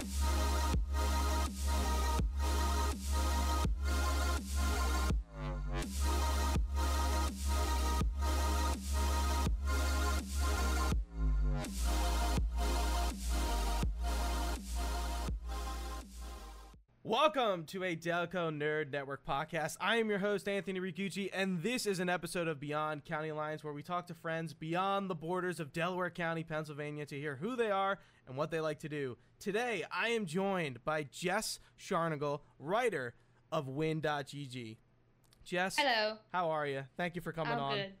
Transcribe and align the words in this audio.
Bye. 0.00 0.39
Welcome 17.22 17.64
to 17.66 17.84
a 17.84 17.94
Delco 17.94 18.50
Nerd 18.50 18.92
Network 18.92 19.26
podcast. 19.26 19.76
I 19.78 19.96
am 19.96 20.08
your 20.08 20.20
host, 20.20 20.48
Anthony 20.48 20.80
Rigucci, 20.80 21.28
and 21.34 21.62
this 21.62 21.84
is 21.84 22.00
an 22.00 22.08
episode 22.08 22.48
of 22.48 22.58
Beyond 22.58 23.04
County 23.04 23.30
Lines 23.30 23.62
where 23.62 23.74
we 23.74 23.82
talk 23.82 24.06
to 24.06 24.14
friends 24.14 24.54
beyond 24.54 25.10
the 25.10 25.14
borders 25.14 25.60
of 25.60 25.70
Delaware 25.70 26.08
County, 26.08 26.44
Pennsylvania 26.44 27.04
to 27.04 27.20
hear 27.20 27.36
who 27.36 27.56
they 27.56 27.70
are 27.70 27.98
and 28.26 28.38
what 28.38 28.50
they 28.50 28.58
like 28.58 28.78
to 28.80 28.88
do. 28.88 29.18
Today, 29.38 29.84
I 29.92 30.08
am 30.08 30.24
joined 30.24 30.82
by 30.82 31.02
Jess 31.02 31.60
Sharnagle, 31.78 32.40
writer 32.58 33.12
of 33.52 33.68
Win.gg. 33.68 34.78
Jess, 35.44 35.76
Hello. 35.76 36.16
how 36.32 36.48
are 36.48 36.66
you? 36.66 36.84
Thank 36.96 37.16
you 37.16 37.20
for 37.20 37.32
coming 37.32 37.52
I'm 37.52 37.60
on. 37.60 37.76
good. 37.76 37.92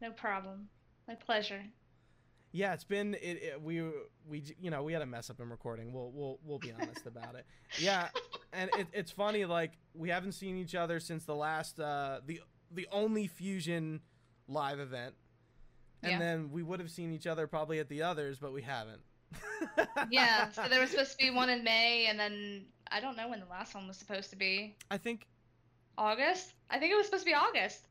No 0.00 0.10
problem. 0.12 0.70
My 1.06 1.16
pleasure. 1.16 1.60
Yeah, 2.56 2.72
it's 2.72 2.84
been 2.84 3.14
it, 3.14 3.42
it, 3.42 3.60
we 3.62 3.82
we 4.28 4.44
you 4.60 4.70
know 4.70 4.84
we 4.84 4.92
had 4.92 5.02
a 5.02 5.06
mess 5.06 5.28
up 5.28 5.40
in 5.40 5.50
recording. 5.50 5.92
We'll 5.92 6.12
we'll 6.14 6.38
we'll 6.44 6.60
be 6.60 6.72
honest 6.72 7.04
about 7.04 7.34
it. 7.34 7.46
Yeah, 7.78 8.08
and 8.52 8.70
it, 8.78 8.86
it's 8.92 9.10
funny 9.10 9.44
like 9.44 9.72
we 9.92 10.08
haven't 10.08 10.32
seen 10.32 10.56
each 10.56 10.76
other 10.76 11.00
since 11.00 11.24
the 11.24 11.34
last 11.34 11.80
uh 11.80 12.20
the 12.24 12.40
the 12.70 12.86
only 12.92 13.26
fusion 13.26 14.00
live 14.46 14.78
event, 14.78 15.16
and 16.04 16.12
Yeah. 16.12 16.18
then 16.20 16.52
we 16.52 16.62
would 16.62 16.78
have 16.78 16.92
seen 16.92 17.10
each 17.12 17.26
other 17.26 17.48
probably 17.48 17.80
at 17.80 17.88
the 17.88 18.02
others, 18.02 18.38
but 18.38 18.52
we 18.52 18.62
haven't. 18.62 19.00
Yeah, 20.10 20.48
so 20.52 20.62
there 20.70 20.80
was 20.80 20.90
supposed 20.90 21.10
to 21.10 21.18
be 21.18 21.30
one 21.30 21.48
in 21.48 21.64
May, 21.64 22.06
and 22.06 22.16
then 22.20 22.66
I 22.92 23.00
don't 23.00 23.16
know 23.16 23.28
when 23.28 23.40
the 23.40 23.46
last 23.46 23.74
one 23.74 23.88
was 23.88 23.96
supposed 23.96 24.30
to 24.30 24.36
be. 24.36 24.76
I 24.92 24.96
think 24.98 25.26
August? 25.98 26.52
I 26.70 26.78
think 26.78 26.92
it 26.92 26.96
was 26.96 27.06
supposed 27.06 27.24
to 27.24 27.30
be 27.30 27.34
August. 27.34 27.88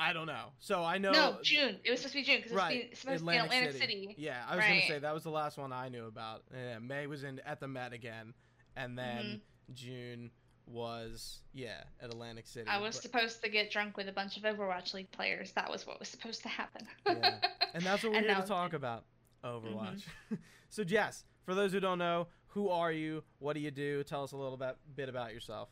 I 0.00 0.12
don't 0.12 0.26
know. 0.26 0.46
So 0.60 0.82
I 0.82 0.98
know 0.98 1.12
No, 1.12 1.38
June. 1.42 1.76
It 1.84 1.90
was 1.90 2.00
supposed 2.00 2.14
to 2.14 2.20
be 2.20 2.24
June 2.24 2.36
because 2.38 2.52
it 2.52 2.54
was 2.54 2.62
right 2.64 2.90
be- 2.90 2.96
supposed 2.96 3.24
to 3.24 3.30
be 3.30 3.36
Atlantic 3.36 3.72
City. 3.74 4.14
Yeah, 4.18 4.42
I 4.48 4.56
was 4.56 4.64
gonna 4.64 4.80
say 4.88 4.98
that 4.98 5.14
was 5.14 5.24
the 5.24 5.30
last 5.30 5.58
one 5.58 5.72
I 5.72 5.88
knew 5.88 6.06
about. 6.06 6.42
Yeah, 6.54 6.78
May 6.78 7.06
was 7.06 7.22
in 7.24 7.40
at 7.46 7.60
the 7.60 7.68
Met 7.68 7.92
again, 7.92 8.32
and 8.76 8.98
then 8.98 9.24
Mm-hmm. 9.24 9.74
June 9.74 10.30
was 10.66 11.40
yeah 11.52 11.82
at 12.00 12.10
Atlantic 12.10 12.46
City. 12.46 12.68
I 12.68 12.78
was 12.80 12.96
but- 12.96 13.02
supposed 13.02 13.42
to 13.42 13.50
get 13.50 13.70
drunk 13.70 13.96
with 13.96 14.08
a 14.08 14.12
bunch 14.12 14.36
of 14.36 14.44
Overwatch 14.44 14.94
League 14.94 15.10
players. 15.10 15.52
That 15.52 15.70
was 15.70 15.86
what 15.86 15.98
was 15.98 16.08
supposed 16.08 16.42
to 16.42 16.48
happen. 16.48 16.86
Yeah. 17.06 17.38
and 17.74 17.82
that's 17.84 18.02
what 18.02 18.12
we're 18.14 18.20
here 18.22 18.34
to 18.36 18.42
talk 18.42 18.72
about 18.72 19.04
overwatch 19.44 20.02
so 20.68 20.84
jess 20.84 21.24
for 21.46 21.54
those 21.54 21.72
who 21.72 21.80
don't 21.80 21.98
know 21.98 22.26
who 22.48 22.68
are 22.68 22.92
you 22.92 23.22
what 23.38 23.54
do 23.54 23.60
you 23.60 23.70
do 23.70 24.02
tell 24.04 24.22
us 24.22 24.32
a 24.32 24.36
little 24.36 24.58
bit, 24.58 24.76
bit 24.94 25.08
about 25.08 25.32
yourself 25.32 25.70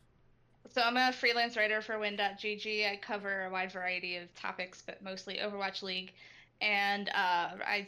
So 0.71 0.83
I'm 0.83 0.97
a 0.97 1.13
freelance 1.13 1.57
writer 1.57 1.81
for 1.81 1.99
Win.gg. 1.99 2.91
I 2.91 2.97
cover 2.97 3.47
a 3.47 3.51
wide 3.51 3.73
variety 3.73 4.17
of 4.17 4.33
topics, 4.35 4.83
but 4.87 5.03
mostly 5.03 5.37
Overwatch 5.39 5.83
League, 5.83 6.13
and 6.61 7.09
uh, 7.11 7.57
I 7.67 7.87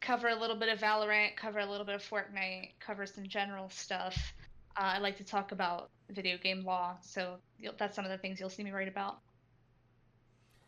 cover 0.00 0.28
a 0.28 0.34
little 0.34 0.56
bit 0.56 0.68
of 0.68 0.80
Valorant, 0.80 1.36
cover 1.36 1.60
a 1.60 1.66
little 1.66 1.86
bit 1.86 1.94
of 1.94 2.02
Fortnite, 2.02 2.70
cover 2.80 3.06
some 3.06 3.26
general 3.26 3.68
stuff. 3.70 4.16
Uh, 4.76 4.94
I 4.94 4.98
like 4.98 5.16
to 5.18 5.24
talk 5.24 5.52
about 5.52 5.90
video 6.10 6.36
game 6.38 6.64
law, 6.64 6.96
so 7.00 7.36
you'll, 7.58 7.74
that's 7.78 7.94
some 7.94 8.04
of 8.04 8.10
the 8.10 8.18
things 8.18 8.40
you'll 8.40 8.48
see 8.50 8.64
me 8.64 8.70
write 8.72 8.88
about. 8.88 9.18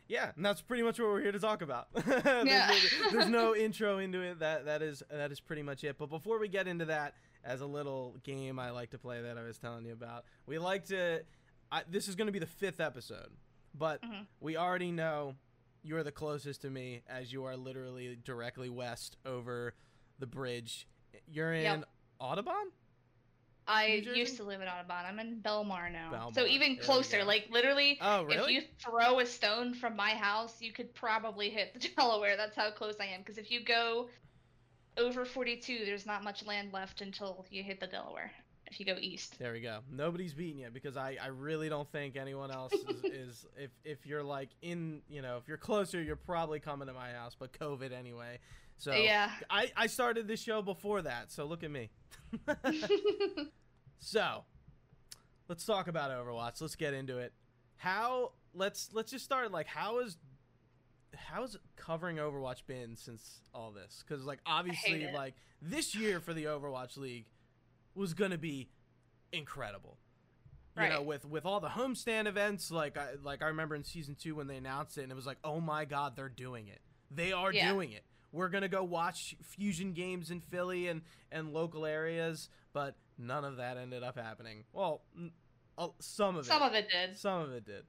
yeah 0.08 0.30
and 0.36 0.44
that's 0.44 0.60
pretty 0.60 0.82
much 0.82 0.98
what 1.00 1.08
we're 1.08 1.20
here 1.22 1.32
to 1.32 1.38
talk 1.38 1.62
about 1.62 1.86
there's, 1.94 2.46
Yeah. 2.46 2.70
there's 3.10 3.28
no 3.28 3.54
intro 3.66 3.98
into 3.98 4.20
it 4.20 4.40
that 4.40 4.66
that 4.66 4.82
is 4.82 5.02
that 5.10 5.32
is 5.32 5.40
pretty 5.40 5.62
much 5.62 5.82
it 5.84 5.96
but 5.98 6.10
before 6.10 6.38
we 6.38 6.48
get 6.48 6.66
into 6.68 6.84
that 6.86 7.14
as 7.44 7.60
a 7.60 7.66
little 7.66 8.16
game 8.22 8.58
i 8.58 8.70
like 8.70 8.90
to 8.90 8.98
play 8.98 9.20
that 9.22 9.36
i 9.38 9.42
was 9.42 9.58
telling 9.58 9.84
you 9.84 9.92
about 9.92 10.24
we 10.46 10.58
like 10.58 10.84
to 10.86 11.20
I, 11.70 11.82
this 11.88 12.06
is 12.08 12.14
going 12.16 12.26
to 12.26 12.32
be 12.32 12.38
the 12.38 12.46
fifth 12.46 12.80
episode 12.80 13.30
but 13.74 14.02
Mhm. 14.02 14.26
we 14.40 14.56
already 14.56 14.90
know 14.92 15.34
you're 15.82 16.02
the 16.04 16.12
closest 16.12 16.62
to 16.62 16.70
me 16.70 17.02
as 17.08 17.32
you 17.32 17.44
are 17.44 17.56
literally 17.56 18.16
directly 18.24 18.68
west 18.68 19.16
over 19.24 19.74
the 20.18 20.26
bridge 20.26 20.86
you're 21.26 21.52
in 21.52 21.62
Yep. 21.62 21.84
audubon 22.20 22.70
I 23.64 23.86
used 24.14 24.36
to 24.38 24.42
live 24.42 24.60
in 24.60 24.66
Audubon. 24.66 25.04
I'm 25.06 25.20
in 25.20 25.40
Bellmawr 25.40 25.90
now, 25.92 26.10
Bellmawr, 26.12 26.34
so 26.34 26.46
even 26.46 26.76
closer. 26.78 27.22
Like 27.22 27.46
literally, 27.48 27.96
Oh, 28.00 28.24
really? 28.24 28.56
If 28.56 28.64
you 28.64 28.68
throw 28.84 29.20
a 29.20 29.24
stone 29.26 29.72
from 29.72 29.94
my 29.94 30.10
house, 30.10 30.60
you 30.60 30.72
could 30.72 30.92
probably 30.94 31.48
hit 31.48 31.72
the 31.72 31.88
Delaware. 31.96 32.36
That's 32.36 32.56
how 32.56 32.72
close 32.72 32.96
I 32.98 33.04
am. 33.06 33.20
Because 33.20 33.38
if 33.38 33.52
you 33.52 33.64
go 33.64 34.08
over 34.98 35.24
42, 35.24 35.84
there's 35.84 36.06
not 36.06 36.22
much 36.24 36.44
land 36.44 36.72
left 36.72 37.00
until 37.00 37.44
you 37.50 37.62
hit 37.62 37.80
the 37.80 37.86
Delaware. 37.86 38.30
If 38.70 38.80
you 38.80 38.86
go 38.86 38.96
east. 38.98 39.38
There 39.38 39.52
we 39.52 39.60
go. 39.60 39.80
Nobody's 39.90 40.32
beating 40.32 40.60
you 40.60 40.68
because 40.72 40.96
I, 40.96 41.18
I 41.22 41.26
really 41.26 41.68
don't 41.68 41.90
think 41.92 42.16
anyone 42.16 42.50
else 42.50 42.72
is, 42.72 43.04
is 43.04 43.46
if 43.58 43.70
if 43.84 44.06
you're 44.06 44.22
like 44.22 44.48
in 44.62 45.02
you 45.10 45.20
know 45.20 45.36
if 45.36 45.46
you're 45.46 45.58
closer 45.58 46.00
you're 46.00 46.16
probably 46.16 46.58
coming 46.58 46.88
to 46.88 46.94
my 46.94 47.10
house 47.10 47.36
but 47.38 47.52
COVID 47.52 47.92
anyway. 47.92 48.38
So 48.78 48.94
Yeah. 48.94 49.30
I 49.50 49.70
I 49.76 49.88
started 49.88 50.26
this 50.26 50.40
show 50.40 50.62
before 50.62 51.02
that 51.02 51.30
so 51.30 51.44
look 51.44 51.62
at 51.62 51.70
me. 51.70 51.90
so 53.98 54.44
let's 55.48 55.66
talk 55.66 55.88
about 55.88 56.10
Overwatch. 56.10 56.62
Let's 56.62 56.76
get 56.76 56.94
into 56.94 57.18
it. 57.18 57.34
How 57.76 58.32
let's 58.54 58.88
let's 58.94 59.10
just 59.10 59.24
start 59.24 59.52
like 59.52 59.66
how 59.66 59.98
is 59.98 60.16
how 61.16 61.42
has 61.42 61.56
covering 61.76 62.16
Overwatch 62.16 62.66
been 62.66 62.96
since 62.96 63.40
all 63.54 63.70
this? 63.70 64.02
Because 64.06 64.24
like 64.24 64.40
obviously 64.46 65.08
like 65.12 65.34
this 65.60 65.94
year 65.94 66.20
for 66.20 66.32
the 66.34 66.44
Overwatch 66.44 66.96
League 66.96 67.26
was 67.94 68.14
gonna 68.14 68.38
be 68.38 68.68
incredible. 69.32 69.98
You 70.80 70.88
know, 70.88 71.02
with 71.02 71.26
with 71.26 71.44
all 71.44 71.60
the 71.60 71.68
homestand 71.68 72.26
events, 72.26 72.70
like 72.70 72.96
I 72.96 73.08
like 73.22 73.42
I 73.42 73.48
remember 73.48 73.74
in 73.74 73.84
season 73.84 74.14
two 74.14 74.34
when 74.34 74.46
they 74.46 74.56
announced 74.56 74.96
it, 74.96 75.02
and 75.02 75.12
it 75.12 75.14
was 75.14 75.26
like, 75.26 75.36
oh 75.44 75.60
my 75.60 75.84
god, 75.84 76.16
they're 76.16 76.30
doing 76.30 76.68
it. 76.68 76.80
They 77.10 77.30
are 77.32 77.52
Yeah. 77.52 77.70
doing 77.72 77.92
it. 77.92 78.04
We're 78.32 78.48
gonna 78.48 78.70
go 78.70 78.82
watch 78.82 79.36
fusion 79.42 79.92
games 79.92 80.30
in 80.30 80.40
Philly 80.40 80.88
and 80.88 81.02
and 81.30 81.52
local 81.52 81.84
areas, 81.84 82.48
but 82.72 82.96
none 83.18 83.44
of 83.44 83.58
that 83.58 83.76
ended 83.76 84.02
up 84.02 84.16
happening. 84.16 84.64
Well, 84.72 85.02
n- 85.14 85.32
uh, 85.76 85.88
some 85.98 86.36
of 86.36 86.46
it, 86.46 86.48
Some 86.48 86.62
of 86.62 86.72
it 86.72 86.88
did. 86.88 87.18
some 87.18 87.42
of 87.42 87.52
it 87.52 87.66
did. 87.66 87.84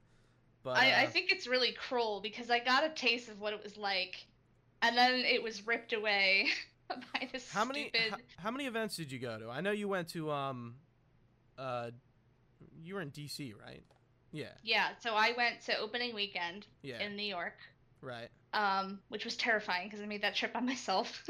But 0.64 0.78
I, 0.78 1.02
I 1.02 1.04
uh, 1.04 1.10
think 1.10 1.30
it's 1.30 1.46
really 1.46 1.72
cruel 1.72 2.20
because 2.22 2.50
I 2.50 2.58
got 2.58 2.84
a 2.84 2.88
taste 2.88 3.28
of 3.28 3.38
what 3.38 3.52
it 3.52 3.62
was 3.62 3.76
like, 3.76 4.26
and 4.80 4.96
then 4.96 5.16
it 5.20 5.42
was 5.42 5.66
ripped 5.66 5.92
away 5.92 6.48
by 6.88 7.28
this 7.30 7.52
how 7.52 7.66
many 7.66 7.90
stupid. 7.90 8.10
how, 8.10 8.16
how 8.38 8.50
many 8.50 8.66
events 8.66 8.96
did 8.96 9.12
you 9.12 9.18
go 9.18 9.38
to? 9.38 9.50
I 9.50 9.60
know 9.60 9.72
you 9.72 9.88
went 9.88 10.08
to 10.08 10.32
um, 10.32 10.76
uh, 11.58 11.90
you 12.82 12.94
were 12.94 13.02
in 13.02 13.10
DC, 13.10 13.52
right? 13.60 13.82
Yeah, 14.32 14.46
Yeah, 14.64 14.88
so 15.00 15.14
I 15.14 15.32
went 15.36 15.60
to 15.66 15.78
opening 15.78 16.14
weekend 16.14 16.66
yeah, 16.82 17.00
in 17.00 17.14
New 17.14 17.22
York. 17.22 17.54
right. 18.00 18.28
um, 18.52 18.98
which 19.08 19.24
was 19.24 19.36
terrifying 19.36 19.86
because 19.86 20.00
I 20.00 20.06
made 20.06 20.22
that 20.22 20.34
trip 20.34 20.52
by 20.52 20.60
myself. 20.72 21.24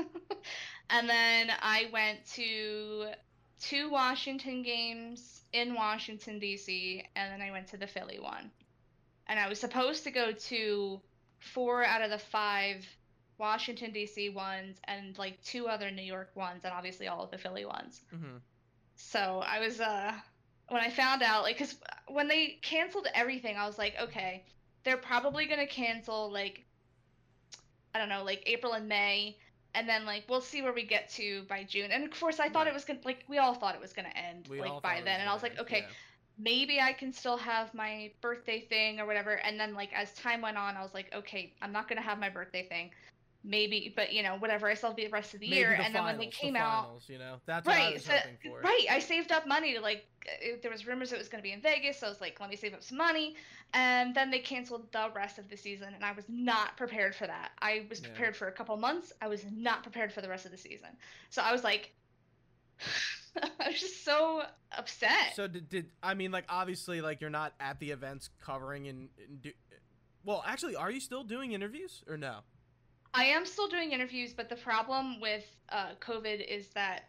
and 0.91 1.09
then 1.09 1.51
I 1.61 1.91
went 1.93 2.25
to 2.35 3.09
two 3.61 3.91
Washington 3.91 4.63
games 4.63 5.43
in 5.53 5.75
Washington, 5.75 6.39
D.C., 6.39 7.05
and 7.15 7.33
then 7.33 7.47
I 7.47 7.51
went 7.51 7.67
to 7.69 7.77
the 7.77 7.87
Philly 7.87 8.19
one. 8.19 8.51
And 9.29 9.39
I 9.39 9.49
was 9.49 9.59
supposed 9.59 10.05
to 10.05 10.11
go 10.11 10.33
to 10.33 11.01
four 11.39 11.85
out 11.85 12.03
of 12.03 12.11
the 12.11 12.19
five 12.19 12.87
Washington, 13.39 13.93
D.C. 13.93 14.29
ones 14.31 14.79
and 14.85 15.17
like 15.19 15.43
two 15.43 15.67
other 15.67 15.91
New 15.91 16.03
York 16.03 16.31
ones, 16.35 16.65
and 16.65 16.73
obviously 16.73 17.09
all 17.09 17.23
of 17.23 17.31
the 17.31 17.39
Philly 17.39 17.65
ones. 17.65 18.01
hmm 18.11 18.37
So 18.97 19.43
I 19.45 19.61
was 19.61 19.81
uh 19.81 20.13
when 20.69 20.81
I 20.83 20.91
found 20.91 21.23
out 21.23 21.43
like 21.43 21.59
cuz 21.59 21.75
when 22.09 22.29
they 22.29 22.59
canceled 22.63 23.07
everything 23.15 23.57
I 23.57 23.67
was 23.67 23.79
like 23.79 23.95
okay 24.01 24.43
they're 24.85 24.97
probably 24.97 25.47
going 25.47 25.61
to 25.61 25.67
cancel 25.67 26.31
like 26.31 26.65
I 27.95 27.99
don't 27.99 28.09
know 28.09 28.25
like 28.25 28.43
April 28.47 28.73
and 28.73 28.89
May 28.89 29.37
and 29.75 29.89
then 29.89 30.05
like 30.05 30.25
we'll 30.29 30.41
see 30.41 30.63
where 30.63 30.73
we 30.73 30.85
get 30.85 31.09
to 31.11 31.43
by 31.49 31.65
June. 31.65 31.91
And 31.91 32.05
of 32.05 32.19
course 32.19 32.41
I 32.41 32.49
thought 32.49 32.67
Right. 32.67 32.69
it 32.69 32.75
was 32.75 32.85
to 32.85 32.97
like 33.05 33.25
we 33.29 33.39
all 33.39 33.55
thought 33.55 33.75
it 33.75 33.81
was 33.81 33.93
going 33.93 34.09
to 34.11 34.17
end 34.17 34.49
We 34.49 34.61
like 34.61 34.83
by 34.83 35.01
then 35.05 35.21
and 35.21 35.29
I 35.29 35.35
was 35.35 35.43
like 35.43 35.59
okay 35.59 35.79
yeah. 35.81 35.87
Maybe 36.39 36.81
I 36.81 36.93
can 36.93 37.13
still 37.13 37.37
have 37.39 37.75
my 37.75 38.13
birthday 38.21 38.61
thing 38.69 39.01
or 39.01 39.07
whatever. 39.07 39.33
And 39.35 39.59
then 39.59 39.75
like 39.75 39.93
as 39.95 40.13
time 40.15 40.41
went 40.43 40.57
on, 40.59 40.77
I 40.77 40.83
was 40.83 40.95
like, 40.95 41.13
okay, 41.15 41.55
I'm 41.63 41.73
not 41.73 41.89
gonna 41.89 42.01
have 42.03 42.19
my 42.19 42.31
birthday 42.31 42.67
thing. 42.69 42.91
Maybe, 43.45 43.93
but 43.95 44.13
you 44.13 44.23
know, 44.23 44.37
whatever. 44.37 44.69
I 44.69 44.75
still 44.75 44.91
have 44.91 44.97
the 44.97 45.09
rest 45.09 45.35
of 45.35 45.41
the 45.41 45.47
Maybe 45.47 45.49
year. 45.49 45.77
the 45.77 45.85
and 45.85 45.95
then 45.95 46.05
when 46.05 46.19
they 46.19 46.27
finals, 46.27 46.39
the 46.41 46.49
came 46.49 46.57
out, 46.57 46.89
finals, 46.89 47.09
you 47.09 47.19
know, 47.19 47.41
that's 47.47 47.69
what 47.69 47.79
I 47.79 47.89
right, 47.89 47.91
was 47.91 48.05
so, 48.05 48.15
uh, 48.15 48.19
hoping 48.19 48.39
for. 48.43 48.65
right, 48.65 48.87
I 48.91 48.99
saved 48.99 49.33
up 49.33 49.47
money 49.47 49.75
to 49.75 49.81
like. 49.81 50.05
It, 50.41 50.63
there 50.63 50.71
was 50.71 50.87
rumors 50.87 51.13
it 51.13 51.19
was 51.19 51.29
gonna 51.29 51.43
be 51.43 51.53
in 51.53 51.61
Vegas, 51.61 51.99
so 51.99 52.07
I 52.07 52.11
was 52.11 52.21
like, 52.21 52.41
let 52.41 52.51
me 52.51 52.57
save 52.57 52.75
up 52.75 52.83
some 52.83 52.99
money. 52.99 53.37
And 53.75 54.15
then 54.15 54.31
they 54.31 54.39
canceled 54.41 54.93
the 54.93 55.11
rest 55.15 55.39
of 55.39 55.49
the 55.49 55.57
season, 55.57 55.95
and 55.95 56.05
I 56.05 56.13
was 56.13 56.25
not 56.29 56.77
prepared 56.77 57.15
for 57.15 57.27
that. 57.27 57.53
I 57.61 57.87
was 57.91 58.01
Yeah. 58.01 58.09
prepared 58.09 58.37
for 58.37 58.49
a 58.49 58.53
couple 58.53 58.77
months. 58.77 59.13
I 59.21 59.29
was 59.29 59.45
not 59.51 59.83
prepared 59.83 60.13
for 60.13 60.21
the 60.23 60.29
rest 60.29 60.47
of 60.47 60.53
the 60.53 60.59
season. 60.59 60.91
So 61.31 61.43
I 61.43 61.53
was 61.53 61.65
like, 61.65 61.93
I 63.61 63.69
was 63.69 63.81
just 63.81 64.05
so 64.05 64.43
upset. 64.77 65.35
So 65.35 65.49
did, 65.49 65.69
did 65.69 65.87
I 66.03 66.15
mean 66.15 66.31
like 66.31 66.45
obviously 66.49 67.01
like 67.01 67.21
you're 67.21 67.31
not 67.31 67.55
at 67.61 67.81
the 67.81 67.91
events 67.91 68.31
covering 68.41 68.89
and, 68.89 69.09
and 69.29 69.43
do, 69.43 69.51
well 70.25 70.45
actually 70.47 70.77
are 70.77 70.91
you 70.91 71.01
still 71.01 71.25
doing 71.25 71.53
interviews 71.53 72.03
or 72.09 72.17
no? 72.17 72.39
I 73.17 73.25
am 73.25 73.47
still 73.47 73.69
doing 73.69 73.93
interviews, 73.93 74.33
but 74.33 74.49
the 74.49 74.57
problem 74.57 75.21
with 75.21 75.45
uh, 75.69 75.91
COVID 76.01 76.45
is 76.49 76.69
that 76.71 77.05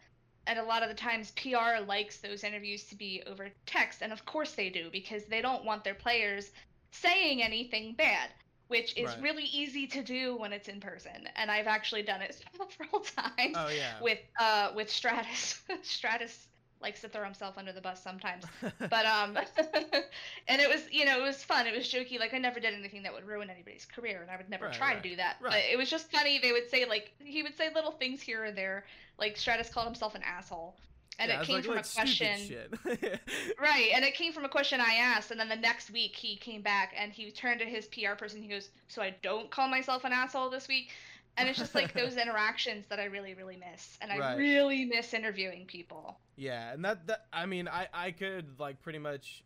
and 0.46 0.58
a 0.60 0.62
lot 0.62 0.82
of 0.84 0.88
the 0.88 0.94
times 0.94 1.32
PR 1.32 1.84
likes 1.84 2.18
those 2.18 2.44
interviews 2.44 2.84
to 2.84 2.94
be 2.94 3.22
over 3.26 3.48
text, 3.66 4.02
and 4.02 4.12
of 4.12 4.24
course 4.24 4.52
they 4.52 4.70
do 4.70 4.88
because 4.92 5.24
they 5.24 5.42
don't 5.42 5.64
want 5.64 5.82
their 5.82 5.94
players 5.94 6.52
saying 6.92 7.42
anything 7.42 7.94
bad, 7.94 8.30
which 8.68 8.96
is 8.96 9.16
Right. 9.16 9.18
really 9.18 9.44
easy 9.44 9.86
to 9.88 10.02
do 10.02 10.36
when 10.36 10.52
it's 10.52 10.68
in 10.68 10.80
person. 10.80 11.28
And 11.36 11.50
I've 11.50 11.66
actually 11.66 12.02
done 12.02 12.22
it 12.22 12.34
several 12.78 13.00
times 13.02 13.58
Oh 13.58 13.68
yeah. 13.68 14.00
with 14.00 14.20
uh 14.40 14.72
with 14.74 14.90
Stratus. 14.90 15.62
Stratus 15.82 16.48
likes 16.80 17.00
to 17.00 17.08
throw 17.08 17.24
himself 17.24 17.58
under 17.58 17.72
the 17.72 17.80
bus 17.80 18.02
sometimes. 18.02 18.50
But 18.90 19.06
um 19.06 19.36
and 20.48 20.60
it 20.60 20.68
was 20.68 20.90
you 20.92 21.04
know, 21.04 21.18
it 21.20 21.22
was 21.22 21.42
fun. 21.44 21.66
It 21.66 21.74
was 21.74 21.86
jokey. 21.90 22.18
Like 22.18 22.34
I 22.34 22.38
never 22.38 22.60
did 22.60 22.74
anything 22.74 23.02
that 23.02 23.12
would 23.12 23.24
ruin 23.24 23.50
anybody's 23.50 23.86
career 23.86 24.22
and 24.22 24.30
I 24.30 24.36
would 24.36 24.48
never 24.48 24.68
Right, 24.68 24.68
try 24.68 24.94
right, 24.94 24.94
to 24.94 25.00
do 25.00 25.16
that. 25.16 25.36
right. 25.40 25.64
But 25.64 25.64
it 25.70 25.76
was 25.76 25.90
just 25.90 26.10
funny. 26.10 26.38
They 26.38 26.52
would 26.52 26.68
say 26.68 26.84
like 26.84 27.12
he 27.18 27.42
would 27.42 27.54
say 27.54 27.70
little 27.70 27.92
things 27.92 28.20
here 28.22 28.44
and 28.44 28.56
there. 28.56 28.84
Like 29.18 29.36
Stratus 29.36 29.70
called 29.70 29.86
himself 29.86 30.14
an 30.14 30.22
asshole. 30.22 30.76
And 31.18 31.30
Yeah, 31.30 31.40
it 31.40 31.46
came 31.46 31.56
like- 31.56 31.64
from 31.64 31.78
a 31.78 31.82
question. 31.82 32.68
Right, 33.58 33.90
and 33.94 34.04
it 34.04 34.14
came 34.14 34.32
from 34.32 34.44
a 34.44 34.48
question 34.48 34.80
I 34.80 34.94
asked, 34.94 35.30
and 35.30 35.40
then 35.40 35.48
the 35.48 35.56
next 35.56 35.90
week 35.90 36.14
he 36.14 36.36
came 36.36 36.60
back 36.62 36.92
and 36.96 37.12
he 37.12 37.30
turned 37.30 37.60
to 37.60 37.66
his 37.66 37.86
PR 37.88 38.14
person. 38.18 38.42
He 38.42 38.48
goes, 38.48 38.68
"So 38.88 39.00
I 39.02 39.14
don't 39.22 39.50
call 39.50 39.68
myself 39.68 40.04
an 40.04 40.12
asshole 40.12 40.50
this 40.50 40.68
week," 40.68 40.90
and 41.38 41.48
it's 41.48 41.58
just 41.58 41.74
like 41.74 41.92
those 41.94 42.16
interactions 42.16 42.84
that 42.88 43.00
I 43.00 43.04
really, 43.06 43.32
really 43.34 43.56
miss, 43.56 43.96
and 44.02 44.12
I 44.12 44.18
Right. 44.18 44.36
really 44.36 44.84
miss 44.84 45.14
interviewing 45.14 45.64
people. 45.66 46.18
Yeah, 46.36 46.72
and 46.72 46.84
that 46.84 47.06
that 47.06 47.26
I 47.32 47.46
mean, 47.46 47.66
I 47.66 47.88
I 47.94 48.10
could 48.10 48.60
like 48.60 48.80
pretty 48.82 48.98
much 48.98 49.42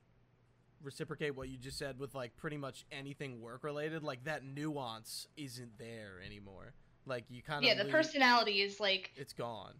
reciprocate 0.82 1.36
what 1.36 1.48
you 1.48 1.58
just 1.58 1.78
said 1.78 1.98
with 2.00 2.14
like 2.14 2.36
pretty 2.36 2.56
much 2.56 2.84
anything 2.90 3.40
work 3.40 3.62
related. 3.62 4.02
Like 4.02 4.24
that 4.24 4.42
nuance 4.44 5.28
isn't 5.36 5.78
there 5.78 6.20
anymore. 6.24 6.72
Like 7.10 7.24
you 7.28 7.42
kind 7.42 7.58
of 7.58 7.64
Yeah, 7.64 7.74
the 7.74 7.90
personality 7.90 8.62
is 8.62 8.78
like, 8.78 9.10
it's 9.16 9.32
gone. 9.32 9.72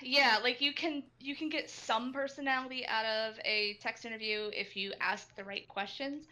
yeah, 0.00 0.38
like 0.42 0.60
you 0.60 0.72
can 0.72 1.02
you 1.18 1.34
can 1.34 1.48
get 1.50 1.68
some 1.68 2.12
personality 2.12 2.86
out 2.86 3.04
of 3.04 3.34
a 3.44 3.76
text 3.82 4.04
interview 4.06 4.50
if 4.54 4.76
you 4.76 4.92
ask 5.00 5.34
the 5.34 5.42
right 5.44 5.66
questions, 5.68 6.26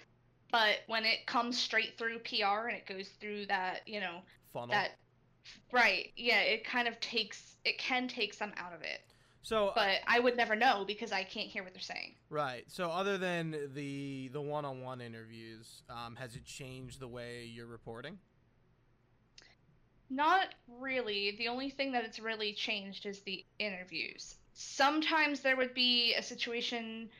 but 0.52 0.76
when 0.86 1.04
it 1.04 1.26
comes 1.26 1.58
straight 1.58 1.98
through 1.98 2.20
PR 2.20 2.68
and 2.68 2.76
it 2.76 2.86
goes 2.86 3.08
through 3.20 3.46
that, 3.46 3.80
you 3.86 4.00
know, 4.00 4.20
Funnel. 4.52 4.68
that 4.68 4.92
right, 5.72 6.12
yeah, 6.16 6.40
it 6.40 6.64
kind 6.64 6.86
of 6.86 6.98
takes 7.00 7.56
it 7.64 7.76
can 7.78 8.06
take 8.06 8.32
some 8.32 8.52
out 8.56 8.72
of 8.72 8.82
it. 8.82 9.00
so 9.42 9.72
but 9.74 9.98
I 10.06 10.20
would 10.20 10.36
never 10.36 10.54
know 10.54 10.84
because 10.86 11.10
I 11.10 11.24
can't 11.24 11.48
hear 11.48 11.64
what 11.64 11.72
they're 11.74 11.80
saying. 11.82 12.14
right. 12.30 12.64
So 12.68 12.90
other 12.90 13.18
than 13.18 13.70
the 13.74 14.28
the 14.28 14.40
one 14.40 14.64
on 14.64 14.80
one 14.80 15.00
interviews, 15.00 15.82
um, 15.90 16.14
has 16.14 16.36
it 16.36 16.44
changed 16.44 17.00
the 17.00 17.08
way 17.08 17.50
you're 17.52 17.66
reporting? 17.66 18.18
Not 20.08 20.54
really. 20.68 21.32
The 21.36 21.48
only 21.48 21.70
thing 21.70 21.92
that 21.92 22.04
it's 22.04 22.18
really 22.20 22.54
changed 22.54 23.06
is 23.06 23.22
the 23.22 23.44
interviews. 23.58 24.36
Sometimes 24.54 25.40
there 25.40 25.56
would 25.56 25.74
be 25.74 26.14
a 26.14 26.22
situation 26.22 27.10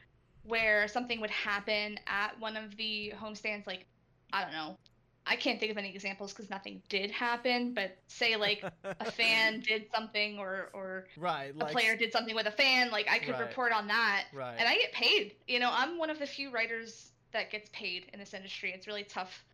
where 0.43 0.87
something 0.89 1.21
would 1.21 1.31
happen 1.31 1.99
at 2.07 2.39
one 2.39 2.57
of 2.57 2.77
the 2.77 3.13
homestands, 3.17 3.67
like, 3.67 3.87
I 4.33 4.43
don't 4.45 4.53
know. 4.53 4.79
I 5.27 5.37
can't 5.37 5.59
think 5.59 5.73
of 5.73 5.79
any 5.79 5.93
examples 5.93 6.33
because 6.33 6.51
nothing 6.51 6.83
did 6.89 7.11
happen, 7.11 7.75
but 7.75 7.99
say, 8.09 8.37
like, 8.37 8.65
a 9.01 9.05
fan 9.07 9.61
did 9.61 9.87
something 9.93 10.39
or, 10.39 10.71
or 10.73 11.07
right. 11.17 11.53
a 11.61 11.67
player 11.67 11.97
did 11.97 12.13
something 12.13 12.35
with 12.35 12.47
a 12.47 12.53
fan, 12.53 12.91
like, 12.91 13.09
I 13.11 13.19
could 13.19 13.31
Right. 13.31 13.41
report 13.41 13.73
on 13.73 13.89
that. 13.89 14.27
Right. 14.33 14.57
and 14.59 14.69
I 14.69 14.77
get 14.77 14.93
paid. 14.93 15.37
You 15.49 15.59
know, 15.59 15.71
I'm 15.73 15.99
one 15.99 16.11
of 16.11 16.19
the 16.21 16.27
few 16.27 16.51
writers 16.51 17.13
that 17.33 17.51
gets 17.51 17.69
paid 17.71 18.09
in 18.13 18.21
this 18.21 18.35
industry. 18.35 18.73
It's 18.73 18.87
really 18.87 19.05
tough, 19.05 19.45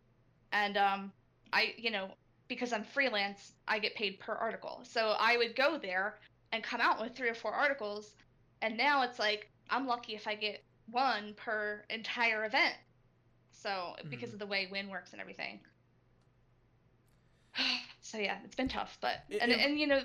and 0.51 0.77
um, 0.77 1.13
I, 1.51 1.73
you 1.77 1.89
know, 1.91 2.11
because 2.47 2.73
I'm 2.73 2.83
freelance, 2.83 3.53
I 3.67 3.79
get 3.79 3.95
paid 3.95 4.19
per 4.19 4.33
article. 4.33 4.81
So 4.83 5.15
I 5.19 5.37
would 5.37 5.55
go 5.55 5.77
there 5.77 6.19
and 6.51 6.63
come 6.63 6.81
out 6.81 6.99
with 7.01 7.15
three 7.15 7.29
or 7.29 7.33
four 7.35 7.51
articles, 7.53 8.13
and 8.61 8.77
now 8.77 9.01
it's 9.03 9.19
like 9.19 9.49
I'm 9.69 9.87
lucky 9.87 10.13
if 10.15 10.27
I 10.27 10.35
get 10.35 10.63
one 10.91 11.33
per 11.35 11.83
entire 11.89 12.45
event. 12.45 12.75
So 13.51 13.95
because 14.09 14.29
Mhm. 14.31 14.33
of 14.33 14.39
the 14.39 14.45
way 14.47 14.67
Win 14.71 14.89
works 14.89 15.13
and 15.13 15.21
everything. 15.21 15.59
So 18.01 18.17
yeah, 18.17 18.37
it's 18.43 18.55
been 18.55 18.67
tough, 18.67 18.97
but 19.01 19.23
It- 19.29 19.41
and 19.41 19.51
it- 19.51 19.59
and 19.59 19.79
you 19.79 19.87
know, 19.87 20.03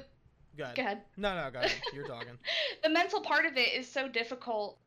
go 0.57 0.65
ahead. 0.65 0.77
go 0.77 0.83
ahead. 0.83 1.03
No, 1.17 1.35
no, 1.35 1.51
go 1.51 1.59
ahead. 1.59 1.83
You're 1.93 2.07
talking. 2.07 2.39
the 2.83 2.89
mental 2.89 3.21
part 3.21 3.45
of 3.45 3.57
it 3.57 3.73
is 3.75 3.91
so 3.91 4.09
difficult 4.09 4.79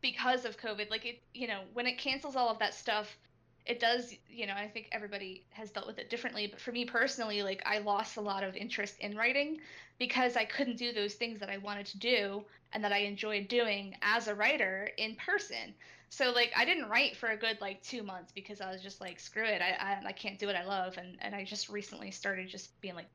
because 0.00 0.44
of 0.44 0.58
COVID. 0.58 0.90
Like 0.90 1.06
it, 1.06 1.22
you 1.32 1.46
know, 1.46 1.62
when 1.72 1.86
it 1.86 1.98
cancels 1.98 2.34
all 2.34 2.48
of 2.48 2.58
that 2.58 2.74
stuff, 2.74 3.16
it 3.66 3.80
does, 3.80 4.14
you 4.28 4.46
know, 4.46 4.54
I 4.54 4.68
think 4.68 4.88
everybody 4.92 5.46
has 5.50 5.70
dealt 5.70 5.86
with 5.86 5.98
it 5.98 6.10
differently, 6.10 6.46
but 6.48 6.60
for 6.60 6.72
me 6.72 6.84
personally, 6.84 7.42
like 7.42 7.62
I 7.64 7.78
lost 7.78 8.16
a 8.16 8.20
lot 8.20 8.42
of 8.42 8.56
interest 8.56 8.98
in 9.00 9.16
writing 9.16 9.60
because 9.98 10.36
I 10.36 10.44
couldn't 10.44 10.76
do 10.76 10.92
those 10.92 11.14
things 11.14 11.38
that 11.40 11.48
I 11.48 11.58
wanted 11.58 11.86
to 11.86 11.98
do 11.98 12.44
and 12.72 12.82
that 12.84 12.92
I 12.92 12.98
enjoyed 12.98 13.48
doing 13.48 13.96
as 14.02 14.26
a 14.28 14.34
writer 14.34 14.90
in 14.98 15.14
person. 15.16 15.74
So 16.10 16.30
like 16.32 16.52
I 16.56 16.64
didn't 16.64 16.88
write 16.90 17.16
for 17.16 17.30
a 17.30 17.36
good 17.36 17.60
like 17.60 17.82
2 17.82 18.02
months 18.02 18.32
because 18.32 18.60
I 18.60 18.70
was 18.70 18.82
just 18.82 19.00
like 19.00 19.20
screw 19.20 19.44
it. 19.44 19.62
I 19.62 19.76
I, 20.02 20.08
I 20.08 20.12
can't 20.12 20.38
do 20.38 20.46
what 20.46 20.56
I 20.56 20.64
love 20.64 20.98
and 20.98 21.16
and 21.20 21.34
I 21.34 21.44
just 21.44 21.68
recently 21.68 22.10
started 22.10 22.48
just 22.48 22.80
being 22.80 22.94
like 22.96 23.08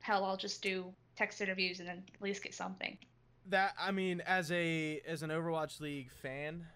hell, 0.00 0.24
I'll 0.24 0.36
just 0.36 0.62
do 0.62 0.92
text 1.16 1.40
interviews 1.40 1.80
and 1.80 1.88
then 1.88 2.04
at 2.14 2.22
least 2.22 2.42
get 2.42 2.54
something. 2.54 2.98
that 3.46 3.74
I 3.78 3.90
mean, 3.90 4.20
as 4.22 4.50
a 4.52 5.00
as 5.06 5.22
an 5.22 5.30
Overwatch 5.30 5.80
League 5.80 6.10
fan, 6.12 6.66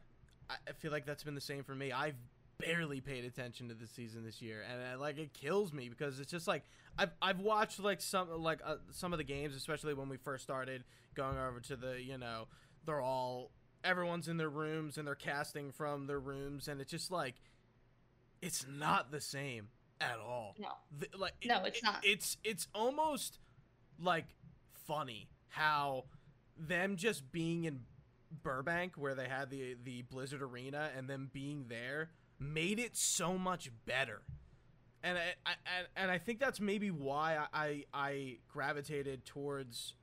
I 0.51 0.73
feel 0.73 0.93
like 0.93 1.07
that's 1.07 1.23
been 1.25 1.35
the 1.35 1.41
same 1.41 1.65
for 1.65 1.75
me. 1.75 1.93
I've 1.93 2.17
barely 2.59 3.01
paid 3.01 3.25
attention 3.25 3.69
to 3.69 3.75
the 3.75 3.87
season 3.87 4.25
this 4.25 4.41
year, 4.43 4.63
and 4.71 4.81
uh, 4.97 5.01
like 5.01 5.19
it 5.19 5.33
kills 5.35 5.73
me 5.73 5.89
because 5.89 6.21
it's 6.21 6.31
just 6.31 6.47
like 6.49 6.63
I've 6.99 7.11
I've 7.21 7.41
watched 7.41 7.81
like 7.81 8.01
some 8.01 8.43
like 8.43 8.61
uh, 8.65 8.77
some 8.91 9.13
of 9.13 9.19
the 9.19 9.25
games, 9.25 9.55
especially 9.57 9.95
when 9.95 10.09
we 10.09 10.17
first 10.17 10.45
started 10.45 10.85
going 11.15 11.39
over 11.39 11.61
to 11.61 11.77
the 11.77 12.01
you 12.03 12.19
know 12.19 12.47
they're 12.87 13.01
all 13.01 13.51
everyone's 13.83 14.29
in 14.29 14.37
their 14.39 14.49
rooms 14.49 14.97
and 14.99 15.07
they're 15.07 15.15
casting 15.15 15.71
from 15.73 16.07
their 16.07 16.21
rooms, 16.21 16.69
and 16.69 16.81
it's 16.81 16.91
just 16.91 17.11
like 17.11 17.35
it's 18.43 18.67
not 18.69 19.11
the 19.11 19.21
same 19.21 19.69
at 20.01 20.19
all. 20.25 20.55
No. 20.59 20.69
The, 20.99 21.09
like 21.19 21.33
it- 21.41 21.49
No, 21.49 21.65
it's 21.65 21.79
it- 21.79 21.85
not. 21.85 22.01
It's 22.03 22.37
it's 22.45 22.69
almost 22.75 23.39
like 24.01 24.27
funny 24.87 25.29
how 25.49 26.05
them 26.59 26.97
just 26.97 27.31
being 27.33 27.65
in 27.65 27.81
Burbank 28.43 28.95
where 28.97 29.15
they 29.15 29.29
had 29.29 29.51
the 29.51 29.77
the 29.85 30.03
Blizzard 30.03 30.43
Arena 30.43 30.91
and 30.97 31.09
them 31.09 31.31
being 31.33 31.67
there 31.69 32.11
made 32.53 32.79
it 32.79 32.97
so 32.97 33.39
much 33.39 33.71
better. 33.87 34.23
And 35.03 35.19
I, 35.19 35.35
I 35.47 35.53
and, 35.97 36.11
I 36.11 36.19
think 36.19 36.41
that's 36.41 36.61
maybe 36.61 36.91
why 36.91 37.39
I, 37.53 37.85
I 37.93 38.39
gravitated 38.49 39.27
towards 39.27 39.95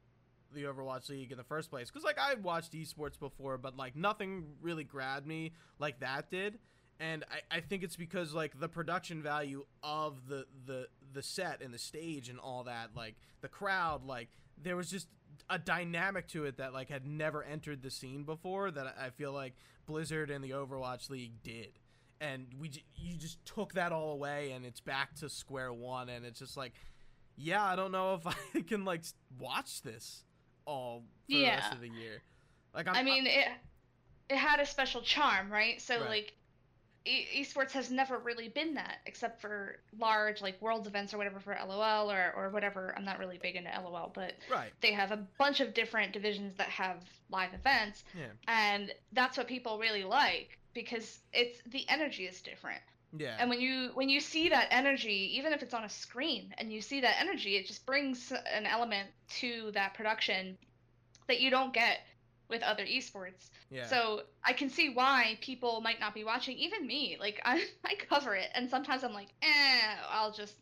the 0.53 0.63
Overwatch 0.63 1.09
League 1.09 1.31
in 1.31 1.37
the 1.37 1.43
first 1.43 1.69
place 1.69 1.89
because 1.89 2.03
like 2.03 2.19
I 2.19 2.29
had 2.29 2.43
watched 2.43 2.73
esports 2.73 3.17
before, 3.17 3.57
but 3.57 3.75
like 3.75 3.95
nothing 3.95 4.45
really 4.61 4.83
grabbed 4.83 5.25
me 5.25 5.53
like 5.79 5.99
that 6.01 6.29
did. 6.29 6.59
And 6.99 7.23
I, 7.31 7.57
I 7.57 7.59
think 7.61 7.81
it's 7.81 7.95
because 7.95 8.33
like 8.33 8.59
the 8.59 8.69
production 8.69 9.23
value 9.23 9.65
of 9.81 10.27
the, 10.27 10.45
the 10.67 10.87
the 11.13 11.23
set 11.23 11.61
and 11.61 11.73
the 11.73 11.79
stage 11.79 12.29
and 12.29 12.37
all 12.37 12.65
that, 12.65 12.91
like 12.95 13.15
the 13.41 13.47
crowd, 13.47 14.05
like 14.05 14.29
there 14.61 14.75
was 14.75 14.91
just 14.91 15.07
a 15.49 15.57
dynamic 15.57 16.27
to 16.27 16.45
it 16.45 16.57
that 16.57 16.73
like 16.73 16.89
had 16.89 17.07
never 17.07 17.43
entered 17.43 17.81
the 17.81 17.89
scene 17.89 18.23
before 18.23 18.69
that 18.69 18.95
I 18.99 19.09
feel 19.09 19.31
like 19.31 19.55
Blizzard 19.87 20.29
and 20.29 20.43
the 20.43 20.51
Overwatch 20.51 21.09
League 21.09 21.41
did. 21.43 21.79
And 22.21 22.45
we 22.59 22.69
j- 22.69 22.83
you 22.95 23.17
just 23.17 23.43
took 23.45 23.73
that 23.73 23.91
all 23.91 24.11
away 24.13 24.51
and 24.51 24.63
it's 24.65 24.79
back 24.79 25.15
to 25.15 25.27
square 25.27 25.73
one 25.73 26.07
and 26.07 26.23
it's 26.25 26.39
just 26.39 26.55
like 26.55 26.73
yeah, 27.35 27.63
I 27.63 27.75
don't 27.75 27.91
know 27.91 28.13
if 28.13 28.27
I 28.55 28.61
can 28.61 28.85
like 28.85 29.03
watch 29.39 29.81
this 29.81 30.23
all 30.65 31.03
for 31.27 31.35
the 31.35 31.43
rest 31.45 31.73
of 31.73 31.81
the 31.81 31.89
year. 31.89 32.21
Like 32.75 32.87
I'm, 32.87 32.95
I 32.95 33.03
mean, 33.03 33.25
it 33.25 33.47
it 34.29 34.37
had 34.37 34.59
a 34.59 34.65
special 34.65 35.01
charm, 35.01 35.51
right? 35.51 35.81
So 35.81 35.99
Right. 35.99 36.09
like 36.09 36.33
e- 37.05 37.25
esports 37.41 37.71
has 37.71 37.89
never 37.89 38.19
really 38.19 38.47
been 38.49 38.75
that 38.75 38.97
except 39.07 39.41
for 39.41 39.77
large 39.97 40.41
like 40.41 40.61
worlds 40.61 40.87
events 40.87 41.13
or 41.13 41.17
whatever 41.17 41.39
for 41.39 41.57
LOL 41.67 42.11
or 42.11 42.31
or 42.37 42.49
whatever. 42.51 42.93
I'm 42.95 43.03
not 43.05 43.17
really 43.17 43.39
big 43.41 43.55
into 43.55 43.71
LOL, 43.81 44.11
but 44.13 44.33
right. 44.51 44.71
they 44.81 44.91
have 44.91 45.11
a 45.11 45.25
bunch 45.39 45.59
of 45.61 45.73
different 45.73 46.13
divisions 46.13 46.55
that 46.57 46.67
have 46.69 46.97
live 47.31 47.53
events 47.55 48.03
Yeah. 48.15 48.25
and 48.47 48.91
that's 49.13 49.37
what 49.37 49.47
people 49.47 49.79
really 49.79 50.03
like 50.03 50.59
because 50.73 51.19
it's 51.33 51.61
the 51.67 51.85
energy 51.89 52.25
is 52.25 52.41
different. 52.41 52.81
Yeah. 53.17 53.35
And 53.39 53.49
when 53.49 53.59
you 53.59 53.91
when 53.93 54.09
you 54.09 54.19
see 54.19 54.49
that 54.49 54.67
energy, 54.71 55.31
even 55.37 55.53
if 55.53 55.61
it's 55.61 55.73
on 55.73 55.83
a 55.83 55.89
screen, 55.89 56.53
and 56.57 56.71
you 56.71 56.81
see 56.81 57.01
that 57.01 57.15
energy, 57.19 57.57
it 57.57 57.67
just 57.67 57.85
brings 57.85 58.31
an 58.31 58.65
element 58.65 59.09
to 59.39 59.71
that 59.73 59.93
production 59.93 60.57
that 61.27 61.41
you 61.41 61.49
don't 61.49 61.73
get 61.73 61.99
with 62.49 62.61
other 62.63 62.85
esports. 62.85 63.49
yeah. 63.69 63.85
So 63.87 64.23
I 64.43 64.53
can 64.53 64.69
see 64.69 64.89
why 64.89 65.37
people 65.41 65.79
might 65.81 65.99
not 65.99 66.13
be 66.13 66.23
watching. 66.23 66.57
Even 66.57 66.85
me, 66.85 67.17
like 67.19 67.41
I, 67.45 67.65
I 67.83 67.95
cover 68.09 68.35
it, 68.35 68.49
and 68.53 68.69
sometimes 68.69 69.03
I'm 69.03 69.13
like, 69.13 69.29
eh, 69.41 69.95
I'll 70.09 70.31
just 70.31 70.55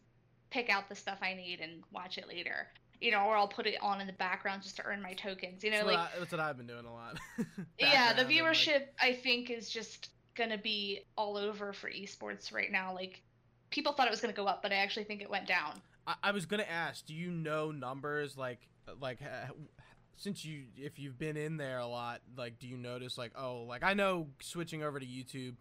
pick 0.50 0.70
out 0.70 0.90
the 0.90 0.96
stuff 0.96 1.20
I 1.22 1.34
need 1.34 1.60
and 1.60 1.84
watch 1.92 2.18
it 2.18 2.28
later. 2.28 2.68
You 3.02 3.12
know, 3.12 3.24
or 3.24 3.38
I'll 3.38 3.48
put 3.48 3.66
it 3.66 3.76
on 3.82 4.02
in 4.02 4.08
the 4.08 4.14
background 4.14 4.62
just 4.62 4.76
to 4.78 4.86
earn 4.86 5.02
my 5.02 5.14
tokens. 5.14 5.64
You 5.64 5.72
know, 5.72 5.78
that's, 5.78 5.88
like 5.88 5.98
what 5.98 6.12
I, 6.16 6.20
that's 6.20 6.32
what 6.32 6.42
I've 6.42 6.58
been 6.58 6.68
doing 6.68 6.86
a 6.86 6.94
lot. 6.94 7.18
yeah, 7.80 8.14
the 8.14 8.22
and, 8.22 8.30
like- 8.30 8.36
viewership 8.36 8.84
I 9.02 9.14
think 9.14 9.50
is 9.50 9.70
just 9.70 10.10
gonna 10.36 10.58
be 10.58 11.02
all 11.18 11.38
over 11.38 11.74
for 11.74 11.90
esports 11.90 12.54
right 12.54 12.72
now. 12.72 12.94
Like 12.94 13.22
people 13.70 13.94
thought 13.94 14.08
it 14.08 14.12
was 14.12 14.22
gonna 14.22 14.34
go 14.34 14.46
up, 14.46 14.62
but 14.62 14.72
I 14.72 14.76
actually 14.76 15.06
think 15.06 15.22
it 15.22 15.30
went 15.30 15.48
down. 15.48 15.82
I, 16.08 16.16
I 16.24 16.32
was 16.32 16.46
gonna 16.46 16.64
ask, 16.64 17.06
do 17.06 17.14
you 17.14 17.32
know 17.32 17.72
numbers 17.72 18.38
like 18.38 18.68
like 19.00 19.20
uh, 19.22 19.52
since 20.18 20.44
you 20.44 20.64
if 20.76 21.00
you've 21.00 21.18
been 21.18 21.38
in 21.38 21.58
there 21.58 21.80
a 21.80 21.88
lot, 21.88 22.22
like 22.38 22.60
do 22.60 22.68
you 22.68 22.78
notice 22.78 23.18
like 23.18 23.32
oh 23.38 23.64
like 23.68 23.84
I 23.84 23.94
know 23.94 24.28
switching 24.42 24.84
over 24.84 25.00
to 25.00 25.06
YouTube, 25.06 25.56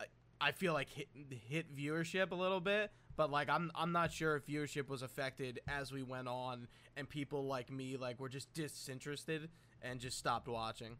I, 0.00 0.04
I 0.40 0.52
feel 0.52 0.72
like 0.72 0.88
hit 0.90 1.08
hit 1.48 1.76
viewership 1.76 2.30
a 2.30 2.34
little 2.34 2.60
bit, 2.60 2.90
but 3.18 3.30
like 3.30 3.50
I'm 3.50 3.70
I'm 3.74 3.92
not 3.92 4.10
sure 4.12 4.36
if 4.36 4.46
viewership 4.46 4.88
was 4.88 5.02
affected 5.02 5.60
as 5.68 5.92
we 5.92 6.02
went 6.02 6.28
on 6.28 6.68
and 6.96 7.06
people 7.06 7.44
like 7.44 7.70
me 7.70 7.98
like 7.98 8.18
were 8.18 8.28
just 8.30 8.54
disinterested 8.54 9.50
and 9.82 10.00
just 10.00 10.16
stopped 10.16 10.48
watching. 10.48 10.96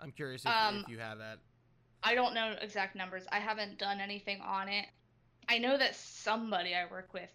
I'm 0.00 0.10
curious 0.10 0.44
if, 0.44 0.50
Um, 0.50 0.82
if 0.84 0.88
you 0.88 0.98
have 0.98 1.18
that. 1.18 1.38
I 2.02 2.16
don't 2.16 2.34
know 2.34 2.56
exact 2.60 2.96
numbers. 2.96 3.24
I 3.30 3.38
haven't 3.38 3.78
done 3.78 4.00
anything 4.00 4.40
on 4.40 4.68
it. 4.68 4.86
I 5.48 5.58
know 5.58 5.78
that 5.78 5.94
somebody 5.94 6.74
I 6.74 6.86
work 6.90 7.14
with 7.14 7.30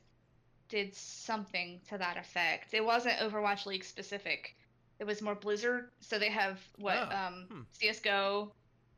did 0.68 0.94
something 0.94 1.80
to 1.88 1.98
that 1.98 2.18
effect. 2.18 2.74
It 2.74 2.84
wasn't 2.84 3.18
Overwatch 3.20 3.66
League 3.66 3.86
specific. 3.86 4.58
It 5.00 5.06
was 5.06 5.22
more 5.22 5.36
Blizzard. 5.36 5.92
So 6.02 6.20
they 6.20 6.30
have 6.30 6.60
what 6.78 6.98
Oh, 6.98 7.16
um 7.16 7.46
hmm. 7.50 7.62
CS:GO. 7.72 8.52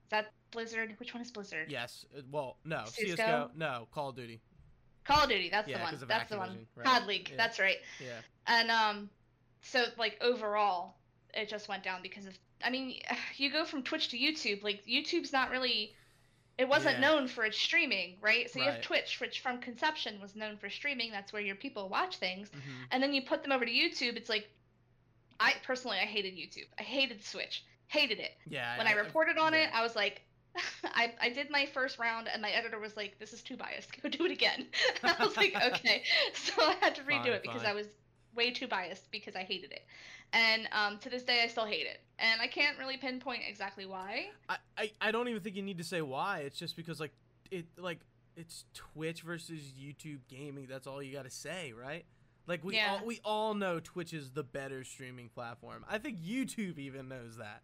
Is 0.05 0.09
that 0.09 0.33
Blizzard? 0.49 0.95
Which 0.97 1.13
one 1.13 1.21
is 1.21 1.29
Blizzard? 1.29 1.71
Yes. 1.71 2.07
Well, 2.31 2.57
no. 2.65 2.85
CS:GO? 2.85 3.15
CS:GO. 3.15 3.51
No. 3.55 3.87
Call 3.91 4.09
of 4.09 4.15
Duty. 4.15 4.41
Call 5.09 5.23
of 5.23 5.29
Duty. 5.29 5.49
That's 5.49 5.67
Yeah, 5.67 5.77
the 5.79 5.83
one. 5.83 6.07
That's 6.07 6.29
the 6.29 6.37
one. 6.37 6.49
Activision, 6.49 6.65
right. 6.75 6.85
COD 6.85 7.07
League. 7.07 7.29
Yeah. 7.31 7.37
That's 7.37 7.59
right. 7.59 7.77
Yeah. 7.99 8.19
And 8.47 8.71
um, 8.71 9.09
so 9.61 9.83
like 9.97 10.17
overall, 10.21 10.95
it 11.33 11.49
just 11.49 11.67
went 11.67 11.83
down 11.83 12.01
because 12.01 12.25
of. 12.25 12.37
I 12.63 12.69
mean, 12.69 12.99
you 13.37 13.51
go 13.51 13.65
from 13.65 13.83
Twitch 13.83 14.09
to 14.09 14.17
YouTube. 14.17 14.63
Like 14.63 14.85
YouTube's 14.85 15.33
not 15.33 15.49
really. 15.51 15.93
It 16.57 16.67
wasn't 16.67 16.95
Yeah. 16.95 17.01
known 17.07 17.27
for 17.29 17.45
its 17.45 17.57
streaming, 17.57 18.17
right? 18.21 18.49
So 18.51 18.59
you 18.59 18.65
have 18.65 18.81
Twitch, 18.81 19.21
which 19.21 19.39
from 19.39 19.59
conception 19.59 20.19
was 20.19 20.35
known 20.35 20.57
for 20.57 20.69
streaming. 20.69 21.09
That's 21.09 21.31
where 21.31 21.41
your 21.41 21.55
people 21.55 21.87
watch 21.87 22.17
things. 22.17 22.49
hmm 22.49 22.59
And 22.91 23.01
then 23.01 23.13
you 23.13 23.21
put 23.21 23.43
them 23.43 23.53
over 23.53 23.63
to 23.65 23.71
YouTube. 23.71 24.17
It's 24.17 24.27
like, 24.27 24.49
I 25.39 25.53
personally, 25.65 25.99
I 25.99 26.05
hated 26.05 26.33
YouTube. 26.33 26.67
I 26.77 26.83
hated 26.83 27.23
Switch. 27.23 27.63
Hated 27.87 28.19
it. 28.19 28.31
Yeah. 28.49 28.77
When 28.77 28.87
I, 28.87 28.91
reported 28.91 29.37
on 29.37 29.53
it, 29.53 29.69
yeah. 29.71 29.79
I 29.79 29.83
was 29.83 29.95
like. 29.95 30.21
I, 30.83 31.13
I 31.21 31.29
did 31.29 31.49
my 31.49 31.65
first 31.65 31.99
round 31.99 32.27
and 32.31 32.41
my 32.41 32.49
editor 32.51 32.79
was 32.79 32.97
like, 32.97 33.19
"This 33.19 33.33
is 33.33 33.41
too 33.41 33.55
biased. 33.57 34.01
Go 34.01 34.09
do 34.09 34.25
it 34.25 34.31
again." 34.31 34.67
I 35.03 35.15
was 35.23 35.37
like, 35.37 35.55
"Okay." 35.55 36.03
So 36.33 36.53
I 36.61 36.75
had 36.81 36.95
to 36.95 37.01
redo 37.01 37.23
Fine, 37.23 37.33
it 37.33 37.41
because 37.41 37.61
fine. 37.61 37.71
I 37.71 37.73
was 37.73 37.87
way 38.35 38.51
too 38.51 38.67
biased 38.67 39.11
because 39.11 39.35
I 39.35 39.43
hated 39.43 39.71
it, 39.71 39.81
and 40.33 40.67
um, 40.71 40.97
to 40.99 41.09
this 41.09 41.23
day 41.23 41.41
I 41.43 41.47
still 41.47 41.65
hate 41.65 41.85
it, 41.85 41.99
and 42.17 42.41
I 42.41 42.47
can't 42.47 42.77
really 42.77 42.97
pinpoint 42.97 43.41
exactly 43.47 43.85
why. 43.85 44.27
I, 44.47 44.57
I, 44.77 44.91
I 45.01 45.11
don't 45.11 45.27
even 45.27 45.41
think 45.41 45.55
you 45.55 45.61
need 45.61 45.77
to 45.77 45.83
say 45.83 46.01
why. 46.01 46.39
It's 46.39 46.57
just 46.57 46.75
because 46.75 46.99
like 46.99 47.13
it 47.51 47.65
like 47.77 47.99
it's 48.35 48.65
Twitch 48.73 49.21
versus 49.21 49.59
YouTube 49.79 50.19
gaming. 50.29 50.67
That's 50.69 50.87
all 50.87 51.01
you 51.03 51.13
got 51.13 51.25
to 51.25 51.31
say, 51.31 51.73
right? 51.73 52.05
Like 52.47 52.63
we 52.63 52.75
Yeah. 52.75 52.97
all 52.99 53.05
we 53.05 53.19
all 53.23 53.53
know 53.53 53.79
Twitch 53.79 54.13
is 54.13 54.31
the 54.31 54.43
better 54.43 54.83
streaming 54.83 55.29
platform. 55.29 55.85
I 55.89 55.97
think 55.97 56.19
YouTube 56.19 56.77
even 56.79 57.07
knows 57.07 57.37
that. 57.37 57.61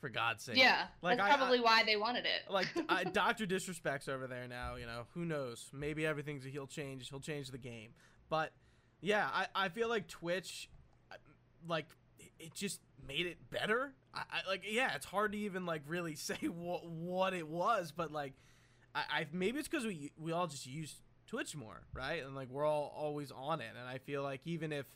For 0.00 0.08
God's 0.10 0.44
sake. 0.44 0.56
Yeah, 0.56 0.86
Like, 1.00 1.18
that's 1.18 1.32
I- 1.32 1.36
probably 1.36 1.60
why 1.60 1.82
they 1.84 1.96
wanted 1.96 2.26
it. 2.26 2.42
Like 2.50 2.68
I, 2.88 3.04
Doctor 3.22 3.46
Disrespect's 3.46 4.08
over 4.08 4.26
there 4.26 4.46
now. 4.46 4.76
You 4.76 4.86
know 4.86 5.06
who 5.14 5.24
knows? 5.24 5.70
Maybe 5.72 6.04
everything's 6.06 6.44
he'll 6.44 6.66
change. 6.66 7.08
He'll 7.08 7.20
change 7.20 7.50
the 7.50 7.58
game. 7.58 7.90
But 8.28 8.52
yeah, 9.00 9.28
I, 9.32 9.46
I 9.54 9.68
feel 9.70 9.88
like 9.88 10.06
Twitch, 10.08 10.68
uh, 11.10 11.16
like 11.66 11.86
it 12.38 12.54
just 12.54 12.80
made 13.08 13.26
it 13.26 13.38
better. 13.50 13.92
I, 14.14 14.20
I 14.44 14.48
like 14.50 14.64
yeah, 14.68 14.94
it's 14.94 15.06
hard 15.06 15.32
to 15.32 15.38
even 15.38 15.64
like 15.66 15.82
really 15.86 16.14
say 16.16 16.36
what 16.46 16.86
what 16.86 17.32
it 17.34 17.48
was, 17.48 17.92
but 17.96 18.12
like 18.12 18.34
I, 18.94 19.00
I 19.10 19.26
maybe 19.32 19.58
it's 19.58 19.68
because 19.68 19.86
we 19.86 20.12
we 20.18 20.32
all 20.32 20.46
just 20.46 20.66
use 20.66 20.94
Twitch 21.26 21.56
more, 21.56 21.80
right? 21.94 22.24
And 22.24 22.34
like 22.34 22.50
we're 22.50 22.66
all 22.66 22.92
always 22.96 23.32
on 23.32 23.60
it, 23.60 23.70
and 23.78 23.88
I 23.88 23.98
feel 23.98 24.22
like 24.22 24.40
even 24.44 24.72
if 24.72 24.86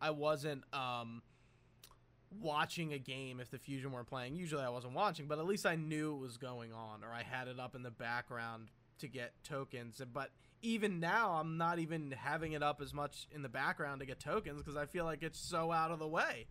I 0.00 0.10
wasn't 0.10 0.64
um 0.74 1.22
watching 2.38 2.92
a 2.92 2.98
game 2.98 3.40
if 3.40 3.50
the 3.50 3.58
fusion 3.58 3.92
weren't 3.92 4.06
playing. 4.06 4.36
Usually 4.36 4.62
i 4.62 4.68
wasn't 4.68 4.94
watching 4.94 5.26
but 5.26 5.38
at 5.38 5.46
least 5.46 5.66
i 5.66 5.74
knew 5.76 6.14
it 6.14 6.20
was 6.20 6.36
going 6.36 6.72
on 6.72 7.02
or 7.02 7.12
i 7.12 7.22
had 7.22 7.48
it 7.48 7.58
up 7.58 7.74
in 7.74 7.82
the 7.82 7.90
background 7.90 8.68
to 8.98 9.08
get 9.08 9.32
tokens. 9.42 10.00
But 10.12 10.30
even 10.62 11.00
now 11.00 11.32
i'm 11.32 11.56
not 11.56 11.78
even 11.78 12.10
having 12.12 12.52
it 12.52 12.62
up 12.62 12.80
as 12.80 12.92
much 12.92 13.26
in 13.32 13.42
the 13.42 13.48
background 13.48 14.00
to 14.00 14.06
get 14.06 14.20
tokens 14.20 14.58
because 14.62 14.76
i 14.76 14.84
feel 14.86 15.04
like 15.06 15.22
it's 15.22 15.38
so 15.38 15.72
out 15.72 15.90
of 15.90 15.98
the 15.98 16.08
way. 16.08 16.46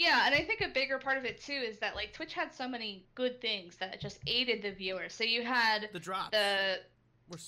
Yeah, 0.00 0.22
and 0.24 0.34
I 0.34 0.42
think 0.42 0.62
a 0.62 0.68
bigger 0.68 0.98
part 0.98 1.18
of 1.18 1.26
it 1.26 1.42
too 1.42 1.52
is 1.52 1.78
that 1.80 1.94
like 1.94 2.14
Twitch 2.14 2.32
had 2.32 2.54
so 2.54 2.66
many 2.66 3.04
good 3.14 3.38
things 3.42 3.76
that 3.76 4.00
just 4.00 4.18
aided 4.26 4.62
the 4.62 4.70
viewer. 4.72 5.10
So 5.10 5.24
you 5.24 5.42
had 5.42 5.90
the 5.92 6.00
drops. 6.00 6.30
the 6.30 6.78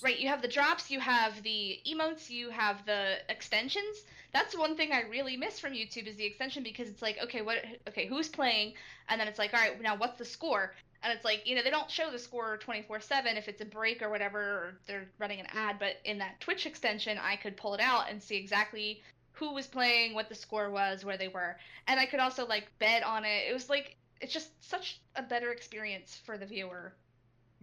Right, 0.01 0.19
you 0.19 0.27
have 0.29 0.41
the 0.41 0.47
drops, 0.47 0.89
you 0.89 0.99
have 0.99 1.41
the 1.43 1.79
emotes, 1.85 2.29
you 2.29 2.49
have 2.49 2.85
the 2.85 3.17
extensions. 3.29 4.05
That's 4.31 4.57
one 4.57 4.77
thing 4.77 4.91
I 4.91 5.01
really 5.01 5.35
miss 5.35 5.59
from 5.59 5.73
YouTube 5.73 6.07
is 6.07 6.15
the 6.15 6.25
extension 6.25 6.63
because 6.63 6.87
it's 6.87 7.01
like, 7.01 7.17
okay, 7.21 7.41
what 7.41 7.57
okay, 7.87 8.07
who's 8.07 8.29
playing? 8.29 8.73
And 9.09 9.19
then 9.19 9.27
it's 9.27 9.39
like, 9.39 9.53
all 9.53 9.59
right, 9.59 9.79
now 9.81 9.95
what's 9.97 10.17
the 10.17 10.25
score? 10.25 10.73
And 11.03 11.11
it's 11.11 11.25
like, 11.25 11.45
you 11.45 11.55
know, 11.55 11.61
they 11.61 11.69
don't 11.69 11.91
show 11.91 12.09
the 12.09 12.19
score 12.19 12.57
24/7 12.57 13.37
if 13.37 13.47
it's 13.47 13.61
a 13.61 13.65
break 13.65 14.01
or 14.01 14.09
whatever 14.09 14.39
or 14.39 14.77
they're 14.87 15.09
running 15.19 15.41
an 15.41 15.47
ad, 15.53 15.77
but 15.79 15.97
in 16.05 16.17
that 16.19 16.39
Twitch 16.39 16.65
extension, 16.65 17.17
I 17.17 17.35
could 17.35 17.57
pull 17.57 17.73
it 17.73 17.81
out 17.81 18.09
and 18.09 18.23
see 18.23 18.37
exactly 18.37 19.01
who 19.33 19.53
was 19.53 19.67
playing, 19.67 20.13
what 20.13 20.29
the 20.29 20.35
score 20.35 20.69
was, 20.69 21.03
where 21.03 21.17
they 21.17 21.27
were. 21.27 21.57
And 21.87 21.99
I 21.99 22.05
could 22.05 22.19
also 22.21 22.45
like 22.47 22.71
bet 22.79 23.03
on 23.03 23.25
it. 23.25 23.49
It 23.49 23.53
was 23.53 23.69
like 23.69 23.97
it's 24.21 24.31
just 24.31 24.51
such 24.63 25.01
a 25.15 25.21
better 25.21 25.51
experience 25.51 26.21
for 26.25 26.37
the 26.37 26.45
viewer. 26.45 26.93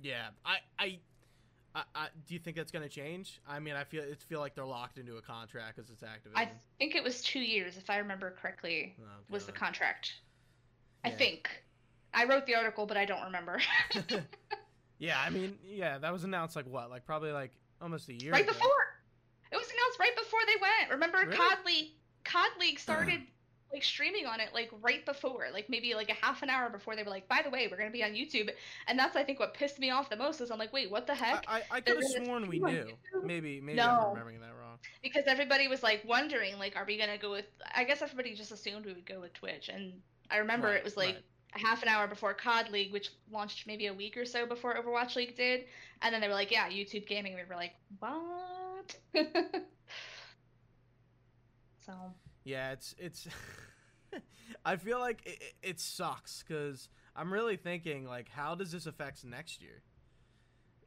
yeah 0.03 0.29
I, 0.45 0.59
I 0.79 0.99
I, 1.75 1.83
I, 1.95 2.07
do 2.27 2.35
you 2.35 2.41
think 2.41 2.57
that's 2.57 2.73
gonna 2.73 2.89
change? 2.89 3.41
I 3.49 3.61
mean, 3.61 3.75
I 3.75 3.85
feel 3.85 4.03
it 4.03 4.21
feel 4.29 4.41
like 4.41 4.55
they're 4.55 4.65
locked 4.65 4.99
into 4.99 5.17
a 5.17 5.23
contract 5.23 5.77
because 5.77 5.91
it's 5.91 6.03
Activision. 6.03 6.33
I 6.37 6.49
think 6.79 6.95
it 6.97 7.05
was 7.05 7.23
2 7.23 7.39
years 7.39 7.77
if 7.77 7.89
I 7.89 7.99
remember 7.99 8.35
correctly. 8.41 8.97
Oh, 9.01 9.05
was 9.29 9.47
the 9.47 9.53
contract. 9.53 10.15
I 11.05 11.11
think. 11.11 11.49
I 12.13 12.25
wrote 12.25 12.45
the 12.47 12.57
article, 12.57 12.87
but 12.87 12.97
I 12.97 13.05
don't 13.05 13.23
remember. 13.23 13.61
yeah, 14.99 15.21
I 15.25 15.31
mean, 15.31 15.57
yeah, 15.65 15.99
that 15.99 16.13
was 16.13 16.25
announced 16.25 16.57
like 16.57 16.67
what, 16.67 16.91
like 16.91 17.07
probably 17.07 17.31
like 17.31 17.53
almost 17.81 18.09
a 18.09 18.15
year 18.15 18.33
right 18.33 18.43
ago. 18.43 18.53
before. 18.53 18.69
It 19.53 19.57
was 19.57 19.67
announced 19.67 19.99
right 20.01 20.17
before 20.17 20.41
they 20.47 20.57
went. 20.61 20.91
Remember, 20.91 21.19
Really? 21.19 21.37
COD 21.37 21.59
League, 21.67 21.91
COD 22.25 22.51
League 22.61 22.79
started 22.79 23.21
like 23.73 23.83
streaming 23.85 24.27
on 24.27 24.41
it 24.41 24.51
like 24.55 24.71
right 24.83 25.05
before, 25.07 25.47
like 25.53 25.69
maybe 25.69 25.95
like 25.95 26.11
a 26.11 26.15
half 26.25 26.43
an 26.43 26.51
hour 26.51 26.71
before 26.71 26.97
they 26.97 27.03
were 27.03 27.11
like, 27.11 27.29
by 27.29 27.43
the 27.43 27.51
way, 27.51 27.69
we're 27.71 27.77
gonna 27.77 27.91
be 27.91 28.03
on 28.05 28.11
YouTube. 28.13 28.51
And 28.87 28.99
that's 28.99 29.17
I 29.17 29.25
think 29.25 29.39
what 29.39 29.55
pissed 29.55 29.79
me 29.79 29.91
off 29.91 30.09
the 30.11 30.17
most 30.17 30.41
is 30.41 30.51
I'm 30.51 30.59
like, 30.59 30.73
wait, 30.73 30.91
what 30.91 31.07
the 31.07 31.15
heck? 31.15 31.45
I, 31.47 31.59
I, 31.59 31.63
I 31.71 31.81
could 31.81 31.97
have 31.97 32.05
sworn 32.05 32.47
we 32.49 32.59
knew. 32.61 32.99
Maybe 33.23 33.61
maybe 33.61 33.87
I'm 33.87 34.01
remembering 34.01 34.41
that 34.41 34.55
wrong. 34.57 34.79
because 35.03 35.25
everybody 35.27 35.69
was 35.69 35.83
like 35.83 36.03
wondering, 36.05 36.59
like, 36.59 36.77
are 36.77 36.85
we 36.87 36.97
gonna 36.99 37.19
go 37.19 37.31
with? 37.31 37.47
I 37.75 37.85
guess 37.85 38.03
everybody 38.03 38.35
just 38.35 38.53
assumed 38.53 38.87
we 38.87 38.93
would 38.95 39.07
go 39.07 39.21
with 39.21 39.33
Twitch, 39.35 39.69
and 39.69 40.03
I 40.31 40.39
remember 40.39 40.69
Right, 40.69 40.77
it 40.77 40.85
was 40.85 40.97
like 40.97 41.17
right. 41.17 41.25
a 41.55 41.59
half 41.59 41.83
an 41.83 41.89
hour 41.89 42.07
before 42.09 42.35
COD 42.35 42.71
League, 42.71 42.93
which 42.93 43.11
launched 43.31 43.67
maybe 43.67 43.87
a 43.87 43.95
week 43.95 44.17
or 44.17 44.25
so 44.25 44.47
before 44.47 44.75
Overwatch 44.75 45.17
League 45.17 45.37
did, 45.37 45.67
and 46.03 46.13
then 46.15 46.21
they 46.21 46.29
were 46.29 46.35
like, 46.35 46.51
yeah, 46.51 46.69
YouTube 46.69 47.07
Gaming. 47.07 47.35
We 47.35 47.43
were 47.49 47.57
like, 47.57 47.75
what? 47.99 48.97
so 51.87 51.93
Yeah, 52.45 52.73
it's 52.73 52.95
it's. 52.99 53.29
I 54.65 54.77
feel 54.77 54.99
like 54.99 55.23
it, 55.25 55.43
it- 55.63 55.81
sucks 55.81 56.43
because 56.47 56.89
I'm 57.15 57.33
really 57.33 57.57
thinking 57.57 58.05
like, 58.07 58.29
how 58.29 58.55
does 58.55 58.73
this 58.73 58.87
affect 58.87 59.25
next 59.25 59.63
year? 59.63 59.83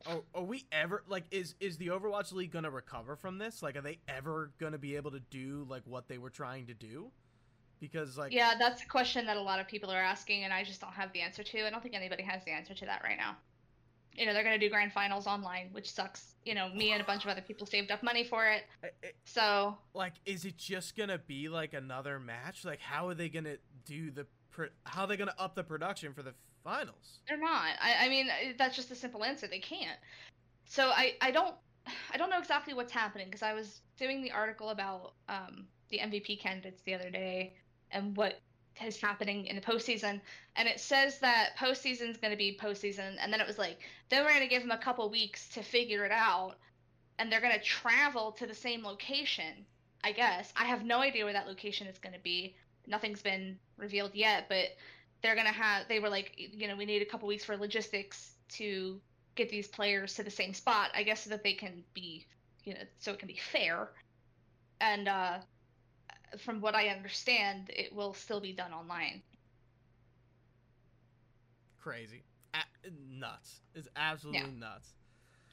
Are, 0.06 0.22
are 0.36 0.44
we 0.44 0.66
ever 0.72 1.04
like 1.08 1.24
is 1.32 1.56
is 1.62 1.78
the 1.78 1.88
Overwatch 1.88 2.34
League 2.34 2.52
gonna 2.52 2.70
recover 2.70 3.16
from 3.16 3.38
this? 3.38 3.64
Like, 3.64 3.78
are 3.78 3.82
they 3.82 4.00
ever 4.08 4.52
gonna 4.60 4.78
be 4.78 4.96
able 4.98 5.12
to 5.12 5.22
do 5.22 5.66
like 5.70 5.84
what 5.86 6.08
they 6.10 6.18
were 6.18 6.30
trying 6.30 6.68
to 6.68 6.74
do? 6.74 7.12
Because 7.80 8.18
like, 8.18 8.34
yeah, 8.34 8.54
that's 8.58 8.82
a 8.84 8.88
question 8.88 9.26
that 9.26 9.38
a 9.38 9.42
lot 9.42 9.60
of 9.60 9.68
people 9.68 9.90
are 9.92 10.02
asking, 10.02 10.44
and 10.44 10.54
I 10.54 10.64
just 10.64 10.82
don't 10.82 10.94
have 10.94 11.12
the 11.14 11.22
answer 11.22 11.44
to. 11.44 11.66
I 11.66 11.70
don't 11.70 11.82
think 11.82 11.96
anybody 11.96 12.24
has 12.24 12.44
the 12.44 12.52
answer 12.52 12.74
to 12.74 12.86
that 12.86 13.02
right 13.04 13.18
now. 13.18 13.38
You 14.16 14.26
know, 14.26 14.34
they're 14.34 14.44
gonna 14.44 14.60
do 14.60 14.70
grand 14.70 14.94
finals 14.94 15.28
online, 15.28 15.70
which 15.72 15.92
sucks. 15.92 16.36
You 16.46 16.56
know, 16.56 16.70
me 16.70 16.92
and 16.92 17.02
a 17.02 17.06
bunch 17.06 17.24
of 17.24 17.30
other 17.30 17.42
people 17.42 17.66
saved 17.66 17.92
up 17.92 18.04
money 18.04 18.24
for 18.24 18.46
it, 18.48 18.64
so 19.26 19.78
like 19.94 20.14
is 20.26 20.46
it 20.46 20.58
just 20.58 20.96
gonna 20.96 21.18
be 21.18 21.50
like 21.50 21.74
another 21.74 22.20
match? 22.20 22.66
Like, 22.66 22.80
how 22.80 23.08
are 23.08 23.14
they 23.14 23.30
gonna 23.30 23.56
do 23.86 24.12
the 24.12 24.26
pro- 24.52 24.70
how 24.86 25.02
are 25.02 25.08
they 25.08 25.18
gonna 25.18 25.36
up 25.38 25.56
the 25.56 25.64
production 25.64 26.14
for 26.14 26.24
the 26.24 26.34
finals? 26.64 27.20
They're 27.28 27.38
not. 27.38 27.72
I, 27.82 28.06
I 28.06 28.10
mean, 28.10 28.30
uh, 28.30 28.54
that's 28.58 28.76
just 28.76 28.92
a 28.92 28.96
simple 28.96 29.24
answer. 29.24 29.48
They 29.48 29.60
can't. 29.60 29.98
So 30.66 30.90
I, 30.90 31.16
I 31.22 31.32
don't, 31.32 31.56
I 32.14 32.18
don't 32.18 32.30
know 32.30 32.40
exactly 32.40 32.74
what's 32.74 32.92
happening 32.92 33.28
because 33.28 33.44
I 33.44 33.54
was 33.54 33.82
doing 33.98 34.22
the 34.22 34.32
article 34.32 34.70
about 34.70 35.14
um, 35.28 35.68
the 35.90 36.00
MVP 36.00 36.40
candidates 36.40 36.82
the 36.84 36.94
other 36.94 37.10
day 37.10 37.54
and 37.92 38.16
what 38.16 38.40
is 38.86 39.00
happening 39.00 39.46
in 39.46 39.56
the 39.56 39.62
postseason, 39.62 40.22
and 40.56 40.68
it 40.68 40.80
says 40.80 41.20
that 41.20 41.58
postseason 41.58 42.10
is 42.10 42.18
going 42.18 42.32
to 42.32 42.38
be 42.38 42.58
postseason, 42.62 43.16
and 43.20 43.32
then 43.32 43.42
it 43.42 43.48
was 43.48 43.58
like, 43.58 43.78
then 44.10 44.24
we're 44.24 44.32
going 44.32 44.42
to 44.42 44.48
give 44.48 44.62
them 44.62 44.72
a 44.72 44.78
couple 44.78 45.10
weeks 45.10 45.50
to 45.50 45.62
figure 45.62 46.06
it 46.06 46.12
out, 46.12 46.56
and 47.20 47.32
they're 47.32 47.42
going 47.42 47.54
to 47.54 47.64
travel 47.64 48.32
to 48.34 48.48
the 48.48 48.56
same 48.56 48.84
location. 48.84 49.66
I 50.04 50.12
guess 50.12 50.52
I 50.58 50.66
have 50.66 50.84
no 50.84 51.00
idea 51.00 51.24
where 51.24 51.34
that 51.34 51.48
location 51.48 51.88
is 51.88 51.98
going 51.98 52.14
to 52.14 52.20
be. 52.20 52.56
Nothing's 52.88 53.22
been 53.22 53.58
revealed 53.78 54.12
yet, 54.14 54.50
but 54.50 54.70
they're 55.24 55.36
gonna 55.36 55.52
have 55.52 55.88
they 55.88 56.00
were 56.00 56.10
like 56.10 56.34
you 56.38 56.68
know 56.68 56.76
we 56.76 56.86
need 56.86 57.02
a 57.02 57.06
couple 57.06 57.28
weeks 57.28 57.44
for 57.44 57.58
logistics 57.58 58.36
to 58.50 59.00
get 59.36 59.50
these 59.50 59.68
players 59.68 60.14
to 60.14 60.22
the 60.22 60.30
same 60.30 60.54
spot 60.54 60.92
i 60.94 61.02
guess 61.02 61.24
so 61.24 61.30
that 61.30 61.44
they 61.44 61.54
can 61.54 61.84
be 61.94 62.26
you 62.66 62.74
know 62.74 62.82
so 63.00 63.12
it 63.14 63.18
can 63.18 63.28
be 63.28 63.40
fair 63.52 63.90
and 64.82 65.08
uh 65.08 65.38
from 66.40 66.62
what 66.62 66.76
I 66.76 66.88
understand, 66.90 67.70
it 67.70 67.94
will 67.94 68.14
still 68.14 68.40
be 68.40 68.54
done 68.54 68.74
online. 68.74 69.22
Crazy, 71.82 72.24
A- 72.54 72.90
nuts. 73.10 73.62
It's 73.76 73.88
absolutely 73.96 74.42
Yeah. 74.42 74.60
nuts. 74.60 74.90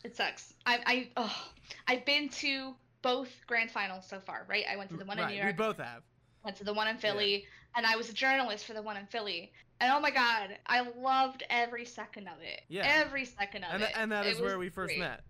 It 0.04 0.16
sucks. 0.16 0.54
I 0.64 0.78
I 0.86 1.08
oh, 1.16 1.48
I've 1.86 2.04
been 2.04 2.28
to 2.30 2.74
both 3.02 3.28
grand 3.46 3.70
finals 3.70 4.06
so 4.06 4.20
far, 4.20 4.46
right? 4.48 4.64
I 4.70 4.76
went 4.76 4.90
to 4.90 4.96
the 4.96 5.04
one 5.04 5.18
right, 5.18 5.24
in 5.24 5.30
New 5.30 5.42
York. 5.42 5.46
we 5.46 5.52
both 5.52 5.78
have. 5.78 6.02
went 6.44 6.56
to 6.58 6.64
the 6.64 6.72
one 6.72 6.88
in 6.88 6.96
Philly, 6.96 7.46
and 7.76 7.84
I 7.84 7.96
was 7.96 8.08
a 8.08 8.14
journalist 8.14 8.64
for 8.64 8.72
the 8.74 8.82
one 8.82 8.96
in 8.96 9.06
Philly. 9.06 9.52
And 9.80 9.92
oh 9.92 10.00
my 10.00 10.10
god, 10.10 10.56
I 10.66 10.82
loved 10.98 11.42
every 11.50 11.84
second 11.86 12.28
of 12.28 12.40
it. 12.42 12.62
Yeah. 12.68 12.82
Every 12.86 13.24
second 13.24 13.64
of 13.64 13.72
And, 13.74 13.82
it. 13.82 13.86
th- 13.86 13.98
and 13.98 14.12
that 14.12 14.26
It 14.26 14.36
is 14.36 14.40
where 14.40 14.58
we 14.58 14.68
first 14.68 14.90
great. 14.90 14.98
met. 15.00 15.22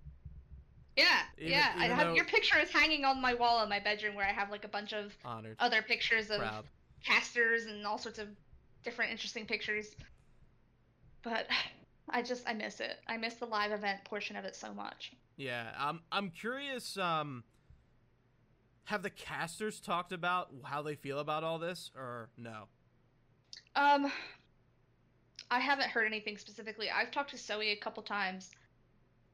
Yeah, 0.96 1.22
Even- 1.38 1.52
yeah. 1.52 1.72
I 1.76 1.86
have 1.86 2.08
though- 2.08 2.14
your 2.14 2.24
picture 2.24 2.58
is 2.58 2.70
hanging 2.70 3.04
on 3.04 3.20
my 3.20 3.34
wall 3.34 3.62
in 3.62 3.68
my 3.68 3.80
bedroom 3.80 4.14
where 4.14 4.26
I 4.26 4.32
have 4.32 4.50
like 4.50 4.64
a 4.64 4.68
bunch 4.68 4.92
of 4.92 5.16
Honored, 5.24 5.56
other 5.58 5.82
pictures 5.82 6.30
of 6.30 6.38
proud. 6.38 6.64
casters 7.04 7.66
and 7.66 7.86
all 7.86 7.98
sorts 7.98 8.18
of 8.18 8.28
different 8.82 9.10
interesting 9.12 9.46
pictures. 9.46 9.94
But 11.22 11.46
I 12.08 12.22
just 12.22 12.48
I 12.48 12.54
miss 12.54 12.80
it. 12.80 12.98
I 13.06 13.16
miss 13.16 13.34
the 13.34 13.46
live 13.46 13.72
event 13.72 14.04
portion 14.04 14.36
of 14.36 14.44
it 14.44 14.56
so 14.56 14.74
much. 14.74 15.12
Yeah, 15.36 15.72
I'm 15.78 16.00
I'm 16.10 16.30
curious. 16.30 16.96
Um, 16.96 17.44
have 18.84 19.02
the 19.02 19.10
casters 19.10 19.78
talked 19.80 20.10
about 20.12 20.50
how 20.64 20.82
they 20.82 20.96
feel 20.96 21.20
about 21.20 21.44
all 21.44 21.58
this, 21.60 21.92
or 21.96 22.28
no? 22.36 22.64
Um, 23.76 24.10
I 25.50 25.60
haven't 25.60 25.88
heard 25.90 26.06
anything 26.06 26.36
specifically. 26.36 26.90
I've 26.90 27.12
talked 27.12 27.30
to 27.30 27.38
Zoe 27.38 27.70
a 27.70 27.76
couple 27.76 28.02
times 28.02 28.50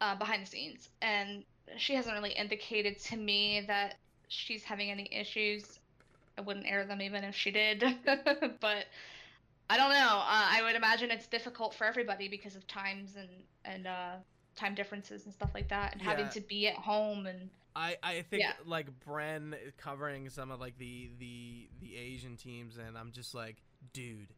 uh, 0.00 0.14
behind 0.14 0.42
the 0.42 0.46
scenes, 0.46 0.88
and 1.02 1.44
she 1.76 1.94
hasn't 1.94 2.14
really 2.14 2.32
indicated 2.32 2.98
to 2.98 3.16
me 3.16 3.64
that 3.66 3.96
she's 4.28 4.64
having 4.64 4.90
any 4.90 5.08
issues. 5.12 5.78
I 6.38 6.42
wouldn't 6.42 6.66
air 6.66 6.84
them 6.84 7.00
even 7.00 7.24
if 7.24 7.34
she 7.34 7.50
did, 7.50 7.80
but 8.60 8.86
I 9.68 9.76
don't 9.76 9.90
know. 9.90 10.20
Uh, 10.22 10.48
I 10.50 10.60
would 10.62 10.76
imagine 10.76 11.10
it's 11.10 11.26
difficult 11.26 11.74
for 11.74 11.84
everybody 11.84 12.28
because 12.28 12.56
of 12.56 12.66
times 12.66 13.16
and 13.16 13.28
and 13.64 13.86
uh, 13.86 14.16
time 14.54 14.74
differences 14.74 15.24
and 15.24 15.34
stuff 15.34 15.50
like 15.54 15.68
that, 15.68 15.92
and 15.92 16.02
having 16.02 16.28
to 16.30 16.40
be 16.40 16.68
at 16.68 16.76
home 16.76 17.26
and 17.26 17.50
I 17.74 17.96
I 18.02 18.22
think 18.22 18.42
Yeah. 18.42 18.52
like 18.64 18.88
Bren 19.06 19.54
covering 19.76 20.28
some 20.30 20.50
of 20.50 20.60
like 20.60 20.78
the 20.78 21.10
the 21.18 21.68
the 21.80 21.96
Asian 21.96 22.36
teams, 22.36 22.78
and 22.78 22.96
I'm 22.96 23.12
just 23.12 23.34
like, 23.34 23.56
dude. 23.92 24.28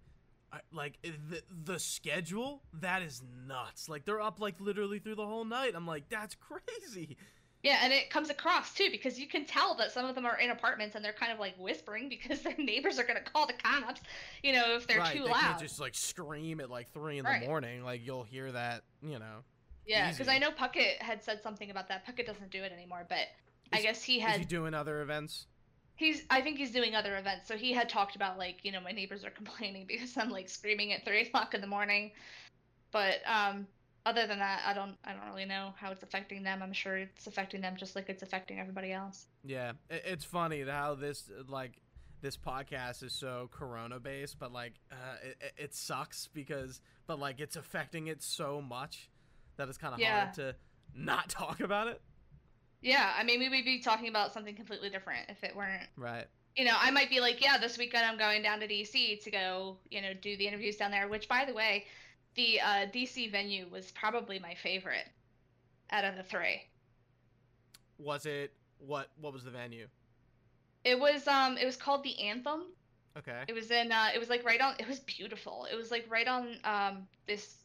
I, 0.52 0.60
like 0.72 0.98
eh, 1.04 1.10
the 1.28 1.42
the 1.72 1.78
schedule 1.78 2.62
that 2.80 3.02
is 3.02 3.22
nuts 3.46 3.88
like 3.88 4.04
they're 4.04 4.20
up 4.20 4.40
like 4.40 4.60
literally 4.60 4.98
through 4.98 5.16
the 5.16 5.26
whole 5.26 5.44
night 5.44 5.72
i'm 5.74 5.86
like 5.86 6.08
that's 6.08 6.34
crazy 6.48 7.16
Yeah, 7.62 7.80
and 7.82 7.92
it 7.92 8.08
comes 8.08 8.30
across 8.30 8.72
too 8.72 8.88
because 8.90 9.18
you 9.18 9.26
can 9.26 9.44
tell 9.44 9.74
that 9.76 9.90
some 9.92 10.06
of 10.06 10.14
them 10.14 10.24
are 10.24 10.38
in 10.38 10.50
apartments 10.50 10.94
and 10.94 11.04
they're 11.04 11.12
kind 11.12 11.32
of 11.32 11.38
like 11.40 11.54
whispering 11.58 12.08
because 12.14 12.40
their 12.42 12.54
neighbors 12.56 12.98
are 12.98 13.04
gonna 13.04 13.20
call 13.20 13.46
the 13.46 13.52
cops, 13.52 14.00
you 14.42 14.52
know, 14.52 14.76
if 14.76 14.86
they're 14.86 15.00
right 15.00 15.16
too 15.16 15.24
they 15.24 15.30
loud. 15.30 15.58
just 15.58 15.80
like 15.80 15.94
scream 15.94 16.60
at 16.60 16.70
like 16.70 16.88
three 16.92 17.18
in 17.18 17.24
Right. 17.24 17.40
the 17.42 17.46
morning 17.48 17.82
like 17.84 18.06
you'll 18.06 18.22
hear 18.24 18.50
that 18.52 18.84
you 19.02 19.18
know 19.18 19.42
yeah, 19.86 20.10
because. 20.10 20.28
I 20.28 20.38
know 20.38 20.50
Puckett 20.50 20.98
had 21.00 21.22
said 21.24 21.42
something 21.42 21.70
about 21.70 21.88
that. 21.88 22.06
Puckett 22.06 22.26
doesn't 22.26 22.50
do 22.50 22.62
it 22.62 22.72
anymore, 22.72 23.06
but 23.08 23.26
I 23.72 23.80
guess 23.80 24.02
he 24.04 24.18
is 24.18 24.22
had. 24.22 24.38
he 24.40 24.44
doing 24.44 24.72
other 24.74 25.00
events 25.02 25.46
he's. 25.98 26.24
I 26.30 26.40
think 26.40 26.56
he's 26.56 26.70
doing 26.72 26.94
other 26.94 27.16
events, 27.18 27.46
so 27.46 27.56
he 27.56 27.72
had 27.74 27.88
talked 27.90 28.16
about 28.16 28.38
like 28.38 28.64
you 28.64 28.72
know 28.72 28.80
my 28.80 28.92
neighbors 28.92 29.24
are 29.24 29.30
complaining 29.42 29.84
because 29.86 30.16
I'm 30.16 30.30
like 30.30 30.48
screaming 30.48 30.94
at 30.94 31.04
three 31.04 31.20
o'clock 31.26 31.52
in 31.54 31.60
the 31.60 31.66
morning, 31.66 32.12
but 32.90 33.16
um. 33.26 33.66
Other 34.06 34.26
than 34.26 34.38
that, 34.38 34.62
I 34.64 34.72
don't. 34.72 34.96
I 35.04 35.12
don't 35.12 35.26
really 35.28 35.44
know 35.44 35.74
how 35.76 35.90
it's 35.90 36.02
affecting 36.02 36.42
them. 36.42 36.62
I'm 36.62 36.72
sure 36.72 36.96
it's 36.96 37.26
affecting 37.26 37.60
them 37.60 37.74
just 37.76 37.94
like 37.94 38.08
it's 38.08 38.22
affecting 38.22 38.58
everybody 38.58 38.90
else. 38.90 39.26
Yeah, 39.44 39.72
it's 39.90 40.24
funny 40.24 40.62
how 40.62 40.94
this 40.94 41.28
like 41.46 41.72
this 42.22 42.34
podcast 42.34 43.02
is 43.02 43.12
so 43.12 43.50
corona 43.52 44.00
based, 44.00 44.38
but 44.38 44.50
like 44.50 44.74
uh, 44.90 44.94
it, 45.22 45.52
it- 45.58 45.74
sucks 45.74 46.26
because 46.32 46.80
but 47.06 47.18
like 47.18 47.38
it's 47.38 47.56
affecting 47.56 48.06
it 48.06 48.22
so 48.22 48.62
much 48.62 49.10
that 49.58 49.68
it's 49.68 49.76
kind 49.76 49.92
of 49.92 50.00
Yeah. 50.00 50.20
hard 50.22 50.34
to 50.34 50.54
not 50.94 51.28
talk 51.42 51.60
about 51.60 51.88
it. 51.88 52.00
Yeah, 52.80 53.12
I 53.16 53.24
mean, 53.24 53.40
we 53.40 53.48
would 53.48 53.64
be 53.64 53.80
talking 53.80 54.08
about 54.08 54.32
something 54.32 54.54
completely 54.54 54.90
different 54.90 55.28
if 55.28 55.42
it 55.42 55.54
weren't 55.56 55.88
Right. 55.96 56.26
you 56.56 56.64
know, 56.64 56.76
I 56.78 56.90
might 56.90 57.10
be 57.10 57.20
like, 57.20 57.42
yeah, 57.42 57.58
this 57.58 57.76
weekend 57.78 58.04
I'm 58.06 58.18
going 58.18 58.42
down 58.42 58.60
to 58.60 58.68
DC 58.68 59.22
to 59.24 59.30
go, 59.30 59.76
you 59.90 60.00
know, 60.00 60.12
do 60.14 60.36
the 60.36 60.46
interviews 60.46 60.76
down 60.76 60.90
there. 60.90 61.08
Which, 61.08 61.28
by 61.28 61.44
the 61.44 61.54
way, 61.54 61.86
the 62.34 62.60
uh, 62.60 62.86
DC 62.92 63.30
venue 63.32 63.66
was 63.70 63.90
probably 63.92 64.38
my 64.38 64.54
favorite 64.54 65.06
out 65.90 66.04
of 66.04 66.16
the 66.16 66.22
three. 66.22 66.62
Was 67.98 68.26
it 68.26 68.52
what? 68.78 69.08
What 69.20 69.32
was 69.32 69.44
the 69.44 69.50
venue? 69.50 69.88
It 70.84 70.98
was 70.98 71.26
um, 71.26 71.56
it 71.58 71.66
was 71.66 71.76
called 71.76 72.04
the 72.04 72.20
Anthem. 72.22 72.62
Okay. 73.16 73.42
It 73.48 73.54
was 73.54 73.70
in 73.70 73.90
uh, 73.90 74.08
it 74.14 74.18
was 74.18 74.28
like 74.28 74.44
right 74.44 74.60
on. 74.60 74.74
It 74.78 74.86
was 74.86 75.00
beautiful. 75.00 75.66
It 75.70 75.74
was 75.74 75.90
like 75.90 76.06
right 76.08 76.28
on 76.28 76.56
um 76.64 77.08
this 77.26 77.56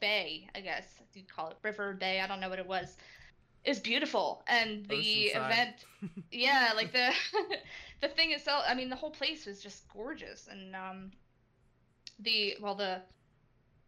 bay, 0.00 0.48
I 0.54 0.60
guess 0.60 0.84
you'd 1.14 1.28
call 1.28 1.50
it 1.50 1.56
River 1.62 1.94
Bay. 1.94 2.20
I 2.20 2.26
don't 2.26 2.40
know 2.40 2.48
what 2.48 2.58
it 2.58 2.66
was. 2.66 2.96
Was 3.66 3.80
beautiful, 3.80 4.42
and 4.46 4.86
the 4.86 4.96
Oceanside. 4.96 5.36
event 5.36 5.74
yeah 6.30 6.72
like 6.76 6.92
the 6.92 7.10
the 8.02 8.08
thing 8.08 8.32
itself 8.32 8.62
i 8.68 8.74
mean 8.74 8.90
the 8.90 8.96
whole 8.96 9.10
place 9.10 9.46
was 9.46 9.62
just 9.62 9.88
gorgeous 9.88 10.48
and 10.50 10.74
um 10.76 11.10
the 12.18 12.56
well 12.60 12.74
the 12.74 13.00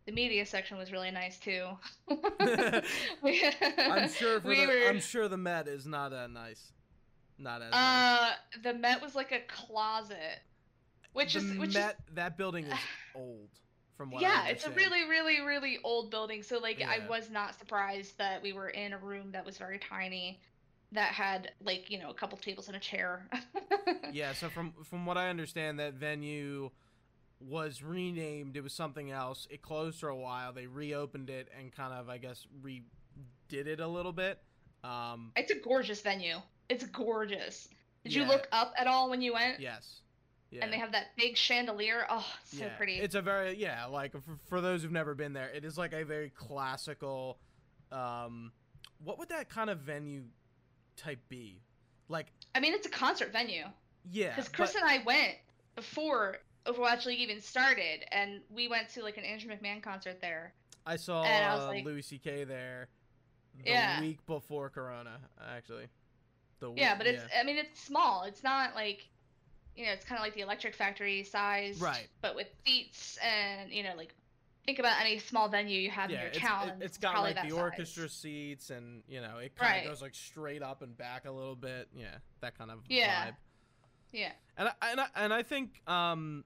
the 0.06 0.12
media 0.12 0.46
section 0.46 0.78
was 0.78 0.90
really 0.92 1.10
nice 1.10 1.38
too 1.38 1.66
We- 3.22 3.42
I'm 3.78 4.08
sure 4.08 4.40
for 4.40 4.48
we 4.48 4.60
the, 4.60 4.66
were 4.66 4.88
I'm 4.88 5.00
sure 5.00 5.28
the 5.28 5.36
Met 5.36 5.68
is 5.68 5.86
not 5.86 6.10
that 6.12 6.30
nice. 6.30 6.72
Not 7.38 7.60
as 7.60 7.70
nice. 7.72 7.80
uh 7.82 8.32
the 8.62 8.72
met 8.74 9.02
was 9.02 9.14
like 9.14 9.32
a 9.32 9.40
closet 9.40 10.40
which 11.12 11.34
the 11.34 11.40
is 11.40 11.58
which 11.58 11.74
Met 11.74 11.96
that 12.14 12.38
building 12.38 12.64
is 12.64 12.78
old 13.14 13.50
from 13.96 14.11
what 14.11 14.20
yeah 14.22 14.46
it's 14.46 14.66
a 14.66 14.70
really 14.70 15.09
really 15.09 15.40
really 15.40 15.78
old 15.85 16.11
building 16.11 16.42
so 16.42 16.59
like 16.59 16.82
i 16.82 17.00
was 17.09 17.30
not 17.30 17.59
surprised 17.59 18.16
that 18.18 18.42
we 18.42 18.52
were 18.52 18.68
in 18.68 18.92
a 18.92 18.98
room 18.98 19.32
that 19.32 19.44
was 19.44 19.56
very 19.59 19.78
tiny 19.78 20.38
that 20.92 21.09
had 21.09 21.50
like 21.64 21.90
you 21.90 21.98
know 21.98 22.11
a 22.11 22.14
couple 22.14 22.37
tables 22.38 22.68
and 22.68 22.76
a 22.76 22.80
chair 22.80 23.28
yeah 24.12 24.32
so 24.32 24.48
from 24.48 24.72
from 24.85 25.06
what 25.06 25.16
i 25.16 25.28
understand 25.28 25.78
that 25.80 25.94
venue 25.94 26.70
was 27.40 27.82
renamed 27.82 28.56
it 28.56 28.62
was 28.62 28.72
something 28.72 29.11
else 29.11 29.46
it 29.50 29.61
closed 29.62 29.98
for 29.98 30.09
a 30.09 30.16
while 30.16 30.52
they 30.52 30.66
reopened 30.66 31.28
it 31.28 31.48
and 31.59 31.72
kind 31.74 31.92
of 31.92 32.09
i 32.09 32.16
guess 32.18 32.46
redid 32.62 33.66
it 33.66 33.80
a 33.80 33.87
little 33.87 34.12
bit 34.12 34.38
um 34.85 35.32
It's 35.37 35.50
a 35.50 35.56
gorgeous 35.59 36.00
venue. 36.00 36.37
It's 36.68 36.85
gorgeous. 36.87 37.68
Did 38.04 38.14
you 38.14 38.24
look 38.24 38.46
up 38.52 38.72
at 38.78 38.87
all 38.87 39.11
when 39.11 39.20
you 39.22 39.32
went? 39.32 39.59
yes 39.59 40.00
yeah 40.50 40.62
And 40.64 40.72
they 40.72 40.78
have 40.78 40.92
that 40.92 41.09
big 41.16 41.37
chandelier. 41.37 42.06
Oh, 42.09 42.26
it's 42.42 42.56
so 42.59 42.64
yeah. 42.64 42.76
pretty. 42.76 42.94
it's 42.98 43.14
a 43.14 43.22
very 43.22 43.56
yeah 43.56 43.87
like 43.87 44.12
for, 44.12 44.38
for 44.48 44.61
those 44.61 44.82
who've 44.82 44.92
never 44.92 45.14
been 45.14 45.32
there 45.32 45.50
it 45.50 45.64
is 45.64 45.76
like 45.76 45.92
a 45.92 46.04
very 46.04 46.30
classical 46.30 47.38
um 47.92 48.52
what 49.04 49.18
would 49.18 49.28
that 49.28 49.48
kind 49.48 49.70
of 49.70 49.78
venue 49.80 50.22
type 50.96 51.20
be 51.28 51.61
like 52.09 52.26
I 52.54 52.61
mean, 52.61 52.72
it's 52.72 52.87
a 52.87 52.90
concert 52.90 53.32
venue. 53.32 53.64
yeah 54.11 54.30
Because 54.30 54.48
Chris 54.48 54.72
but- 54.72 54.82
and 54.82 54.90
I 54.90 55.02
went 55.04 55.35
before 55.74 56.38
Overwatch 56.66 57.04
League 57.06 57.20
even 57.20 57.40
started, 57.40 58.04
and 58.11 58.40
we 58.50 58.66
went 58.66 58.88
to 58.90 59.02
like 59.02 59.16
an 59.18 59.24
Andrew 59.24 59.50
McMahon 59.54 59.80
concert 59.82 60.20
there. 60.20 60.52
I 60.85 60.96
saw 60.96 61.22
And 61.24 61.44
I 61.44 61.54
was 61.54 61.64
uh, 61.64 61.68
like- 61.68 61.85
Louis 61.85 62.02
C.K. 62.02 62.44
there 62.44 62.88
the 63.62 63.70
Yeah. 63.70 64.00
week 64.00 64.24
before 64.26 64.68
Corona, 64.70 65.18
actually. 65.54 65.87
The 66.61 66.72
Yeah, 66.74 66.96
but 66.96 67.06
it's 67.06 67.22
I 67.38 67.42
mean, 67.44 67.56
it's 67.56 67.80
small. 67.80 68.22
It's 68.24 68.42
not 68.42 68.74
like 68.74 69.06
you 69.76 69.84
know, 69.86 69.92
it's 69.92 70.04
kind 70.04 70.18
of 70.18 70.24
like 70.24 70.34
the 70.34 70.40
Electric 70.40 70.74
Factory 70.74 71.22
size, 71.22 71.78
Right. 71.80 72.08
But 72.22 72.34
with 72.34 72.48
seats 72.64 73.18
and 73.22 73.70
you 73.70 73.82
know, 73.82 73.92
like 73.96 74.14
think 74.64 74.78
about 74.80 75.00
any 75.00 75.18
small 75.18 75.48
venue 75.48 75.78
you 75.80 75.90
have 75.90 76.10
yeah, 76.10 76.16
in 76.16 76.22
your 76.22 76.30
it's, 76.30 76.38
town. 76.40 76.68
it, 76.68 76.74
it's 76.80 76.98
got 76.98 77.20
like 77.22 77.36
the 77.36 77.42
size. 77.50 77.52
orchestra 77.52 78.08
seats, 78.08 78.70
and 78.70 79.02
you 79.08 79.20
know, 79.20 79.38
it 79.38 79.54
kind 79.54 79.76
of 79.78 79.82
Right. 79.82 79.86
goes 79.86 80.02
like 80.02 80.14
straight 80.14 80.62
up 80.62 80.82
and 80.82 80.96
back 80.96 81.24
a 81.24 81.30
little 81.30 81.54
bit. 81.54 81.88
Yeah, 81.94 82.06
that 82.40 82.56
kind 82.58 82.70
of 82.70 82.80
Yeah. 82.88 83.26
vibe. 83.28 83.36
Yeah. 84.12 84.32
And 84.56 84.68
I, 84.68 84.72
and 84.90 85.00
I, 85.00 85.06
and 85.16 85.34
I 85.34 85.42
think 85.42 85.82
um, 85.86 86.44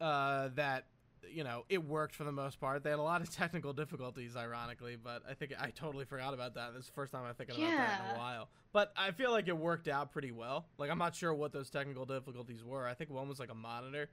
uh, 0.00 0.50
that 0.54 0.84
you 1.32 1.44
know 1.44 1.64
it 1.68 1.84
worked 1.84 2.14
for 2.14 2.24
the 2.24 2.32
most 2.32 2.60
part. 2.60 2.82
They 2.82 2.90
had 2.90 2.98
a 2.98 3.02
lot 3.02 3.20
of 3.20 3.30
technical 3.34 3.72
difficulties, 3.72 4.36
ironically, 4.36 4.96
but 4.96 5.22
I 5.28 5.34
think 5.34 5.52
I 5.58 5.70
totally 5.70 6.04
forgot 6.04 6.34
about 6.34 6.54
that. 6.54 6.74
This 6.74 6.84
is 6.84 6.86
the 6.88 6.94
first 6.94 7.12
time 7.12 7.24
I'm 7.24 7.34
thinking 7.34 7.56
about 7.56 7.76
that 7.76 8.04
in 8.10 8.16
a 8.16 8.18
while. 8.18 8.48
But 8.72 8.92
I 8.96 9.12
feel 9.12 9.30
like 9.30 9.48
it 9.48 9.56
worked 9.56 9.88
out 9.88 10.12
pretty 10.12 10.32
well. 10.32 10.66
Like 10.78 10.90
I'm 10.90 10.98
not 10.98 11.14
sure 11.14 11.32
what 11.34 11.52
those 11.52 11.70
technical 11.70 12.04
difficulties 12.04 12.64
were. 12.64 12.86
I 12.86 12.94
think 12.94 13.10
one 13.10 13.28
was 13.28 13.38
like 13.38 13.50
a 13.50 13.54
monitor. 13.54 14.08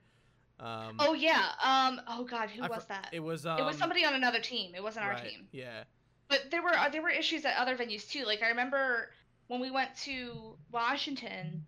Um, 0.60 0.96
Oh 0.98 1.14
yeah. 1.14 1.48
Um. 1.62 2.00
Oh 2.06 2.24
God, 2.24 2.50
who 2.50 2.62
I 2.62 2.68
was 2.68 2.82
for- 2.82 2.88
that? 2.88 3.08
It 3.12 3.20
was. 3.20 3.46
Um, 3.46 3.58
it 3.58 3.64
was 3.64 3.76
somebody 3.76 4.04
on 4.04 4.14
another 4.14 4.40
team. 4.40 4.74
It 4.74 4.82
wasn't 4.82 5.04
our 5.06 5.12
right, 5.12 5.24
team. 5.24 5.48
Yeah. 5.50 5.84
But 6.28 6.50
there 6.50 6.62
were 6.62 6.76
uh, 6.76 6.88
there 6.88 7.02
were 7.02 7.10
issues 7.10 7.44
at 7.44 7.56
other 7.56 7.76
venues 7.76 8.08
too. 8.08 8.24
Like 8.24 8.42
I 8.42 8.48
remember 8.48 9.10
when 9.48 9.60
we 9.60 9.70
went 9.70 9.94
to 10.04 10.56
Washington, 10.70 11.66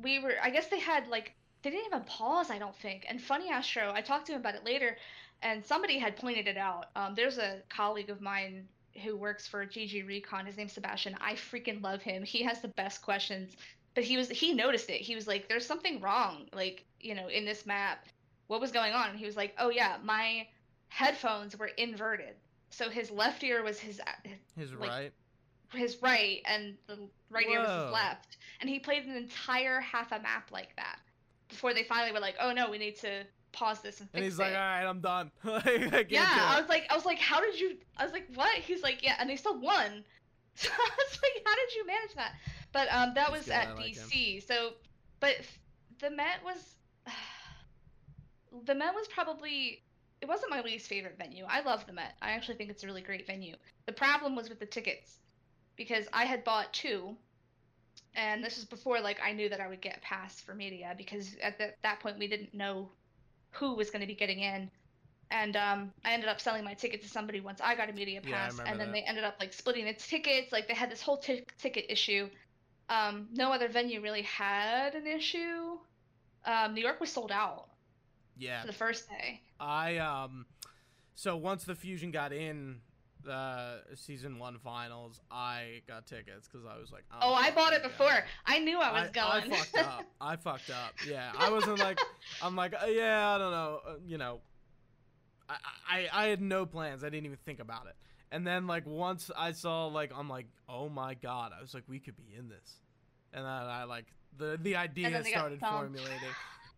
we 0.00 0.20
were 0.20 0.34
I 0.42 0.50
guess 0.50 0.68
they 0.68 0.78
had 0.78 1.08
like 1.08 1.34
they 1.62 1.70
didn't 1.70 1.86
even 1.86 2.02
pause. 2.02 2.50
I 2.50 2.58
don't 2.58 2.76
think. 2.76 3.06
And 3.08 3.20
funny 3.20 3.50
Astro, 3.50 3.92
I 3.94 4.00
talked 4.00 4.26
to 4.26 4.32
him 4.32 4.40
about 4.40 4.54
it 4.54 4.64
later, 4.64 4.96
and 5.42 5.64
somebody 5.64 5.98
had 5.98 6.16
pointed 6.16 6.46
it 6.46 6.56
out. 6.56 6.86
Um, 6.96 7.14
there's 7.14 7.38
a 7.38 7.58
colleague 7.68 8.10
of 8.10 8.20
mine 8.20 8.66
who 9.04 9.16
works 9.16 9.46
for 9.46 9.64
GG 9.64 10.06
Recon. 10.06 10.46
His 10.46 10.56
name's 10.56 10.72
Sebastian. 10.72 11.16
I 11.20 11.34
freaking 11.34 11.82
love 11.82 12.02
him. 12.02 12.22
He 12.22 12.42
has 12.42 12.60
the 12.60 12.68
best 12.68 13.02
questions 13.02 13.56
but 13.94 14.04
he 14.04 14.16
was 14.16 14.28
he 14.28 14.52
noticed 14.52 14.88
it. 14.90 15.00
He 15.00 15.14
was 15.14 15.26
like, 15.26 15.48
"There's 15.48 15.66
something 15.66 16.00
wrong, 16.00 16.46
like 16.52 16.84
you 17.00 17.14
know, 17.14 17.28
in 17.28 17.44
this 17.44 17.66
map. 17.66 18.06
What 18.46 18.60
was 18.60 18.72
going 18.72 18.92
on?" 18.92 19.10
And 19.10 19.18
he 19.18 19.26
was 19.26 19.36
like, 19.36 19.54
"Oh 19.58 19.70
yeah, 19.70 19.96
my 20.02 20.46
headphones 20.88 21.56
were 21.56 21.70
inverted. 21.76 22.34
So 22.70 22.88
his 22.88 23.10
left 23.10 23.42
ear 23.42 23.62
was 23.62 23.78
his 23.80 24.00
his 24.56 24.72
like, 24.74 24.90
right, 24.90 25.12
his 25.72 26.00
right, 26.02 26.40
and 26.46 26.76
the 26.86 26.98
right 27.30 27.48
ear 27.48 27.60
was 27.60 27.70
his 27.70 27.92
left. 27.92 28.36
And 28.60 28.70
he 28.70 28.78
played 28.78 29.04
an 29.04 29.16
entire 29.16 29.80
half 29.80 30.12
a 30.12 30.20
map 30.20 30.50
like 30.52 30.74
that 30.76 30.98
before 31.50 31.74
they 31.74 31.82
finally 31.84 32.12
were 32.12 32.20
like, 32.20 32.36
"Oh 32.40 32.52
no, 32.52 32.70
we 32.70 32.78
need 32.78 32.96
to 33.00 33.24
pause 33.52 33.80
this 33.80 34.00
and 34.00 34.08
fix 34.10 34.16
and 34.16 34.24
he's 34.24 34.38
it." 34.38 34.42
like, 34.42 34.52
"All 34.52 34.58
right, 34.58 34.84
I'm 34.84 35.00
done." 35.00 35.30
Like, 35.44 35.66
I 35.66 36.06
yeah, 36.08 36.54
I 36.56 36.60
was 36.60 36.68
like, 36.68 36.86
I 36.90 36.94
was 36.94 37.04
like, 37.04 37.18
how 37.18 37.40
did 37.40 37.58
you? 37.60 37.76
I 37.96 38.04
was 38.04 38.12
like, 38.12 38.26
what? 38.34 38.56
He's 38.58 38.82
like, 38.82 39.02
yeah, 39.02 39.16
and 39.18 39.28
they 39.28 39.36
still 39.36 39.60
won. 39.60 40.04
So 40.56 40.68
I 40.68 40.90
was 40.98 41.18
like, 41.22 41.42
how 41.46 41.54
did 41.54 41.74
you 41.76 41.86
manage 41.86 42.14
that? 42.16 42.32
But 42.72 42.88
um, 42.92 43.14
that 43.14 43.28
He's 43.28 43.38
was 43.38 43.48
at 43.50 43.76
like 43.76 43.96
him. 43.96 44.08
DC. 44.10 44.46
So, 44.46 44.72
but 45.20 45.36
the 46.00 46.10
Met 46.10 46.42
was, 46.44 46.74
the 48.66 48.74
Met 48.74 48.94
was 48.94 49.06
probably. 49.08 49.82
It 50.20 50.28
wasn't 50.28 50.50
my 50.50 50.60
least 50.60 50.86
favorite 50.86 51.16
venue. 51.16 51.44
I 51.48 51.62
love 51.62 51.86
the 51.86 51.94
Met. 51.94 52.14
I 52.20 52.32
actually 52.32 52.56
think 52.56 52.68
it's 52.68 52.84
a 52.84 52.86
really 52.86 53.00
great 53.00 53.26
venue. 53.26 53.54
The 53.86 53.92
problem 53.92 54.36
was 54.36 54.50
with 54.50 54.58
the 54.58 54.66
tickets, 54.66 55.20
because 55.76 56.06
I 56.12 56.24
had 56.26 56.44
bought 56.44 56.72
two, 56.74 57.16
and 58.14 58.42
this 58.42 58.56
was 58.56 58.64
before 58.64 59.00
like 59.00 59.18
I 59.24 59.32
knew 59.32 59.48
that 59.48 59.60
I 59.60 59.68
would 59.68 59.80
get 59.80 59.96
a 59.96 60.00
pass 60.00 60.40
for 60.40 60.54
media 60.54 60.94
because 60.96 61.36
at 61.42 61.58
the, 61.58 61.72
that 61.82 62.00
point 62.00 62.18
we 62.18 62.26
didn't 62.26 62.54
know 62.54 62.90
who 63.52 63.74
was 63.74 63.90
going 63.90 64.00
to 64.00 64.06
be 64.06 64.14
getting 64.14 64.40
in 64.40 64.70
and 65.30 65.56
um, 65.56 65.92
I 66.04 66.12
ended 66.12 66.28
up 66.28 66.40
selling 66.40 66.64
my 66.64 66.74
ticket 66.74 67.02
to 67.02 67.08
somebody 67.08 67.40
once 67.40 67.60
I 67.62 67.76
got 67.76 67.88
a 67.88 67.92
media 67.92 68.20
pass, 68.20 68.52
remember 68.52 68.70
and 68.70 68.80
then 68.80 68.88
that. 68.88 68.92
they 68.94 69.02
ended 69.02 69.24
up 69.24 69.36
like 69.38 69.52
splitting 69.52 69.84
the 69.84 69.92
tickets. 69.92 70.50
Like 70.50 70.66
they 70.66 70.74
had 70.74 70.90
this 70.90 71.00
whole 71.00 71.18
ti- 71.18 71.44
ticket 71.58 71.86
issue. 71.88 72.28
Um, 72.88 73.28
no 73.32 73.52
other 73.52 73.68
venue 73.68 74.00
really 74.00 74.22
had 74.22 74.96
an 74.96 75.06
issue. 75.06 75.78
Um, 76.44 76.74
New 76.74 76.80
York 76.80 77.00
was 77.00 77.10
sold 77.10 77.30
out 77.30 77.68
yeah, 78.36 78.60
for 78.60 78.66
the 78.66 78.72
first 78.72 79.08
day. 79.08 79.40
I 79.60 79.98
um, 79.98 80.46
so 81.14 81.36
once 81.36 81.62
the 81.64 81.76
Fusion 81.76 82.10
got 82.10 82.32
in 82.32 82.80
the 83.24 83.80
season 83.96 84.38
one 84.38 84.58
finals, 84.58 85.20
I 85.30 85.82
got 85.86 86.06
tickets 86.06 86.48
because 86.48 86.66
I 86.66 86.78
was 86.78 86.90
like, 86.92 87.04
I'm 87.10 87.18
Oh, 87.22 87.34
I 87.34 87.50
bought 87.50 87.72
it 87.72 87.82
before. 87.82 88.08
going. 88.08 88.22
I 88.46 88.58
knew 88.60 88.78
I 88.78 88.92
was 88.92 89.08
I, 89.08 89.12
going. 89.12 89.52
I 89.52 89.56
fucked 89.56 89.78
up. 89.78 90.04
I 90.20 90.36
fucked 90.36 90.70
up. 90.70 90.94
Yeah, 91.08 91.32
I 91.38 91.50
wasn't 91.50 91.78
like, 91.78 91.98
I'm 92.42 92.56
like, 92.56 92.74
uh, 92.74 92.86
yeah, 92.86 93.28
I 93.28 93.38
don't 93.38 93.50
know, 93.52 93.80
uh, 93.86 93.92
you 94.06 94.18
know. 94.18 94.40
I, 95.48 95.56
I 95.88 96.08
I 96.12 96.26
had 96.28 96.40
no 96.40 96.64
plans. 96.64 97.02
I 97.02 97.08
didn't 97.10 97.26
even 97.26 97.38
think 97.44 97.58
about 97.60 97.86
it. 97.86 97.96
And 98.32 98.46
then 98.46 98.66
like 98.68 98.86
once 98.86 99.30
I 99.36 99.52
saw 99.52 99.86
like 99.86 100.12
I'm 100.16 100.28
like, 100.28 100.46
oh 100.68 100.88
my 100.88 101.14
god, 101.14 101.52
I 101.56 101.60
was 101.60 101.74
like, 101.74 101.84
we 101.88 101.98
could 101.98 102.16
be 102.16 102.34
in 102.38 102.48
this. 102.48 102.76
And 103.32 103.44
then 103.44 103.50
I 103.50 103.84
like 103.84 104.06
the 104.36 104.58
the 104.62 104.76
idea 104.76 105.10
then 105.10 105.22
they 105.24 105.30
got 105.32 105.38
started 105.38 105.60
formulating. 105.60 106.18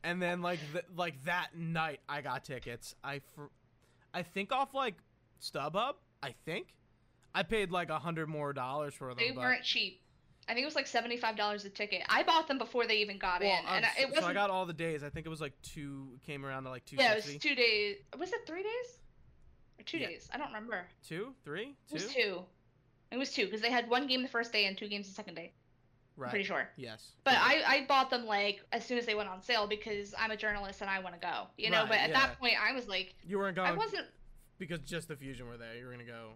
And 0.04 0.20
then 0.22 0.40
like 0.40 0.60
th- 0.72 0.86
like 0.96 1.22
that 1.24 1.48
night 1.56 2.00
I 2.08 2.22
got 2.22 2.44
tickets. 2.44 2.94
I 3.04 3.20
fr- 3.34 3.52
I 4.14 4.22
think 4.22 4.52
off 4.52 4.72
like 4.74 4.94
StubHub. 5.42 5.94
I 6.22 6.34
think 6.44 6.74
I 7.34 7.42
paid 7.42 7.70
like 7.70 7.90
a 7.90 7.98
hundred 7.98 8.28
more 8.28 8.52
dollars 8.52 8.94
for 8.94 9.08
them. 9.08 9.18
they 9.18 9.32
weren't 9.32 9.64
cheap. 9.64 10.00
I 10.48 10.54
think 10.54 10.62
it 10.62 10.66
was 10.66 10.74
like 10.74 10.86
seventy 10.86 11.16
five 11.16 11.36
dollars 11.36 11.64
a 11.64 11.70
ticket. 11.70 12.02
I 12.08 12.22
bought 12.24 12.48
them 12.48 12.58
before 12.58 12.86
they 12.86 12.96
even 12.96 13.18
got 13.18 13.40
Well, 13.40 13.50
in, 13.50 13.66
and 13.66 13.84
I- 13.84 13.90
it 14.00 14.06
wasn't. 14.08 14.24
so 14.24 14.30
I 14.30 14.32
got 14.32 14.50
all 14.50 14.66
the 14.66 14.72
days. 14.72 15.02
I 15.04 15.08
think 15.10 15.24
it 15.26 15.28
was 15.28 15.40
like 15.40 15.52
two. 15.62 16.18
Came 16.26 16.44
around 16.44 16.64
to 16.64 16.70
like 16.70 16.84
two 16.84 16.96
yeah, 16.96 17.12
it 17.12 17.16
was 17.24 17.36
two 17.36 17.54
days. 17.54 17.96
Was 18.18 18.32
it 18.32 18.40
three 18.46 18.62
days? 18.62 18.98
Or 19.78 19.84
two 19.84 19.98
Yeah. 19.98 20.08
days? 20.08 20.28
I 20.32 20.38
don't 20.38 20.48
remember. 20.48 20.84
Two, 21.06 21.34
three, 21.44 21.76
two. 21.88 21.90
It 21.90 21.92
was 21.94 22.12
two. 22.12 22.42
It 23.12 23.16
was 23.18 23.32
two 23.32 23.44
because 23.46 23.60
they 23.60 23.70
had 23.70 23.88
one 23.88 24.06
game 24.06 24.22
the 24.22 24.28
first 24.28 24.52
day 24.52 24.66
and 24.66 24.76
two 24.76 24.88
games 24.88 25.06
the 25.08 25.14
second 25.14 25.34
day. 25.34 25.52
I'm 26.16 26.22
Right. 26.24 26.30
pretty 26.30 26.44
sure. 26.44 26.68
Yes. 26.76 27.12
But. 27.24 27.34
I, 27.38 27.62
I 27.66 27.84
bought 27.86 28.10
them 28.10 28.26
like 28.26 28.60
as 28.72 28.84
soon 28.84 28.98
as 28.98 29.06
they 29.06 29.14
went 29.14 29.28
on 29.28 29.42
sale 29.42 29.66
because 29.66 30.14
I'm 30.18 30.30
a 30.30 30.36
journalist 30.36 30.80
and 30.82 30.90
I 30.90 30.98
want 30.98 31.14
to 31.14 31.20
go. 31.20 31.46
You 31.56 31.70
know, 31.70 31.80
Right, 31.82 31.88
but 31.88 31.98
at 31.98 32.10
yeah. 32.10 32.20
that 32.20 32.38
point 32.38 32.54
I 32.62 32.72
was 32.72 32.86
like, 32.88 33.14
you 33.26 33.38
weren't 33.38 33.56
going. 33.56 33.68
I 33.68 33.72
wasn't 33.72 34.06
because 34.62 34.80
just 34.86 35.08
the 35.08 35.16
fusion 35.16 35.48
were 35.48 35.56
there. 35.56 35.74
You 35.76 35.86
were 35.86 35.90
gonna 35.90 36.04
go. 36.04 36.28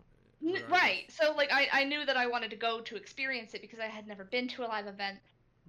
regardless. 0.42 0.70
right. 0.70 1.04
So 1.08 1.32
like 1.34 1.52
I, 1.52 1.68
I 1.72 1.84
knew 1.84 2.04
that 2.04 2.16
I 2.16 2.26
wanted 2.26 2.50
to 2.50 2.56
go 2.56 2.80
to 2.80 2.96
experience 2.96 3.54
it 3.54 3.62
because 3.62 3.78
I 3.78 3.86
had 3.86 4.08
never 4.08 4.24
been 4.24 4.48
to 4.48 4.62
a 4.62 4.66
live 4.66 4.88
event 4.88 5.18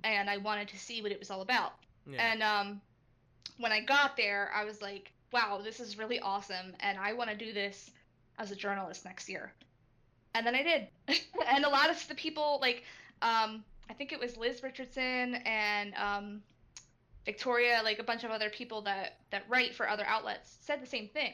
and 0.04 0.30
I 0.30 0.38
wanted 0.38 0.68
to 0.70 0.78
see 0.78 1.02
what 1.04 1.12
it 1.12 1.20
was 1.20 1.30
all 1.30 1.42
about. 1.42 1.74
Yeah. 2.10 2.32
And 2.32 2.42
um, 2.42 2.82
when 3.58 3.72
I 3.72 3.82
got 3.82 4.18
there, 4.18 4.52
I 4.56 4.66
was 4.66 4.82
like, 4.82 5.12
wow, 5.32 5.62
this 5.64 5.80
is 5.80 5.98
really 5.98 6.20
awesome, 6.20 6.74
and 6.80 6.98
I 6.98 7.14
want 7.14 7.30
to 7.30 7.36
do 7.36 7.54
this 7.54 7.92
as 8.40 8.52
a 8.52 8.56
journalist 8.56 9.06
next 9.06 9.28
year. 9.30 9.52
And 10.34 10.46
then 10.46 10.56
I 10.56 10.64
did. 10.64 10.88
and 11.48 11.66
a 11.66 11.70
lot 11.70 11.90
of 11.90 12.08
the 12.08 12.16
people, 12.16 12.60
like, 12.62 12.84
um, 13.22 13.64
I 13.90 13.94
think 13.94 14.12
it 14.12 14.20
was 14.20 14.38
Liz 14.38 14.64
Richardson 14.64 15.36
and 15.46 15.94
um, 15.96 16.42
Victoria, 17.26 17.82
like 17.84 18.00
a 18.00 18.04
bunch 18.04 18.24
of 18.24 18.32
other 18.32 18.50
people 18.50 18.82
that 18.84 19.18
that 19.32 19.44
write 19.50 19.76
for 19.76 19.90
other 19.90 20.06
outlets, 20.06 20.58
said 20.62 20.82
the 20.82 20.88
same 20.88 21.08
thing 21.10 21.34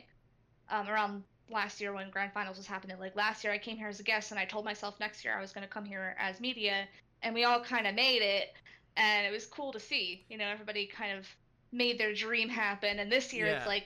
um, 0.73 0.89
around 0.89 1.23
last 1.49 1.79
year 1.79 1.93
when 1.93 2.09
grand 2.09 2.33
finals 2.33 2.57
was 2.57 2.65
happening. 2.65 2.97
Like 2.99 3.15
last 3.15 3.43
year, 3.43 3.53
I 3.53 3.57
came 3.59 3.77
here 3.77 3.87
as 3.87 3.99
a 3.99 4.03
guest, 4.03 4.31
and 4.31 4.39
I 4.39 4.45
told 4.45 4.65
myself 4.65 4.99
next 4.99 5.23
year 5.23 5.37
I 5.37 5.41
was 5.41 5.51
going 5.53 5.65
to 5.65 5.69
come 5.71 5.85
here 5.85 6.15
as 6.19 6.41
media, 6.41 6.87
and 7.21 7.33
we 7.33 7.43
all 7.43 7.61
kind 7.61 7.85
of 7.87 7.93
made 7.95 8.21
it, 8.21 8.53
and 8.97 9.25
it 9.25 9.31
was 9.31 9.45
cool 9.45 9.71
to 9.71 9.79
see. 9.79 10.25
You 10.29 10.37
know, 10.37 10.45
everybody 10.47 10.87
kind 10.87 11.17
of 11.17 11.27
made 11.71 11.99
their 11.99 12.13
dream 12.13 12.49
happen, 12.49 12.99
and 12.99 13.11
this 13.11 13.31
year 13.33 13.45
Yeah. 13.45 13.57
it's 13.57 13.67
like, 13.67 13.85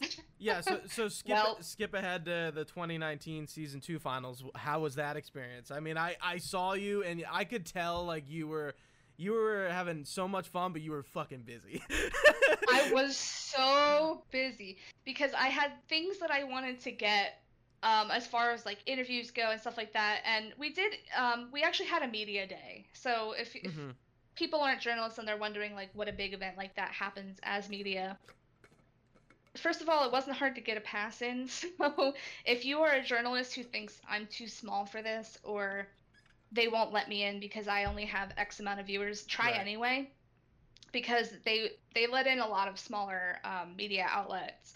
yeah. 0.38 0.60
So 0.60 0.80
so 0.86 1.08
skip 1.08 1.32
Well- 1.32 1.58
skip 1.62 1.94
ahead 1.94 2.26
to 2.26 2.52
the 2.54 2.64
2019 2.64 3.46
season 3.46 3.80
two 3.80 3.98
finals. 3.98 4.44
How 4.54 4.80
was 4.80 4.94
that 4.96 5.16
experience? 5.16 5.70
I 5.70 5.80
mean, 5.80 5.96
I 5.96 6.16
I 6.22 6.38
saw 6.38 6.74
you 6.74 7.02
and 7.02 7.24
I 7.32 7.44
could 7.44 7.66
tell 7.66 8.04
like 8.04 8.28
you 8.28 8.46
were 8.46 8.74
you 9.18 9.32
were 9.32 9.68
having 9.70 10.04
so 10.04 10.28
much 10.28 10.48
fun, 10.48 10.72
but 10.72 10.80
you 10.80 10.92
were 10.92 11.02
fucking 11.02 11.42
busy. 11.42 11.82
I 12.68 12.82
was 12.82 13.16
so 13.18 14.22
busy 14.30 14.78
because 15.04 15.32
I 15.34 15.48
had 15.48 15.72
things 15.88 16.18
that 16.20 16.30
I 16.30 16.44
wanted 16.44 16.80
to 16.82 16.92
get 16.92 17.42
um, 17.82 18.10
as 18.10 18.26
far 18.26 18.52
as 18.52 18.64
like 18.64 18.78
interviews 18.86 19.30
go 19.30 19.50
and 19.50 19.60
stuff 19.60 19.76
like 19.76 19.92
that. 19.94 20.20
And 20.24 20.52
we 20.58 20.72
did, 20.72 20.92
um, 21.16 21.50
we 21.52 21.62
actually 21.62 21.88
had 21.88 22.02
a 22.02 22.08
media 22.08 22.46
day. 22.46 22.86
So 22.92 23.32
if, 23.38 23.54
if 23.56 23.72
Mhm. 23.72 23.96
people 24.36 24.60
aren't 24.60 24.80
journalists 24.80 25.18
and 25.18 25.26
they're 25.26 25.36
wondering 25.36 25.74
like 25.74 25.90
what 25.94 26.08
a 26.08 26.12
big 26.12 26.32
event 26.34 26.56
like 26.56 26.74
that 26.76 26.92
happens 26.92 27.38
as 27.42 27.68
media, 27.68 28.16
first 29.56 29.82
of 29.82 29.88
all, 29.88 30.04
it 30.06 30.12
wasn't 30.12 30.36
hard 30.36 30.54
to 30.54 30.60
get 30.60 30.76
a 30.76 30.80
pass 30.80 31.22
in. 31.22 31.48
So 31.78 32.14
if 32.44 32.64
you 32.64 32.80
are 32.80 32.92
a 32.92 33.02
journalist 33.04 33.54
who 33.54 33.62
thinks 33.62 34.00
I'm 34.08 34.26
too 34.28 34.48
small 34.48 34.86
for 34.86 35.02
this 35.02 35.38
or 35.42 35.88
they 36.52 36.68
won't 36.68 36.92
let 36.92 37.08
me 37.08 37.24
in 37.24 37.40
because 37.40 37.68
I 37.68 37.84
only 37.84 38.04
have 38.06 38.32
X 38.36 38.60
amount 38.60 38.80
of 38.80 38.86
viewers, 38.86 39.24
try 39.24 39.50
Right. 39.50 39.60
anyway. 39.60 40.10
Because 40.92 41.30
they 41.44 41.72
they 41.94 42.06
let 42.06 42.26
in 42.26 42.38
a 42.38 42.48
lot 42.48 42.68
of 42.68 42.78
smaller 42.78 43.38
um, 43.44 43.76
media 43.76 44.06
outlets. 44.08 44.74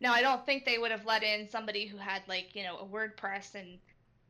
Now 0.00 0.12
I 0.12 0.20
don't 0.20 0.44
think 0.44 0.64
they 0.64 0.78
would 0.78 0.90
have 0.90 1.06
let 1.06 1.22
in 1.22 1.48
somebody 1.48 1.86
who 1.86 1.96
had 1.96 2.22
like 2.26 2.54
you 2.54 2.64
know 2.64 2.78
a 2.78 2.84
WordPress 2.84 3.54
and 3.54 3.78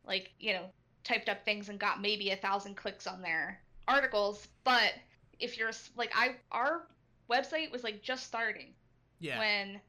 like 0.05 0.31
you 0.39 0.53
know 0.53 0.67
typed 1.05 1.29
up 1.29 1.45
things 1.45 1.69
and 1.71 1.79
got 1.79 2.01
maybe 2.03 2.31
a 2.31 2.37
thousand 2.37 2.77
clicks 2.77 3.07
on 3.07 3.23
their 3.23 3.59
articles. 3.89 4.47
But 4.65 4.93
if 5.41 5.57
you're 5.57 5.73
like 5.97 6.13
I 6.15 6.37
our 6.51 6.87
website 7.31 7.73
was 7.73 7.83
like 7.83 8.03
just 8.03 8.27
starting 8.27 8.75
yeah. 9.19 9.39
when 9.39 9.81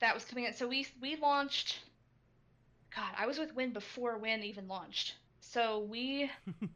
that 0.00 0.14
was 0.14 0.24
coming 0.24 0.44
in. 0.44 0.54
So 0.54 0.66
we 0.66 0.86
we 1.02 1.16
launched. 1.16 1.80
God, 2.94 3.12
I 3.18 3.26
was 3.26 3.38
with 3.38 3.54
Win 3.54 3.72
before 3.72 4.16
Win 4.16 4.42
even 4.42 4.68
launched. 4.68 5.14
So 5.50 5.80
we 5.80 6.30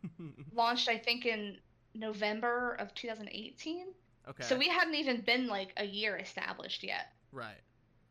launched, 0.52 0.88
I 0.88 0.98
think, 0.98 1.26
in 1.26 1.59
November 1.94 2.76
of 2.78 2.94
2018. 2.94 3.87
okay. 4.28 4.42
So 4.44 4.56
we 4.56 4.68
hadn't 4.68 4.94
even 4.94 5.20
been 5.22 5.46
like 5.48 5.72
a 5.76 5.85
year 5.85 6.16
established 6.16 6.83
yet. 6.83 7.12
right. 7.33 7.61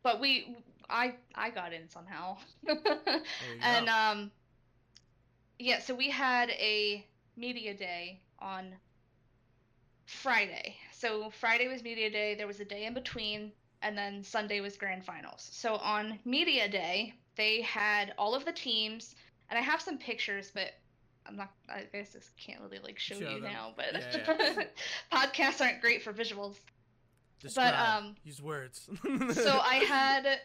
But 0.02 0.20
we, 0.20 0.56
I, 0.88 1.14
I 1.34 1.50
got 1.50 1.72
in 1.72 1.88
somehow. 1.88 2.38
And 3.62 3.86
go. 3.86 3.92
um, 3.92 4.30
yeah. 5.58 5.80
So 5.80 5.94
we 5.94 6.10
had 6.10 6.50
a 6.50 7.06
media 7.36 7.74
day 7.74 8.20
on 8.38 8.74
Friday. 10.06 10.76
So 10.92 11.30
Friday 11.30 11.68
was 11.68 11.82
media 11.82 12.10
day. 12.10 12.34
There 12.34 12.46
was 12.46 12.60
a 12.60 12.64
day 12.64 12.84
in 12.86 12.94
between, 12.94 13.52
and 13.82 13.96
then 13.96 14.22
Sunday 14.24 14.60
was 14.60 14.76
grand 14.76 15.04
finals. 15.04 15.48
So 15.52 15.76
on 15.76 16.18
media 16.24 16.68
day, 16.68 17.14
they 17.36 17.62
had 17.62 18.12
all 18.18 18.34
of 18.34 18.44
the 18.44 18.52
teams, 18.52 19.14
and 19.50 19.58
I 19.58 19.62
have 19.62 19.80
some 19.80 19.98
pictures, 19.98 20.50
but 20.54 20.70
I'm 21.26 21.36
not. 21.36 21.50
I 21.68 21.84
guess 21.92 22.10
this 22.12 22.30
can't 22.44 22.60
really 22.60 22.78
like 22.82 22.98
show, 22.98 23.16
Show 23.16 23.28
you 23.28 23.40
them. 23.40 23.52
now. 23.52 23.72
But 23.76 23.92
Yeah, 23.94 24.64
podcasts 25.12 25.60
aren't 25.60 25.80
great 25.80 26.02
for 26.02 26.12
visuals. 26.12 26.56
Describe. 27.40 27.74
um, 27.74 28.16
Use 28.24 28.40
words. 28.42 28.88
So 29.32 29.60
I 29.62 29.76
had. 29.86 30.40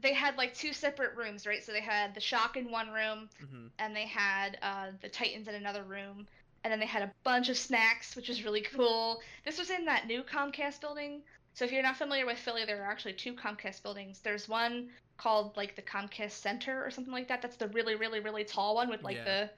They 0.00 0.12
had 0.14 0.36
like 0.36 0.54
two 0.54 0.72
separate 0.72 1.16
rooms, 1.16 1.44
right? 1.44 1.62
So 1.64 1.72
they 1.72 1.80
had 1.80 2.14
the 2.14 2.20
shock 2.20 2.56
in 2.56 2.70
one 2.70 2.90
room, 2.90 3.28
hmm 3.40 3.66
and 3.80 3.94
they 3.96 4.06
had 4.06 4.56
uh, 4.62 4.86
the 5.02 5.08
Titans 5.08 5.48
in 5.48 5.56
another 5.56 5.82
room, 5.82 6.26
and 6.62 6.72
then 6.72 6.78
they 6.78 6.86
had 6.86 7.02
a 7.02 7.10
bunch 7.24 7.48
of 7.48 7.56
snacks, 7.58 8.14
which 8.14 8.28
was 8.28 8.44
really 8.44 8.60
cool. 8.60 9.20
This 9.44 9.58
was 9.58 9.70
in 9.70 9.84
that 9.86 10.06
new 10.06 10.22
Comcast 10.22 10.80
building. 10.80 11.22
So 11.54 11.64
if 11.64 11.72
you're 11.72 11.82
not 11.82 11.96
familiar 11.96 12.26
with 12.26 12.38
Philly, 12.38 12.64
there 12.64 12.80
are 12.80 12.88
actually 12.90 13.14
two 13.14 13.32
Comcast 13.32 13.82
buildings. 13.82 14.20
There's 14.22 14.48
one 14.48 14.88
called 15.18 15.56
like 15.56 15.76
the 15.76 15.82
Comcast 15.82 16.30
Center 16.32 16.84
or 16.84 16.90
something 16.90 17.12
like 17.12 17.28
that. 17.28 17.42
That's 17.42 17.56
the 17.56 17.68
really, 17.68 17.96
really, 17.96 18.20
really 18.20 18.44
tall 18.44 18.76
one 18.76 18.88
with 18.88 19.02
like 19.02 19.16
Yeah. 19.16 19.24
the 19.24 19.50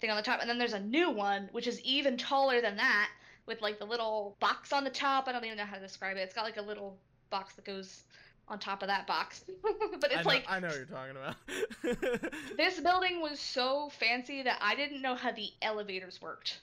thing 0.00 0.10
on 0.10 0.16
the 0.16 0.22
top, 0.22 0.40
and 0.40 0.50
then 0.50 0.58
there's 0.58 0.72
a 0.72 0.80
new 0.80 1.10
one 1.10 1.48
which 1.52 1.66
is 1.66 1.80
even 1.82 2.16
taller 2.16 2.60
than 2.60 2.76
that 2.76 3.10
with 3.46 3.62
like 3.62 3.78
the 3.78 3.84
little 3.84 4.36
box 4.40 4.72
on 4.72 4.82
the 4.82 4.90
top. 4.90 5.28
I 5.28 5.32
don't 5.32 5.44
even 5.44 5.58
know 5.58 5.64
how 5.64 5.76
to 5.76 5.82
describe 5.82 6.16
it. 6.16 6.20
It's 6.20 6.34
got 6.34 6.44
like 6.44 6.56
a 6.56 6.62
little 6.62 6.98
box 7.30 7.54
that 7.54 7.64
goes 7.64 8.02
on 8.48 8.58
top 8.58 8.82
of 8.82 8.88
that 8.88 9.06
box. 9.06 9.44
but 10.00 10.10
it's 10.10 10.16
I 10.16 10.22
know, 10.22 10.28
like 10.28 10.44
I 10.48 10.60
know 10.60 10.68
what 10.68 10.76
you're 10.76 10.86
talking 10.86 11.16
about. 11.16 12.32
this 12.56 12.80
building 12.80 13.20
was 13.20 13.38
so 13.38 13.90
fancy 13.98 14.42
that 14.42 14.58
I 14.60 14.74
didn't 14.74 15.02
know 15.02 15.14
how 15.14 15.32
the 15.32 15.48
elevators 15.62 16.20
worked. 16.20 16.60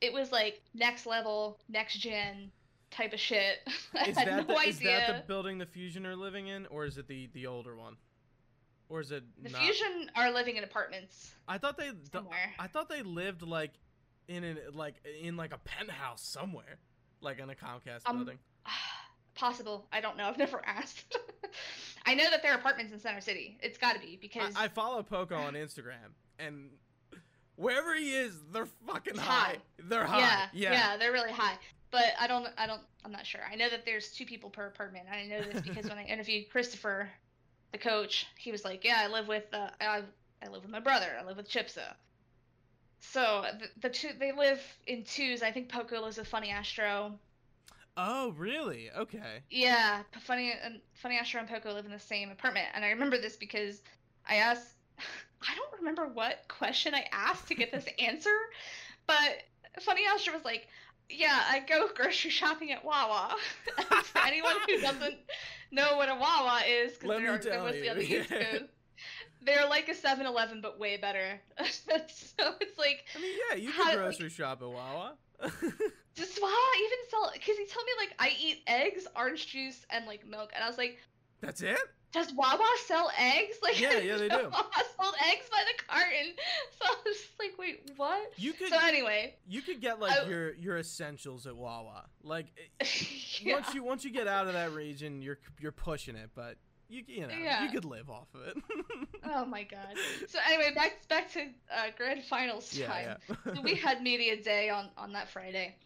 It 0.00 0.12
was 0.12 0.32
like 0.32 0.60
next 0.74 1.06
level, 1.06 1.58
next 1.68 1.98
gen 1.98 2.50
type 2.94 3.12
of 3.12 3.20
shit. 3.20 3.58
I 3.98 4.04
is 4.06 4.16
had 4.18 4.28
that 4.28 4.48
no 4.48 4.54
the, 4.54 4.60
idea. 4.60 4.68
is 4.70 4.78
that 4.80 5.22
the 5.22 5.26
building 5.26 5.58
the 5.58 5.66
Fusion 5.66 6.06
are 6.06 6.16
living 6.16 6.46
in, 6.48 6.66
or 6.66 6.84
is 6.86 6.96
it 6.98 7.06
the 7.08 7.28
the 7.34 7.46
older 7.46 7.76
one, 7.76 7.96
or 8.88 9.00
is 9.00 9.10
it 9.10 9.24
the 9.42 9.50
not? 9.50 9.60
Fusion 9.62 10.10
are 10.16 10.32
living 10.32 10.56
in 10.56 10.64
apartments 10.64 11.32
I 11.48 11.58
thought 11.58 11.76
they. 11.76 11.90
somewhere. 12.12 12.52
I 12.58 12.66
thought 12.66 12.88
they 12.88 13.02
lived 13.02 13.42
like 13.42 13.72
in 14.28 14.44
an 14.44 14.58
like 14.72 14.94
in 15.22 15.36
like 15.36 15.52
a 15.52 15.58
penthouse 15.58 16.22
somewhere, 16.22 16.78
like 17.20 17.38
in 17.38 17.50
a 17.50 17.54
Comcast 17.54 18.02
Um, 18.06 18.16
building. 18.18 18.38
Possible. 19.34 19.86
I 19.92 20.00
don't 20.00 20.16
know. 20.16 20.28
I've 20.28 20.38
never 20.38 20.62
asked. 20.64 21.16
I 22.06 22.14
know 22.14 22.30
that 22.30 22.42
there 22.42 22.52
are 22.52 22.58
apartments 22.58 22.92
in 22.92 23.00
Center 23.00 23.20
City. 23.20 23.58
It's 23.62 23.78
got 23.78 23.94
to 23.94 24.00
be 24.00 24.16
because 24.20 24.54
I, 24.56 24.64
I 24.64 24.68
follow 24.68 25.02
Poko 25.02 25.36
on 25.36 25.54
Instagram, 25.54 26.12
and 26.38 26.70
wherever 27.56 27.94
he 27.94 28.14
is, 28.14 28.34
they're 28.52 28.68
fucking 28.86 29.16
high. 29.16 29.32
high. 29.32 29.56
They're 29.88 30.04
high. 30.04 30.18
yeah, 30.20 30.46
Yeah. 30.52 30.72
yeah, 30.72 30.96
they're 30.98 31.12
really 31.12 31.32
high. 31.32 31.56
But 31.94 32.12
I 32.18 32.26
don't. 32.26 32.48
I 32.58 32.66
don't. 32.66 32.80
I'm 33.04 33.12
not 33.12 33.24
sure. 33.24 33.42
I 33.48 33.54
know 33.54 33.70
that 33.70 33.84
there's 33.84 34.08
two 34.08 34.26
people 34.26 34.50
per 34.50 34.66
apartment. 34.66 35.06
I 35.08 35.26
know 35.26 35.40
this 35.40 35.62
because 35.62 35.88
when 35.88 35.96
I 35.96 36.04
interviewed 36.08 36.50
Christopher, 36.50 37.08
the 37.70 37.78
coach, 37.78 38.26
he 38.36 38.50
was 38.50 38.64
like, 38.64 38.84
"Yeah, 38.84 38.96
I 38.98 39.06
live 39.06 39.28
with. 39.28 39.44
Uh, 39.52 39.70
I, 39.80 40.02
I 40.44 40.48
live 40.48 40.62
with 40.62 40.72
my 40.72 40.80
brother. 40.80 41.06
I 41.16 41.24
live 41.24 41.36
with 41.36 41.48
Chipsa." 41.48 41.94
So 42.98 43.44
the, 43.60 43.68
the 43.80 43.90
two 43.90 44.08
they 44.18 44.32
live 44.32 44.60
in 44.88 45.04
twos. 45.04 45.40
I 45.44 45.52
think 45.52 45.70
Poko 45.70 46.02
lives 46.02 46.18
with 46.18 46.26
Funny 46.26 46.50
Astro. 46.50 47.16
Oh, 47.96 48.32
really? 48.32 48.90
Okay. 48.90 49.44
Yeah, 49.48 50.02
Funny 50.22 50.52
and 50.64 50.80
Funny 50.94 51.16
Astro 51.16 51.42
and 51.42 51.48
Poko 51.48 51.72
live 51.72 51.84
in 51.84 51.92
the 51.92 52.00
same 52.00 52.32
apartment, 52.32 52.66
and 52.74 52.84
I 52.84 52.90
remember 52.90 53.18
this 53.18 53.36
because 53.36 53.82
I 54.28 54.36
asked. 54.36 54.74
I 55.48 55.54
don't 55.54 55.78
remember 55.78 56.08
what 56.08 56.48
question 56.48 56.92
I 56.92 57.04
asked 57.12 57.46
to 57.48 57.54
get 57.54 57.70
this 57.70 57.86
answer, 58.00 58.34
but 59.06 59.44
Funny 59.80 60.02
Astro 60.12 60.34
was 60.34 60.44
like, 60.44 60.66
"Yeah, 61.08 61.40
I 61.48 61.60
go 61.60 61.88
grocery 61.94 62.30
shopping 62.30 62.72
at 62.72 62.84
Wawa." 62.84 63.34
For 64.04 64.18
anyone 64.20 64.54
who 64.66 64.80
doesn't 64.80 65.16
know 65.70 65.96
what 65.96 66.08
a 66.08 66.14
Wawa 66.14 66.60
is, 66.68 66.92
because 66.98 67.08
they're, 67.20 67.38
they're 67.38 67.52
tell 67.54 67.64
mostly 67.64 67.90
on 67.90 67.98
the 67.98 68.06
you, 68.06 68.20
East 68.20 68.30
yeah. 68.30 68.44
Coast, 68.44 68.64
they're 69.42 69.68
like 69.68 69.88
a 69.88 69.94
7-Eleven 69.94 70.60
but 70.60 70.78
way 70.78 70.96
better. 70.96 71.40
so 71.64 71.92
it's 71.96 72.78
like 72.78 73.04
I 73.16 73.20
mean, 73.20 73.36
yeah, 73.50 73.56
you 73.56 73.70
How- 73.70 73.90
can 73.90 73.98
grocery 73.98 74.30
shop 74.30 74.62
at 74.62 74.68
Wawa. 74.68 75.14
Does 75.40 76.38
Wawa 76.40 76.72
even 76.78 76.98
sell? 77.10 77.30
Because 77.32 77.56
he 77.56 77.66
told 77.66 77.84
me 77.86 77.92
like 77.98 78.14
I 78.18 78.32
eat 78.40 78.62
eggs, 78.66 79.06
orange 79.16 79.48
juice, 79.48 79.84
and 79.90 80.06
like 80.06 80.26
milk, 80.26 80.52
and 80.54 80.62
I 80.62 80.68
was 80.68 80.78
like, 80.78 80.98
That's 81.40 81.60
it? 81.60 81.78
Does 82.14 82.32
Wawa 82.32 82.64
sell 82.86 83.10
eggs? 83.18 83.56
Like, 83.62 83.78
Yeah, 83.78 83.98
yeah, 83.98 84.16
they 84.16 84.28
do. 84.28 84.36
Wawa 84.50 84.70
sold 84.96 85.14
eggs 85.30 85.46
by 85.50 85.62
the 85.66 85.84
carton. 85.86 86.32
So 86.80 86.86
I 86.86 86.94
was 87.04 87.16
just 87.16 87.32
like, 87.38 87.58
wait, 87.58 87.90
what? 87.96 88.32
You 88.36 88.52
could 88.54 88.68
So 88.70 88.78
anyway, 88.82 89.34
you 89.46 89.60
could 89.62 89.80
get 89.82 90.00
like 90.00 90.18
I- 90.20 90.28
your 90.28 90.54
your 90.54 90.78
essentials 90.78 91.46
at 91.46 91.56
Wawa. 91.56 92.04
Like 92.22 92.46
yeah. 93.42 93.54
once 93.56 93.74
you 93.74 93.82
once 93.84 94.04
you 94.04 94.10
get 94.10 94.26
out 94.28 94.46
of 94.46 94.54
that 94.54 94.72
region, 94.72 95.20
you're 95.20 95.38
you're 95.60 95.72
pushing 95.72 96.16
it, 96.16 96.30
but 96.34 96.56
you 96.88 97.02
you 97.06 97.26
know 97.26 97.34
Yeah. 97.34 97.64
you 97.64 97.70
could 97.70 97.84
live 97.84 98.08
off 98.10 98.28
of 98.34 98.42
it. 98.48 98.56
Oh 99.24 99.44
my 99.46 99.62
god. 99.64 99.94
So 100.28 100.38
anyway, 100.46 100.72
back 100.74 101.06
back 101.08 101.30
to 101.32 101.40
uh, 101.74 101.86
grand 101.96 102.24
finals 102.24 102.70
time. 102.70 102.78
yeah, 102.78 103.16
yeah. 103.46 103.54
So 103.54 103.60
we 103.62 103.74
had 103.74 104.02
media 104.02 104.40
day 104.42 104.68
on 104.70 104.90
on 104.96 105.12
that 105.14 105.28
Friday. 105.30 105.76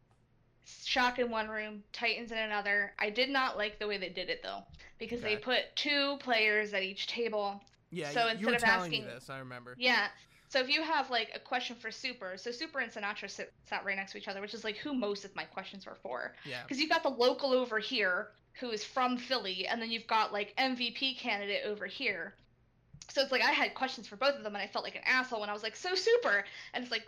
Shock 0.84 1.18
in 1.18 1.30
one 1.30 1.48
room, 1.48 1.82
Titans 1.92 2.32
in 2.32 2.38
another. 2.38 2.92
I 2.98 3.10
did 3.10 3.30
not 3.30 3.56
like 3.56 3.78
the 3.78 3.86
way 3.86 3.98
they 3.98 4.08
did 4.08 4.28
it 4.30 4.42
though, 4.42 4.62
because 4.98 5.20
they 5.20 5.36
put 5.36 5.74
two 5.76 6.16
players 6.18 6.74
at 6.74 6.82
each 6.82 7.06
table. 7.06 7.60
yeah, 7.90 8.10
so 8.10 8.26
you, 8.28 8.38
you 8.38 8.48
instead 8.48 8.50
were 8.50 8.56
of 8.56 8.80
asking- 8.82 9.04
this. 9.04 9.30
I 9.30 9.38
remember. 9.38 9.74
Yeah. 9.78 10.08
So 10.50 10.60
if 10.60 10.70
you 10.70 10.82
have 10.82 11.10
like 11.10 11.30
a 11.34 11.38
question 11.38 11.76
for 11.76 11.90
Super, 11.90 12.38
so 12.38 12.50
Super 12.50 12.78
and 12.80 12.90
Sinatraa 12.90 13.28
sit, 13.30 13.52
sat 13.68 13.84
right 13.84 13.96
next 13.96 14.12
to 14.12 14.18
each 14.18 14.28
other, 14.28 14.40
which 14.40 14.54
is 14.54 14.64
like 14.64 14.76
who 14.78 14.94
most 14.94 15.24
of 15.26 15.36
my 15.36 15.44
questions 15.44 15.84
were 15.84 15.96
for. 16.02 16.32
Yeah. 16.46 16.62
Because 16.62 16.80
you've 16.80 16.88
got 16.90 17.02
the 17.02 17.10
local 17.10 17.52
over 17.52 17.78
here 17.78 18.28
who 18.58 18.70
is 18.70 18.82
from 18.82 19.18
Philly, 19.18 19.66
and 19.66 19.80
then 19.80 19.90
you've 19.90 20.06
got 20.06 20.32
like 20.32 20.54
MVP 20.56 21.18
candidate 21.18 21.64
over 21.66 21.86
here. 21.86 22.34
So 23.10 23.22
it's 23.22 23.30
like 23.30 23.42
I 23.42 23.52
had 23.52 23.74
questions 23.74 24.08
for 24.08 24.16
both 24.16 24.36
of 24.36 24.42
them, 24.42 24.54
and 24.54 24.62
I 24.62 24.66
felt 24.66 24.84
like 24.84 24.96
an 24.96 25.02
asshole 25.06 25.40
when 25.40 25.50
I 25.50 25.52
was 25.52 25.62
like, 25.62 25.76
"So 25.76 25.94
Super," 25.94 26.44
and 26.74 26.82
it's 26.82 26.90
like, 26.90 27.06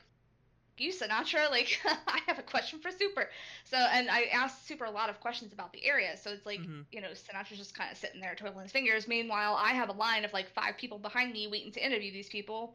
"You 0.80 0.92
Sinatraa, 0.92 1.50
like 1.50 1.80
I 1.84 2.20
have 2.26 2.38
a 2.38 2.42
question 2.42 2.80
for 2.80 2.90
Super." 2.90 3.28
So 3.64 3.76
and 3.76 4.10
I 4.10 4.24
asked 4.32 4.66
Super 4.66 4.84
a 4.84 4.90
lot 4.90 5.10
of 5.10 5.20
questions 5.20 5.52
about 5.52 5.72
the 5.72 5.84
area. 5.84 6.16
So 6.16 6.30
it's 6.30 6.46
like 6.46 6.60
Mhm. 6.60 6.84
you 6.90 7.00
know 7.00 7.08
Sinatraa's 7.10 7.58
just 7.58 7.74
kind 7.74 7.90
of 7.92 7.98
sitting 7.98 8.20
there 8.20 8.34
twiddling 8.34 8.64
his 8.64 8.72
fingers. 8.72 9.06
Meanwhile, 9.06 9.56
I 9.58 9.70
have 9.74 9.88
a 9.88 9.92
line 9.92 10.24
of 10.24 10.32
like 10.32 10.50
five 10.50 10.76
people 10.78 10.98
behind 10.98 11.32
me 11.32 11.46
waiting 11.46 11.72
to 11.72 11.84
interview 11.84 12.12
these 12.12 12.28
people. 12.28 12.74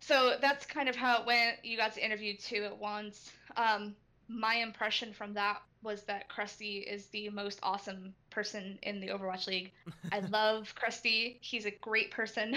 So 0.00 0.36
that's 0.40 0.66
kind 0.66 0.88
of 0.88 0.96
how 0.96 1.20
it 1.20 1.26
went. 1.26 1.64
You 1.64 1.76
got 1.76 1.94
to 1.94 2.04
interview 2.04 2.36
two 2.36 2.64
at 2.64 2.78
once. 2.78 3.30
Um, 3.56 3.96
my 4.28 4.56
impression 4.56 5.12
from 5.12 5.34
that 5.34 5.62
was 5.82 6.02
that 6.04 6.28
Crusty 6.28 6.78
is 6.78 7.06
the 7.06 7.28
most 7.30 7.60
awesome 7.62 8.14
person 8.30 8.78
in 8.82 9.00
the 9.00 9.08
Overwatch 9.08 9.46
League. 9.46 9.72
I 10.12 10.18
love 10.30 10.74
Crusty. 10.74 11.38
He's 11.40 11.64
a 11.64 11.70
great 11.70 12.10
person, 12.10 12.56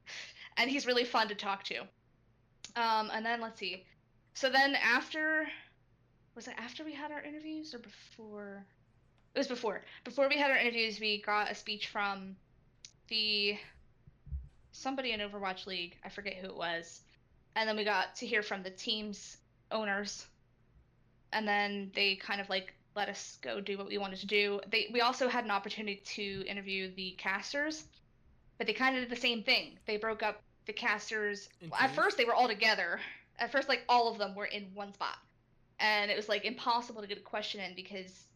and 0.56 0.70
he's 0.70 0.86
really 0.86 1.04
fun 1.04 1.28
to 1.28 1.34
talk 1.34 1.64
to. 1.64 1.82
Um, 2.76 3.10
and 3.12 3.24
then 3.24 3.40
let's 3.40 3.58
see. 3.58 3.84
So 4.34 4.48
then 4.48 4.74
after, 4.76 5.46
was 6.34 6.48
it 6.48 6.54
after 6.56 6.84
we 6.84 6.94
had 6.94 7.12
our 7.12 7.22
interviews 7.22 7.74
or 7.74 7.78
before? 7.78 8.64
It 9.34 9.38
was 9.38 9.48
before. 9.48 9.82
Before 10.04 10.28
we 10.28 10.38
had 10.38 10.50
our 10.50 10.56
interviews, 10.56 11.00
we 11.00 11.22
got 11.22 11.50
a 11.50 11.54
speech 11.54 11.88
from 11.88 12.36
the 13.08 13.56
somebody 14.72 15.12
in 15.12 15.20
Overwatch 15.20 15.66
League. 15.66 15.96
I 16.04 16.08
forget 16.08 16.34
who 16.34 16.48
it 16.48 16.56
was. 16.56 17.02
And 17.54 17.68
then 17.68 17.76
we 17.76 17.84
got 17.84 18.16
to 18.16 18.26
hear 18.26 18.42
from 18.42 18.62
the 18.62 18.70
team's 18.70 19.36
owners. 19.70 20.26
And 21.32 21.46
then 21.46 21.90
they 21.94 22.16
kind 22.16 22.40
of 22.40 22.48
like 22.48 22.74
let 22.94 23.08
us 23.08 23.38
go 23.42 23.60
do 23.60 23.78
what 23.78 23.88
we 23.88 23.98
wanted 23.98 24.20
to 24.20 24.26
do. 24.26 24.60
They 24.70 24.88
we 24.92 25.00
also 25.00 25.28
had 25.28 25.44
an 25.44 25.50
opportunity 25.50 26.02
to 26.16 26.44
interview 26.46 26.94
the 26.94 27.12
casters, 27.12 27.84
but 28.58 28.66
they 28.66 28.72
kind 28.72 28.96
of 28.96 29.02
did 29.02 29.10
the 29.10 29.20
same 29.20 29.42
thing. 29.42 29.78
They 29.86 29.96
broke 29.96 30.22
up 30.22 30.42
the 30.66 30.72
casters. 30.72 31.48
At 31.78 31.94
first 31.94 32.16
they 32.16 32.24
were 32.24 32.34
all 32.34 32.48
together. 32.48 33.00
At 33.38 33.50
first 33.52 33.68
like 33.68 33.82
all 33.88 34.10
of 34.10 34.18
them 34.18 34.34
were 34.34 34.46
in 34.46 34.70
one 34.74 34.92
spot. 34.92 35.16
And 35.80 36.10
it 36.10 36.16
was 36.16 36.28
like 36.28 36.44
impossible 36.44 37.00
to 37.02 37.08
get 37.08 37.18
a 37.18 37.22
question 37.22 37.60
in 37.60 37.74
because 37.74 38.26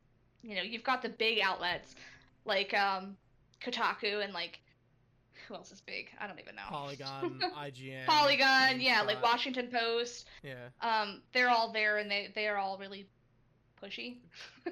you 0.42 0.54
know, 0.54 0.62
you've 0.62 0.84
got 0.84 1.02
the 1.02 1.08
big 1.08 1.40
outlets 1.40 1.94
like 2.44 2.72
um 2.74 3.16
Kotaku 3.60 4.22
and 4.22 4.32
like 4.32 4.60
who 5.48 5.54
else 5.54 5.70
is 5.70 5.80
big? 5.80 6.08
I 6.18 6.26
don't 6.26 6.40
even 6.40 6.56
know. 6.56 6.62
Polygon, 6.68 7.40
IGN. 7.56 8.06
Polygon, 8.06 8.80
yeah, 8.80 9.02
like 9.02 9.22
Washington 9.22 9.68
Post. 9.68 10.26
Yeah. 10.42 10.54
Um, 10.80 11.22
they're 11.32 11.50
all 11.50 11.72
there 11.72 11.98
and 11.98 12.10
they 12.10 12.30
they 12.34 12.48
are 12.48 12.56
all 12.56 12.78
really 12.78 13.06
pushy. 13.82 14.16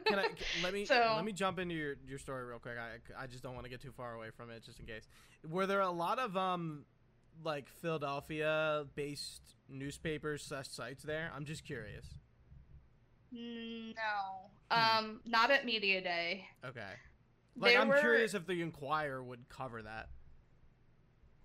Can 0.07 0.19
I 0.19 0.29
let 0.63 0.73
me 0.73 0.85
So- 0.85 1.13
let 1.17 1.25
me 1.25 1.33
jump 1.33 1.59
into 1.59 1.75
your, 1.75 1.95
your 2.09 2.19
story 2.19 2.45
real 2.45 2.59
quick. 2.59 2.75
I, 2.79 3.23
I 3.23 3.27
just 3.27 3.43
don't 3.43 3.55
want 3.55 3.65
to 3.65 3.71
get 3.71 3.81
too 3.83 3.93
far 3.93 4.15
away 4.15 4.31
from 4.37 4.51
it, 4.51 4.65
just 4.65 4.81
in 4.81 4.87
case. 4.87 5.07
Were 5.49 5.67
there 5.67 5.81
a 5.83 5.91
lot 5.91 6.19
of 6.19 6.37
um 6.37 6.85
like 7.43 7.69
Philadelphia 7.69 8.85
based 8.95 9.43
newspapers 9.69 10.45
slash 10.45 10.69
sites 10.69 11.03
there? 11.03 11.31
I'm 11.35 11.45
just 11.45 11.65
curious. 11.65 12.07
No. 13.33 14.51
Hmm. 14.71 14.99
Um, 15.07 15.21
not 15.27 15.51
at 15.51 15.65
media 15.65 16.01
day. 16.01 16.47
Okay. 16.65 16.81
Like 17.57 17.73
There 17.73 17.81
I'm 17.81 17.89
were- 17.89 17.99
curious 18.01 18.35
if 18.35 18.47
the 18.47 18.61
Inquirer 18.63 19.23
would 19.23 19.49
cover 19.49 19.83
that. 19.83 20.09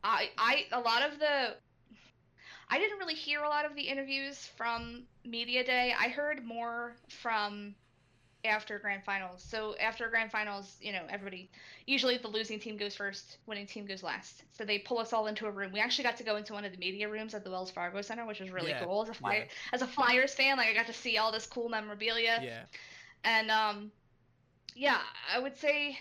I 0.03 0.29
I 0.37 0.65
a 0.71 0.79
lot 0.79 1.01
of 1.03 1.19
the 1.19 1.55
I 2.69 2.77
didn't 2.79 2.99
really 2.99 3.15
hear 3.15 3.43
a 3.43 3.49
lot 3.49 3.65
of 3.65 3.75
the 3.75 3.81
interviews 3.81 4.49
from 4.55 5.03
media 5.25 5.63
day. 5.63 5.93
I 5.99 6.07
heard 6.09 6.45
more 6.45 6.95
from 7.09 7.75
after 8.45 8.79
grand 8.79 9.03
finals. 9.03 9.43
So 9.45 9.75
after 9.81 10.09
grand 10.09 10.31
finals, 10.31 10.77
you 10.81 10.91
know, 10.93 11.01
everybody 11.09 11.49
usually 11.85 12.17
the 12.17 12.27
losing 12.29 12.57
team 12.59 12.77
goes 12.77 12.95
first, 12.95 13.37
winning 13.47 13.67
team 13.67 13.85
goes 13.85 14.01
last. 14.01 14.43
So 14.53 14.63
they 14.63 14.79
pull 14.79 14.97
us 14.99 15.11
all 15.11 15.27
into 15.27 15.45
a 15.45 15.51
room. 15.51 15.71
We 15.73 15.79
actually 15.81 16.05
got 16.05 16.15
to 16.17 16.23
go 16.23 16.37
into 16.37 16.53
one 16.53 16.63
of 16.63 16.71
the 16.71 16.77
media 16.77 17.09
rooms 17.09 17.33
at 17.33 17.43
the 17.43 17.49
Wells 17.51 17.69
Fargo 17.71 18.01
Center, 18.01 18.25
which 18.25 18.39
was 18.39 18.49
really 18.51 18.69
Yeah, 18.69 18.83
cool. 18.85 19.03
As 19.03 19.09
a 19.09 19.13
Fly- 19.13 19.35
yeah. 19.35 19.43
as 19.73 19.81
a 19.81 19.87
Flyers 19.87 20.33
fan, 20.33 20.55
like 20.57 20.67
I 20.69 20.73
got 20.73 20.87
to 20.87 20.93
see 20.93 21.17
all 21.17 21.31
this 21.33 21.45
cool 21.45 21.67
memorabilia. 21.67 22.39
Yeah. 22.41 22.61
And 23.25 23.51
um, 23.51 23.91
yeah, 24.75 24.99
I 25.33 25.39
would 25.39 25.57
say 25.57 25.97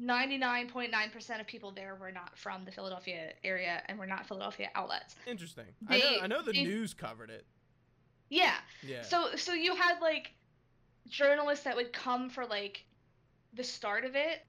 99.9% 0.00 1.40
of 1.40 1.46
people 1.46 1.70
there 1.70 1.94
were 1.94 2.12
not 2.12 2.36
from 2.38 2.64
the 2.64 2.72
Philadelphia 2.72 3.32
area 3.44 3.82
and 3.86 3.98
were 3.98 4.06
not 4.06 4.26
Philadelphia 4.26 4.68
outlets. 4.74 5.14
Interesting. 5.26 5.64
I 5.88 5.98
know 5.98 6.16
I 6.22 6.26
know 6.26 6.42
the 6.42 6.52
they- 6.52 6.64
news 6.64 6.94
covered 6.94 7.30
it. 7.30 7.44
Yeah. 8.30 8.54
Yeah. 8.86 9.02
So 9.02 9.36
so 9.36 9.54
you 9.54 9.74
had 9.74 10.00
like 10.00 10.32
journalists 11.08 11.64
that 11.64 11.74
would 11.76 11.92
come 11.92 12.30
for 12.30 12.44
like 12.46 12.84
the 13.54 13.64
start 13.64 14.04
of 14.04 14.14
it 14.14 14.44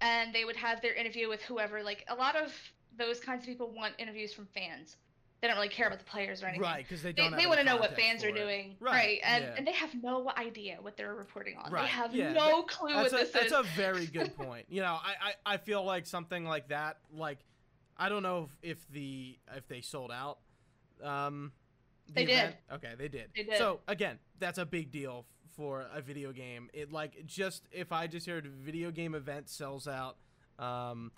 and 0.00 0.34
they 0.34 0.44
would 0.44 0.56
have 0.56 0.80
their 0.82 0.94
interview 0.94 1.28
with 1.28 1.40
whoever 1.42 1.82
like 1.82 2.04
a 2.08 2.14
lot 2.14 2.36
of 2.36 2.52
those 2.98 3.18
kinds 3.20 3.40
of 3.42 3.46
people 3.46 3.70
want 3.70 3.94
interviews 3.98 4.32
from 4.32 4.46
fans. 4.54 4.96
they 5.40 5.48
don't 5.48 5.56
really 5.56 5.68
care 5.68 5.86
about 5.86 5.98
the 5.98 6.04
players 6.04 6.42
or 6.42 6.46
anything. 6.46 6.62
Right, 6.62 6.84
because 6.86 7.02
they 7.02 7.12
They, 7.12 7.22
don't. 7.22 7.32
have 7.32 7.40
they 7.40 7.46
want 7.46 7.58
to 7.58 7.64
know 7.64 7.76
what 7.76 7.94
fans 7.94 8.24
are 8.24 8.32
doing, 8.32 8.76
Right, 8.80 8.92
right? 8.92 9.20
And 9.22 9.44
yeah. 9.44 9.54
and 9.58 9.66
they 9.66 9.72
have 9.72 9.90
no 10.02 10.30
idea 10.36 10.78
what 10.80 10.96
they're 10.96 11.14
reporting 11.14 11.56
on. 11.58 11.70
Right, 11.70 11.82
They 11.82 11.88
have 11.88 12.14
yeah, 12.14 12.32
no 12.32 12.62
clue 12.62 12.88
That's 12.94 13.12
what 13.12 13.20
a, 13.20 13.24
this 13.24 13.32
that's 13.34 13.46
is. 13.46 13.52
a 13.52 13.62
very 13.76 14.06
good 14.06 14.34
point. 14.36 14.64
You 14.70 14.80
know, 14.80 14.94
I, 15.02 15.14
I, 15.46 15.54
I 15.54 15.56
feel 15.58 15.84
like 15.84 16.06
something 16.06 16.44
like 16.46 16.68
that, 16.68 16.98
like 17.12 17.38
I 17.98 18.08
don't 18.08 18.22
know 18.22 18.48
if, 18.62 18.70
if 18.70 18.88
the 18.90 19.38
if 19.54 19.66
they 19.68 19.80
sold 19.82 20.10
out. 20.10 20.38
Um, 21.02 21.52
the 22.08 22.12
They 22.14 22.24
did. 22.24 22.54
Okay, 22.72 22.92
they 22.96 23.08
did. 23.08 23.28
They 23.36 23.42
did. 23.42 23.58
So 23.58 23.80
again, 23.88 24.18
that's 24.38 24.58
a 24.58 24.64
big 24.66 24.90
deal 24.90 25.26
for 25.56 25.86
a 25.94 26.00
video 26.00 26.32
game. 26.32 26.68
It 26.72 26.92
like 26.92 27.24
just 27.26 27.66
if 27.72 27.92
I 27.92 28.06
just 28.06 28.26
heard 28.26 28.46
video 28.46 28.90
game 28.90 29.14
event 29.14 29.48
sells 29.48 29.88
out, 29.88 30.16
um, 30.58 31.12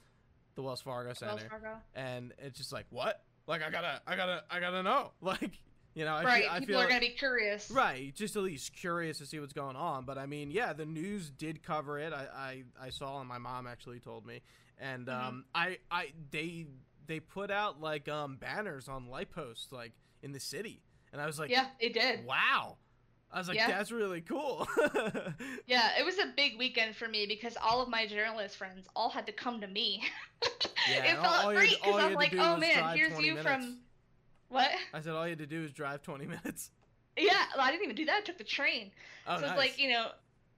the 0.54 0.62
Wells 0.62 0.80
Fargo 0.80 1.12
Center, 1.12 1.34
Wells 1.34 1.42
Fargo. 1.48 1.76
and 1.94 2.32
it's 2.38 2.56
just 2.58 2.72
like 2.72 2.86
what? 2.90 3.22
Like 3.46 3.62
I 3.62 3.70
gotta 3.70 4.00
I 4.06 4.16
gotta 4.16 4.44
I 4.50 4.60
gotta 4.60 4.82
know. 4.82 5.12
Like 5.20 5.50
you 5.94 6.04
know, 6.04 6.14
I 6.14 6.24
right. 6.24 6.42
feel, 6.44 6.52
I 6.52 6.58
People 6.60 6.76
are 6.76 6.86
gonna 6.88 7.00
be 7.00 7.08
curious. 7.08 7.70
Right, 7.72 8.14
just 8.14 8.36
at 8.36 8.42
least 8.42 8.72
curious 8.76 9.18
to 9.18 9.26
see 9.26 9.40
what's 9.40 9.52
going 9.52 9.74
on. 9.74 10.04
But 10.04 10.16
I 10.16 10.26
mean, 10.26 10.50
yeah, 10.52 10.72
the 10.72 10.86
news 10.86 11.30
did 11.30 11.62
cover 11.62 11.98
it. 11.98 12.12
I 12.12 12.26
I, 12.80 12.86
I 12.86 12.90
saw, 12.90 13.18
and 13.18 13.28
my 13.28 13.38
mom 13.38 13.66
actually 13.66 13.98
told 13.98 14.24
me. 14.24 14.40
And 14.78 15.06
Mhm. 15.08 15.20
um, 15.28 15.44
I 15.54 15.78
I 15.90 16.12
they 16.30 16.66
they 17.08 17.18
put 17.18 17.50
out 17.50 17.80
like 17.80 18.08
um 18.08 18.36
banners 18.36 18.88
on 18.88 19.08
light 19.08 19.30
posts 19.32 19.72
like 19.72 19.92
in 20.22 20.30
the 20.32 20.38
city, 20.40 20.82
and 21.12 21.20
I 21.20 21.26
was 21.26 21.38
like, 21.38 21.50
Yeah, 21.50 21.66
it 21.80 21.94
did. 21.94 22.24
wow. 22.24 22.76
I 23.30 23.38
was 23.38 23.48
like, 23.48 23.58
Yeah. 23.58 23.68
that's 23.68 23.92
really 23.92 24.20
cool. 24.20 24.66
Yeah, 25.66 25.98
it 25.98 26.04
was 26.04 26.18
a 26.18 26.32
big 26.34 26.58
weekend 26.58 26.96
for 26.96 27.08
me 27.08 27.26
because 27.26 27.56
all 27.62 27.82
of 27.82 27.88
my 27.88 28.06
journalist 28.06 28.56
friends 28.56 28.86
all 28.96 29.10
had 29.10 29.26
to 29.26 29.32
come 29.32 29.60
to 29.60 29.66
me. 29.66 30.02
Yeah, 30.88 31.04
it 31.04 31.20
felt 31.20 31.44
all 31.44 31.52
great 31.52 31.76
because 31.82 32.00
I'm 32.02 32.14
like, 32.14 32.32
oh 32.38 32.56
man, 32.56 32.96
here's 32.96 33.20
you 33.20 33.34
minutes. 33.34 33.42
from 33.42 33.78
what? 34.48 34.70
I 34.94 35.00
said 35.02 35.12
all 35.12 35.26
you 35.26 35.32
had 35.32 35.38
to 35.40 35.46
do 35.46 35.62
is 35.62 35.72
drive 35.72 36.02
20 36.02 36.24
minutes. 36.26 36.70
Yeah, 37.18 37.32
well, 37.54 37.66
I 37.66 37.70
didn't 37.70 37.84
even 37.84 37.96
do 37.96 38.06
that. 38.06 38.18
I 38.18 38.20
took 38.22 38.38
the 38.38 38.44
train. 38.44 38.90
Oh, 39.26 39.36
so 39.36 39.42
nice. 39.42 39.50
it's 39.50 39.58
like 39.58 39.78
you 39.78 39.90
know, 39.90 40.06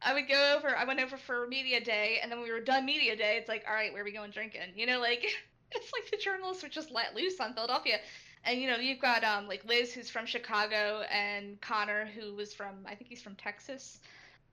I 0.02 0.14
would 0.14 0.28
go 0.28 0.56
over. 0.56 0.76
I 0.76 0.85
went 0.85 1.00
over 1.00 1.16
for 1.16 1.46
media 1.48 1.80
day, 1.80 2.18
and 2.22 2.30
then 2.30 2.38
when 2.38 2.46
we 2.46 2.52
were 2.52 2.61
done 2.61 2.85
media 2.85 3.16
day, 3.16 3.37
it's 3.38 3.48
like, 3.48 3.64
all 3.68 3.74
right, 3.74 3.92
where 3.92 4.02
are 4.02 4.04
we 4.04 4.12
going 4.12 4.30
drinking? 4.30 4.61
You 4.76 4.87
know, 4.87 5.00
like 5.00 5.24
it's 5.72 5.90
like 5.92 6.11
the 6.11 6.16
journalists 6.18 6.62
were 6.62 6.68
just 6.68 6.90
let 6.90 7.14
loose 7.16 7.40
on 7.40 7.54
Philadelphia, 7.54 7.98
and 8.44 8.61
you 8.61 8.68
know, 8.68 8.76
you've 8.76 9.00
got 9.00 9.24
um 9.24 9.48
like 9.48 9.64
Liz 9.64 9.92
who's 9.92 10.11
from 10.11 10.26
Chicago, 10.26 11.03
and 11.12 11.61
Connor 11.61 12.07
who 12.07 12.35
was 12.35 12.53
from 12.55 12.74
I 12.87 12.94
think 12.94 13.09
he's 13.11 13.22
from 13.22 13.35
Texas, 13.37 14.00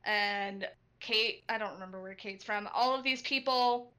and 0.06 0.68
Kate 1.00 1.44
I 1.50 1.58
don't 1.58 1.74
remember 1.74 2.02
where 2.02 2.14
Kate's 2.16 2.44
from. 2.44 2.68
All 2.74 2.96
of 2.96 3.04
these 3.04 3.22
people 3.22 3.92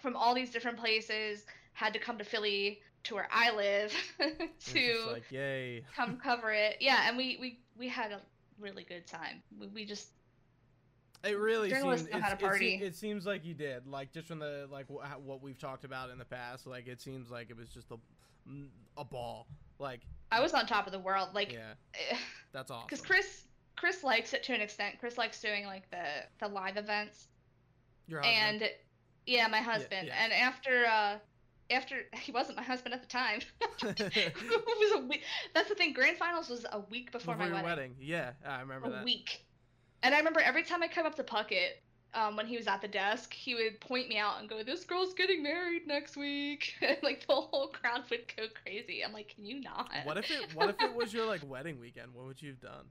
from 0.00 0.16
all 0.16 0.34
these 0.34 0.50
different 0.50 0.78
places 0.78 1.44
had 1.72 1.92
to 1.92 1.98
come 1.98 2.18
to 2.18 2.24
Philly 2.24 2.80
to 3.04 3.14
where 3.14 3.28
I 3.32 3.54
live 3.54 3.92
to 4.66 5.04
like 5.12 5.30
yay. 5.30 5.84
come 5.94 6.16
cover 6.22 6.52
it. 6.52 6.76
Yeah, 6.80 7.08
and 7.08 7.16
we 7.16 7.36
we 7.40 7.60
we 7.78 7.88
had 7.88 8.12
a 8.12 8.20
really 8.58 8.84
good 8.84 9.06
time. 9.06 9.42
We, 9.60 9.66
we 9.68 9.84
just 9.84 10.08
It 11.24 11.38
really 11.38 11.70
seems 11.70 12.08
know 12.10 12.20
how 12.20 12.28
to 12.34 12.34
it's- 12.46 12.60
it. 12.60 12.82
It, 12.82 12.96
seems 12.96 13.26
like 13.26 13.44
you 13.44 13.54
did, 13.54 13.86
like 13.86 14.12
just 14.12 14.28
from 14.28 14.38
the 14.38 14.66
like 14.70 14.86
wh- 14.88 15.24
what 15.26 15.42
we've 15.42 15.58
talked 15.58 15.84
about 15.84 16.10
in 16.10 16.18
the 16.18 16.24
past. 16.24 16.66
Like 16.66 16.86
it 16.88 17.00
seems 17.00 17.30
like 17.30 17.50
it 17.50 17.56
was 17.56 17.68
just 17.68 17.90
a 17.90 17.94
mm, 17.94 17.98
a 18.96 19.04
ball. 19.04 19.46
Like 19.78 20.00
I 20.32 20.40
was 20.40 20.54
on 20.54 20.66
top 20.66 20.86
of 20.86 20.92
the 20.92 20.98
world. 20.98 21.28
Like, 21.34 21.52
yeah, 21.52 21.74
that's 22.52 22.70
awesome. 22.70 22.86
because 22.88 23.04
Chris 23.04 23.46
Chris 23.76 24.02
likes 24.02 24.32
it 24.32 24.42
to 24.44 24.54
an 24.54 24.60
extent. 24.60 24.96
Chris 24.98 25.18
likes 25.18 25.40
doing 25.40 25.66
like 25.66 25.90
the 25.90 26.04
the 26.40 26.48
live 26.48 26.76
events, 26.76 27.28
Your 28.06 28.20
husband. 28.22 28.62
and 28.62 28.70
yeah, 29.26 29.46
my 29.48 29.58
husband. 29.58 30.08
yeah. 30.08 30.24
And 30.24 30.32
after 30.32 30.86
uh 30.86 31.18
after 31.70 31.96
he 32.20 32.30
wasn't 32.32 32.56
my 32.56 32.62
husband 32.62 32.94
at 32.94 33.02
the 33.02 33.08
time. 33.08 33.40
it 33.82 34.34
was 34.34 35.02
a 35.02 35.06
week. 35.06 35.22
That's 35.54 35.68
the 35.68 35.74
thing. 35.74 35.92
Grand 35.92 36.16
finals 36.16 36.48
was 36.48 36.64
a 36.72 36.80
week 36.90 37.10
before, 37.12 37.34
Before 37.34 37.48
my 37.50 37.62
wedding. 37.62 37.64
wedding. 37.68 37.94
Yeah, 38.00 38.30
I 38.46 38.60
remember 38.60 38.86
a 38.88 38.90
that. 38.92 39.04
week. 39.04 39.44
And 40.02 40.14
I 40.14 40.18
remember 40.18 40.40
every 40.40 40.62
time 40.62 40.82
I 40.82 40.88
come 40.88 41.06
up 41.06 41.16
to 41.16 41.24
Puckett, 41.24 41.70
um, 42.16 42.34
when 42.34 42.46
he 42.46 42.56
was 42.56 42.66
at 42.66 42.80
the 42.80 42.88
desk, 42.88 43.32
he 43.32 43.54
would 43.54 43.78
point 43.80 44.08
me 44.08 44.16
out 44.18 44.40
and 44.40 44.48
go, 44.48 44.62
"This 44.62 44.84
girl's 44.84 45.14
getting 45.14 45.42
married 45.42 45.86
next 45.86 46.16
week." 46.16 46.74
and 46.82 46.96
like 47.02 47.26
the 47.26 47.34
whole 47.34 47.68
crowd 47.68 48.02
would 48.10 48.32
go 48.36 48.44
crazy. 48.64 49.04
I'm 49.04 49.12
like, 49.12 49.34
"Can 49.34 49.44
you 49.44 49.60
not?" 49.60 49.90
What 50.04 50.16
if 50.16 50.30
it 50.30 50.54
What 50.54 50.70
if 50.70 50.80
it 50.80 50.94
was 50.94 51.12
your 51.12 51.26
like 51.26 51.48
wedding 51.48 51.78
weekend? 51.78 52.14
What 52.14 52.26
would 52.26 52.42
you 52.42 52.50
have 52.50 52.60
done? 52.60 52.86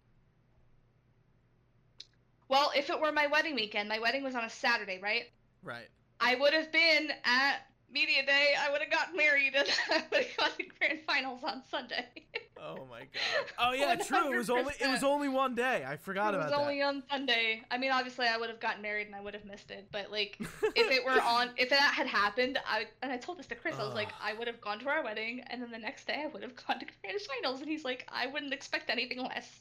well, 2.47 2.71
if 2.75 2.89
it 2.89 2.99
were 2.99 3.11
my 3.11 3.27
wedding 3.27 3.55
weekend, 3.55 3.89
my 3.89 3.99
wedding 3.99 4.23
was 4.23 4.35
on 4.35 4.43
a 4.43 4.49
Saturday, 4.49 4.99
right? 5.01 5.23
Right. 5.63 5.88
I 6.19 6.35
would 6.35 6.53
have 6.53 6.71
been 6.71 7.09
at 7.23 7.57
media 7.95 8.25
day. 8.25 8.53
I 8.60 8.69
would 8.71 8.81
have 8.81 8.91
gotten 8.91 9.15
married, 9.15 9.55
and 9.55 9.67
I 9.89 10.03
would 10.12 10.25
have 10.25 10.38
gone 10.38 10.49
to 10.58 10.65
grand 10.77 10.99
finals 11.08 11.41
on 11.43 11.63
Sunday. 11.71 12.05
Oh 12.58 12.88
my 12.89 13.01
god. 13.01 13.45
Oh 13.60 13.73
yeah, 13.73 13.95
true. 13.95 14.34
It 14.34 14.38
was 14.38 14.49
only 14.49 14.73
it 14.79 14.88
was 14.88 15.03
only 15.03 15.27
one 15.27 15.53
day. 15.53 15.86
I 15.88 15.97
forgot 15.97 16.34
it 16.34 16.38
was 16.38 16.47
about 16.47 16.62
only 16.62 16.81
on 16.81 17.03
Sunday. 17.12 17.62
I 17.69 17.77
mean, 17.77 17.91
obviously, 17.91 18.25
I 18.25 18.38
would 18.38 18.49
have 18.49 18.60
gotten 18.60 18.81
married 18.81 19.05
and 19.05 19.15
I 19.15 19.21
would 19.21 19.36
have 19.36 19.45
missed 19.45 19.69
it. 19.69 19.88
But 19.91 20.10
like, 20.10 20.38
if 20.75 20.89
it 20.89 21.05
were 21.05 21.21
on, 21.21 21.49
if 21.58 21.69
that 21.69 21.93
had 21.93 22.08
happened, 22.08 22.58
I 22.67 22.86
and 23.03 23.12
I 23.12 23.17
told 23.17 23.38
this 23.38 23.45
to 23.47 23.55
Chris, 23.55 23.75
I 23.77 23.84
was 23.84 23.93
like, 23.93 24.10
I 24.19 24.34
would 24.34 24.47
have 24.47 24.62
gone 24.62 24.79
to 24.79 24.88
our 24.89 25.03
wedding, 25.03 25.43
and 25.47 25.62
then 25.62 25.69
the 25.69 25.77
next 25.77 26.08
day 26.08 26.23
I 26.23 26.27
would 26.27 26.41
have 26.41 26.55
gone 26.55 26.79
to 26.79 26.86
grand 27.03 27.19
finals, 27.21 27.62
and 27.62 27.69
he's 27.69 27.84
like, 27.86 28.08
I 28.12 28.25
wouldn't 28.25 28.53
expect 28.53 28.89
anything 28.89 29.21
less. 29.21 29.60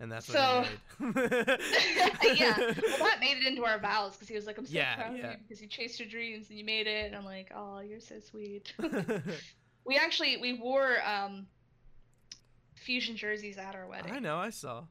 And 0.00 0.10
that's 0.10 0.26
so- 0.26 0.64
what 0.98 1.16
yeah, 2.36 2.56
well, 2.58 2.98
that 2.98 3.18
made 3.20 3.36
it 3.38 3.46
into 3.46 3.64
our 3.64 3.78
vows 3.78 4.12
because 4.12 4.28
he 4.28 4.34
was 4.34 4.46
like, 4.46 4.58
I'm 4.58 4.66
so 4.66 4.72
Yeah, 4.74 4.96
proud 4.96 5.16
yeah. 5.16 5.26
of 5.26 5.32
you 5.32 5.38
because 5.46 5.62
you 5.62 5.68
chased 5.68 5.98
your 6.00 6.08
dreams 6.08 6.48
and 6.50 6.58
you 6.58 6.64
made 6.64 6.86
it, 6.86 7.06
and 7.06 7.16
I'm 7.16 7.24
like, 7.24 7.52
oh, 7.54 7.80
you're 7.80 8.00
so 8.00 8.16
sweet. 8.20 8.72
we 9.84 9.96
actually 9.96 10.36
we 10.38 10.54
wore 10.54 10.96
um 11.06 11.46
fusion 12.74 13.16
jerseys 13.16 13.56
at 13.58 13.74
our 13.74 13.86
wedding. 13.86 14.12
I 14.12 14.18
know. 14.18 14.36
I 14.36 14.50
saw. 14.50 14.84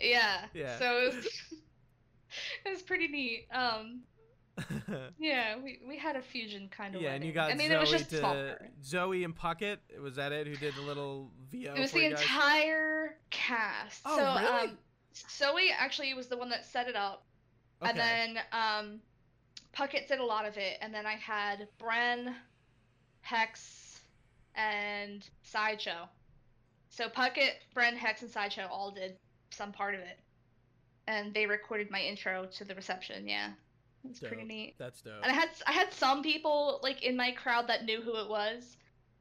Yeah. 0.00 0.44
Yeah. 0.54 0.78
So 0.78 0.84
it 0.98 1.14
was, 1.14 1.26
it 2.64 2.70
was 2.70 2.82
pretty 2.82 3.08
neat. 3.08 3.46
Um, 3.52 4.00
yeah, 5.18 5.56
we, 5.62 5.80
we 5.86 5.96
had 5.96 6.16
a 6.16 6.22
fusion 6.22 6.68
kind 6.70 6.94
of 6.94 7.02
yeah, 7.02 7.08
wedding. 7.08 7.22
and 7.22 7.28
you 7.28 7.32
got 7.32 7.50
I 7.50 7.54
mean, 7.54 7.68
Zoe 7.68 7.76
it 7.76 7.80
was 7.80 7.90
just 7.90 8.10
to. 8.10 8.58
Zoe 8.84 9.24
and 9.24 9.36
Puckett. 9.36 9.78
Was 10.02 10.16
that 10.16 10.32
it? 10.32 10.46
Who 10.46 10.56
did 10.56 10.74
the 10.74 10.82
little 10.82 11.30
VO? 11.50 11.74
It 11.74 11.80
was 11.80 11.92
the 11.92 12.06
entire 12.06 13.16
cast. 13.30 14.02
Oh, 14.04 14.16
so, 14.16 14.40
really? 14.40 14.68
um, 14.68 14.78
Zoe 15.14 15.70
actually 15.76 16.14
was 16.14 16.28
the 16.28 16.36
one 16.36 16.48
that 16.50 16.64
set 16.64 16.88
it 16.88 16.96
up, 16.96 17.24
and 17.82 17.98
then 17.98 18.38
um, 18.52 19.00
Puckett 19.76 20.08
did 20.08 20.18
a 20.18 20.24
lot 20.24 20.46
of 20.46 20.56
it, 20.56 20.78
and 20.80 20.92
then 20.92 21.06
I 21.06 21.14
had 21.14 21.68
Bren, 21.80 22.34
Hex, 23.20 24.00
and 24.54 25.28
Sideshow. 25.42 26.08
So 26.90 27.08
Puckett, 27.08 27.52
Bren, 27.76 27.94
Hex, 27.94 28.22
and 28.22 28.30
Sideshow 28.30 28.66
all 28.70 28.90
did 28.90 29.16
some 29.50 29.72
part 29.72 29.94
of 29.94 30.00
it, 30.00 30.18
and 31.06 31.32
they 31.32 31.46
recorded 31.46 31.90
my 31.90 32.00
intro 32.00 32.46
to 32.46 32.64
the 32.64 32.74
reception. 32.74 33.28
Yeah, 33.28 33.50
it 34.04 34.08
was 34.08 34.20
pretty 34.20 34.44
neat. 34.44 34.74
That's 34.78 35.02
dope. 35.02 35.14
And 35.22 35.30
I 35.30 35.34
had 35.34 35.48
I 35.66 35.72
had 35.72 35.92
some 35.92 36.22
people 36.22 36.80
like 36.82 37.02
in 37.02 37.16
my 37.16 37.32
crowd 37.32 37.68
that 37.68 37.84
knew 37.84 38.00
who 38.00 38.16
it 38.16 38.28
was. 38.28 38.76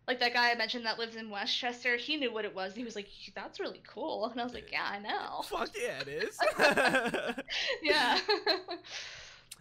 Like 0.08 0.22
that 0.22 0.34
guy 0.34 0.52
I 0.52 0.56
mentioned 0.56 0.86
that 0.86 0.98
lives 0.98 1.18
in 1.18 1.30
Westchester, 1.30 1.98
he 1.98 2.16
knew 2.16 2.32
what 2.32 2.46
it 2.46 2.56
was. 2.56 2.74
He 2.74 2.86
was 2.86 2.96
like, 2.96 3.10
"That's 3.36 3.60
really 3.60 3.82
cool," 3.86 4.28
and 4.28 4.40
I 4.40 4.44
was 4.46 4.54
like, 4.54 4.72
"Yeah, 4.72 4.86
I 4.90 5.00
know." 5.00 5.42
Fuck 5.44 5.72
yeah, 5.78 6.00
it 6.00 6.08
is. 6.08 6.40
yeah. 7.84 8.18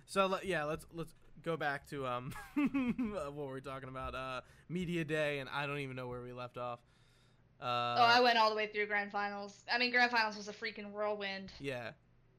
so 0.07 0.39
yeah, 0.45 0.63
let's 0.63 0.87
let's 0.95 1.13
go 1.43 1.57
back 1.57 1.89
to 1.91 2.07
um 2.07 2.33
what 2.55 3.49
we're 3.49 3.59
talking 3.61 3.89
about. 3.89 4.15
Uh, 4.15 4.43
media 4.69 5.05
day, 5.05 5.41
and 5.41 5.49
I 5.53 5.67
don't 5.67 5.79
even 5.79 5.97
know 5.97 6.07
where 6.07 6.23
we 6.23 6.33
left 6.33 6.59
off. 6.59 6.79
Uh, 7.61 7.97
oh, 7.99 8.05
I 8.05 8.21
went 8.21 8.39
all 8.39 8.51
the 8.51 8.57
way 8.57 8.67
through 8.67 8.87
grand 8.87 9.11
finals. 9.11 9.65
I 9.73 9.79
mean, 9.79 9.91
grand 9.91 10.11
finals 10.11 10.37
was 10.37 10.49
a 10.49 10.53
freaking 10.53 10.93
whirlwind. 10.93 11.53
yeah. 11.59 11.91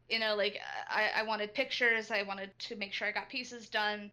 You 0.10 0.20
know, 0.20 0.36
like 0.36 0.60
I, 0.90 1.10
I 1.18 1.24
wanted 1.24 1.54
pictures. 1.54 2.12
I 2.12 2.24
wanted 2.24 2.52
to 2.60 2.76
make 2.76 2.94
sure 2.94 3.08
I 3.08 3.12
got 3.12 3.30
pieces 3.30 3.70
done. 3.70 4.12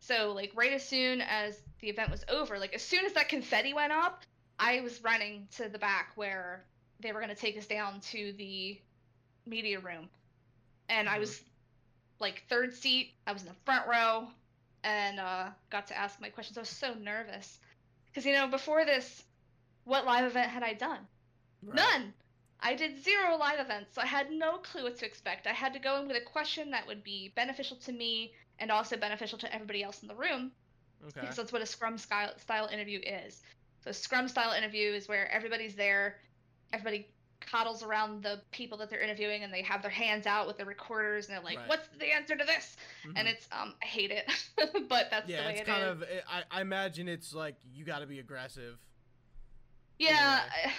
So 0.00 0.32
like 0.32 0.52
right 0.54 0.72
as 0.72 0.86
soon 0.86 1.20
as 1.20 1.60
the 1.80 1.88
event 1.88 2.10
was 2.10 2.24
over, 2.28 2.58
like 2.58 2.74
as 2.74 2.82
soon 2.82 3.04
as 3.04 3.12
that 3.14 3.28
confetti 3.28 3.72
went 3.74 3.92
up, 3.92 4.24
I 4.58 4.80
was 4.80 5.02
running 5.02 5.48
to 5.56 5.68
the 5.68 5.78
back 5.78 6.12
where 6.16 6.64
they 7.00 7.12
were 7.12 7.20
gonna 7.20 7.34
take 7.34 7.56
us 7.58 7.66
down 7.66 8.00
to 8.12 8.32
the 8.32 8.80
media 9.46 9.80
room, 9.80 10.08
and 10.88 11.08
I 11.08 11.18
Mhm. 11.18 11.20
was 11.20 11.42
like 12.20 12.44
third 12.48 12.74
seat. 12.74 13.14
I 13.26 13.32
was 13.32 13.42
in 13.42 13.48
the 13.48 13.54
front 13.64 13.86
row, 13.88 14.28
and 14.84 15.20
uh, 15.20 15.50
got 15.70 15.86
to 15.88 15.96
ask 15.96 16.20
my 16.20 16.30
questions. 16.30 16.56
I 16.58 16.62
was 16.62 16.70
so 16.70 16.94
nervous 16.94 17.60
because 18.06 18.26
you 18.26 18.32
know 18.32 18.48
before 18.48 18.84
this, 18.84 19.24
what 19.84 20.04
live 20.06 20.24
event 20.24 20.50
had 20.50 20.62
I 20.62 20.74
done? 20.74 21.08
Right. 21.62 21.76
None. 21.76 22.14
I 22.60 22.74
did 22.74 23.02
zero 23.02 23.36
live 23.36 23.60
events, 23.60 23.94
so 23.94 24.00
I 24.02 24.06
had 24.06 24.30
no 24.30 24.58
clue 24.58 24.84
what 24.84 24.96
to 24.98 25.06
expect. 25.06 25.46
I 25.46 25.52
had 25.52 25.72
to 25.74 25.78
go 25.78 26.00
in 26.00 26.08
with 26.08 26.16
a 26.16 26.20
question 26.24 26.70
that 26.70 26.86
would 26.86 27.04
be 27.04 27.32
beneficial 27.36 27.76
to 27.78 27.92
me 27.92 28.32
and 28.58 28.70
also 28.70 28.96
beneficial 28.96 29.38
to 29.38 29.54
everybody 29.54 29.82
else 29.82 30.02
in 30.02 30.08
the 30.08 30.14
room 30.14 30.52
Okay. 31.02 31.20
because 31.20 31.36
that's 31.36 31.52
what 31.52 31.60
a 31.62 31.66
scrum 31.66 31.98
style, 31.98 32.68
interview 32.72 33.00
is. 33.00 33.42
So, 33.84 33.90
a 33.90 33.94
scrum 33.94 34.26
style 34.28 34.52
interview 34.52 34.90
is 34.92 35.06
where 35.08 35.30
everybody's 35.30 35.74
there, 35.74 36.18
everybody 36.72 37.06
coddles 37.40 37.82
around 37.82 38.22
the 38.22 38.40
people 38.50 38.78
that 38.78 38.88
they're 38.88 39.02
interviewing, 39.02 39.44
and 39.44 39.52
they 39.52 39.62
have 39.62 39.82
their 39.82 39.90
hands 39.90 40.26
out 40.26 40.46
with 40.46 40.56
their 40.56 40.66
recorders, 40.66 41.26
and 41.28 41.36
they're 41.36 41.44
like, 41.44 41.58
Right. 41.58 41.68
"What's 41.68 41.88
the 41.98 42.10
answer 42.10 42.34
to 42.34 42.44
this?" 42.44 42.76
And 43.14 43.28
Mhm. 43.28 43.32
it's 43.32 43.46
um, 43.52 43.74
I 43.82 43.84
hate 43.86 44.10
it, 44.10 44.26
but 44.88 45.10
that's 45.10 45.28
yeah, 45.28 45.42
the 45.42 45.46
way 45.48 45.52
it's 45.52 45.60
it 45.60 45.66
kind 45.66 45.82
is. 45.84 45.90
of. 45.90 46.04
I, 46.28 46.44
I 46.50 46.60
imagine 46.62 47.06
it's 47.08 47.34
like 47.34 47.56
you 47.74 47.84
got 47.84 47.98
to 47.98 48.06
be 48.06 48.18
aggressive. 48.18 48.78
Yeah, 49.98 50.40
I- 50.50 50.72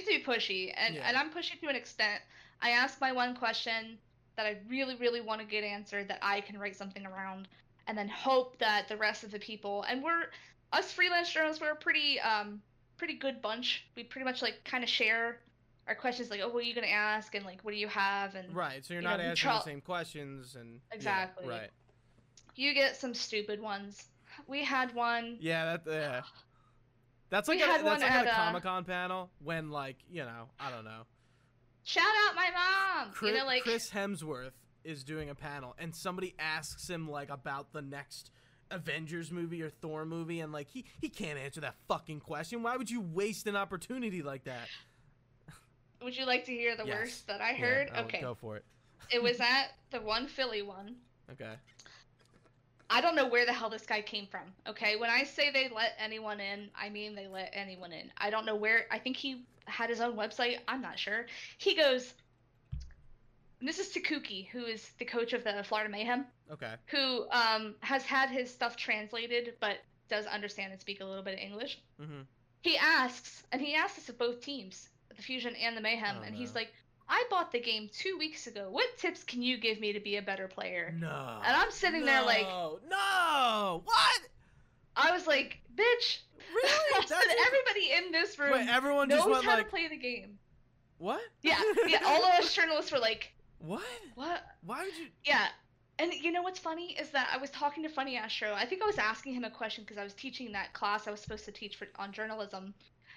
have 0.00 0.08
to 0.08 0.18
be 0.18 0.24
pushy, 0.24 0.72
and 0.76 0.94
Yeah. 0.94 1.06
and 1.06 1.16
I'm 1.16 1.30
pushy 1.30 1.58
to 1.60 1.68
an 1.68 1.76
extent. 1.76 2.22
I 2.60 2.70
ask 2.70 3.00
my 3.00 3.12
one 3.12 3.34
question 3.36 3.98
that 4.36 4.46
I 4.46 4.58
really, 4.68 4.96
really 4.96 5.20
want 5.20 5.40
to 5.40 5.46
get 5.46 5.62
answered 5.64 6.08
that 6.08 6.18
I 6.22 6.40
can 6.40 6.58
write 6.58 6.76
something 6.76 7.04
around, 7.06 7.48
and 7.86 7.96
then 7.96 8.08
hope 8.08 8.58
that 8.58 8.88
the 8.88 8.96
rest 8.96 9.24
of 9.24 9.30
the 9.30 9.38
people 9.38 9.82
and 9.88 10.02
we're 10.02 10.30
us 10.72 10.92
freelance 10.92 11.30
journalists 11.30 11.60
we're 11.62 11.70
a 11.72 11.76
pretty 11.76 12.18
um 12.20 12.60
pretty 12.96 13.14
good 13.14 13.40
bunch. 13.42 13.86
We 13.96 14.04
pretty 14.04 14.24
much 14.24 14.40
like 14.42 14.62
kind 14.64 14.82
of 14.82 14.90
share 14.90 15.40
our 15.86 15.94
questions 15.94 16.30
like 16.30 16.40
oh 16.42 16.48
what 16.48 16.60
are 16.64 16.66
you 16.66 16.74
gonna 16.74 16.86
ask 16.86 17.34
and 17.34 17.44
like 17.44 17.60
what 17.62 17.72
do 17.72 17.76
you 17.78 17.88
have 17.88 18.34
and 18.34 18.54
Right. 18.54 18.84
So 18.84 18.94
you're 18.94 19.02
You 19.02 19.08
not 19.08 19.18
know, 19.18 19.24
asking 19.26 19.50
the 19.50 19.60
same 19.62 19.80
questions 19.82 20.56
and 20.56 20.80
yeah, 20.90 20.96
Exactly. 20.96 21.46
right. 21.48 21.70
you 22.56 22.72
get 22.72 22.96
some 22.96 23.12
stupid 23.14 23.60
ones. 23.60 24.08
We 24.48 24.64
had 24.64 24.94
one. 24.94 25.36
Yeah, 25.40 25.76
that 25.76 25.82
yeah. 25.86 26.22
That's 27.34 27.48
like 27.48 27.58
We 27.58 27.64
a, 27.64 27.66
had 27.66 27.84
that's 27.84 27.84
one 27.84 28.00
like 28.00 28.10
at 28.12 28.26
a 28.28 28.30
Comic 28.30 28.62
Con 28.62 28.84
panel 28.84 29.28
when 29.42 29.68
like 29.70 29.96
you 30.08 30.22
know 30.22 30.50
I 30.60 30.70
don't 30.70 30.84
know 30.84 31.02
Shout 31.82 32.04
out 32.28 32.36
my 32.36 32.48
mom. 32.54 33.10
Chris, 33.12 33.32
you 33.32 33.38
know 33.38 33.44
like 33.44 33.62
Chris 33.64 33.90
Hemsworth 33.90 34.52
is 34.84 35.02
doing 35.02 35.28
a 35.30 35.34
panel 35.34 35.74
and 35.76 35.96
somebody 35.96 36.36
asks 36.38 36.88
him 36.88 37.10
like 37.10 37.30
about 37.30 37.72
the 37.72 37.82
next 37.82 38.30
Avengers 38.70 39.32
movie 39.32 39.62
or 39.64 39.68
Thor 39.68 40.04
movie 40.04 40.38
and 40.38 40.52
like 40.52 40.68
he 40.68 40.84
he 41.00 41.08
can't 41.08 41.36
answer 41.36 41.60
that 41.62 41.74
fucking 41.88 42.20
question. 42.20 42.62
Why 42.62 42.76
would 42.76 42.88
you 42.88 43.00
waste 43.00 43.48
an 43.48 43.56
opportunity 43.56 44.22
like 44.22 44.44
that? 44.44 44.68
would 46.04 46.16
you 46.16 46.26
like 46.26 46.44
to 46.44 46.52
hear 46.52 46.76
the 46.76 46.86
Yes. 46.86 46.98
worst 47.00 47.26
that 47.26 47.40
I 47.40 47.54
heard? 47.54 47.90
I 47.92 48.02
would 48.02 48.14
okay. 48.14 48.20
go 48.20 48.34
for 48.34 48.58
it. 48.58 48.64
It 49.10 49.20
was 49.20 49.40
at 49.40 49.72
the 49.90 50.00
one 50.00 50.28
Philly 50.28 50.62
one. 50.62 50.94
Okay. 51.32 51.54
I 52.90 53.00
don't 53.00 53.16
know 53.16 53.26
where 53.28 53.46
the 53.46 53.52
hell 53.52 53.70
this 53.70 53.86
guy 53.86 54.02
came 54.02 54.26
from. 54.26 54.42
Okay, 54.68 54.96
when 54.96 55.10
I 55.10 55.24
say 55.24 55.50
they 55.50 55.68
let 55.74 55.94
anyone 55.98 56.40
in, 56.40 56.68
I 56.78 56.90
mean 56.90 57.14
they 57.14 57.26
let 57.26 57.50
anyone 57.54 57.92
in. 57.92 58.10
I 58.18 58.30
don't 58.30 58.44
know 58.46 58.56
where. 58.56 58.86
I 58.90 58.98
think 58.98 59.16
he 59.16 59.42
had 59.66 59.88
his 59.90 60.00
own 60.00 60.16
website. 60.16 60.58
I'm 60.68 60.82
not 60.82 60.98
sure. 60.98 61.26
He 61.58 61.74
goes. 61.74 62.12
This 63.60 63.78
is 63.78 63.88
Takuki, 63.94 64.46
who 64.48 64.64
is 64.66 64.90
the 64.98 65.06
coach 65.06 65.32
of 65.32 65.42
the 65.44 65.64
Florida 65.64 65.88
Mayhem, 65.90 66.26
Okay. 66.52 66.74
who 66.86 67.26
um, 67.30 67.74
has 67.80 68.02
had 68.02 68.28
his 68.28 68.50
stuff 68.52 68.76
translated, 68.76 69.54
but 69.58 69.78
does 70.10 70.26
understand 70.26 70.72
and 70.72 70.80
speak 70.80 71.00
a 71.00 71.04
little 71.04 71.22
bit 71.22 71.34
of 71.34 71.40
English. 71.40 71.80
Mm-hmm. 71.98 72.22
He 72.60 72.76
asks, 72.76 73.42
and 73.52 73.62
he 73.62 73.74
asks 73.74 73.96
this 73.96 74.08
of 74.10 74.18
both 74.18 74.42
teams, 74.42 74.90
the 75.16 75.22
Fusion 75.22 75.54
and 75.56 75.74
the 75.74 75.80
Mayhem, 75.80 76.16
Oh, 76.20 76.24
and 76.24 76.34
he's 76.34 76.54
like, 76.54 76.74
"I 77.08 77.24
bought 77.30 77.52
the 77.52 77.60
game 77.60 77.88
two 77.92 78.16
weeks 78.18 78.46
ago. 78.46 78.68
What 78.70 78.86
tips 78.98 79.22
can 79.24 79.42
you 79.42 79.58
give 79.58 79.80
me 79.80 79.92
to 79.92 80.00
be 80.00 80.16
a 80.16 80.22
better 80.22 80.48
player?" 80.48 80.94
No. 80.98 81.40
And 81.44 81.56
I'm 81.56 81.70
sitting 81.70 82.04
there 82.04 82.22
like, 82.22 82.42
No. 82.42 82.78
No. 82.88 83.82
What? 83.84 84.20
I 84.96 85.10
was 85.12 85.26
like, 85.26 85.60
bitch. 85.74 86.18
Really? 86.54 86.70
That's 86.92 87.08
said 87.08 87.18
it? 87.24 87.38
everybody 87.46 88.06
in 88.06 88.12
this 88.12 88.38
room 88.38 88.52
Wait, 88.52 88.68
everyone 88.68 89.08
just 89.08 89.26
knows 89.26 89.32
went 89.32 89.44
how 89.44 89.56
like 89.56 89.64
to 89.64 89.70
play 89.70 89.88
the 89.88 89.96
game. 89.96 90.38
what? 90.98 91.20
Yeah, 91.42 91.60
yeah. 91.88 92.00
All 92.06 92.22
of 92.24 92.32
us 92.38 92.54
journalists 92.54 92.92
were 92.92 92.98
like, 92.98 93.32
What? 93.58 93.82
what? 94.14 94.44
Why 94.64 94.84
would 94.84 94.96
you? 94.96 95.06
Yeah. 95.24 95.46
And 95.98 96.12
you 96.12 96.30
know 96.32 96.42
what's 96.42 96.58
funny 96.58 96.92
is 97.00 97.10
that 97.10 97.30
I 97.32 97.38
was 97.38 97.50
talking 97.50 97.82
to 97.84 97.88
FunnyAstro. 97.88 98.52
I 98.52 98.66
think 98.66 98.82
I 98.82 98.86
was 98.86 98.98
asking 98.98 99.34
him 99.34 99.42
a 99.44 99.50
question 99.50 99.84
because 99.84 99.98
I 99.98 100.04
was 100.04 100.12
teaching 100.12 100.52
that 100.52 100.72
class 100.74 101.08
I 101.08 101.10
was 101.10 101.20
supposed 101.20 101.44
to 101.46 101.52
teach 101.52 101.76
for 101.76 101.86
on 101.98 102.12
journalism. 102.12 102.74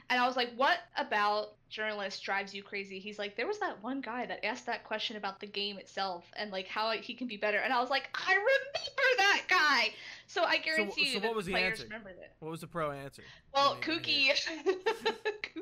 And 0.10 0.22
I 0.22 0.26
was 0.26 0.36
like, 0.36 0.53
"What 0.55 0.80
about 0.95 1.53
journalists 1.70 2.22
drives 2.22 2.53
you 2.53 2.64
crazy?" 2.64 2.99
He's 2.99 3.20
like, 3.20 3.36
"There 3.36 3.47
was 3.47 3.60
that 3.60 3.84
one 3.84 4.01
guy 4.01 4.26
that 4.26 4.45
asked 4.45 4.66
that 4.68 4.84
question 4.84 5.18
about 5.18 5.39
the 5.39 5.47
game 5.47 5.78
itself 5.78 6.26
and 6.36 6.51
like 6.51 6.68
how 6.68 6.91
he 6.91 7.14
can 7.14 7.28
be 7.28 7.38
better." 7.38 7.58
And 7.58 7.74
I 7.74 7.82
was 7.82 7.89
like, 7.89 8.10
"I 8.14 8.34
remember 8.34 9.18
that 9.18 9.43
guy." 9.49 9.93
So 10.28 10.43
I 10.43 10.58
guarantee 10.58 11.08
you 11.08 11.14
so 11.16 11.20
that 11.20 11.28
what 11.28 11.36
was 11.36 11.45
the 11.45 11.53
players 11.53 11.80
answer? 11.80 11.84
remembered 11.84 12.18
it. 12.22 12.32
What 12.39 12.51
was 12.51 12.62
the 12.62 12.68
pro 12.68 12.91
answer? 12.91 13.24
Well, 13.53 13.78
didn't 13.82 14.03
Kooky, 14.03 14.32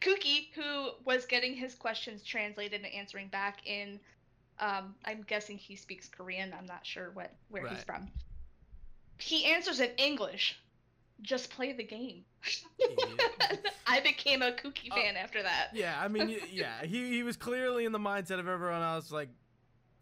Kooky, 0.00 0.48
who 0.54 0.90
was 1.04 1.26
getting 1.26 1.54
his 1.54 1.74
questions 1.74 2.22
translated 2.22 2.82
and 2.82 2.92
answering 2.92 3.28
back 3.28 3.66
in, 3.66 4.00
um, 4.58 4.94
I'm 5.04 5.24
guessing 5.26 5.58
he 5.58 5.76
speaks 5.76 6.08
Korean. 6.08 6.54
I'm 6.56 6.66
not 6.66 6.86
sure 6.86 7.10
what 7.14 7.32
where 7.48 7.66
he's 7.66 7.84
from. 7.84 8.10
He 9.18 9.46
answers 9.46 9.80
in 9.80 9.90
English. 9.96 10.58
Just 11.22 11.50
play 11.50 11.72
the 11.72 11.82
game. 11.82 12.24
I 13.86 14.00
became 14.00 14.42
a 14.42 14.52
Kooky 14.52 14.88
Oh, 14.90 14.94
fan 14.96 15.16
after 15.16 15.42
that. 15.42 15.68
Yeah, 15.72 15.96
I 16.00 16.08
mean, 16.08 16.38
yeah, 16.52 16.84
he 16.84 17.08
he 17.10 17.22
was 17.22 17.36
clearly 17.36 17.84
in 17.84 17.92
the 17.92 17.98
mindset 17.98 18.38
of 18.38 18.48
everyone 18.48 18.82
else. 18.82 19.10
Like, 19.10 19.28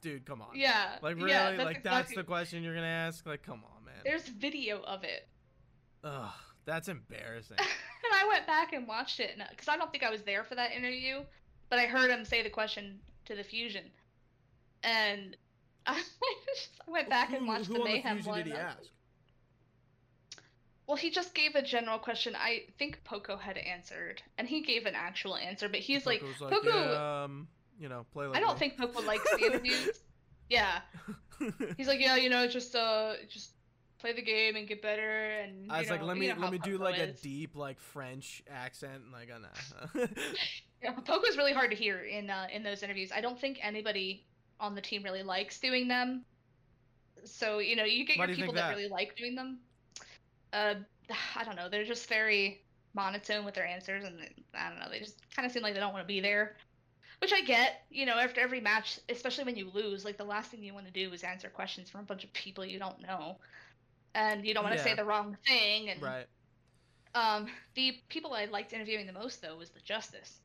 dude, 0.00 0.24
come 0.26 0.42
on. 0.42 0.48
Yeah. 0.54 0.96
Like 1.02 1.16
really? 1.16 1.30
yeah, 1.30 1.50
like 1.58 1.82
that's 1.82 2.14
the 2.14 2.24
question 2.24 2.62
you're 2.62 2.74
gonna 2.74 2.86
ask? 2.86 3.24
Like, 3.26 3.42
come 3.42 3.62
on, 3.76 3.84
man. 3.84 3.94
There's 4.04 4.26
video 4.28 4.82
of 4.82 5.04
it. 5.04 5.28
Ugh, 6.02 6.30
that's 6.64 6.88
embarrassing. 6.88 7.56
and 7.58 8.12
I 8.12 8.26
went 8.28 8.46
back 8.46 8.72
and 8.72 8.86
watched 8.88 9.20
it 9.20 9.38
because 9.50 9.68
uh, 9.68 9.72
I 9.72 9.76
don't 9.76 9.90
think 9.92 10.02
I 10.04 10.10
was 10.10 10.22
there 10.22 10.44
for 10.44 10.54
that 10.56 10.72
interview, 10.72 11.20
but 11.70 11.78
I 11.78 11.86
heard 11.86 12.10
him 12.10 12.24
say 12.24 12.42
the 12.42 12.50
question 12.50 12.98
to 13.26 13.34
the 13.34 13.44
Fusion, 13.44 13.84
and 14.82 15.36
I 15.86 15.94
just 15.94 16.70
went 16.86 17.08
back 17.08 17.30
and 17.30 17.38
Who- 17.40 17.46
watched 17.46 17.66
who 17.66 17.74
the 17.74 17.84
Mayhem 17.84 18.16
Fusion 18.16 18.30
one. 18.30 18.38
did 18.38 18.46
he 18.48 18.52
ask? 18.52 18.78
Well, 20.86 20.96
he 20.96 21.10
just 21.10 21.34
gave 21.34 21.54
a 21.54 21.62
general 21.62 21.98
question. 21.98 22.34
I 22.36 22.64
think 22.78 23.00
Poko 23.04 23.40
had 23.40 23.56
answered, 23.56 24.22
and 24.36 24.46
he 24.46 24.60
gave 24.62 24.84
an 24.86 24.94
actual 24.94 25.34
answer, 25.36 25.68
but 25.68 25.80
he's 25.80 26.04
like, 26.04 26.20
Poko 26.20 26.50
Poko- 26.50 26.64
yeah, 26.92 27.22
um, 27.24 27.48
you 27.80 27.88
know, 27.88 28.04
play 28.12 28.26
like 28.26 28.36
I 28.36 28.40
don't 28.40 28.54
me." 28.54 28.58
think 28.58 28.76
Poko 28.78 29.04
likes 29.06 29.24
the 29.30 29.46
interviews. 29.46 30.00
Yeah, 30.50 30.80
he's 31.78 31.88
like, 31.88 32.00
yeah, 32.00 32.16
you 32.16 32.28
know, 32.28 32.46
just 32.46 32.74
uh, 32.76 33.14
just 33.30 33.52
play 33.98 34.12
the 34.12 34.20
game 34.20 34.56
and 34.56 34.68
get 34.68 34.82
better, 34.82 35.40
and 35.42 35.72
I 35.72 35.78
was 35.78 35.86
you 35.86 35.92
like, 35.92 36.00
know- 36.02 36.06
let 36.06 36.16
me 36.18 36.28
know 36.28 36.34
let 36.38 36.52
me 36.52 36.58
do 36.58 36.78
Poko 36.78 36.82
like 36.82 36.98
a 36.98 37.12
deep 37.12 37.56
like 37.56 37.80
French 37.80 38.42
accent, 38.50 39.04
like, 39.12 39.30
oh, 39.34 39.38
no. 40.00 40.06
Yeah, 40.82 40.92
Poko's 40.96 41.38
really 41.38 41.54
hard 41.54 41.70
to 41.70 41.76
hear 41.76 42.00
in 42.02 42.28
uh, 42.28 42.46
in 42.52 42.62
those 42.62 42.82
interviews. 42.82 43.10
I 43.10 43.22
don't 43.22 43.40
think 43.40 43.58
anybody 43.62 44.26
on 44.60 44.74
the 44.74 44.82
team 44.82 45.02
really 45.02 45.22
likes 45.22 45.58
doing 45.58 45.88
them. 45.88 46.26
So 47.24 47.58
you 47.58 47.74
know, 47.74 47.84
you 47.84 48.04
get 48.04 48.18
Why 48.18 48.26
your 48.26 48.34
you 48.34 48.36
people 48.42 48.52
that? 48.54 48.68
that? 48.68 48.76
really 48.76 48.88
like 48.90 49.16
doing 49.16 49.34
them. 49.34 49.60
Uh, 50.54 50.74
I 51.36 51.44
don't 51.44 51.56
know. 51.56 51.68
They're 51.68 51.84
just 51.84 52.08
very 52.08 52.62
monotone 52.94 53.44
with 53.44 53.54
their 53.54 53.66
answers, 53.66 54.04
and 54.04 54.14
I 54.54 54.68
don't 54.70 54.78
know. 54.78 54.86
They 54.90 55.00
just 55.00 55.18
kind 55.34 55.44
of 55.44 55.52
seem 55.52 55.62
like 55.62 55.74
they 55.74 55.80
don't 55.80 55.92
want 55.92 56.04
to 56.04 56.08
be 56.12 56.20
there, 56.20 56.56
which 57.20 57.32
I 57.32 57.40
get. 57.42 57.82
You 57.90 58.06
know, 58.06 58.16
after 58.18 58.40
every 58.40 58.60
match, 58.60 58.98
especially 59.08 59.44
when 59.44 59.56
you 59.56 59.70
lose, 59.74 60.04
like 60.04 60.16
the 60.16 60.24
last 60.24 60.50
thing 60.50 60.62
you 60.62 60.72
want 60.74 60.86
to 60.86 60.92
do 60.92 61.12
is 61.12 61.22
answer 61.24 61.48
questions 61.48 61.90
from 61.90 62.00
a 62.00 62.04
bunch 62.04 62.24
of 62.24 62.32
people 62.32 62.64
you 62.64 62.78
don't 62.78 63.02
know, 63.02 63.36
and 64.14 64.46
you 64.46 64.54
don't 64.54 64.62
want 64.64 64.74
to 64.76 64.80
Yeah. 64.82 64.84
say 64.90 64.94
the 64.94 65.04
wrong 65.04 65.36
thing. 65.46 65.90
And 65.90 66.00
right. 66.00 66.26
um, 67.16 67.48
the 67.74 67.96
people 68.08 68.32
I 68.32 68.44
liked 68.46 68.72
interviewing 68.72 69.06
the 69.06 69.12
most 69.12 69.42
though 69.42 69.56
was 69.56 69.70
the 69.70 69.80
Justice, 69.80 70.40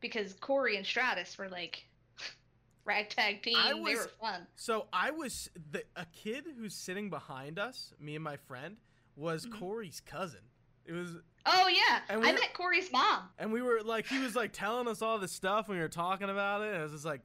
because 0.00 0.32
Corey 0.34 0.76
and 0.76 0.86
Stratus 0.86 1.36
were 1.36 1.48
like 1.48 1.84
ragtag 2.84 3.42
team. 3.42 3.56
I 3.58 3.72
They 3.74 3.80
was- 3.80 3.96
were 3.96 4.10
fun. 4.20 4.46
So 4.56 4.86
I 4.92 5.10
was 5.10 5.50
the 5.72 5.82
a 5.96 6.06
kid 6.06 6.44
who's 6.56 6.74
sitting 6.74 7.10
behind 7.10 7.58
us, 7.58 7.92
me 7.98 8.14
and 8.14 8.22
my 8.24 8.36
friend, 8.36 8.76
was 9.16 9.46
Mhm. 9.46 9.58
Corey's 9.58 10.00
cousin. 10.00 10.40
It 10.84 10.92
was, 10.92 11.16
Oh 11.46 11.68
yeah, 11.68 12.00
And 12.08 12.18
I 12.24 12.30
we're- 12.30 12.40
met 12.40 12.54
Corey's 12.54 12.90
mom. 12.90 13.28
and 13.38 13.52
we 13.52 13.60
were 13.62 13.82
like, 13.82 14.06
he 14.06 14.18
was 14.18 14.34
like 14.34 14.52
telling 14.52 14.88
us 14.88 15.02
all 15.02 15.18
this 15.18 15.32
stuff, 15.32 15.68
and 15.68 15.76
we 15.76 15.82
were 15.82 15.88
talking 15.88 16.30
about 16.30 16.62
it. 16.62 16.68
And 16.68 16.76
it 16.76 16.82
was 16.82 16.92
just 16.92 17.04
like, 17.04 17.20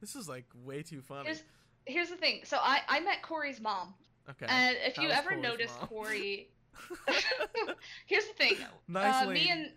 this 0.00 0.14
is 0.16 0.28
like 0.28 0.46
way 0.54 0.82
too 0.82 1.00
funny. 1.02 1.26
Here's 1.26 1.42
here's 1.86 2.08
the 2.10 2.16
thing. 2.16 2.40
So 2.44 2.58
I 2.60 2.80
I 2.88 3.00
met 3.00 3.22
Corey's 3.22 3.60
mom, 3.60 3.94
okay. 4.30 4.46
and 4.48 4.76
if 4.82 4.96
you 4.98 5.08
ever 5.10 5.30
Corey's 5.30 5.42
noticed 5.42 5.78
mom? 5.80 5.88
Corey, 5.88 6.50
here's 8.06 8.26
the 8.26 8.34
thing. 8.34 8.56
nice 8.88 9.26
uh, 9.26 9.30
me 9.30 9.48
and 9.50 9.70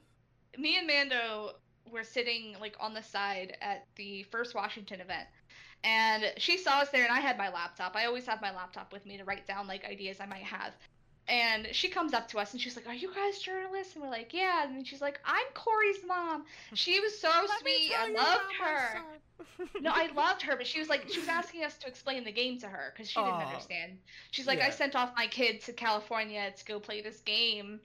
me 0.58 0.78
and 0.78 0.88
Mando 0.88 1.54
were 1.92 2.04
sitting 2.04 2.56
like 2.60 2.76
on 2.80 2.94
the 2.94 3.02
side 3.04 3.58
at 3.62 3.86
the 3.96 4.24
first 4.24 4.56
Washington 4.56 5.02
event. 5.02 5.28
And 5.84 6.34
she 6.38 6.58
saw 6.58 6.80
us 6.80 6.90
there 6.90 7.04
and 7.04 7.14
I 7.14 7.20
had 7.20 7.38
my 7.38 7.50
laptop. 7.50 7.96
I 7.96 8.06
always 8.06 8.26
have 8.26 8.42
my 8.42 8.52
laptop 8.54 8.92
with 8.92 9.06
me 9.06 9.16
to 9.18 9.24
write 9.24 9.46
down 9.48 9.68
like 9.68 9.86
ideas 9.86 10.18
I 10.20 10.26
might 10.26 10.44
have. 10.44 10.74
And 11.28 11.68
she 11.74 11.90
comes 11.90 12.14
up 12.14 12.30
to 12.30 12.40
us 12.40 12.54
and 12.54 12.62
she's 12.62 12.76
like, 12.76 12.88
"Are 12.88 12.94
you 12.94 13.14
guys 13.14 13.40
journalists?" 13.40 13.96
And 13.96 14.04
we're 14.04 14.10
like, 14.10 14.34
"Yeah." 14.34 14.64
And 14.66 14.88
she's 14.88 15.02
like, 15.02 15.20
"I'm 15.26 15.46
Corey's 15.54 16.00
mom." 16.08 16.46
She 16.74 17.00
was 17.00 17.20
so 17.20 17.30
Let 17.50 17.60
sweet. 17.60 17.92
I 17.98 18.12
loved 18.12 18.54
her. 18.60 19.02
No, 19.82 19.92
I 19.94 20.08
loved 20.16 20.42
her, 20.44 20.56
but 20.56 20.68
she 20.68 20.80
was 20.80 20.90
like, 20.90 21.10
she 21.10 21.20
was 21.20 21.30
asking 21.30 21.64
us 21.64 21.78
to 21.80 21.88
explain 21.88 22.24
the 22.24 22.32
game 22.32 22.60
to 22.60 22.68
her 22.68 22.92
because 22.94 23.10
she 23.10 23.20
didn't 23.24 23.42
Aw. 23.42 23.46
understand. 23.46 24.00
She's 24.32 24.48
like, 24.48 24.62
I 24.62 24.70
sent 24.70 24.96
off 24.96 25.12
my 25.16 25.28
kid 25.28 25.62
to 25.62 25.74
California 25.74 26.52
to 26.56 26.66
go 26.66 26.80
play 26.80 27.02
this 27.02 27.20
game, 27.22 27.82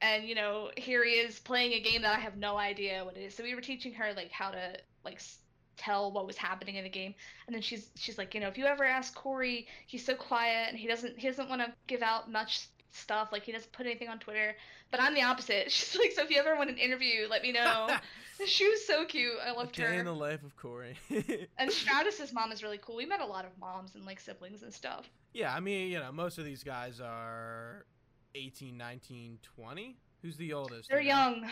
and 0.00 0.24
you 0.28 0.34
know, 0.34 0.70
here 0.76 1.04
he 1.04 1.12
is 1.12 1.38
playing 1.40 1.72
a 1.72 1.80
game 1.80 2.02
that 2.02 2.16
I 2.16 2.20
have 2.20 2.36
no 2.36 2.56
idea 2.56 3.04
what 3.04 3.16
it 3.16 3.22
is. 3.22 3.34
So 3.34 3.42
we 3.42 3.54
were 3.54 3.60
teaching 3.60 3.94
her 3.94 4.12
like 4.14 4.30
how 4.30 4.50
to 4.50 4.76
like 5.04 5.16
s- 5.16 5.38
tell 5.76 6.12
what 6.12 6.26
was 6.26 6.36
happening 6.36 6.76
in 6.76 6.84
the 6.84 6.90
game, 6.90 7.14
and 7.46 7.54
then 7.54 7.62
she's 7.62 7.90
she's 7.96 8.18
like, 8.18 8.34
you 8.34 8.40
know, 8.40 8.48
if 8.48 8.58
you 8.58 8.66
ever 8.66 8.84
ask 8.84 9.14
Corey, 9.14 9.66
he's 9.86 10.04
so 10.04 10.14
quiet 10.14 10.68
and 10.70 10.78
he 10.78 10.86
doesn't 10.86 11.18
he 11.18 11.26
doesn't 11.28 11.48
want 11.48 11.62
to 11.62 11.72
give 11.86 12.02
out 12.02 12.30
much 12.30 12.68
stuff, 12.94 13.30
like 13.32 13.42
he 13.42 13.52
doesn't 13.52 13.72
put 13.72 13.86
anything 13.86 14.08
on 14.08 14.18
Twitter. 14.18 14.54
But 14.90 15.00
I'm 15.00 15.14
the 15.14 15.22
opposite. 15.22 15.70
She's 15.70 15.98
like, 15.98 16.12
so 16.12 16.22
if 16.22 16.30
you 16.30 16.38
ever 16.38 16.56
want 16.56 16.70
an 16.70 16.78
interview, 16.78 17.26
let 17.28 17.42
me 17.42 17.52
know. 17.52 17.88
she 18.46 18.68
was 18.68 18.86
so 18.86 19.04
cute. 19.04 19.32
I 19.44 19.52
loved 19.52 19.76
her. 19.76 19.92
in 19.92 20.04
the 20.04 20.14
life 20.14 20.42
of 20.42 20.56
Corey. 20.56 20.96
And 21.58 21.70
Stratus's 21.70 22.32
mom 22.32 22.52
is 22.52 22.62
really 22.62 22.78
cool. 22.80 22.96
We 22.96 23.06
met 23.06 23.20
a 23.20 23.26
lot 23.26 23.44
of 23.44 23.50
moms 23.58 23.94
and 23.94 24.04
like 24.04 24.20
siblings 24.20 24.62
and 24.62 24.72
stuff. 24.72 25.08
yeah, 25.32 25.54
I 25.54 25.60
mean, 25.60 25.90
you 25.90 25.98
know, 25.98 26.12
most 26.12 26.38
of 26.38 26.44
these 26.44 26.62
guys 26.62 27.00
are 27.00 27.86
18, 28.34 28.76
19, 28.76 29.38
20. 29.56 29.96
Who's 30.22 30.36
the 30.36 30.52
oldest? 30.52 30.88
They're 30.88 31.00
you 31.00 31.10
know? 31.10 31.14
young. 31.14 31.50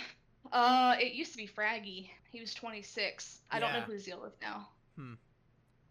Uh, 0.51 0.97
it 0.99 1.13
used 1.13 1.33
to 1.33 1.37
be 1.37 1.47
Fragi. 1.47 2.09
He 2.31 2.41
was 2.41 2.55
26. 2.55 3.41
I 3.51 3.61
don't 3.61 3.73
know 3.73 3.81
who's 3.81 4.05
the 4.05 4.15
oldest 4.15 4.41
now. 4.41 4.69
Hmm. 4.97 5.15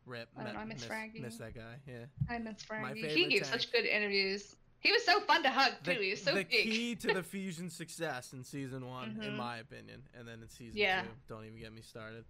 Rip. 0.05 0.27
I 0.37 0.43
don't 0.43 0.53
know, 0.55 0.59
I 0.59 0.65
miss 0.65 0.81
miss, 0.81 0.89
Fragi. 0.89 1.21
miss 1.21 1.37
that 1.37 1.55
guy. 1.55 1.75
Yeah. 1.87 2.05
I 2.29 2.39
miss 2.39 2.63
Fragi. 2.63 3.07
He 3.07 3.27
gave 3.27 3.43
tank. 3.43 3.45
such 3.53 3.71
good 3.71 3.85
interviews. 3.85 4.55
He 4.81 4.91
was 4.91 5.05
so 5.05 5.19
fun 5.21 5.43
to 5.43 5.49
hug 5.49 5.73
The, 5.83 5.93
too. 5.95 6.01
He 6.01 6.09
was 6.11 6.21
so 6.23 6.31
the 6.33 6.43
big. 6.43 6.49
key 6.49 6.95
to 6.95 7.13
the 7.13 7.23
fusion 7.33 7.69
success 7.69 8.33
in 8.33 8.43
season 8.43 8.87
one, 8.87 9.19
in 9.23 9.33
Mhm. 9.33 9.37
my 9.37 9.57
opinion, 9.57 10.03
and 10.17 10.27
then 10.27 10.41
in 10.41 10.49
season 10.49 10.77
Yeah. 10.79 11.03
two, 11.03 11.07
don't 11.27 11.45
even 11.45 11.59
get 11.59 11.71
me 11.71 11.81
started. 11.81 12.25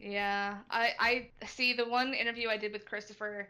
Yeah, 0.00 0.58
I 0.70 0.94
I 1.40 1.46
see 1.46 1.72
the 1.72 1.88
one 1.88 2.14
interview 2.14 2.48
I 2.48 2.56
did 2.56 2.72
with 2.72 2.84
Christopher. 2.86 3.48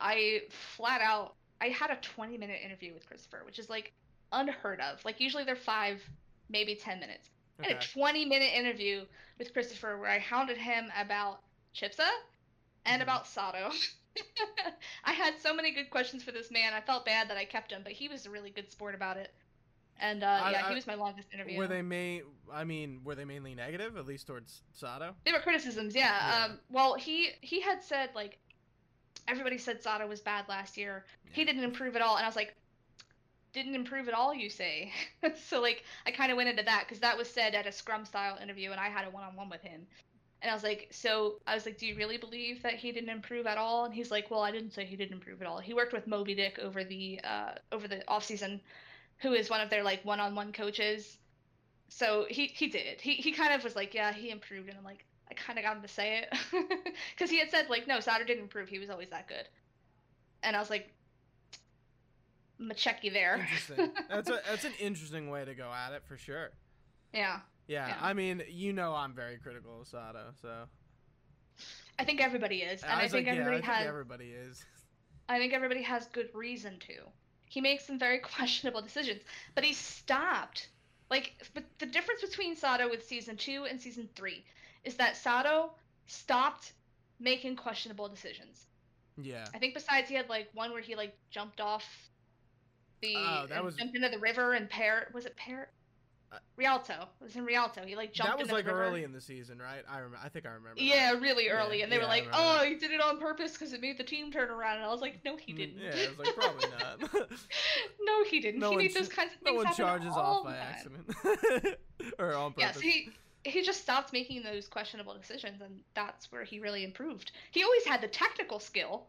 I 0.00 0.42
flat 0.50 1.00
out 1.00 1.36
I 1.60 1.68
had 1.68 1.90
a 1.90 1.96
20 1.96 2.36
minute 2.38 2.60
interview 2.62 2.92
with 2.94 3.06
Christopher, 3.06 3.42
which 3.44 3.58
is 3.58 3.68
like 3.70 3.92
unheard 4.32 4.80
of. 4.80 5.04
Like 5.04 5.20
usually 5.20 5.44
they're 5.44 5.56
5 5.56 6.02
maybe 6.48 6.74
10 6.74 7.00
minutes. 7.00 7.30
I 7.62 7.68
had 7.68 7.76
a 7.76 7.86
20 7.86 8.24
minute 8.26 8.52
interview 8.54 9.06
with 9.38 9.52
Christopher 9.52 9.98
where 9.98 10.10
I 10.10 10.18
hounded 10.18 10.56
him 10.58 10.90
about 10.98 11.40
Chipsa 11.74 12.08
and 12.84 13.00
Mhm. 13.00 13.04
about 13.04 13.26
Sado. 13.26 13.70
I 15.04 15.12
had 15.12 15.34
so 15.40 15.54
many 15.54 15.72
good 15.72 15.90
questions 15.90 16.22
for 16.22 16.32
this 16.32 16.50
man. 16.50 16.72
I 16.74 16.80
felt 16.80 17.04
bad 17.04 17.28
that 17.30 17.36
I 17.36 17.44
kept 17.44 17.72
him, 17.72 17.82
but 17.82 17.92
he 17.92 18.08
was 18.08 18.26
a 18.26 18.30
really 18.30 18.50
good 18.50 18.70
sport 18.70 18.94
about 18.94 19.16
it. 19.16 19.32
And 20.00 20.24
uh, 20.24 20.26
I- 20.26 20.50
yeah, 20.52 20.66
I- 20.66 20.68
he 20.70 20.74
was 20.74 20.86
my 20.86 20.94
longest 20.94 21.28
interview. 21.32 21.58
Were 21.58 21.66
they 21.66 21.82
main? 21.82 22.22
I 22.52 22.64
mean, 22.64 23.00
were 23.04 23.14
they 23.14 23.24
mainly 23.24 23.54
negative, 23.54 23.96
at 23.96 24.06
least 24.06 24.26
towards 24.26 24.62
Sado? 24.72 25.14
They 25.24 25.32
were 25.32 25.38
criticisms, 25.40 25.94
yeah. 25.94 26.38
Yeah. 26.38 26.44
Um, 26.46 26.58
well, 26.70 26.94
he 26.94 27.30
he 27.40 27.60
had 27.60 27.82
said 27.82 28.10
like 28.14 28.38
everybody 29.28 29.56
said 29.58 29.82
Sado 29.82 30.06
was 30.06 30.20
bad 30.20 30.48
last 30.48 30.76
year. 30.76 31.04
He 31.30 31.44
didn't 31.44 31.64
improve 31.64 31.96
at 31.96 32.02
all, 32.02 32.16
and 32.16 32.24
I 32.24 32.28
was 32.28 32.36
like, 32.36 32.54
didn't 33.52 33.74
improve 33.74 34.08
at 34.08 34.14
all, 34.14 34.34
you 34.34 34.50
say? 34.50 34.92
so 35.46 35.60
like 35.62 35.84
I 36.06 36.10
kind 36.10 36.30
of 36.32 36.36
went 36.36 36.48
into 36.48 36.64
that 36.64 36.84
because 36.86 37.00
that 37.00 37.16
was 37.16 37.28
said 37.30 37.54
at 37.54 37.66
a 37.66 37.72
Scrum 37.72 38.04
style 38.04 38.36
interview, 38.42 38.72
and 38.72 38.80
I 38.80 38.88
had 38.88 39.06
a 39.06 39.10
one 39.10 39.22
on 39.24 39.36
one 39.36 39.48
with 39.48 39.62
him. 39.62 39.86
And 40.44 40.50
I 40.50 40.54
was 40.54 40.62
like, 40.62 40.88
so 40.90 41.36
I 41.46 41.54
was 41.54 41.64
like, 41.64 41.78
do 41.78 41.86
you 41.86 41.96
really 41.96 42.18
believe 42.18 42.62
that 42.64 42.74
he 42.74 42.92
didn't 42.92 43.08
improve 43.08 43.46
at 43.46 43.56
all? 43.56 43.86
And 43.86 43.94
he's 43.94 44.10
like, 44.10 44.30
well, 44.30 44.42
I 44.42 44.50
didn't 44.52 44.72
say 44.72 44.84
he 44.84 44.94
didn't 44.94 45.14
improve 45.14 45.40
at 45.40 45.48
all. 45.48 45.58
He 45.58 45.72
worked 45.72 45.94
with 45.94 46.06
Moby 46.06 46.34
Dick 46.34 46.58
over 46.58 46.84
the 46.84 47.18
uh, 47.24 47.52
over 47.72 47.88
the 47.88 48.06
off 48.08 48.26
season, 48.26 48.60
who 49.20 49.32
is 49.32 49.48
one 49.48 49.62
of 49.62 49.70
their 49.70 49.82
like 49.82 50.04
one 50.04 50.20
on 50.20 50.34
one 50.34 50.52
coaches. 50.52 51.16
So 51.88 52.26
he 52.28 52.48
he 52.48 52.66
did. 52.66 53.00
He 53.00 53.14
he 53.14 53.32
kind 53.32 53.54
of 53.54 53.64
was 53.64 53.74
like, 53.74 53.94
yeah, 53.94 54.12
he 54.12 54.28
improved, 54.28 54.68
and 54.68 54.76
I'm 54.76 54.84
like, 54.84 55.06
I 55.30 55.34
kind 55.34 55.58
of 55.58 55.64
got 55.64 55.76
him 55.76 55.82
to 55.82 55.88
say 55.88 56.18
it 56.18 56.38
because 57.16 57.30
he 57.30 57.38
had 57.38 57.50
said 57.50 57.70
like, 57.70 57.88
no, 57.88 57.98
Sado 58.00 58.26
didn't 58.26 58.42
improve. 58.42 58.68
He 58.68 58.78
was 58.78 58.90
always 58.90 59.08
that 59.08 59.26
good. 59.26 59.48
And 60.42 60.54
I 60.54 60.58
was 60.58 60.68
like, 60.68 60.92
I'm 62.60 62.66
gonna 62.66 62.74
check 62.74 63.02
you 63.02 63.12
there. 63.12 63.48
That's 64.10 64.28
a 64.28 64.40
that's 64.46 64.64
an 64.66 64.74
interesting 64.78 65.30
way 65.30 65.46
to 65.46 65.54
go 65.54 65.70
at 65.72 65.94
it 65.94 66.02
for 66.06 66.18
sure. 66.18 66.50
yeah, 67.14 67.40
Yeah, 67.66 67.88
Yeah. 67.88 67.96
I 68.00 68.12
mean, 68.12 68.42
you 68.48 68.72
know, 68.72 68.94
I'm 68.94 69.14
very 69.14 69.38
critical 69.38 69.80
of 69.80 69.86
Sado, 69.86 70.32
so 70.40 70.64
I 71.98 72.04
think 72.04 72.20
everybody 72.20 72.58
is, 72.62 72.82
and 72.82 72.92
I, 72.92 73.04
was 73.04 73.12
think 73.12 73.26
like, 73.26 73.36
yeah, 73.36 73.40
everybody 73.42 73.56
I 73.62 73.66
think 73.66 73.72
has. 73.78 73.86
everybody 73.86 74.30
is. 74.30 74.64
I 75.28 75.38
think 75.38 75.52
everybody 75.54 75.82
has 75.82 76.06
good 76.08 76.28
reason 76.34 76.78
to. 76.80 76.94
He 77.48 77.60
makes 77.60 77.86
some 77.86 77.98
very 77.98 78.18
questionable 78.34 78.82
decisions, 78.82 79.22
but 79.54 79.64
he 79.64 79.72
stopped. 79.72 80.68
Like, 81.10 81.32
but 81.54 81.64
the 81.78 81.86
difference 81.86 82.22
between 82.22 82.56
Sado 82.56 82.88
with 82.88 83.06
season 83.06 83.36
two 83.36 83.66
and 83.70 83.80
season 83.80 84.08
three 84.16 84.44
is 84.84 84.96
that 84.96 85.16
Sado 85.16 85.70
stopped 86.06 86.72
making 87.20 87.56
questionable 87.56 88.08
decisions. 88.08 88.66
Yeah. 89.16 89.44
I 89.54 89.58
think 89.58 89.74
besides 89.74 90.08
he 90.08 90.14
had 90.16 90.28
like 90.28 90.48
one 90.54 90.72
where 90.72 90.82
he 90.82 90.96
like 90.96 91.16
jumped 91.30 91.60
off 91.60 91.84
the 93.00 93.14
Oh, 93.16 93.46
that 93.48 93.62
was- 93.62 93.76
jumped 93.76 93.94
into 93.94 94.08
the 94.08 94.18
river 94.18 94.54
and 94.54 94.68
Par 94.68 95.06
was 95.14 95.24
it 95.26 95.36
Par 95.36 95.62
Uh, 95.62 95.66
Rialto. 96.56 97.08
It 97.20 97.24
was 97.24 97.36
in 97.36 97.44
Rialto. 97.44 97.84
He 97.84 97.96
like 97.96 98.12
jumped 98.12 98.32
That 98.32 98.38
was 98.42 98.50
like 98.52 98.66
river. 98.66 98.82
early 98.82 99.04
in 99.04 99.12
the 99.12 99.20
season, 99.20 99.58
right? 99.60 99.82
I 99.88 99.98
remember. 99.98 100.18
I 100.22 100.28
think 100.28 100.46
I 100.46 100.50
remember. 100.50 100.76
that. 100.76 100.84
Yeah, 100.84 101.12
really 101.12 101.46
Yeah, 101.46 101.52
early, 101.64 101.82
and 101.82 101.90
they 101.92 101.96
yeah, 101.96 102.02
were 102.02 102.08
like, 102.08 102.28
"Oh, 102.32 102.64
he 102.64 102.74
did 102.76 102.90
it 102.90 103.00
on 103.00 103.18
purpose 103.18 103.52
because 103.52 103.72
it 103.72 103.80
made 103.80 103.98
the 103.98 104.04
team 104.04 104.30
turn 104.32 104.50
around." 104.50 104.76
And 104.76 104.84
I 104.84 104.88
was 104.88 105.00
like, 105.00 105.24
"No, 105.24 105.36
he 105.36 105.52
Mm, 105.52 105.56
didn't." 105.56 105.78
Yeah, 105.78 105.90
I 106.06 106.08
was 106.10 106.18
like 106.18 106.34
probably 106.34 106.66
not. 106.68 107.00
no, 108.00 108.24
he 108.24 108.40
didn't. 108.40 108.60
No 108.60 108.70
he 108.70 108.76
one 108.76 108.84
made 108.84 108.94
those 108.94 109.08
kinds 109.08 109.32
of 109.34 109.42
no 109.44 109.50
things 109.50 109.56
one 109.56 109.66
happen 109.66 109.84
charges 109.84 110.16
off 110.16 110.44
by 110.44 110.52
time. 110.52 110.60
accident 110.60 111.06
or 112.18 112.34
on 112.34 112.52
purpose. 112.52 112.76
Yes, 112.76 112.80
he 112.80 113.16
he 113.44 113.62
just 113.62 113.80
stopped 113.82 114.12
making 114.12 114.42
those 114.42 114.66
questionable 114.68 115.14
decisions, 115.14 115.60
and 115.60 115.80
that's 115.94 116.30
where 116.32 116.44
he 116.44 116.60
really 116.60 116.84
improved. 116.84 117.32
He 117.50 117.62
always 117.62 117.84
had 117.84 118.00
the 118.00 118.08
technical 118.08 118.58
skill. 118.58 119.06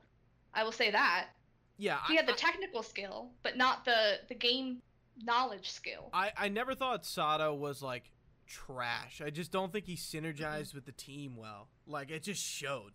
I 0.53 0.63
will 0.63 0.71
say 0.71 0.91
that 0.91 1.27
yeah, 1.77 1.99
he 2.07 2.13
I, 2.13 2.17
had 2.17 2.27
the 2.27 2.33
technical 2.33 2.83
skill, 2.83 3.31
but 3.43 3.57
not 3.57 3.85
the 3.85 4.19
the 4.29 4.35
game 4.35 4.81
knowledge 5.23 5.69
skill. 5.71 6.09
I, 6.13 6.31
I 6.37 6.47
never 6.49 6.75
thought 6.75 7.05
Sado 7.05 7.53
was 7.53 7.81
like 7.81 8.11
trash. 8.47 9.21
I 9.25 9.29
just 9.29 9.51
don't 9.51 9.71
think 9.71 9.85
he 9.85 9.95
synergized 9.95 10.73
with 10.73 10.85
the 10.85 10.91
team 10.91 11.35
well. 11.37 11.67
Like 11.87 12.11
it 12.11 12.23
just 12.23 12.43
showed. 12.43 12.93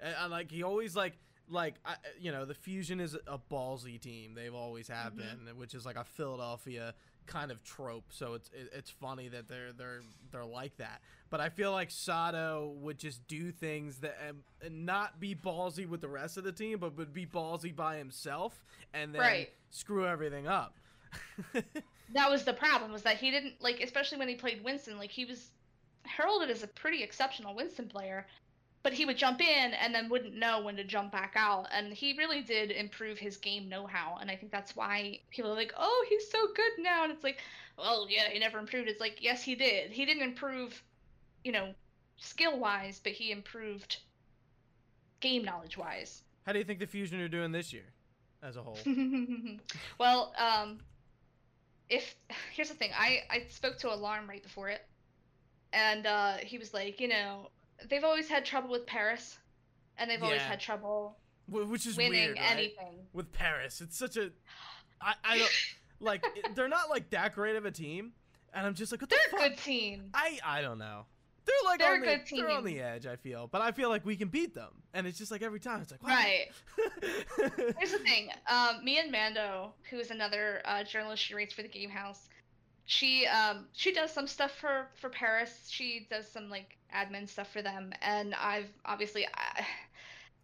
And, 0.00 0.14
and, 0.22 0.30
like 0.30 0.50
he 0.50 0.62
always 0.62 0.94
like 0.96 1.14
like 1.48 1.74
I, 1.84 1.94
you 2.20 2.30
know 2.32 2.44
the 2.44 2.54
fusion 2.54 3.00
is 3.00 3.14
a 3.26 3.38
ballsy 3.50 4.00
team. 4.00 4.34
They've 4.34 4.54
always 4.54 4.88
have 4.88 5.14
Mhm. 5.14 5.44
been, 5.46 5.56
which 5.56 5.74
is 5.74 5.84
like 5.84 5.96
a 5.96 6.04
Philadelphia 6.04 6.94
kind 7.26 7.50
of 7.50 7.62
trope. 7.62 8.04
So 8.10 8.34
it's 8.34 8.50
it, 8.52 8.70
it's 8.72 8.90
funny 8.90 9.28
that 9.28 9.48
they're 9.48 9.72
they're 9.72 10.00
they're 10.32 10.44
like 10.44 10.76
that. 10.78 11.00
But 11.28 11.40
I 11.40 11.48
feel 11.48 11.72
like 11.72 11.90
Sado 11.90 12.74
would 12.80 12.98
just 12.98 13.26
do 13.28 13.52
things 13.52 13.98
that 13.98 14.16
and, 14.26 14.38
and 14.64 14.84
not 14.86 15.18
be 15.20 15.34
ballsy 15.34 15.88
with 15.88 16.00
the 16.00 16.08
rest 16.08 16.36
of 16.36 16.44
the 16.44 16.52
team, 16.52 16.78
but 16.78 16.96
would 16.96 17.12
be 17.12 17.26
ballsy 17.26 17.74
by 17.74 17.96
himself 17.98 18.64
and 18.92 19.14
then 19.14 19.20
Right. 19.22 19.50
screw 19.70 20.06
everything 20.06 20.46
up. 20.48 20.76
That 22.14 22.30
was 22.30 22.44
the 22.44 22.52
problem 22.52 22.92
was 22.92 23.02
that 23.02 23.16
he 23.16 23.30
didn't 23.30 23.54
like 23.60 23.80
especially 23.80 24.18
when 24.18 24.28
he 24.28 24.34
played 24.34 24.62
Winston 24.64 24.98
like 24.98 25.10
he 25.10 25.24
was 25.24 25.50
heralded 26.04 26.50
as 26.50 26.62
a 26.62 26.68
pretty 26.68 27.02
exceptional 27.02 27.54
Winston 27.54 27.88
player 27.88 28.26
but 28.82 28.92
he 28.92 29.04
would 29.04 29.16
jump 29.18 29.40
in 29.40 29.74
and 29.74 29.94
then 29.94 30.08
wouldn't 30.08 30.34
know 30.34 30.62
when 30.62 30.76
to 30.76 30.84
jump 30.84 31.12
back 31.12 31.34
out 31.36 31.66
and 31.72 31.92
he 31.92 32.16
really 32.16 32.40
did 32.40 32.70
improve 32.70 33.18
his 33.18 33.36
game 33.36 33.68
know-how 33.68 34.18
and 34.20 34.30
I 34.30 34.36
think 34.36 34.50
that's 34.50 34.74
why 34.74 35.20
people 35.30 35.50
are 35.50 35.56
like 35.56 35.72
oh 35.76 36.06
he's 36.08 36.30
so 36.30 36.38
good 36.54 36.72
now 36.82 37.04
and 37.04 37.12
it's 37.12 37.24
like 37.24 37.38
well 37.78 38.06
yeah 38.08 38.28
he 38.30 38.38
never 38.38 38.58
improved. 38.58 38.88
It's 38.88 39.00
like 39.00 39.22
yes 39.22 39.42
he 39.42 39.54
did. 39.54 39.90
He 39.90 40.04
didn't 40.04 40.22
improve 40.22 40.82
you 41.44 41.52
know 41.52 41.74
skill 42.16 42.58
wise 42.58 43.00
but 43.02 43.12
he 43.12 43.32
improved 43.32 43.98
game 45.20 45.44
knowledge 45.44 45.76
wise 45.76 46.22
How 46.46 46.52
do 46.52 46.58
you 46.58 46.64
think 46.64 46.80
the 46.80 46.86
Fusion 46.86 47.20
are 47.20 47.28
doing 47.28 47.52
this 47.52 47.72
year, 47.72 47.84
as 48.42 48.56
a 48.56 48.62
whole? 48.62 48.78
well, 49.98 50.32
um, 50.38 50.80
if 51.90 52.14
here's 52.54 52.68
the 52.68 52.74
thing, 52.74 52.90
I 52.96 53.20
I 53.28 53.44
spoke 53.50 53.78
to 53.78 53.92
Alarm 53.92 54.28
right 54.28 54.42
before 54.42 54.68
it, 54.70 54.80
and 55.72 56.06
uh, 56.06 56.36
he 56.38 56.56
was 56.58 56.72
like, 56.72 57.00
you 57.00 57.08
know, 57.08 57.50
they've 57.88 58.04
always 58.04 58.28
had 58.28 58.44
trouble 58.44 58.70
with 58.70 58.86
Paris, 58.86 59.38
and 59.98 60.10
they've 60.10 60.22
always 60.22 60.40
had 60.42 60.60
trouble 60.60 61.16
Wh- 61.50 61.68
Which 61.70 61.84
is 61.86 61.96
winning 61.96 62.12
weird, 62.12 62.38
right? 62.38 62.50
anything. 62.52 62.94
With 63.12 63.32
Paris, 63.32 63.80
it's 63.80 63.98
such 63.98 64.16
a, 64.16 64.30
I, 65.00 65.14
I 65.24 65.38
don't 65.38 65.50
like. 66.00 66.24
they're 66.54 66.68
not 66.68 66.88
like 66.90 67.10
that 67.10 67.34
great 67.34 67.56
of 67.56 67.64
a 67.66 67.70
team, 67.70 68.12
and 68.54 68.66
I'm 68.66 68.74
just 68.74 68.92
like, 68.92 69.00
what 69.00 69.10
the 69.10 69.16
They're 69.30 69.40
a 69.40 69.42
fuck? 69.42 69.56
good 69.56 69.62
team. 69.64 70.10
I 70.14 70.38
I 70.44 70.62
don't 70.62 70.78
know. 70.78 71.06
They're 71.50 71.70
like 71.70 71.78
They're 71.78 71.94
on 71.94 72.02
a 72.02 72.24
the, 72.24 72.36
they're 72.36 72.50
on 72.50 72.64
the 72.64 72.80
edge. 72.80 73.06
I 73.06 73.16
feel, 73.16 73.48
but 73.50 73.60
I 73.60 73.72
feel 73.72 73.88
like 73.88 74.04
we 74.04 74.16
can 74.16 74.28
beat 74.28 74.54
them, 74.54 74.70
and 74.94 75.06
it's 75.06 75.18
just 75.18 75.30
like 75.30 75.42
every 75.42 75.60
time 75.60 75.80
it's 75.80 75.90
like, 75.90 76.02
wow. 76.02 76.10
Right. 76.10 76.48
Here's 77.78 77.92
the 77.92 77.98
thing. 77.98 78.30
Um, 78.48 78.84
me 78.84 78.98
and 78.98 79.10
Mando, 79.10 79.72
who 79.90 79.98
is 79.98 80.10
another 80.10 80.62
uh, 80.64 80.84
journalist 80.84 81.22
she 81.22 81.34
writes 81.34 81.54
for 81.54 81.62
the 81.62 81.68
GameHaus, 81.68 82.28
she 82.86 83.24
um 83.26 83.66
she 83.72 83.92
does 83.92 84.12
some 84.12 84.26
stuff 84.26 84.52
for 84.60 84.88
for 84.96 85.10
Paris. 85.10 85.68
She 85.70 86.06
does 86.10 86.28
some 86.28 86.50
like 86.50 86.76
admin 86.94 87.28
stuff 87.28 87.52
for 87.52 87.62
them, 87.62 87.92
and 88.02 88.34
I've 88.34 88.68
obviously, 88.84 89.26
I, 89.26 89.66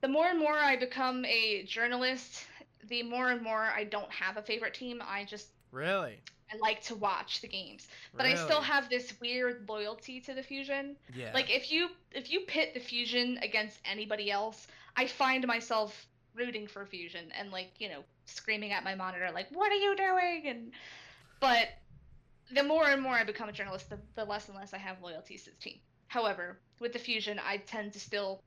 the 0.01 0.09
more 0.09 0.27
and 0.27 0.39
more 0.39 0.57
I 0.57 0.77
become 0.77 1.25
a 1.25 1.65
journalist, 1.65 2.47
the 2.89 3.03
more 3.03 3.31
and 3.31 3.43
more 3.43 3.63
I 3.63 3.85
don't 3.85 4.11
have 4.13 4.37
a 4.37 4.43
favorite 4.43 4.75
team. 4.75 5.03
I 5.05 5.25
just 5.25 5.49
really? 5.73 6.21
I 6.53 6.57
like 6.59 6.83
to 6.85 6.95
watch 6.95 7.41
the 7.41 7.49
games, 7.49 7.89
but 8.15 8.25
I 8.25 8.35
still 8.37 8.61
have 8.61 8.89
this 8.89 9.13
weird 9.21 9.69
loyalty 9.69 10.21
to 10.23 10.35
the 10.35 10.43
Fusion. 10.43 10.97
Yeah. 11.15 11.33
Like 11.35 11.51
if 11.51 11.73
you 11.73 11.89
if 12.13 12.31
you 12.31 12.41
pit 12.41 12.73
the 12.75 12.81
fusion 12.81 13.39
against 13.43 13.81
anybody 13.85 14.31
else, 14.31 14.69
I 14.97 15.07
find 15.07 15.47
myself 15.47 16.07
rooting 16.35 16.67
for 16.67 16.85
fusion 16.87 17.33
and 17.39 17.51
like, 17.51 17.71
you 17.79 17.89
know, 17.89 18.05
screaming 18.27 18.73
at 18.73 18.85
my 18.85 18.95
monitor 18.95 19.29
like, 19.35 19.49
"What 19.51 19.73
are 19.73 19.77
you 19.77 19.97
doing?" 19.97 20.43
and 20.47 20.73
but 21.41 21.69
the 22.53 22.63
more 22.63 22.89
and 22.89 23.03
more 23.03 23.15
I 23.15 23.25
become 23.25 23.49
a 23.49 23.53
journalist, 23.53 23.91
the, 23.91 23.99
the 24.15 24.25
less 24.25 24.49
and 24.49 24.57
less 24.57 24.73
I 24.73 24.79
have 24.79 25.03
loyalties 25.03 25.45
to 25.45 25.51
the 25.51 25.57
team. 25.57 25.79
However, 26.09 26.59
with 26.79 26.93
the 26.93 26.99
fusion, 26.99 27.41
I 27.45 27.59
tend 27.59 27.93
to 27.95 28.01
still 28.01 28.41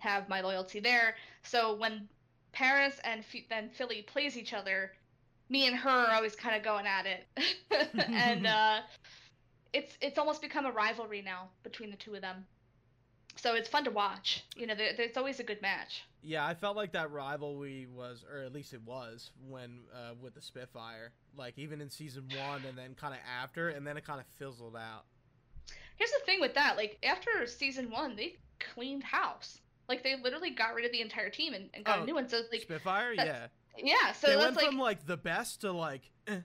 have 0.00 0.28
my 0.28 0.40
loyalty 0.40 0.80
there. 0.80 1.16
So 1.42 1.74
when 1.74 2.08
Paris 2.52 3.00
and 3.04 3.24
Ph- 3.26 3.48
then 3.48 3.70
Philly 3.70 4.02
plays 4.02 4.36
each 4.36 4.52
other, 4.52 4.92
me 5.48 5.66
and 5.66 5.76
her 5.76 5.90
are 5.90 6.12
always 6.14 6.34
kind 6.34 6.56
of 6.56 6.62
going 6.62 6.86
at 6.86 7.06
it, 7.06 7.26
and 8.08 8.46
uh, 8.46 8.80
it's 9.72 9.96
it's 10.00 10.18
almost 10.18 10.40
become 10.42 10.66
a 10.66 10.72
rivalry 10.72 11.22
now 11.22 11.48
between 11.62 11.90
the 11.90 11.96
two 11.96 12.14
of 12.14 12.20
them. 12.20 12.46
So 13.36 13.54
it's 13.54 13.68
fun 13.68 13.84
to 13.84 13.90
watch. 13.90 14.44
You 14.56 14.66
know, 14.66 14.74
there's 14.76 15.16
always 15.16 15.40
a 15.40 15.42
good 15.42 15.60
match. 15.60 16.04
Yeah, 16.22 16.46
I 16.46 16.54
felt 16.54 16.76
like 16.76 16.92
that 16.92 17.10
rivalry 17.10 17.86
was, 17.92 18.24
or 18.32 18.38
at 18.42 18.52
least 18.52 18.72
it 18.72 18.80
was, 18.86 19.32
when 19.48 19.80
uh, 19.92 20.14
with 20.20 20.34
the 20.34 20.40
Spitfire. 20.40 21.12
Like 21.36 21.58
even 21.58 21.80
in 21.80 21.90
season 21.90 22.28
one, 22.38 22.62
and 22.66 22.78
then 22.78 22.94
kind 22.94 23.12
of 23.12 23.20
after, 23.42 23.70
and 23.70 23.86
then 23.86 23.96
it 23.96 24.04
kind 24.06 24.20
of 24.20 24.26
fizzled 24.38 24.76
out. 24.76 25.04
Here's 25.96 26.12
the 26.12 26.24
thing 26.24 26.40
with 26.40 26.54
that: 26.54 26.76
like 26.76 26.98
after 27.02 27.46
season 27.46 27.90
one, 27.90 28.14
they 28.16 28.36
cleaned 28.60 29.02
house. 29.02 29.58
Like 29.88 30.02
they 30.02 30.14
literally 30.16 30.50
got 30.50 30.74
rid 30.74 30.86
of 30.86 30.92
the 30.92 31.00
entire 31.00 31.28
team 31.28 31.52
and, 31.54 31.68
and 31.74 31.84
got 31.84 31.98
Oh, 31.98 32.02
a 32.02 32.06
new 32.06 32.14
one. 32.14 32.28
So 32.28 32.40
like 32.50 32.62
Spitfire, 32.62 33.12
yeah. 33.12 33.48
Yeah, 33.78 34.12
so 34.12 34.28
they 34.28 34.36
went 34.36 34.56
like 34.56 34.66
from 34.66 34.78
like 34.78 35.06
the 35.06 35.16
best 35.16 35.62
to 35.62 35.72
like, 35.72 36.02
eh. 36.28 36.38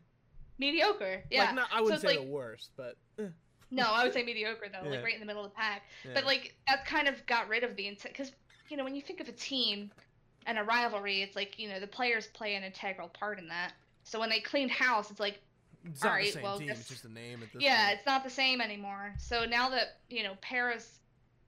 mediocre. 0.58 1.24
Yeah. 1.30 1.46
like 1.46 1.56
not, 1.56 1.70
I 1.74 1.82
wouldn't 1.82 2.02
it's 2.04 2.10
say 2.12 2.18
like- 2.18 2.26
the 2.28 2.32
worst, 2.32 2.72
but 2.76 2.96
eh. 3.20 3.28
No, 3.72 3.84
I 3.84 4.04
would 4.04 4.14
say 4.14 4.24
mediocre 4.24 4.66
though, 4.72 4.84
Yeah. 4.84 4.96
like 4.96 5.04
right 5.04 5.14
in 5.14 5.20
the 5.20 5.26
middle 5.28 5.46
of 5.46 5.52
the 5.52 5.56
pack. 5.56 5.84
yeah. 6.04 6.12
But 6.16 6.26
like 6.26 6.56
that 6.68 6.86
kind 6.86 7.08
of 7.08 7.24
got 7.28 7.48
rid 7.48 7.64
of 7.64 7.76
the 7.76 7.88
intent 7.88 8.14
because 8.16 8.32
you 8.70 8.78
know 8.78 8.84
when 8.84 8.96
you 8.96 9.02
think 9.02 9.20
of 9.20 9.28
a 9.30 9.32
team 9.34 9.92
and 10.48 10.58
a 10.58 10.64
rivalry, 10.64 11.22
it's 11.22 11.36
like 11.36 11.60
you 11.60 11.70
know 11.70 11.80
the 11.80 11.88
players 11.88 12.28
play 12.28 12.56
an 12.56 12.64
integral 12.64 13.10
part 13.10 13.38
in 13.40 13.48
that. 13.50 13.74
So 14.04 14.20
when 14.20 14.30
they 14.30 14.40
cleaned 14.40 14.72
house, 14.72 15.12
it's 15.12 15.20
like 15.20 15.40
it's 15.86 16.04
alright, 16.04 16.36
well, 16.42 16.58
team. 16.58 16.68
this- 16.68 16.80
It's 16.80 16.90
just 16.90 17.06
a 17.06 17.12
name 17.14 17.44
at 17.44 17.54
this 17.54 17.62
yeah, 17.62 17.86
point. 17.88 17.98
it's 18.00 18.06
not 18.08 18.24
the 18.24 18.30
same 18.32 18.60
anymore. 18.60 19.14
So 19.20 19.46
now 19.46 19.70
that 19.70 20.00
you 20.10 20.24
know 20.24 20.34
Paris 20.42 21.00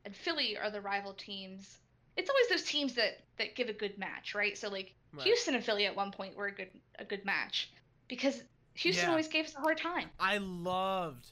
and 0.06 0.16
Philly 0.16 0.56
are 0.58 0.70
the 0.70 0.80
rival 0.82 1.14
teams, 1.14 1.80
it's 2.22 2.30
always 2.30 2.48
those 2.50 2.64
teams 2.64 2.94
that 2.96 3.20
that 3.38 3.56
give 3.56 3.70
a 3.70 3.74
good 3.74 3.98
match, 3.98 4.36
right? 4.36 4.58
So 4.58 4.70
like 4.70 4.94
Right. 5.14 5.24
Houston 5.26 5.56
and 5.56 5.64
Philly 5.64 5.86
at 5.86 5.96
one 5.96 6.12
point 6.12 6.36
were 6.36 6.48
a 6.48 6.52
good 6.52 6.70
a 7.00 7.06
good 7.06 7.26
match 7.26 7.72
because 8.08 8.44
Houston 8.76 9.06
Yeah. 9.06 9.10
always 9.10 9.28
gave 9.28 9.46
us 9.46 9.56
a 9.56 9.60
hard 9.60 9.78
time. 9.78 10.10
I 10.20 10.38
loved 10.38 11.28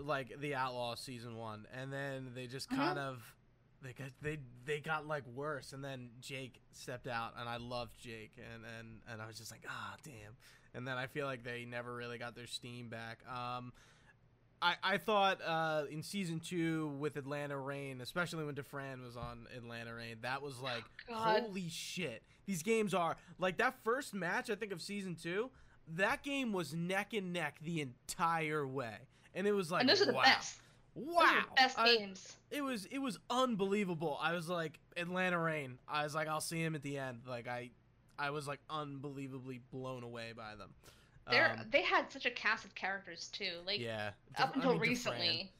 like 0.00 0.38
the 0.40 0.54
Outlaw 0.54 0.94
season 0.94 1.36
one, 1.36 1.66
and 1.72 1.92
then 1.92 2.32
they 2.34 2.46
just 2.46 2.70
Mhm. 2.70 2.76
kind 2.76 2.98
of 2.98 3.34
they 3.82 3.92
got 3.92 4.08
they 4.20 4.38
they 4.64 4.80
got 4.80 5.06
like 5.06 5.26
worse, 5.26 5.72
and 5.72 5.84
then 5.84 6.10
Jake 6.20 6.60
stepped 6.72 7.06
out, 7.06 7.34
and 7.38 7.48
I 7.48 7.56
loved 7.56 7.98
Jake, 8.00 8.32
and 8.36 8.64
and 8.78 9.00
and 9.10 9.22
I 9.22 9.26
was 9.26 9.38
just 9.38 9.50
like 9.50 9.64
ah 9.68 9.96
damn, 10.02 10.36
and 10.74 10.86
then 10.86 10.96
I 10.98 11.06
feel 11.06 11.26
like 11.26 11.42
they 11.44 11.64
never 11.64 11.94
really 11.94 12.18
got 12.18 12.34
their 12.34 12.46
steam 12.46 12.88
back. 12.88 13.18
Um, 13.28 13.72
I 14.62 14.74
I 14.82 14.96
thought 14.98 15.40
uh 15.44 15.82
in 15.90 16.02
season 16.02 16.38
two 16.40 16.88
with 16.98 17.16
Atlanta 17.16 17.58
Reign, 17.58 18.00
especially 18.00 18.44
when 18.44 18.54
Dafran 18.54 19.02
was 19.04 19.16
on 19.16 19.46
Atlanta 19.56 19.92
Reign, 19.94 20.16
that 20.22 20.40
was 20.40 20.60
like 20.60 20.84
God. 21.08 21.40
holy 21.42 21.68
shit. 21.68 22.22
These 22.46 22.62
games 22.62 22.94
are 22.94 23.16
like 23.38 23.58
that 23.58 23.74
first 23.84 24.14
match 24.14 24.48
I 24.50 24.54
think 24.54 24.72
of 24.72 24.80
season 24.80 25.16
two. 25.20 25.50
That 25.96 26.22
game 26.22 26.52
was 26.52 26.72
neck 26.72 27.12
and 27.12 27.32
neck 27.32 27.56
the 27.62 27.80
entire 27.80 28.66
way, 28.66 28.94
and 29.34 29.46
it 29.48 29.52
was 29.52 29.70
like 29.72 29.80
and 29.80 29.90
those 29.90 30.00
are 30.00 30.06
the 30.06 30.12
wow, 30.12 30.22
best. 30.22 30.60
wow, 30.94 31.40
the 31.48 31.54
best 31.56 31.78
I- 31.78 31.96
games. 31.96 32.36
it 32.52 32.62
was 32.62 32.86
it 32.86 32.98
was 32.98 33.18
unbelievable. 33.28 34.16
I 34.22 34.32
was 34.32 34.48
like 34.48 34.78
Atlanta 34.96 35.38
Reign. 35.40 35.78
I 35.88 36.04
was 36.04 36.14
like 36.14 36.28
I'll 36.28 36.40
see 36.40 36.62
him 36.62 36.76
at 36.76 36.82
the 36.82 36.98
end. 36.98 37.22
Like 37.26 37.48
I, 37.48 37.70
I 38.16 38.30
was 38.30 38.46
like 38.46 38.60
unbelievably 38.70 39.60
blown 39.72 40.04
away 40.04 40.32
by 40.36 40.54
them. 40.56 40.70
They're 41.30 41.52
Um, 41.58 41.66
they 41.70 41.82
had 41.82 42.10
such 42.10 42.26
a 42.26 42.30
cast 42.30 42.64
of 42.64 42.74
characters 42.74 43.28
too. 43.28 43.52
Like 43.66 43.80
yeah, 43.80 44.10
up 44.36 44.50
I 44.50 44.56
until 44.56 44.72
mean, 44.72 44.80
recently. 44.80 45.52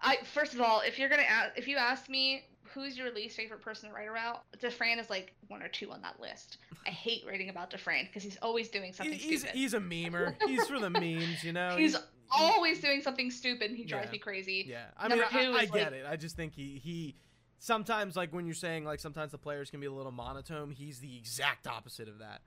I 0.00 0.16
first 0.24 0.54
of 0.54 0.60
all, 0.60 0.80
if 0.80 0.98
you're 0.98 1.08
gonna 1.08 1.22
ask, 1.22 1.52
if 1.56 1.66
you 1.66 1.76
ask 1.76 2.08
me 2.08 2.44
who's 2.74 2.98
your 2.98 3.10
least 3.14 3.36
favorite 3.36 3.62
person 3.62 3.88
to 3.88 3.94
write 3.94 4.08
about, 4.08 4.42
Dafran 4.60 4.98
is 5.00 5.08
like 5.08 5.32
one 5.48 5.62
or 5.62 5.68
two 5.68 5.90
on 5.92 6.02
that 6.02 6.20
list. 6.20 6.58
I 6.86 6.90
hate 6.90 7.24
writing 7.26 7.48
about 7.48 7.70
Dafran 7.70 8.06
because 8.06 8.22
he's 8.22 8.36
always 8.42 8.68
doing 8.68 8.92
something 8.92 9.16
he's 9.18 9.40
stupid. 9.40 9.56
he's 9.56 9.72
a 9.74 9.80
memer. 9.80 10.34
He's 10.46 10.66
for 10.66 10.78
the 10.78 10.90
memes, 10.90 11.42
you 11.42 11.52
know. 11.52 11.76
He's 11.78 11.96
always 12.30 12.80
doing 12.80 13.00
something 13.02 13.30
stupid, 13.30 13.70
and 13.70 13.76
he 13.78 13.84
drives 13.84 14.06
Yeah. 14.06 14.12
me 14.12 14.18
crazy. 14.18 14.66
Yeah, 14.68 14.86
I 14.98 15.06
Number 15.08 15.24
mean, 15.32 15.54
I, 15.54 15.58
I 15.60 15.62
is, 15.62 15.70
get 15.70 15.92
like- 15.92 16.00
it. 16.00 16.06
I 16.06 16.16
just 16.16 16.34
think 16.36 16.54
he 16.54 16.78
he 16.82 17.14
sometimes 17.58 18.16
like 18.16 18.32
when 18.34 18.44
you're 18.46 18.54
saying 18.54 18.84
like 18.84 19.00
sometimes 19.00 19.30
the 19.32 19.38
players 19.38 19.70
can 19.70 19.80
be 19.80 19.86
a 19.86 19.92
little 19.92 20.12
monotone. 20.12 20.70
He's 20.72 20.98
the 20.98 21.16
exact 21.16 21.66
opposite 21.66 22.08
of 22.08 22.18
that. 22.18 22.42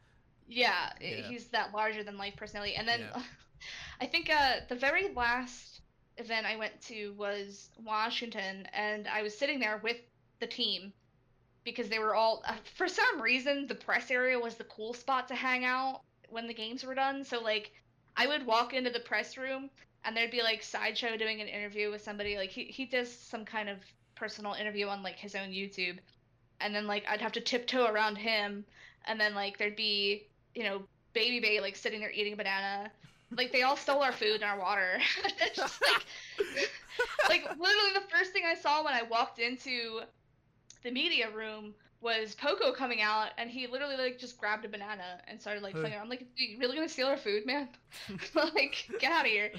Yeah, 0.49 0.91
Yeah. 0.99 1.21
he's 1.27 1.47
that 1.49 1.73
larger 1.73 2.03
than 2.03 2.17
life 2.17 2.35
personality. 2.35 2.75
And 2.75 2.87
then 2.87 3.01
Yeah. 3.01 3.21
I 4.01 4.05
think 4.05 4.29
uh, 4.29 4.61
the 4.67 4.75
very 4.75 5.09
last 5.09 5.81
event 6.17 6.45
I 6.45 6.55
went 6.55 6.81
to 6.83 7.13
was 7.13 7.69
Washington, 7.83 8.67
and 8.73 9.07
I 9.07 9.21
was 9.21 9.37
sitting 9.37 9.59
there 9.59 9.77
with 9.77 9.97
the 10.39 10.47
team 10.47 10.93
because 11.65 11.89
they 11.89 11.99
were 11.99 12.15
all, 12.15 12.41
uh, 12.45 12.55
for 12.75 12.87
some 12.87 13.21
reason, 13.21 13.67
the 13.67 13.75
press 13.75 14.09
area 14.11 14.39
was 14.39 14.55
the 14.55 14.63
cool 14.65 14.93
spot 14.93 15.27
to 15.27 15.35
hang 15.35 15.65
out 15.65 16.01
when 16.29 16.47
the 16.47 16.53
games 16.53 16.83
were 16.85 16.95
done. 16.95 17.23
So, 17.23 17.41
like, 17.41 17.71
I 18.15 18.27
would 18.27 18.45
walk 18.45 18.73
into 18.73 18.89
the 18.89 18.99
press 19.01 19.37
room, 19.37 19.69
and 20.03 20.15
there'd 20.15 20.31
be 20.31 20.41
like 20.41 20.63
Sideshow 20.63 21.17
doing 21.17 21.41
an 21.41 21.47
interview 21.47 21.91
with 21.91 22.01
somebody. 22.01 22.37
Like, 22.37 22.49
he, 22.51 22.65
he 22.65 22.85
does 22.85 23.11
some 23.11 23.45
kind 23.45 23.69
of 23.69 23.77
personal 24.15 24.53
interview 24.53 24.87
on 24.87 25.03
like 25.03 25.17
his 25.17 25.35
own 25.35 25.49
YouTube. 25.49 25.99
And 26.61 26.73
then, 26.75 26.87
like, 26.87 27.05
I'd 27.09 27.21
have 27.21 27.33
to 27.33 27.41
tiptoe 27.41 27.87
around 27.87 28.17
him, 28.17 28.65
and 29.05 29.19
then, 29.19 29.35
like, 29.35 29.57
there'd 29.57 29.75
be 29.75 30.28
you 30.55 30.63
know, 30.63 30.81
Babybay 31.15 31.61
like 31.61 31.75
sitting 31.75 31.99
there 31.99 32.11
eating 32.11 32.33
a 32.33 32.35
banana. 32.35 32.91
Like 33.35 33.51
they 33.51 33.61
all 33.61 33.77
stole 33.77 34.01
our 34.01 34.11
food 34.11 34.35
and 34.35 34.43
our 34.43 34.59
water. 34.59 34.99
just 35.53 35.81
like, 35.81 36.69
like 37.29 37.43
literally 37.43 37.93
the 37.93 38.03
first 38.11 38.33
thing 38.33 38.43
I 38.45 38.55
saw 38.55 38.83
when 38.83 38.93
I 38.93 39.03
walked 39.03 39.39
into 39.39 40.01
the 40.83 40.91
media 40.91 41.29
room 41.29 41.73
was 42.01 42.35
Poko 42.35 42.73
coming 42.73 43.01
out, 43.01 43.29
and 43.37 43.49
he 43.49 43.67
literally 43.67 43.97
like 43.97 44.17
just 44.17 44.37
grabbed 44.37 44.63
a 44.63 44.69
banana 44.69 45.19
and 45.27 45.39
started 45.39 45.61
like 45.61 45.75
playing. 45.75 45.99
I'm 46.01 46.09
like, 46.09 46.25
you 46.37 46.57
really 46.57 46.75
gonna 46.75 46.89
steal 46.89 47.07
our 47.07 47.17
food, 47.17 47.45
man? 47.45 47.67
like, 48.33 48.89
get 48.99 49.11
out 49.11 49.25
of 49.25 49.31
here. 49.31 49.51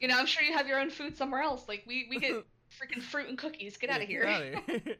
You 0.00 0.08
know, 0.08 0.18
I'm 0.18 0.26
sure 0.26 0.42
you 0.42 0.52
have 0.52 0.66
your 0.66 0.80
own 0.80 0.90
food 0.90 1.16
somewhere 1.16 1.40
else. 1.40 1.68
Like 1.68 1.84
we 1.86 2.08
we 2.10 2.18
get 2.18 2.44
freaking 2.80 3.02
fruit 3.02 3.28
and 3.28 3.38
cookies. 3.38 3.76
Get 3.76 3.90
out 3.90 4.02
of 4.02 4.08
here. 4.08 4.24
Get 4.24 4.30
outta 4.30 4.62
here. 4.66 4.96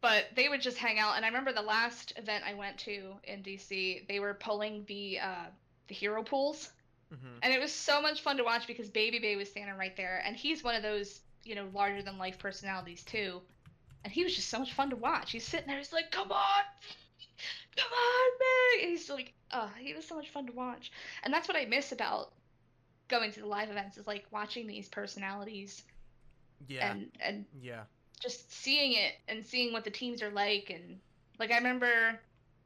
But 0.00 0.26
they 0.34 0.48
would 0.48 0.62
just 0.62 0.78
hang 0.78 0.98
out. 0.98 1.16
And 1.16 1.24
i 1.24 1.28
remember 1.28 1.52
the 1.52 1.62
last 1.62 2.12
event 2.16 2.44
i 2.46 2.54
went 2.54 2.78
to 2.78 3.14
in 3.24 3.42
dc 3.42 4.06
they 4.08 4.20
were 4.20 4.34
pulling 4.34 4.84
the 4.86 5.18
uh 5.20 5.46
the 5.88 5.94
hero 5.94 6.22
pools. 6.22 6.70
Mhm. 7.12 7.38
and 7.42 7.52
it 7.52 7.60
was 7.60 7.72
so 7.72 8.00
much 8.00 8.20
fun 8.22 8.36
to 8.36 8.44
watch 8.44 8.66
because 8.68 8.88
babybay 8.88 9.36
was 9.36 9.50
standing 9.50 9.76
right 9.76 9.96
there. 9.96 10.22
And 10.24 10.36
he's 10.36 10.62
one 10.62 10.76
of 10.76 10.82
those 10.82 11.20
you 11.44 11.54
know 11.54 11.68
larger 11.74 12.02
than 12.02 12.18
life 12.18 12.38
personalities 12.38 13.02
too. 13.02 13.42
And 14.04 14.12
he 14.12 14.24
was 14.24 14.34
just 14.34 14.48
so 14.48 14.58
much 14.60 14.72
fun 14.72 14.90
to 14.90 14.96
watch. 14.96 15.32
He's 15.32 15.44
sitting 15.44 15.66
there 15.66 15.78
he's 15.78 15.92
like 15.92 16.10
come 16.10 16.30
on 16.32 16.62
come 17.76 17.92
on 17.92 18.30
man. 18.40 18.82
And 18.84 18.90
he's 18.90 19.10
like 19.10 19.32
uh 19.50 19.68
he 19.78 19.92
was 19.94 20.06
so 20.06 20.14
much 20.16 20.30
fun 20.30 20.46
to 20.46 20.52
watch. 20.52 20.92
And 21.24 21.34
that's 21.34 21.48
what 21.48 21.56
i 21.56 21.64
miss 21.64 21.92
about 21.92 22.32
going 23.08 23.32
to 23.32 23.40
the 23.40 23.46
live 23.46 23.70
events 23.70 23.98
is 23.98 24.06
like 24.06 24.24
watching 24.30 24.66
these 24.68 24.88
personalities 24.88 25.82
Yeah, 26.68 26.92
and 26.92 27.10
and 27.20 27.44
yeah. 27.60 27.82
Just 28.20 28.52
seeing 28.52 28.92
it 28.92 29.14
and 29.28 29.44
seeing 29.44 29.72
what 29.72 29.84
the 29.84 29.90
teams 29.90 30.22
are 30.22 30.30
like. 30.30 30.70
And 30.70 30.98
like 31.38 31.50
I 31.50 31.56
remember 31.56 32.20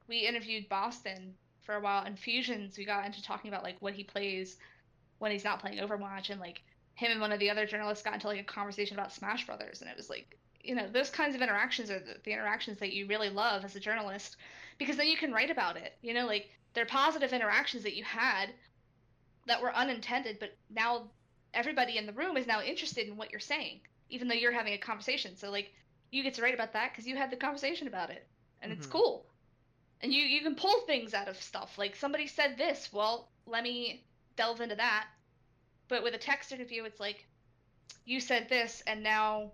we 0.08 0.18
interviewed 0.18 0.68
Boston 0.68 1.34
for 1.62 1.76
a 1.76 1.80
while 1.80 2.04
and 2.04 2.18
Fusions. 2.18 2.76
We 2.76 2.84
got 2.84 3.06
into 3.06 3.22
talking 3.22 3.50
about 3.50 3.62
like 3.62 3.76
what 3.80 3.94
he 3.94 4.04
plays 4.04 4.56
when 5.18 5.32
he's 5.32 5.44
not 5.44 5.60
playing 5.60 5.78
Overwatch. 5.78 6.30
And 6.30 6.40
like 6.40 6.62
him 6.94 7.12
and 7.12 7.20
one 7.20 7.32
of 7.32 7.38
the 7.38 7.50
other 7.50 7.66
journalists 7.66 8.04
got 8.04 8.14
into 8.14 8.26
like 8.26 8.40
a 8.40 8.44
conversation 8.44 8.98
about 8.98 9.12
Smash 9.12 9.46
Brothers. 9.46 9.80
And 9.80 9.90
it 9.90 9.96
was 9.96 10.10
like 10.10 10.36
you 10.64 10.74
know 10.74 10.88
those 10.88 11.10
kinds 11.10 11.34
of 11.34 11.42
interactions 11.42 11.90
are 11.90 11.98
the, 11.98 12.16
the 12.24 12.32
interactions 12.32 12.78
that 12.78 12.92
you 12.92 13.06
really 13.06 13.28
love 13.28 13.64
as 13.64 13.76
a 13.76 13.80
journalist 13.80 14.36
because 14.78 14.96
then 14.96 15.06
you 15.06 15.16
can 15.16 15.32
write 15.32 15.50
about 15.50 15.76
it 15.76 15.96
you 16.02 16.14
know 16.14 16.26
like 16.26 16.48
they're 16.72 16.86
positive 16.86 17.32
interactions 17.32 17.82
that 17.82 17.94
you 17.94 18.02
had 18.02 18.46
that 19.46 19.60
were 19.60 19.74
unintended 19.74 20.38
but 20.40 20.56
now 20.74 21.02
everybody 21.52 21.98
in 21.98 22.06
the 22.06 22.12
room 22.12 22.36
is 22.36 22.46
now 22.46 22.62
interested 22.62 23.06
in 23.06 23.16
what 23.16 23.30
you're 23.30 23.40
saying 23.40 23.78
even 24.08 24.28
though 24.28 24.34
you're 24.34 24.52
having 24.52 24.72
a 24.74 24.78
conversation 24.78 25.36
so 25.36 25.50
like 25.50 25.72
you 26.10 26.22
get 26.22 26.34
to 26.34 26.42
write 26.42 26.54
about 26.54 26.72
that 26.72 26.92
because 26.92 27.06
you 27.06 27.16
had 27.16 27.30
the 27.30 27.36
conversation 27.36 27.88
about 27.88 28.10
it 28.10 28.28
and 28.62 28.72
it's 28.72 28.86
Mhm. 28.86 28.90
cool 28.90 29.26
and 30.00 30.12
you 30.12 30.22
you 30.22 30.40
can 30.42 30.54
pull 30.54 30.80
things 30.82 31.14
out 31.14 31.28
of 31.28 31.40
stuff 31.40 31.76
like 31.78 31.96
somebody 31.96 32.26
said 32.26 32.56
this 32.56 32.92
well 32.92 33.30
let 33.46 33.62
me 33.62 34.04
delve 34.36 34.60
into 34.60 34.74
that 34.76 35.08
but 35.88 36.02
with 36.02 36.14
a 36.14 36.18
text 36.18 36.52
interview 36.52 36.84
it's 36.84 37.00
like 37.00 37.26
you 38.04 38.20
said 38.20 38.48
this 38.48 38.82
and 38.86 39.02
now 39.02 39.52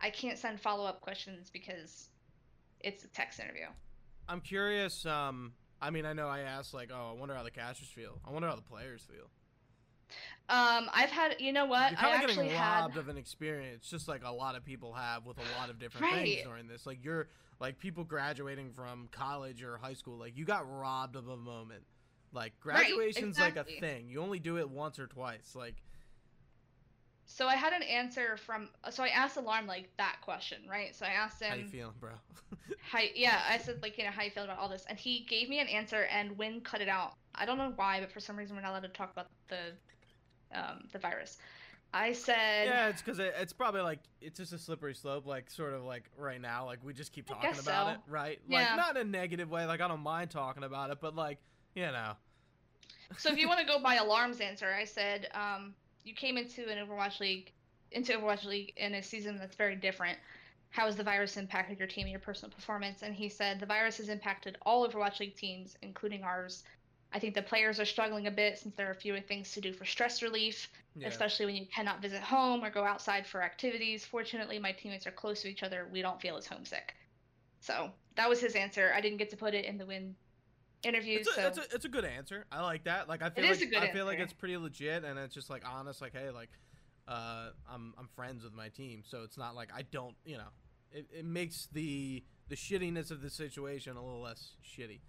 i 0.00 0.10
can't 0.10 0.38
send 0.38 0.60
follow-up 0.60 1.00
questions 1.00 1.50
because 1.50 2.08
it's 2.80 3.04
a 3.04 3.08
text 3.08 3.38
interview 3.40 3.66
I'm 4.28 4.40
curious. 4.40 5.04
Um, 5.04 5.52
I 5.80 5.90
mean, 5.90 6.06
I 6.06 6.12
know 6.12 6.28
I 6.28 6.40
asked 6.40 6.72
like, 6.72 6.90
oh, 6.94 7.10
I 7.10 7.18
wonder 7.18 7.34
how 7.34 7.42
the 7.42 7.50
casters 7.50 7.88
feel. 7.88 8.20
I 8.24 8.30
wonder 8.30 8.48
how 8.48 8.54
the 8.54 8.62
players 8.62 9.02
feel. 9.02 9.28
Um 10.48 10.90
i've 10.92 11.10
had 11.10 11.36
you 11.38 11.52
know 11.52 11.64
what 11.64 11.92
You're 11.92 12.00
i 12.00 12.02
kind 12.02 12.14
of 12.14 12.20
actually 12.30 12.44
getting 12.46 12.58
had 12.58 12.80
robbed 12.80 12.96
of 12.96 13.08
an 13.08 13.16
experience, 13.16 13.88
just 13.88 14.08
like 14.08 14.22
a 14.24 14.32
lot 14.32 14.56
of 14.56 14.64
people 14.64 14.92
have 14.92 15.24
with 15.24 15.38
a 15.38 15.58
lot 15.58 15.70
of 15.70 15.78
different 15.78 16.12
things 16.12 16.42
during 16.44 16.66
this. 16.66 16.86
Like 16.86 17.04
you're 17.04 17.28
like 17.60 17.78
people 17.78 18.04
graduating 18.04 18.72
from 18.72 19.08
college 19.12 19.62
or 19.62 19.78
high 19.78 19.94
school. 19.94 20.18
Like 20.18 20.36
you 20.36 20.44
got 20.44 20.70
robbed 20.70 21.16
of 21.16 21.28
a 21.28 21.36
moment. 21.36 21.84
Like 22.32 22.52
Right, 22.64 22.86
graduation's 22.86 23.38
like 23.38 23.56
a 23.56 23.64
thing. 23.64 24.08
You 24.08 24.20
only 24.20 24.38
do 24.38 24.58
it 24.58 24.68
once 24.68 24.98
or 24.98 25.06
twice. 25.06 25.54
Like 25.54 25.76
so 27.24 27.46
i 27.46 27.54
had 27.54 27.72
an 27.72 27.82
answer 27.84 28.36
from 28.36 28.68
so 28.90 29.02
i 29.02 29.08
asked 29.08 29.36
alarm 29.36 29.66
like 29.66 29.88
that 29.96 30.16
question 30.22 30.58
right 30.68 30.94
so 30.94 31.06
i 31.06 31.10
asked 31.10 31.40
him 31.40 31.50
how 31.50 31.56
you 31.56 31.68
feeling, 31.68 31.94
bro? 32.00 32.10
how 32.80 32.98
yeah 33.14 33.42
i 33.48 33.56
said 33.56 33.80
like 33.80 33.96
you 33.96 34.04
know 34.04 34.10
how 34.10 34.22
you 34.22 34.30
feel 34.30 34.42
about 34.44 34.58
all 34.58 34.68
this 34.68 34.84
and 34.88 34.98
he 34.98 35.24
gave 35.28 35.48
me 35.48 35.60
an 35.60 35.68
answer 35.68 36.08
and 36.10 36.36
Win 36.36 36.60
cut 36.60 36.80
it 36.80 36.88
out 36.88 37.14
i 37.34 37.46
don't 37.46 37.58
know 37.58 37.72
why 37.76 38.00
but 38.00 38.10
for 38.10 38.20
some 38.20 38.36
reason 38.36 38.56
we're 38.56 38.62
not 38.62 38.72
allowed 38.72 38.82
to 38.82 38.88
talk 38.88 39.12
about 39.12 39.28
the 39.48 39.72
um, 40.54 40.88
the 40.92 40.98
virus 40.98 41.38
I 41.94 42.12
said. 42.12 42.68
Yeah, 42.68 42.88
it's 42.88 43.02
because 43.02 43.18
it, 43.18 43.34
it's 43.38 43.52
probably 43.52 43.82
like 43.82 43.98
it's 44.20 44.38
just 44.38 44.52
a 44.52 44.58
slippery 44.58 44.94
slope, 44.94 45.26
like 45.26 45.50
sort 45.50 45.74
of 45.74 45.84
like 45.84 46.10
right 46.16 46.40
now, 46.40 46.64
like 46.64 46.78
we 46.82 46.94
just 46.94 47.12
keep 47.12 47.26
talking 47.26 47.58
about 47.58 47.86
so. 47.86 47.92
it, 47.92 47.98
right? 48.08 48.40
Like 48.48 48.62
Yeah. 48.70 48.76
not 48.76 48.96
in 48.96 49.06
a 49.06 49.10
negative 49.10 49.50
way, 49.50 49.66
like 49.66 49.80
I 49.80 49.88
don't 49.88 50.00
mind 50.00 50.30
talking 50.30 50.64
about 50.64 50.90
it, 50.90 50.98
but 51.00 51.14
like 51.14 51.38
you 51.74 51.82
know, 51.82 52.12
So 53.18 53.30
if 53.30 53.38
you 53.38 53.46
want 53.48 53.60
to 53.60 53.66
go 53.66 53.78
by 53.78 53.96
alarms 53.96 54.40
answer, 54.40 54.72
I 54.72 54.84
said 54.84 55.28
um, 55.34 55.74
you 56.04 56.14
came 56.14 56.38
into 56.38 56.68
an 56.68 56.78
Overwatch 56.86 57.20
League, 57.20 57.52
into 57.90 58.12
Overwatch 58.14 58.44
League 58.44 58.72
in 58.76 58.94
a 58.94 59.02
season 59.02 59.36
that's 59.38 59.56
very 59.56 59.76
different. 59.76 60.18
How 60.70 60.86
has 60.86 60.96
the 60.96 61.04
virus 61.04 61.36
impacted 61.36 61.78
your 61.78 61.88
team 61.88 62.04
and 62.04 62.10
your 62.10 62.20
personal 62.20 62.50
performance? 62.54 63.02
And 63.02 63.14
he 63.14 63.28
said 63.28 63.60
the 63.60 63.66
virus 63.66 63.98
has 63.98 64.08
impacted 64.08 64.56
all 64.62 64.88
Overwatch 64.88 65.20
League 65.20 65.36
teams, 65.36 65.76
including 65.82 66.22
ours. 66.22 66.64
I 67.14 67.18
think 67.18 67.34
the 67.34 67.42
players 67.42 67.78
are 67.78 67.84
struggling 67.84 68.26
a 68.26 68.30
bit 68.30 68.58
since 68.58 68.74
there 68.74 68.90
are 68.90 68.94
fewer 68.94 69.20
things 69.20 69.52
to 69.52 69.60
do 69.60 69.72
for 69.72 69.84
stress 69.84 70.22
relief, 70.22 70.70
yeah. 70.96 71.08
especially 71.08 71.46
when 71.46 71.56
you 71.56 71.66
cannot 71.66 72.00
visit 72.00 72.20
home 72.22 72.64
or 72.64 72.70
go 72.70 72.84
outside 72.84 73.26
for 73.26 73.42
activities. 73.42 74.04
Fortunately, 74.04 74.58
my 74.58 74.72
teammates 74.72 75.06
are 75.06 75.12
close 75.12 75.42
to 75.42 75.48
each 75.48 75.62
other. 75.62 75.86
We 75.92 76.00
don't 76.00 76.20
feel 76.20 76.36
as 76.36 76.46
homesick. 76.46 76.94
So 77.60 77.90
that 78.16 78.28
was 78.28 78.40
his 78.40 78.54
answer. 78.54 78.92
I 78.94 79.00
didn't 79.00 79.18
get 79.18 79.30
to 79.30 79.36
put 79.36 79.54
it 79.54 79.66
in 79.66 79.78
the 79.78 79.86
win 79.86 80.14
interview, 80.82 81.18
It's 81.18 81.28
a, 81.28 81.34
so 81.34 81.46
it's, 81.46 81.58
a, 81.58 81.62
it's 81.74 81.84
a 81.84 81.88
good 81.88 82.04
answer. 82.04 82.46
I 82.50 82.62
like 82.62 82.84
that. 82.84 83.08
Like 83.08 83.22
I 83.22 83.30
feel 83.30 83.44
It 83.44 83.48
like 83.48 83.56
is 83.56 83.62
a 83.62 83.66
good 83.66 83.82
I 83.82 83.92
feel 83.92 84.04
like 84.04 84.18
it's 84.18 84.32
pretty 84.32 84.56
legit, 84.56 85.04
and 85.04 85.18
it's 85.18 85.34
just 85.34 85.50
like 85.50 85.62
honest. 85.68 86.00
Like 86.00 86.12
hey, 86.12 86.30
like 86.30 86.50
uh, 87.08 87.50
I'm 87.70 87.94
I'm 87.98 88.08
friends 88.16 88.44
with 88.44 88.52
my 88.52 88.68
team, 88.68 89.02
so 89.06 89.22
it's 89.22 89.38
not 89.38 89.54
like 89.54 89.68
I 89.74 89.82
don't. 89.82 90.14
You 90.24 90.38
know, 90.38 90.50
it, 90.90 91.06
it 91.12 91.24
makes 91.24 91.68
the 91.72 92.24
the 92.48 92.56
shittiness 92.56 93.10
of 93.10 93.22
the 93.22 93.30
situation 93.30 93.96
a 93.96 94.04
little 94.04 94.20
less 94.20 94.56
shitty. 94.64 95.00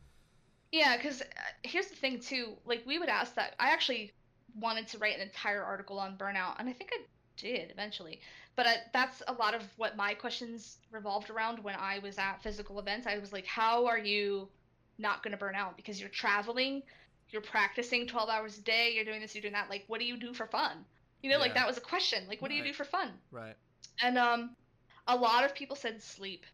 Yeah, 0.73 0.97
because 0.97 1.21
uh, 1.21 1.25
here's 1.61 1.85
the 1.85 1.95
thing 1.95 2.19
too. 2.19 2.57
Like 2.65 2.81
we 2.87 2.97
would 2.97 3.07
ask 3.07 3.35
that. 3.35 3.53
I 3.59 3.69
actually 3.69 4.11
wanted 4.59 4.87
to 4.87 4.97
write 4.97 5.15
an 5.15 5.21
entire 5.21 5.63
article 5.63 5.99
on 5.99 6.17
burnout, 6.17 6.55
and 6.57 6.67
I 6.67 6.73
think 6.73 6.89
I 6.91 7.03
did 7.37 7.69
eventually. 7.69 8.19
But 8.55 8.65
uh, 8.65 8.73
that's 8.91 9.21
a 9.27 9.33
lot 9.33 9.53
of 9.53 9.61
what 9.77 9.95
my 9.95 10.15
questions 10.15 10.79
revolved 10.89 11.29
around 11.29 11.63
when 11.63 11.75
I 11.75 11.99
was 11.99 12.17
at 12.17 12.41
physical 12.41 12.79
events. 12.79 13.05
I 13.05 13.19
was 13.19 13.31
like, 13.31 13.45
how 13.45 13.85
are 13.85 13.99
you 13.99 14.49
not 14.97 15.21
going 15.21 15.31
to 15.33 15.37
burn 15.37 15.53
out? 15.53 15.77
Because 15.77 15.99
you're 15.99 16.09
traveling, 16.09 16.81
you're 17.29 17.43
practicing 17.43 18.07
12 18.07 18.29
hours 18.29 18.57
a 18.57 18.61
day, 18.61 18.93
you're 18.95 19.05
doing 19.05 19.21
this, 19.21 19.35
you're 19.35 19.43
doing 19.43 19.53
that. 19.53 19.69
Like, 19.69 19.83
what 19.85 19.99
do 19.99 20.07
you 20.07 20.17
do 20.17 20.33
for 20.33 20.47
fun? 20.47 20.85
You 21.21 21.29
know, 21.29 21.37
like 21.37 21.53
that 21.53 21.67
was 21.67 21.77
a 21.77 21.81
question. 21.81 22.23
Like, 22.27 22.41
what 22.41 22.49
do 22.49 22.55
you 22.55 22.63
do 22.63 22.73
for 22.73 22.83
fun? 22.83 23.11
Right. 23.31 23.55
And 24.01 24.17
um, 24.17 24.55
a 25.07 25.15
lot 25.15 25.45
of 25.45 25.53
people 25.53 25.75
said 25.75 26.01
sleep. 26.01 26.45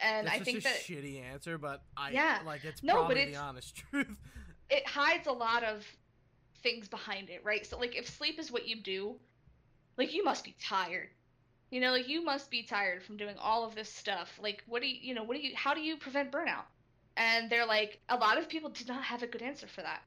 And 0.00 0.26
It's 0.26 0.36
I 0.36 0.38
think 0.40 0.58
a 0.58 0.62
that 0.62 0.76
shitty 0.76 1.22
answer, 1.22 1.58
but 1.58 1.82
I 1.96 2.10
Yeah. 2.10 2.40
like 2.46 2.64
it's 2.64 2.82
No, 2.82 2.94
but 2.94 3.16
probably 3.16 3.24
the 3.26 3.36
honest 3.36 3.76
truth. 3.90 4.06
it 4.70 4.86
hides 4.86 5.26
a 5.26 5.32
lot 5.32 5.64
of 5.64 5.84
things 6.62 6.88
behind 6.88 7.30
it, 7.30 7.44
right? 7.44 7.64
So 7.66 7.78
like 7.78 7.96
if 7.96 8.08
sleep 8.08 8.38
is 8.38 8.50
what 8.50 8.66
you 8.68 8.76
do, 8.82 9.16
like 9.96 10.12
you 10.12 10.24
must 10.24 10.44
be 10.44 10.54
tired. 10.62 11.08
You 11.70 11.80
know, 11.80 11.90
like 11.92 12.08
you 12.08 12.24
must 12.24 12.50
be 12.50 12.62
tired 12.62 13.02
from 13.02 13.16
doing 13.16 13.36
all 13.38 13.64
of 13.64 13.74
this 13.74 13.92
stuff. 13.92 14.38
Like 14.42 14.62
what 14.66 14.82
do 14.82 14.88
you, 14.88 14.96
you 15.00 15.14
know, 15.14 15.22
what 15.24 15.36
do 15.36 15.42
you 15.42 15.54
how 15.56 15.74
do 15.74 15.80
you 15.80 15.96
prevent 15.96 16.32
burnout? 16.32 16.64
And 17.16 17.50
they're 17.50 17.66
like 17.66 18.00
a 18.08 18.16
lot 18.16 18.38
of 18.38 18.48
people 18.48 18.70
did 18.70 18.88
not 18.88 19.02
have 19.04 19.22
a 19.22 19.26
good 19.26 19.42
answer 19.42 19.66
for 19.66 19.82
that. 19.82 20.02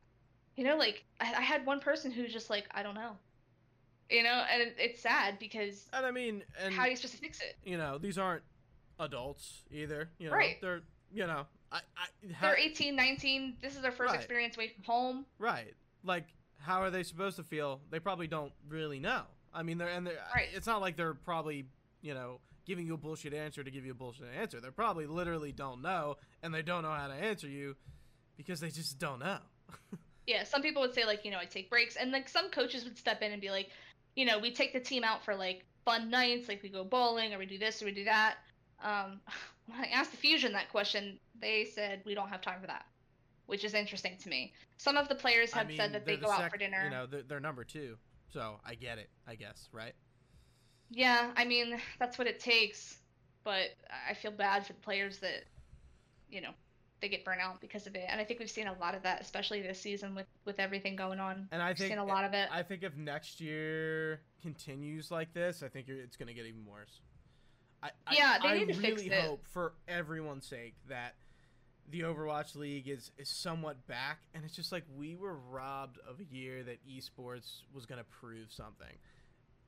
You 0.55 0.63
know, 0.65 0.77
like 0.77 1.03
I, 1.19 1.33
I 1.33 1.41
had 1.41 1.65
one 1.65 1.79
person 1.79 2.11
who's 2.11 2.31
just 2.33 2.49
like, 2.49 2.65
I 2.71 2.83
don't 2.83 2.95
know. 2.95 3.17
You 4.09 4.23
know, 4.23 4.43
and 4.51 4.73
it's 4.77 5.01
sad 5.01 5.39
because 5.39 5.87
And 5.93 6.05
I 6.05 6.11
mean, 6.11 6.43
and 6.61 6.73
how 6.73 6.81
are 6.83 6.89
you 6.89 6.97
supposed 6.97 7.13
to 7.15 7.19
fix 7.21 7.39
it? 7.41 7.55
you 7.63 7.77
know, 7.77 7.97
these 7.97 8.17
aren't 8.17 8.43
adults 9.01 9.63
either. 9.71 10.09
You 10.17 10.29
know, 10.29 10.35
Right. 10.35 10.59
they're 10.61 10.81
you 11.13 11.27
know, 11.27 11.45
I, 11.73 11.81
I 11.97 12.31
how, 12.33 12.47
They're 12.47 12.57
18, 12.57 12.95
19, 12.95 13.57
this 13.61 13.75
is 13.75 13.81
their 13.81 13.91
first 13.91 14.11
Right. 14.11 14.19
experience 14.19 14.55
away 14.55 14.69
from 14.69 14.83
home. 14.85 15.25
right. 15.39 15.73
Like, 16.03 16.25
how 16.57 16.81
are 16.81 16.89
they 16.89 17.03
supposed 17.03 17.35
to 17.35 17.43
feel? 17.43 17.81
They 17.89 17.99
probably 17.99 18.27
don't 18.27 18.53
really 18.69 18.99
know. 18.99 19.23
I 19.53 19.63
mean, 19.63 19.77
they're 19.77 19.89
and 19.89 20.07
they're. 20.07 20.17
Right. 20.33 20.47
It's 20.53 20.67
not 20.67 20.79
like 20.81 20.95
they're 20.95 21.13
probably 21.13 21.65
you 22.01 22.13
know 22.13 22.39
giving 22.65 22.85
you 22.87 22.93
a 22.93 22.97
bullshit 22.97 23.33
answer 23.33 23.63
to 23.63 23.69
give 23.71 23.85
you 23.85 23.91
a 23.91 23.95
bullshit 23.95 24.27
answer. 24.39 24.61
They 24.61 24.69
probably 24.69 25.05
literally 25.05 25.51
don't 25.51 25.81
know, 25.81 26.17
and 26.41 26.53
they 26.53 26.61
don't 26.61 26.83
know 26.83 26.91
how 26.91 27.07
to 27.07 27.13
answer 27.13 27.47
you 27.49 27.75
because 28.37 28.59
they 28.61 28.69
just 28.69 28.97
don't 28.99 29.19
know. 29.19 29.39
yeah, 30.27 30.43
some 30.43 30.61
people 30.61 30.81
would 30.81 30.93
say 30.93 31.05
like, 31.05 31.25
you 31.25 31.31
know, 31.31 31.39
I 31.39 31.45
take 31.45 31.69
breaks, 31.69 31.95
and 31.97 32.11
like 32.11 32.29
some 32.29 32.49
coaches 32.51 32.83
would 32.85 32.97
step 32.97 33.21
in 33.21 33.31
and 33.33 33.41
be 33.41 33.49
like, 33.49 33.69
you 34.15 34.25
know, 34.25 34.39
we 34.39 34.51
take 34.53 34.71
the 34.73 34.79
team 34.79 35.03
out 35.03 35.25
for 35.25 35.35
like 35.35 35.65
fun 35.83 36.09
nights, 36.09 36.47
like 36.47 36.61
we 36.63 36.69
go 36.69 36.83
bowling 36.83 37.33
or 37.33 37.37
we 37.39 37.45
do 37.45 37.57
this 37.57 37.81
or 37.81 37.85
we 37.85 37.91
do 37.91 38.05
that. 38.05 38.35
Um, 38.83 39.19
when 39.67 39.79
I 39.79 39.87
asked 39.87 40.11
the 40.11 40.17
Fusion 40.17 40.53
that 40.53 40.69
question, 40.69 41.19
they 41.39 41.65
said 41.65 42.01
we 42.05 42.13
don't 42.13 42.29
have 42.29 42.41
time 42.41 42.59
for 42.61 42.67
that, 42.67 42.85
which 43.45 43.63
is 43.63 43.73
interesting 43.73 44.17
to 44.21 44.29
me. 44.29 44.53
Some 44.77 44.97
of 44.97 45.07
the 45.07 45.15
players 45.15 45.53
I 45.53 45.59
have 45.59 45.67
mean, 45.67 45.77
said 45.77 45.93
that 45.93 46.05
they 46.05 46.15
the 46.15 46.25
go 46.25 46.31
out 46.31 46.51
for 46.51 46.57
dinner. 46.57 46.83
You 46.85 46.91
know, 46.91 47.05
they're, 47.05 47.23
they're 47.23 47.39
number 47.39 47.63
two, 47.63 47.97
so 48.31 48.59
I 48.65 48.75
get 48.75 48.97
it. 48.97 49.09
I 49.27 49.35
guess, 49.35 49.69
right? 49.71 49.93
Yeah, 50.89 51.31
I 51.37 51.45
mean 51.45 51.79
that's 51.99 52.17
what 52.17 52.27
it 52.27 52.39
takes, 52.39 52.97
but 53.43 53.69
I 54.09 54.13
feel 54.13 54.31
bad 54.31 54.65
for 54.65 54.73
the 54.73 54.79
players 54.81 55.19
that, 55.19 55.45
you 56.29 56.41
know, 56.41 56.51
they 57.01 57.09
get 57.09 57.25
burnt 57.25 57.41
out 57.41 57.59
because 57.61 57.87
of 57.87 57.95
it, 57.95 58.05
and 58.09 58.21
I 58.21 58.23
think 58.23 58.39
we've 58.39 58.49
seen 58.49 58.67
a 58.67 58.77
lot 58.79 58.93
of 58.93 59.03
that, 59.03 59.21
especially 59.21 59.61
this 59.61 59.79
season 59.79 60.13
with 60.13 60.27
with 60.45 60.59
everything 60.59 60.95
going 60.95 61.19
on. 61.19 61.47
And 61.51 61.61
I 61.61 61.73
think 61.73 61.89
seen 61.89 61.97
a 61.97 62.05
lot 62.05 62.25
of 62.25 62.33
it. 62.33 62.49
I 62.51 62.61
think 62.61 62.83
if 62.83 62.95
next 62.95 63.41
year 63.41 64.21
continues 64.41 65.11
like 65.11 65.33
this, 65.33 65.63
I 65.63 65.67
think 65.67 65.87
it's 65.87 66.15
going 66.15 66.27
to 66.27 66.33
get 66.33 66.45
even 66.45 66.65
worse. 66.65 67.01
I, 67.83 67.89
I- 68.07 68.13
Yeah, 68.15 68.37
they 68.41 68.49
I 68.49 68.57
need 68.59 68.73
to 68.73 68.79
really 68.79 68.95
fix 68.95 69.15
it. 69.15 69.21
hope 69.23 69.45
for 69.47 69.73
everyone's 69.87 70.45
sake 70.45 70.75
that 70.89 71.15
the 71.89 72.01
Overwatch 72.01 72.55
League 72.55 72.87
is, 72.87 73.11
is 73.17 73.29
somewhat 73.29 73.85
back, 73.87 74.19
and 74.33 74.45
it's 74.45 74.55
just 74.55 74.71
like 74.71 74.83
we 74.95 75.15
were 75.15 75.35
robbed 75.35 75.97
of 76.07 76.19
a 76.19 76.23
year 76.35 76.63
that 76.63 76.77
esports 76.87 77.63
was 77.73 77.85
going 77.85 77.97
to 77.99 78.05
prove 78.05 78.51
something. 78.51 78.97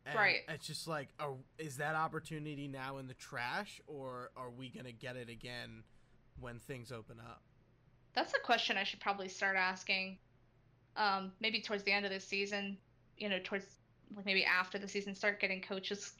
And 0.06 0.16
Right. 0.16 0.40
It's 0.48 0.68
just 0.68 0.88
like, 0.88 1.10
are, 1.20 1.34
is 1.58 1.78
that 1.78 1.96
opportunity 1.96 2.68
now 2.68 2.98
in 2.98 3.08
the 3.08 3.14
trash, 3.14 3.82
or 3.88 4.32
are 4.38 4.50
we 4.50 4.70
going 4.70 4.86
to 4.86 4.92
get 4.94 5.16
it 5.16 5.30
again 5.30 5.84
when 6.40 6.60
things 6.60 6.92
open 6.92 7.20
up? 7.20 7.42
That's 8.14 8.34
a 8.34 8.40
question 8.40 8.78
I 8.78 8.84
should 8.84 9.00
probably 9.00 9.28
start 9.28 9.56
asking. 9.58 10.18
Um, 10.96 11.32
maybe 11.40 11.62
towards 11.62 11.84
the 11.84 11.92
end 11.92 12.06
of 12.06 12.12
the 12.12 12.20
season, 12.20 12.78
you 13.18 13.28
know, 13.28 13.40
towards 13.44 13.66
like 14.16 14.26
maybe 14.26 14.46
after 14.46 14.78
the 14.78 14.88
season, 14.88 15.16
start 15.16 15.40
getting 15.40 15.60
coaches' 15.62 16.14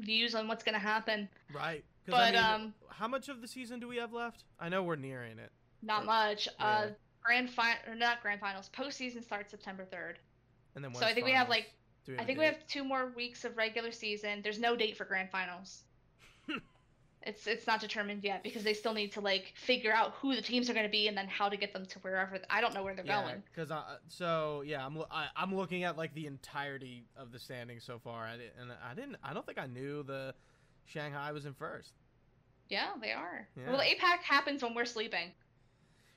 views 0.00 0.34
on 0.34 0.48
what's 0.48 0.64
going 0.64 0.74
to 0.74 0.78
happen. 0.80 1.28
Right. 1.54 1.84
But, 2.06 2.14
I 2.14 2.30
mean, 2.30 2.44
um, 2.66 2.74
how 2.88 3.08
much 3.08 3.28
of 3.28 3.40
the 3.42 3.48
season 3.48 3.80
do 3.80 3.88
we 3.88 3.96
have 3.96 4.12
left? 4.12 4.44
I 4.58 4.68
know 4.68 4.82
we're 4.82 4.96
nearing 4.96 5.38
it. 5.38 5.52
Not 5.82 6.04
much. 6.06 6.48
Uh, 6.58 6.86
grand 7.22 7.50
final 7.50 7.76
not 7.96 8.22
grand 8.22 8.40
finals. 8.40 8.70
Postseason 8.74 9.22
starts 9.22 9.50
September 9.50 9.84
third. 9.84 10.18
And 10.74 10.84
then 10.84 10.94
So 10.94 11.04
I 11.04 11.12
think 11.12 11.26
we 11.26 11.32
have, 11.32 11.48
finals? 11.48 11.64
like- 11.66 11.74
Do 12.06 12.16
I 12.18 12.22
a 12.22 12.26
think 12.26 12.38
we 12.38 12.44
have 12.46 12.66
two 12.66 12.84
more 12.84 13.12
weeks 13.14 13.44
of 13.44 13.56
regular 13.56 13.92
season. 13.92 14.40
There's 14.42 14.58
no 14.58 14.74
date 14.74 14.96
for 14.96 15.04
grand 15.04 15.30
finals. 15.30 15.82
It's 17.22 17.46
it's 17.46 17.66
not 17.66 17.80
determined 17.80 18.22
yet 18.22 18.42
because 18.42 18.62
they 18.62 18.74
still 18.74 18.94
need 18.94 19.12
to 19.12 19.20
like 19.20 19.52
figure 19.56 19.92
out 19.92 20.12
who 20.20 20.34
the 20.34 20.42
teams 20.42 20.70
are 20.70 20.72
going 20.72 20.86
to 20.86 20.90
be 20.90 21.08
and 21.08 21.16
then 21.16 21.26
how 21.26 21.48
to 21.48 21.56
get 21.56 21.72
them 21.72 21.84
to 21.86 21.98
wherever. 22.00 22.38
I 22.48 22.60
don't 22.60 22.74
know 22.74 22.82
where 22.82 22.94
they're 22.94 23.04
going. 23.04 23.42
Because 23.52 23.70
I, 23.70 23.96
so 24.08 24.62
yeah, 24.64 24.84
I'm 24.86 24.98
I, 25.10 25.26
I'm 25.36 25.54
looking 25.54 25.84
at 25.84 25.96
like 25.96 26.14
the 26.14 26.26
entirety 26.26 27.04
of 27.16 27.32
the 27.32 27.38
standings 27.38 27.84
so 27.84 27.98
far, 27.98 28.24
I 28.24 28.34
and 28.60 28.70
I 28.88 28.94
didn't 28.94 29.16
I 29.22 29.34
don't 29.34 29.44
think 29.44 29.58
I 29.58 29.66
knew 29.66 30.02
the 30.02 30.34
Shanghai 30.84 31.32
was 31.32 31.44
in 31.44 31.54
first. 31.54 31.92
Yeah, 32.68 32.88
they 33.00 33.12
are. 33.12 33.48
Yeah. 33.56 33.72
Well, 33.72 33.80
APAC 33.80 34.20
happens 34.22 34.62
when 34.62 34.74
we're 34.74 34.84
sleeping. 34.84 35.32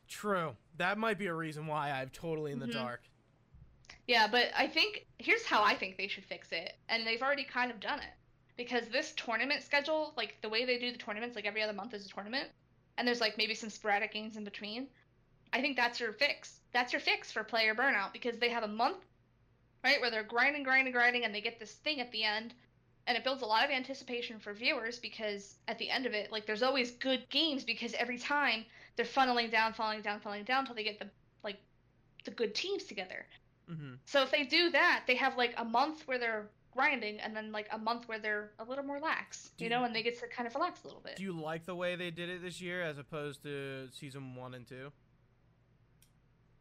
True, 0.08 0.56
that 0.78 0.98
might 0.98 1.18
be 1.18 1.28
a 1.28 1.34
reason 1.34 1.66
why 1.68 1.92
I'm 1.92 2.10
totally 2.10 2.52
in 2.52 2.60
the 2.60 2.68
Mhm. 2.68 2.74
dark. 2.74 3.02
Yeah, 4.08 4.28
but 4.28 4.52
I 4.56 4.68
think 4.68 5.06
here's 5.20 5.46
how 5.46 5.64
I 5.64 5.76
think 5.76 5.98
they 5.98 6.08
should 6.08 6.26
fix 6.26 6.52
it, 6.52 6.74
and 6.90 7.08
they've 7.08 7.22
already 7.22 7.46
kind 7.46 7.72
of 7.72 7.80
done 7.80 8.00
it. 8.00 8.14
Because 8.58 8.88
this 8.90 9.14
tournament 9.14 9.64
schedule, 9.64 10.14
like 10.18 10.38
the 10.42 10.50
way 10.50 10.66
they 10.66 10.78
do 10.78 10.92
the 10.92 10.98
tournaments, 10.98 11.36
like 11.36 11.46
every 11.46 11.64
other 11.64 11.74
month 11.74 11.94
is 11.94 12.06
a 12.06 12.10
tournament, 12.10 12.50
and 12.98 13.08
there's 13.08 13.22
like 13.22 13.38
maybe 13.38 13.56
some 13.56 13.70
sporadic 13.70 14.12
games 14.14 14.38
in 14.38 14.44
between. 14.44 14.88
I 15.54 15.62
think 15.62 15.76
that's 15.78 16.00
your 16.00 16.14
fix. 16.14 16.60
That's 16.74 16.94
your 16.94 17.00
fix 17.02 17.32
for 17.32 17.44
player 17.44 17.76
burnout 17.76 18.14
because 18.14 18.38
they 18.40 18.50
have 18.50 18.64
a 18.64 18.68
month, 18.68 19.06
right, 19.84 20.00
where 20.02 20.12
they're 20.12 20.24
grinding, 20.24 20.64
grinding, 20.64 20.94
grinding, 20.94 21.26
and 21.26 21.34
they 21.34 21.42
get 21.42 21.60
this 21.60 21.74
thing 21.74 22.00
at 22.00 22.12
the 22.12 22.24
end, 22.24 22.54
and 23.08 23.18
it 23.18 23.24
builds 23.24 23.42
a 23.42 23.46
lot 23.46 23.66
of 23.66 23.72
anticipation 23.72 24.40
for 24.40 24.54
viewers 24.54 25.00
because 25.00 25.58
at 25.68 25.78
the 25.80 25.90
end 25.90 26.06
of 26.06 26.14
it, 26.14 26.32
like 26.32 26.46
there's 26.46 26.64
always 26.64 26.92
good 26.92 27.28
games 27.30 27.64
because 27.64 27.94
every 27.96 28.18
time 28.18 28.66
they're 28.96 29.06
funneling 29.06 29.52
down, 29.52 29.74
falling 29.74 30.02
down, 30.02 30.20
funneling 30.20 30.46
down 30.46 30.60
until 30.62 30.76
they 30.76 30.84
get 30.84 31.00
the 31.00 31.10
like 31.44 31.58
the 32.26 32.32
good 32.32 32.56
teams 32.56 32.84
together. 32.86 33.26
hmm 33.68 33.96
So 34.06 34.22
if 34.24 34.32
they 34.32 34.44
do 34.44 34.70
that, 34.72 35.04
they 35.08 35.16
have 35.16 35.38
like 35.38 35.54
a 35.58 35.66
month 35.66 36.08
where 36.08 36.20
they're 36.20 36.50
grinding 36.72 37.20
and 37.20 37.36
then 37.36 37.52
like 37.52 37.68
a 37.72 37.78
month 37.78 38.08
where 38.08 38.20
they're 38.20 38.52
a 38.60 38.64
little 38.64 38.84
more 38.84 39.00
lax, 39.00 39.52
Do 39.58 39.64
you 39.66 39.70
know, 39.70 39.84
and 39.84 39.94
they 39.96 40.04
get 40.04 40.20
to 40.20 40.28
kind 40.28 40.48
of 40.48 40.56
relax 40.56 40.84
a 40.84 40.88
little 40.88 41.02
bit. 41.02 41.16
Do 41.18 41.24
you 41.24 41.34
like 41.34 41.66
the 41.66 41.76
way 41.76 41.96
they 41.96 42.12
did 42.12 42.30
it 42.30 42.42
this 42.42 42.62
year 42.62 42.82
as 42.82 42.98
opposed 42.98 43.44
to 43.44 43.90
season 43.92 44.36
one 44.36 44.54
and 44.54 44.68
two? 44.68 44.92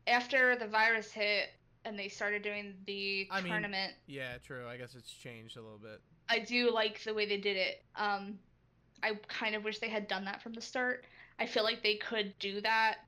After 0.06 0.56
the 0.56 0.66
virus 0.66 1.12
hit 1.12 1.50
and 1.84 1.98
they 1.98 2.08
started 2.08 2.42
doing 2.42 2.74
the 2.86 3.28
I 3.30 3.40
mean- 3.40 3.52
tournament, 3.52 3.94
Yeah, 4.06 4.38
true. 4.44 4.66
I 4.68 4.76
guess 4.76 4.94
it's 4.94 5.10
changed 5.12 5.56
a 5.56 5.62
little 5.62 5.78
bit. 5.78 6.00
I 6.28 6.40
do 6.40 6.70
like 6.72 7.02
the 7.02 7.14
way 7.14 7.26
they 7.26 7.38
did 7.38 7.56
it. 7.56 7.82
Um, 7.96 8.38
I 9.02 9.14
kind 9.28 9.54
of 9.54 9.64
wish 9.64 9.78
they 9.78 9.88
had 9.88 10.06
done 10.08 10.24
that 10.26 10.42
from 10.42 10.52
the 10.52 10.60
start. 10.60 11.04
I 11.38 11.46
feel 11.46 11.64
like 11.64 11.82
they 11.82 11.96
could 11.96 12.38
do 12.38 12.60
that 12.60 12.98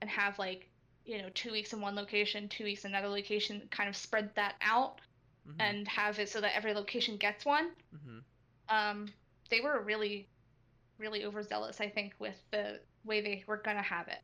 and 0.00 0.10
have 0.10 0.38
like, 0.38 0.68
you 1.04 1.18
know, 1.18 1.28
two 1.34 1.50
weeks 1.52 1.72
in 1.72 1.80
one 1.80 1.96
location, 1.96 2.48
two 2.48 2.64
weeks 2.64 2.84
in 2.84 2.90
another 2.92 3.08
location, 3.08 3.62
kind 3.70 3.88
of 3.88 3.96
spread 3.96 4.30
that 4.34 4.56
out. 4.60 5.00
Mhm. 5.48 5.54
and 5.58 5.88
have 5.88 6.18
it 6.18 6.28
so 6.28 6.40
that 6.40 6.54
every 6.54 6.74
location 6.74 7.16
gets 7.16 7.44
one. 7.44 7.74
Mhm. 7.94 8.22
Um, 8.68 9.12
they 9.48 9.60
were 9.60 9.80
really, 9.82 10.28
really 10.98 11.24
overzealous. 11.24 11.80
I 11.80 11.88
think 11.88 12.14
with 12.18 12.36
the 12.50 12.80
way 13.04 13.20
they 13.20 13.44
were 13.46 13.56
gonna 13.56 13.82
have 13.82 14.08
it. 14.08 14.20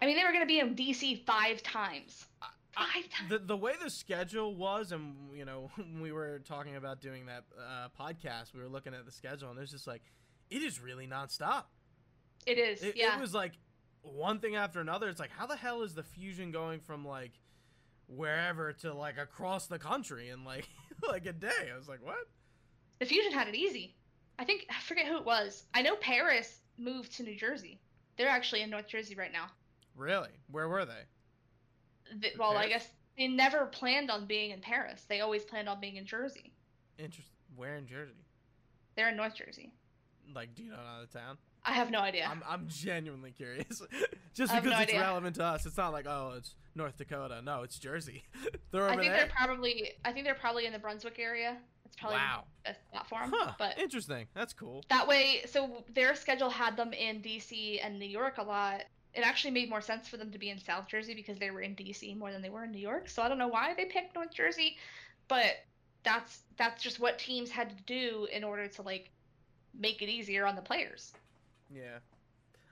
I 0.00 0.06
mean, 0.06 0.16
they 0.16 0.24
were 0.24 0.32
gonna 0.32 0.46
be 0.46 0.60
in 0.60 0.74
DC 0.74 1.16
five 1.26 1.62
times. 1.62 2.26
Five 2.72 3.08
times. 3.08 3.30
the 3.30 3.38
the 3.38 3.56
way 3.56 3.74
the 3.80 3.88
schedule 3.90 4.56
was, 4.56 4.90
and 4.90 5.36
you 5.36 5.44
know, 5.44 5.70
when 5.76 6.00
we 6.02 6.10
were 6.12 6.40
talking 6.40 6.74
about 6.76 7.00
doing 7.00 7.26
that 7.26 7.44
uh, 7.56 7.88
podcast, 7.98 8.52
we 8.52 8.60
were 8.60 8.68
looking 8.68 8.94
at 8.94 9.04
the 9.04 9.12
schedule, 9.12 9.48
and 9.50 9.58
it 9.58 9.60
was 9.60 9.70
just 9.70 9.86
like, 9.86 10.02
it 10.50 10.60
is 10.62 10.80
really 10.80 11.06
nonstop. 11.06 11.64
It 12.46 12.58
is. 12.58 12.82
It, 12.82 12.96
yeah. 12.96 13.16
it 13.16 13.20
was 13.20 13.32
like 13.32 13.52
one 14.02 14.40
thing 14.40 14.56
after 14.56 14.80
another. 14.80 15.08
It's 15.08 15.20
like, 15.20 15.30
how 15.30 15.46
the 15.46 15.56
hell 15.56 15.82
is 15.82 15.94
the 15.94 16.02
fusion 16.02 16.50
going 16.50 16.80
from 16.80 17.06
like 17.06 17.32
wherever 18.06 18.72
to 18.72 18.94
like 18.94 19.18
across 19.18 19.66
the 19.66 19.78
country 19.78 20.28
in 20.28 20.44
like 20.44 20.68
like 21.08 21.26
a 21.26 21.32
day? 21.32 21.70
I 21.72 21.76
was 21.76 21.88
like, 21.88 22.04
what? 22.04 22.28
The 22.98 23.06
Fusion 23.06 23.32
had 23.32 23.48
it 23.48 23.54
easy. 23.54 23.94
I 24.38 24.44
think 24.44 24.66
I 24.70 24.80
forget 24.80 25.06
who 25.06 25.16
it 25.16 25.24
was. 25.24 25.64
I 25.74 25.82
know 25.82 25.96
Paris 25.96 26.60
moved 26.78 27.16
to 27.16 27.22
New 27.22 27.36
Jersey. 27.36 27.80
They're 28.16 28.28
actually 28.28 28.62
in 28.62 28.70
North 28.70 28.88
Jersey 28.88 29.14
right 29.14 29.32
now. 29.32 29.46
Really? 29.96 30.30
Where 30.50 30.68
were 30.68 30.84
they? 30.84 32.20
Th- 32.20 32.34
well, 32.38 32.56
I 32.56 32.68
guess 32.68 32.88
they 33.16 33.28
never 33.28 33.66
planned 33.66 34.10
on 34.10 34.26
being 34.26 34.50
in 34.50 34.60
Paris. 34.60 35.04
They 35.08 35.20
always 35.20 35.44
planned 35.44 35.68
on 35.68 35.80
being 35.80 35.96
in 35.96 36.04
Jersey. 36.04 36.52
Interesting. 36.98 37.32
Where 37.56 37.76
in 37.76 37.86
Jersey? 37.86 38.24
They're 38.96 39.08
in 39.08 39.16
North 39.16 39.34
Jersey. 39.36 39.72
Like, 40.34 40.54
do 40.54 40.62
you 40.62 40.70
know 40.70 40.78
another 40.80 41.06
town? 41.06 41.38
I 41.64 41.72
have 41.72 41.90
no 41.90 42.00
idea. 42.00 42.26
I'm, 42.30 42.42
I'm 42.48 42.66
genuinely 42.68 43.30
curious. 43.30 43.80
Just 44.34 44.52
because 44.52 44.64
no 44.64 44.70
it's 44.80 44.90
idea. 44.90 45.00
relevant 45.00 45.36
to 45.36 45.44
us. 45.44 45.64
It's 45.66 45.76
not 45.76 45.92
like, 45.92 46.06
oh, 46.06 46.34
it's 46.36 46.54
North 46.74 46.96
Dakota. 46.98 47.40
No, 47.42 47.62
it's 47.62 47.78
Jersey. 47.78 48.24
they're 48.70 48.82
over 48.84 48.92
I 48.92 48.96
think 48.96 49.08
there. 49.12 49.16
they're 49.16 49.30
probably. 49.34 49.90
I 50.04 50.12
think 50.12 50.26
they're 50.26 50.34
probably 50.34 50.66
in 50.66 50.72
the 50.72 50.78
Brunswick 50.78 51.18
area. 51.18 51.56
It's 51.86 51.96
probably 51.96 52.18
Wow. 52.18 52.44
the 52.64 52.70
best 52.70 52.80
platform. 52.90 53.32
Huh. 53.34 53.52
But 53.58 53.78
Interesting. 53.78 54.26
That's 54.34 54.52
cool. 54.52 54.84
that 54.90 55.06
way, 55.06 55.42
so 55.46 55.84
their 55.94 56.14
schedule 56.14 56.50
had 56.50 56.76
them 56.76 56.92
in 56.92 57.20
DC 57.22 57.78
and 57.84 57.98
New 57.98 58.08
York 58.08 58.38
a 58.38 58.42
lot. 58.42 58.82
It 59.14 59.20
actually 59.24 59.52
made 59.52 59.70
more 59.70 59.80
sense 59.80 60.08
for 60.08 60.16
them 60.16 60.30
to 60.32 60.38
be 60.38 60.50
in 60.50 60.58
South 60.58 60.88
Jersey 60.88 61.14
because 61.14 61.38
they 61.38 61.50
were 61.50 61.60
in 61.60 61.76
DC 61.76 62.16
more 62.18 62.32
than 62.32 62.42
they 62.42 62.50
were 62.50 62.64
in 62.64 62.72
New 62.72 62.80
York. 62.80 63.08
So 63.08 63.22
I 63.22 63.28
don't 63.28 63.38
know 63.38 63.46
why 63.48 63.72
they 63.74 63.84
picked 63.84 64.14
North 64.16 64.32
Jersey, 64.34 64.76
but 65.28 65.64
that's 66.02 66.40
that's 66.56 66.82
just 66.82 66.98
what 67.00 67.18
teams 67.18 67.48
had 67.50 67.70
to 67.70 67.82
do 67.86 68.26
in 68.32 68.42
order 68.44 68.66
to 68.66 68.82
like 68.82 69.10
make 69.78 70.02
it 70.02 70.08
easier 70.08 70.46
on 70.46 70.56
the 70.56 70.62
players. 70.62 71.12
Yeah. 71.74 71.98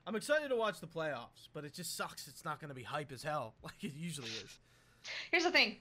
I'm 0.06 0.16
excited 0.16 0.48
to 0.48 0.56
watch 0.56 0.80
the 0.80 0.86
playoffs, 0.86 1.48
but 1.52 1.64
it 1.64 1.74
just 1.74 1.96
sucks 1.96 2.26
it's 2.28 2.44
not 2.44 2.60
going 2.60 2.68
to 2.68 2.74
be 2.74 2.82
hype 2.82 3.12
as 3.12 3.22
hell 3.22 3.54
like 3.62 3.82
it 3.82 3.92
usually 3.94 4.28
is. 4.28 4.58
Here's 5.30 5.44
the 5.44 5.50
thing. 5.50 5.76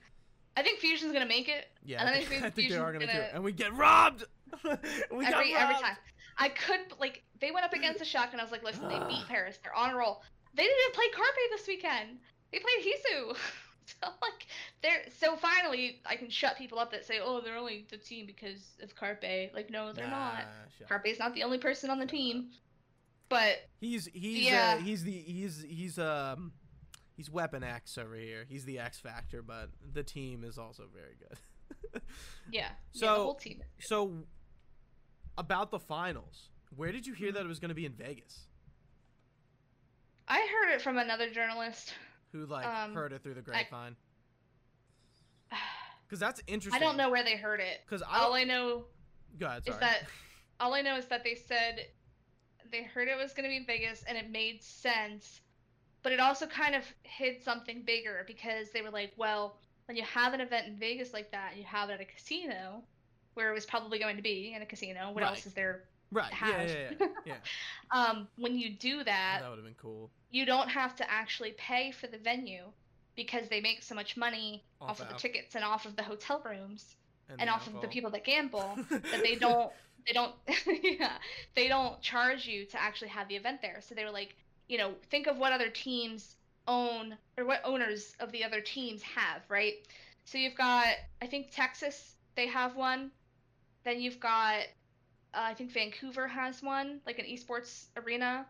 I 0.58 0.64
think 0.64 0.80
Fusion's 0.80 1.14
gonna 1.14 1.26
make 1.26 1.48
it. 1.48 1.70
Yeah, 1.86 2.02
And 2.02 2.10
I 2.10 2.22
think, 2.24 2.44
I 2.44 2.50
think 2.50 2.70
they 2.70 2.76
are 2.76 2.92
going 2.92 3.08
to 3.08 3.14
do 3.14 3.20
it. 3.20 3.32
And 3.34 3.44
we 3.44 3.52
get 3.54 3.74
robbed! 3.74 4.26
we 4.64 5.24
got 5.24 5.34
every 5.34 5.56
every 5.56 5.76
time. 5.76 5.96
I 6.38 6.50
could 6.50 6.80
like 7.00 7.24
they 7.40 7.52
went 7.52 7.66
up 7.66 7.74
against 7.74 8.00
the 8.00 8.06
Shock 8.06 8.30
and 8.32 8.42
I 8.42 8.44
was 8.44 8.52
like, 8.52 8.64
listen, 8.64 8.88
they 8.90 9.00
beat 9.08 9.26
Paris. 9.28 9.60
They're 9.64 9.76
on 9.76 9.92
a 9.92 9.96
roll. 9.96 10.24
They 10.54 10.64
didn't 10.64 10.78
even 10.90 10.94
play 10.94 11.06
Carpe 11.16 11.50
this 11.52 11.68
weekend. 11.68 12.18
They 12.52 12.60
played 12.60 12.86
Heesu. 12.86 13.38
so 13.86 14.10
like 14.22 14.48
they're 14.82 15.06
so 15.18 15.38
finally 15.38 16.02
I 16.06 16.16
can 16.16 16.30
shut 16.30 16.58
people 16.58 16.80
up 16.80 16.92
that 16.92 17.06
say, 17.06 17.20
oh, 17.24 17.40
they're 17.42 17.58
only 17.58 17.86
the 17.90 17.98
team 17.98 18.26
because 18.26 18.72
of 18.84 18.94
Carpe. 18.96 19.54
Like 19.54 19.70
no, 19.70 19.94
they're 19.94 20.06
not. 20.08 20.34
Nah, 20.34 20.40
up. 20.40 20.90
Carpe's 20.90 21.20
not 21.20 21.34
the 21.34 21.44
only 21.44 21.60
person 21.60 21.90
on 21.90 22.00
the 22.00 22.06
team. 22.06 22.50
But 23.32 23.68
He's 23.80 24.06
he's 24.14 24.46
Yeah. 24.46 24.76
uh, 24.78 24.84
he's 24.84 25.04
the 25.04 25.12
he's 25.12 25.64
he's 25.68 25.98
um 25.98 26.52
he's 27.18 27.30
Weapon 27.32 27.64
X 27.64 27.98
over 27.98 28.14
here. 28.16 28.46
He's 28.48 28.66
the 28.66 28.78
X 28.78 29.00
factor, 29.00 29.42
but 29.42 29.70
the 29.94 30.04
team 30.04 30.44
is 30.44 30.58
also 30.60 30.84
very 30.94 31.16
good. 31.18 32.02
yeah, 32.52 32.62
yeah, 32.62 32.70
So- 32.92 33.06
the 33.08 33.14
whole 33.24 33.36
team. 33.36 33.64
so 33.80 34.26
about 35.38 35.72
the 35.72 35.80
finals, 35.80 36.50
where 36.76 36.92
did 36.92 37.08
you 37.08 37.14
hear 37.14 37.32
that 37.32 37.42
it 37.44 37.48
was 37.48 37.60
going 37.60 37.70
to 37.70 37.76
be 37.76 37.86
in 37.86 37.94
Vegas? 37.94 38.48
I 40.28 40.40
heard 40.40 40.76
it 40.76 40.82
from 40.82 40.98
another 40.98 41.30
journalist. 41.30 41.94
Who 42.34 42.46
like 42.46 42.66
Um, 42.68 42.94
heard 42.94 43.12
it 43.14 43.24
through 43.24 43.34
the 43.36 43.42
grapevine? 43.42 43.96
Because 46.08 46.20
that's 46.20 46.42
interesting. 46.46 46.82
I 46.82 46.86
don't 46.86 46.98
know 46.98 47.10
where 47.10 47.24
they 47.24 47.38
heard 47.38 47.62
it. 47.62 47.80
Because 47.86 48.02
I 48.02 48.20
All 48.20 48.34
I 48.34 48.44
know 48.44 48.84
go 49.40 49.46
ahead. 49.46 49.64
is 49.66 49.78
that 49.78 50.04
all 50.60 50.74
I 50.74 50.82
know 50.82 50.98
is 50.98 51.06
that 51.06 51.24
they 51.24 51.36
said 51.36 51.86
they 52.72 52.84
heard 52.84 53.08
it 53.08 53.18
was 53.18 53.34
going 53.34 53.44
to 53.44 53.50
be 53.50 53.58
in 53.58 53.66
Vegas 53.66 54.04
and 54.08 54.18
it 54.18 54.30
made 54.30 54.64
sense, 54.64 55.42
but 56.04 56.12
it 56.12 56.20
also 56.20 56.46
kind 56.48 56.76
of 56.76 56.84
hid 57.04 57.42
something 57.44 57.84
bigger 57.84 58.24
because 58.28 58.72
they 58.72 58.82
were 58.82 58.90
like, 58.92 59.12
well, 59.18 59.58
when 59.86 59.98
you 59.98 60.04
have 60.04 60.34
an 60.34 60.42
event 60.42 60.68
in 60.68 60.78
Vegas 60.78 61.14
like 61.14 61.32
that 61.32 61.50
and 61.52 61.60
you 61.60 61.66
have 61.66 61.90
it 61.90 61.94
at 61.94 62.02
a 62.02 62.06
casino, 62.06 62.84
where 63.34 63.50
it 63.50 63.54
was 63.54 63.66
probably 63.66 64.00
going 64.00 64.16
to 64.18 64.22
be 64.22 64.54
in 64.56 64.62
a 64.62 64.66
casino, 64.66 65.12
what 65.12 65.24
Right. 65.24 65.30
else 65.30 65.46
is 65.46 65.54
there? 65.54 65.84
right? 66.12 66.32
Yeah, 66.42 66.64
yeah, 66.64 66.92
yeah. 67.00 67.08
yeah. 67.26 67.34
Um, 67.94 68.28
when 68.38 68.58
you 68.58 68.70
do 68.72 69.04
that, 69.04 69.40
that 69.42 69.50
would 69.50 69.58
have 69.58 69.66
been 69.66 69.76
cool. 69.82 70.10
you 70.30 70.46
don't 70.46 70.70
have 70.70 70.96
to 70.98 71.10
actually 71.12 71.52
pay 71.58 71.92
for 71.92 72.08
the 72.08 72.18
venue 72.18 72.64
because 73.16 73.48
they 73.50 73.60
make 73.62 73.84
so 73.84 73.96
much 73.96 74.16
money 74.18 74.64
Off 74.82 74.92
off, 74.92 75.02
of 75.02 75.08
the 75.10 75.14
tickets 75.16 75.56
and 75.56 75.64
off 75.64 75.86
of 75.86 75.96
the 75.98 76.04
hotel 76.04 76.42
rooms 76.46 76.96
and 77.30 77.40
the 77.42 77.54
off 77.54 77.68
of 77.68 77.80
the 77.82 77.88
people 77.88 78.12
that 78.12 78.24
gamble 78.26 78.78
that 78.90 79.22
they 79.24 79.36
don't 79.36 79.72
they 80.08 80.14
don't 80.14 80.34
yeah 80.84 81.18
they 81.56 81.68
don't 81.68 82.02
charge 82.02 82.46
you 82.48 82.66
to 82.66 82.82
actually 82.82 83.10
have 83.10 83.28
the 83.28 83.36
event 83.36 83.62
there. 83.62 83.80
So 83.82 83.96
they 83.96 84.06
were 84.06 84.12
like 84.12 84.36
you 84.68 84.78
know 84.78 84.94
think 85.10 85.28
of 85.28 85.38
what 85.38 85.54
other 85.54 85.70
teams 85.70 86.36
own 86.68 87.18
or 87.38 87.46
what 87.46 87.62
owners 87.66 88.16
of 88.20 88.32
the 88.32 88.44
other 88.44 88.62
teams 88.62 89.02
have 89.02 89.42
right? 89.50 89.76
So 90.26 90.38
you've 90.38 90.56
got 90.56 90.88
i 91.22 91.28
think 91.28 91.48
texas 91.52 92.16
they 92.36 92.48
have 92.48 92.76
one. 92.76 93.12
Then 93.84 94.02
you've 94.02 94.20
got 94.20 94.62
uh, 95.34 95.42
i 95.52 95.54
think 95.54 95.72
vancouver 95.72 96.28
has 96.28 96.62
one 96.64 97.02
like 97.06 97.20
an 97.20 97.26
esports 97.26 97.88
arena 97.98 98.46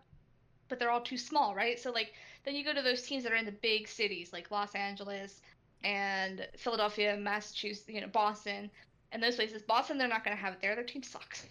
but 0.69 0.79
they're 0.79 0.91
all 0.91 1.01
too 1.01 1.17
small 1.17 1.55
right? 1.55 1.79
So 1.79 1.91
like 1.91 2.13
then 2.45 2.55
you 2.55 2.63
go 2.63 2.73
to 2.73 2.81
those 2.81 3.01
teams 3.03 3.23
that 3.23 3.31
are 3.31 3.35
in 3.35 3.45
the 3.45 3.51
big 3.51 3.87
cities 3.87 4.33
like 4.33 4.51
los 4.51 4.73
angeles 4.75 5.41
and 5.83 6.47
philadelphia 6.57 7.17
massachusetts 7.17 7.89
you 7.89 8.01
know 8.01 8.07
boston 8.07 8.69
and 9.11 9.21
those 9.21 9.35
places. 9.35 9.61
Boston, 9.61 9.97
they're 9.97 10.07
not 10.07 10.23
going 10.23 10.35
to 10.35 10.41
have 10.41 10.53
it 10.53 10.59
there. 10.61 10.75
Their 10.75 10.83
team 10.83 11.03
sucks. 11.03 11.45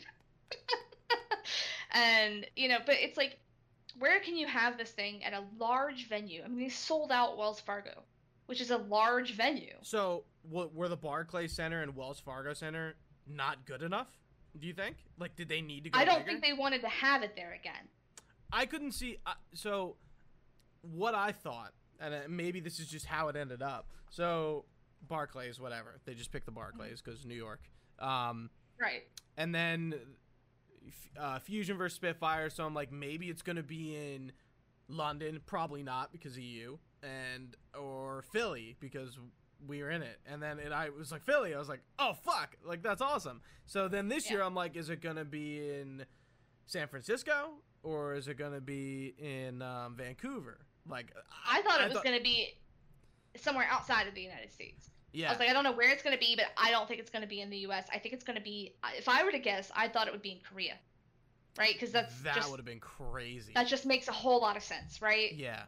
and, 1.93 2.47
you 2.57 2.69
know, 2.69 2.79
but 2.85 2.97
it's 2.99 3.17
like, 3.17 3.39
where 3.99 4.21
can 4.21 4.37
you 4.37 4.47
have 4.47 4.79
this 4.79 4.91
thing 4.91 5.25
at 5.25 5.33
a 5.33 5.45
large 5.59 6.09
venue? 6.09 6.43
I 6.45 6.49
mean, 6.49 6.61
they 6.61 6.69
sold 6.69 7.13
out 7.13 7.37
Wells 7.37 7.61
Fargo, 7.61 8.03
which 8.47 8.61
is 8.61 8.71
a 8.71 8.79
large 8.79 9.35
venue. 9.35 9.75
So, 9.83 10.25
what 10.49 10.75
were 10.75 10.89
the 10.89 10.97
Barclays 10.97 11.53
Center 11.53 11.83
and 11.83 11.95
Wells 11.95 12.19
Fargo 12.19 12.55
Center 12.55 12.95
not 13.27 13.67
good 13.67 13.83
enough? 13.83 14.09
Do 14.59 14.67
you 14.67 14.73
think? 14.73 14.97
Like, 15.19 15.37
did 15.37 15.49
they 15.49 15.61
need 15.61 15.85
to 15.85 15.91
go? 15.91 15.99
I 15.99 16.05
don't 16.05 16.21
bigger? 16.21 16.41
think 16.41 16.43
they 16.43 16.53
wanted 16.53 16.81
to 16.81 16.89
have 16.89 17.23
it 17.23 17.37
there 17.37 17.53
again. 17.53 17.89
I 18.53 18.67
couldn't 18.67 18.93
see. 18.93 19.19
Uh, 19.27 19.35
so, 19.55 19.97
what 20.83 21.15
I 21.15 21.33
thought, 21.33 21.73
and 22.01 22.15
uh, 22.15 22.19
maybe 22.29 22.61
this 22.61 22.81
is 22.81 22.89
just 22.89 23.07
how 23.07 23.29
it 23.29 23.37
ended 23.37 23.63
up. 23.63 23.87
So, 24.09 24.65
Barclays, 25.07 25.59
whatever. 25.61 26.01
They 26.05 26.15
just 26.15 26.31
picked 26.33 26.47
the 26.47 26.53
Barclays 26.53 27.01
because 27.01 27.25
New 27.25 27.35
York. 27.35 27.61
Um, 27.99 28.51
Right. 28.81 29.03
and 29.37 29.55
then 29.55 29.95
uh, 31.19 31.39
Fusion 31.39 31.77
versus 31.77 31.97
Spitfire. 31.97 32.51
So 32.51 32.65
I'm 32.65 32.75
like, 32.75 32.91
maybe 32.93 33.29
it's 33.29 33.43
gonna 33.43 33.63
be 33.63 33.95
in 33.97 34.33
London. 34.89 35.41
Probably 35.47 35.83
not 35.83 36.13
because 36.13 36.33
of 36.37 36.43
you, 36.43 36.79
and 37.03 37.57
or 37.79 38.23
Philly 38.33 38.77
because 38.81 39.19
we 39.67 39.83
were 39.83 39.91
in 39.91 40.03
it. 40.03 40.19
And 40.27 40.43
then 40.43 40.59
it, 40.59 40.73
I 40.73 40.89
was 40.91 41.13
like 41.13 41.23
Philly. 41.25 41.55
I 41.55 41.59
was 41.59 41.69
like, 41.69 41.83
oh 41.99 42.15
fuck, 42.25 42.57
like 42.65 42.83
that's 42.83 43.03
awesome. 43.03 43.43
So 43.67 43.89
then 43.89 44.09
this 44.09 44.31
year 44.31 44.43
I'm 44.43 44.55
like, 44.55 44.77
is 44.77 44.89
it 44.91 45.03
gonna 45.03 45.25
be 45.27 45.59
in 45.59 46.05
San 46.67 46.89
Francisco 46.89 47.51
or 47.83 48.15
is 48.15 48.29
it 48.29 48.39
gonna 48.39 48.61
be 48.61 49.15
in 49.19 49.61
um, 49.61 49.95
Vancouver? 49.97 50.59
Like 50.89 51.13
I 51.47 51.61
thought 51.63 51.81
it 51.83 51.85
was 51.85 51.93
thought- 51.95 52.05
going 52.05 52.17
to 52.17 52.23
be 52.23 52.55
somewhere 53.37 53.67
outside 53.71 54.07
of 54.07 54.15
the 54.15 54.23
United 54.23 54.53
States. 54.53 54.91
Yeah. 55.13 55.29
I 55.29 55.33
was 55.33 55.41
like, 55.41 55.49
I 55.49 55.53
don't 55.53 55.65
know 55.65 55.73
where 55.73 55.91
it's 55.91 56.03
going 56.03 56.15
to 56.17 56.21
be, 56.21 56.37
but 56.37 56.47
I 56.57 56.71
don't 56.71 56.87
think 56.87 57.01
it's 57.01 57.11
going 57.11 57.23
to 57.23 57.29
be 57.29 57.41
in 57.41 57.51
the 57.51 57.57
U.S. 57.59 57.87
I 57.93 57.99
think 57.99 58.15
it's 58.15 58.25
going 58.25 58.37
to 58.39 58.43
be. 58.43 58.75
If 58.97 59.09
I 59.09 59.25
were 59.25 59.33
to 59.33 59.39
guess, 59.41 59.71
I 59.75 59.89
thought 59.89 60.07
it 60.07 60.13
would 60.13 60.23
be 60.23 60.33
in 60.33 60.39
Korea, 60.49 60.75
right? 61.59 61.73
Because 61.73 61.91
that's 61.91 62.21
that 62.23 62.49
would 62.49 62.59
have 62.59 62.67
been 62.67 62.79
crazy. 62.81 63.53
that 63.55 63.67
just 63.67 63.87
makes 63.87 64.07
a 64.09 64.13
whole 64.13 64.41
lot 64.41 64.57
of 64.57 64.63
sense, 64.63 65.03
right? 65.03 65.33
yeah, 65.33 65.63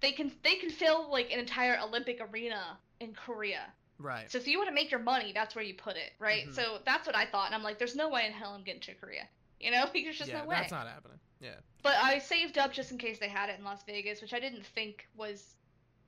they 0.00 0.12
can 0.12 0.32
they 0.42 0.54
can 0.54 0.70
fill 0.70 1.10
like 1.10 1.30
an 1.30 1.38
entire 1.38 1.78
Olympic 1.78 2.20
arena 2.32 2.78
in 3.00 3.12
Korea. 3.12 3.66
right. 3.98 4.30
So 4.30 4.38
if 4.38 4.46
you 4.48 4.56
want 4.56 4.70
to 4.70 4.74
make 4.74 4.90
your 4.90 5.00
money, 5.00 5.32
that's 5.34 5.54
where 5.54 5.64
you 5.64 5.74
put 5.74 5.96
it, 5.96 6.12
right? 6.18 6.48
Mhm. 6.48 6.54
So 6.54 6.78
that's 6.86 7.06
what 7.06 7.14
I 7.14 7.26
thought, 7.26 7.46
and 7.46 7.54
I'm 7.54 7.62
like, 7.62 7.78
there's 7.78 7.96
no 7.96 8.08
way 8.08 8.24
in 8.24 8.32
hell 8.32 8.52
I'm 8.54 8.62
getting 8.62 8.80
to 8.82 8.94
Korea. 8.94 9.28
You 9.60 9.72
know, 9.72 9.84
there's 9.92 10.16
just 10.16 10.30
yeah, 10.30 10.40
no 10.40 10.46
way. 10.48 10.56
that's 10.56 10.72
not 10.72 10.86
happening. 10.88 11.18
Yeah. 11.42 11.56
But 11.82 11.96
I 11.96 12.18
saved 12.18 12.56
up 12.56 12.72
just 12.72 12.92
in 12.92 12.98
case 12.98 13.18
they 13.18 13.28
had 13.28 13.50
it 13.50 13.58
in 13.58 13.64
Las 13.64 13.82
Vegas, 13.84 14.22
which 14.22 14.32
I 14.32 14.40
didn't 14.40 14.64
think 14.64 15.06
was. 15.14 15.54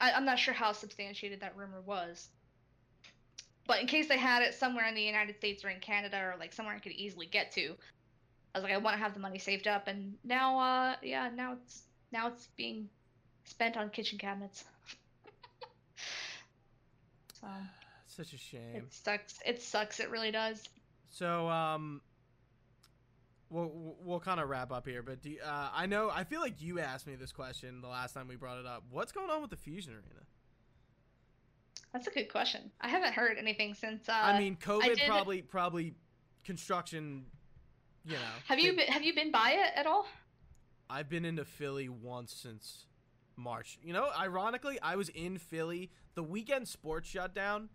I, 0.03 0.13
I'm 0.13 0.25
not 0.25 0.39
sure 0.39 0.53
how 0.53 0.73
substantiated 0.73 1.41
that 1.41 1.57
rumor 1.57 1.81
was. 1.81 2.29
But 3.69 3.81
in 3.81 3.87
case 3.87 4.09
they 4.09 4.19
had 4.19 4.43
it 4.43 4.53
somewhere 4.53 4.87
in 4.87 4.97
the 4.97 5.03
United 5.03 5.37
States 5.37 5.65
or 5.65 5.71
in 5.71 5.79
Canada 5.79 6.19
or 6.19 6.35
like 6.39 6.53
somewhere 6.53 6.75
I 6.75 6.81
could 6.81 6.93
easily 6.93 7.27
get 7.27 7.53
to, 7.53 7.77
I 8.55 8.59
was 8.59 8.65
like, 8.65 8.73
I 8.73 8.79
want 8.79 8.97
to 8.97 9.03
have 9.03 9.15
the 9.15 9.21
money 9.21 9.39
saved 9.39 9.69
up, 9.69 9.87
and 9.87 10.15
now, 10.25 10.59
uh, 10.59 10.97
yeah, 11.03 11.31
now 11.35 11.55
it's 11.55 11.85
now 12.11 12.29
it's 12.29 12.49
being 12.57 12.89
spent 13.45 13.79
on 13.79 13.89
kitchen 13.89 14.19
cabinets. 14.19 14.65
so 17.41 17.47
Such 18.09 18.35
a 18.35 18.39
shame. 18.39 18.75
It 18.75 18.93
sucks. 18.93 19.39
It 19.47 19.63
sucks. 19.63 20.01
It 20.01 20.11
really 20.11 20.33
does. 20.33 20.69
So 21.09 21.49
um, 21.49 22.03
we'll 23.53 23.97
we'll 24.03 24.21
kind 24.21 24.41
of 24.41 24.49
wrap 24.49 24.73
up 24.73 24.87
here, 24.87 25.03
but 25.03 25.21
do 25.23 25.31
you, 25.31 25.39
uh, 25.45 25.69
I 25.73 25.87
know 25.87 26.11
I 26.11 26.25
feel 26.25 26.41
like 26.41 26.61
you 26.61 26.81
asked 26.81 27.07
me 27.07 27.15
this 27.15 27.31
question 27.33 27.81
the 27.83 27.89
last 27.89 28.15
time 28.15 28.27
we 28.27 28.37
brought 28.37 28.59
it 28.59 28.67
up. 28.67 28.83
What's 28.91 29.13
going 29.13 29.31
on 29.31 29.41
with 29.43 29.51
the 29.51 29.57
Fusion 29.57 29.93
Arena? 29.93 30.25
That's 31.93 32.07
a 32.07 32.11
good 32.11 32.31
question. 32.31 32.71
I 32.81 32.89
haven't 32.89 33.13
heard 33.13 33.37
anything 33.39 33.75
since. 33.75 34.09
Uh, 34.09 34.13
I 34.13 34.39
mean, 34.39 34.57
COVID 34.57 34.97
did- 34.97 35.07
probably 35.07 35.43
probably 35.43 35.95
construction. 36.45 37.27
You 38.05 38.15
know, 38.15 38.19
have 38.49 38.59
you 38.59 38.75
been, 38.75 38.87
have 38.89 39.05
you 39.05 39.15
been 39.15 39.31
by 39.31 39.53
it 39.53 39.79
at 39.79 39.87
all? 39.87 40.07
I've 40.91 41.09
been 41.09 41.25
into 41.25 41.45
Philly 41.45 41.89
once 41.89 42.33
since 42.35 42.87
March. 43.37 43.79
You 43.85 43.93
know, 43.93 44.09
ironically, 44.19 44.79
I 44.83 44.97
was 44.97 45.09
in 45.11 45.39
Philly 45.39 45.91
the 46.15 46.23
weekend 46.25 46.67
sports 46.67 47.09
shutdown. 47.09 47.69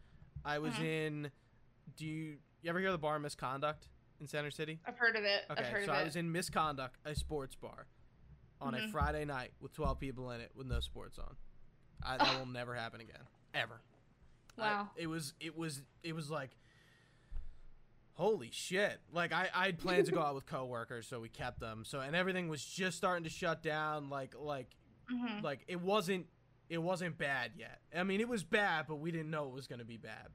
I 0.44 0.60
was 0.60 0.74
Mhm. 0.74 0.84
in. 0.84 1.32
Do 1.96 2.06
you, 2.06 2.38
you 2.62 2.70
ever 2.70 2.80
hear 2.80 2.92
the 2.92 2.98
bar 2.98 3.18
Misconduct 3.20 3.88
in 4.20 4.28
Center 4.28 4.52
City? 4.52 4.80
I've 4.86 4.98
heard 4.98 5.16
of 5.16 5.24
it. 5.24 5.44
I've 5.50 5.58
Okay, 5.60 5.86
so 5.86 5.92
I 5.92 6.04
was 6.04 6.16
in 6.16 6.32
Misconduct, 6.32 6.98
a 7.06 7.16
sports 7.16 7.56
bar, 7.56 7.88
on 8.60 8.74
a 8.74 8.80
Mhm. 8.80 8.92
Friday 8.92 9.26
night 9.26 9.52
with 9.60 9.74
12 9.74 10.00
people 10.00 10.32
in 10.32 10.42
it 10.42 10.52
with 10.56 10.68
no 10.68 10.80
sports 10.80 11.20
on. 11.20 11.36
I, 12.04 12.18
that 12.18 12.38
will 12.40 12.46
never 12.52 12.74
happen 12.76 13.02
again, 13.02 13.28
ever. 13.54 13.82
I- 14.58 14.62
Wow. 14.62 14.90
it 14.96 15.06
was 15.08 15.34
it 15.40 15.56
was 15.56 15.84
it 16.02 16.14
was 16.14 16.32
like 16.32 16.58
holy 18.14 18.50
shit. 18.52 19.00
Like 19.12 19.32
I 19.32 19.50
I 19.54 19.66
had 19.68 19.78
planned 19.78 20.06
to 20.08 20.12
go 20.12 20.22
out 20.22 20.34
with 20.36 20.46
coworkers, 20.48 21.08
so 21.08 21.20
we 21.20 21.30
kept 21.30 21.60
them. 21.60 21.84
So 21.86 22.00
and 22.00 22.16
everything 22.16 22.48
was 22.48 22.64
just 22.66 22.98
starting 22.98 23.24
to 23.24 23.30
shut 23.30 23.62
down 23.62 24.10
like 24.10 24.34
like 24.38 24.76
Mhm. 25.12 25.44
like 25.44 25.64
it 25.68 25.80
wasn't 25.80 26.28
it 26.70 26.80
wasn't 26.80 27.18
bad 27.18 27.52
yet. 27.56 27.82
I 27.96 28.04
mean, 28.04 28.20
it 28.20 28.28
was 28.28 28.44
bad, 28.44 28.88
but 28.88 28.96
we 28.96 29.12
didn't 29.12 29.30
know 29.30 29.48
it 29.48 29.54
was 29.54 29.68
going 29.68 29.80
to 29.80 29.86
be 29.86 29.96
bad. 29.98 30.28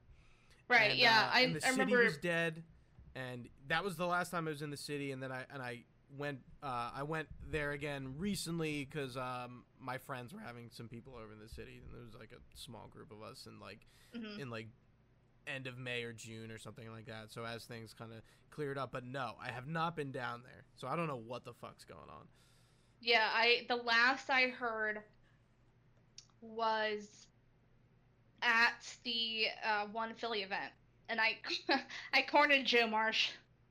Right. 0.67 0.89
And, 0.91 0.99
yeah. 0.99 1.29
uh, 1.31 1.35
I, 1.35 1.39
and 1.41 1.55
the 1.55 1.59
I 1.59 1.69
city 1.69 1.81
remember. 1.81 2.03
was 2.05 2.17
dead, 2.17 2.63
and 3.15 3.47
that 3.67 3.83
was 3.83 3.95
the 3.95 4.05
last 4.07 4.31
time 4.31 4.47
I 4.47 4.51
was 4.51 4.61
in 4.61 4.69
the 4.69 4.77
city. 4.77 5.11
And 5.11 5.21
then 5.21 5.31
I 5.31 5.45
and 5.53 5.61
I 5.61 5.83
went 6.17 6.39
uh, 6.61 6.91
I 6.95 7.03
went 7.03 7.27
there 7.49 7.71
again 7.71 8.15
recently 8.17 8.85
because 8.85 9.17
um, 9.17 9.63
my 9.79 9.97
friends 9.97 10.33
were 10.33 10.39
having 10.39 10.69
some 10.71 10.87
people 10.87 11.13
over 11.15 11.31
in 11.33 11.39
the 11.39 11.49
city, 11.49 11.81
and 11.83 11.93
there 11.93 12.03
was 12.03 12.13
like 12.13 12.31
a 12.31 12.41
small 12.57 12.87
group 12.87 13.11
of 13.11 13.21
us, 13.21 13.45
and 13.47 13.59
like 13.59 13.79
Mhm. 14.15 14.39
in 14.39 14.49
like 14.51 14.67
end 15.47 15.67
of 15.67 15.77
May 15.77 16.03
or 16.03 16.13
June 16.13 16.51
or 16.51 16.57
something 16.57 16.89
like 16.91 17.07
that. 17.07 17.31
So 17.31 17.43
as 17.45 17.65
things 17.65 17.93
kind 17.93 18.11
of 18.13 18.21
cleared 18.51 18.77
up, 18.77 18.91
but 18.91 19.03
no, 19.03 19.33
I 19.41 19.49
have 19.51 19.67
not 19.67 19.95
been 19.95 20.11
down 20.11 20.43
there, 20.43 20.63
so 20.75 20.87
I 20.87 20.95
don't 20.95 21.07
know 21.07 21.17
what 21.17 21.43
the 21.43 21.53
fuck's 21.53 21.83
going 21.83 22.09
on. 22.09 22.27
Yeah, 23.01 23.27
I 23.33 23.65
the 23.67 23.75
last 23.75 24.29
I 24.29 24.49
heard 24.49 25.01
was 26.41 27.27
at 28.41 28.73
the 29.03 29.45
uh, 29.65 29.85
one 29.91 30.13
Philly 30.13 30.43
event, 30.43 30.71
and 31.09 31.19
I 31.19 31.37
I 32.13 32.21
cornered 32.23 32.65
Joe 32.65 32.87
Marsh, 32.87 33.29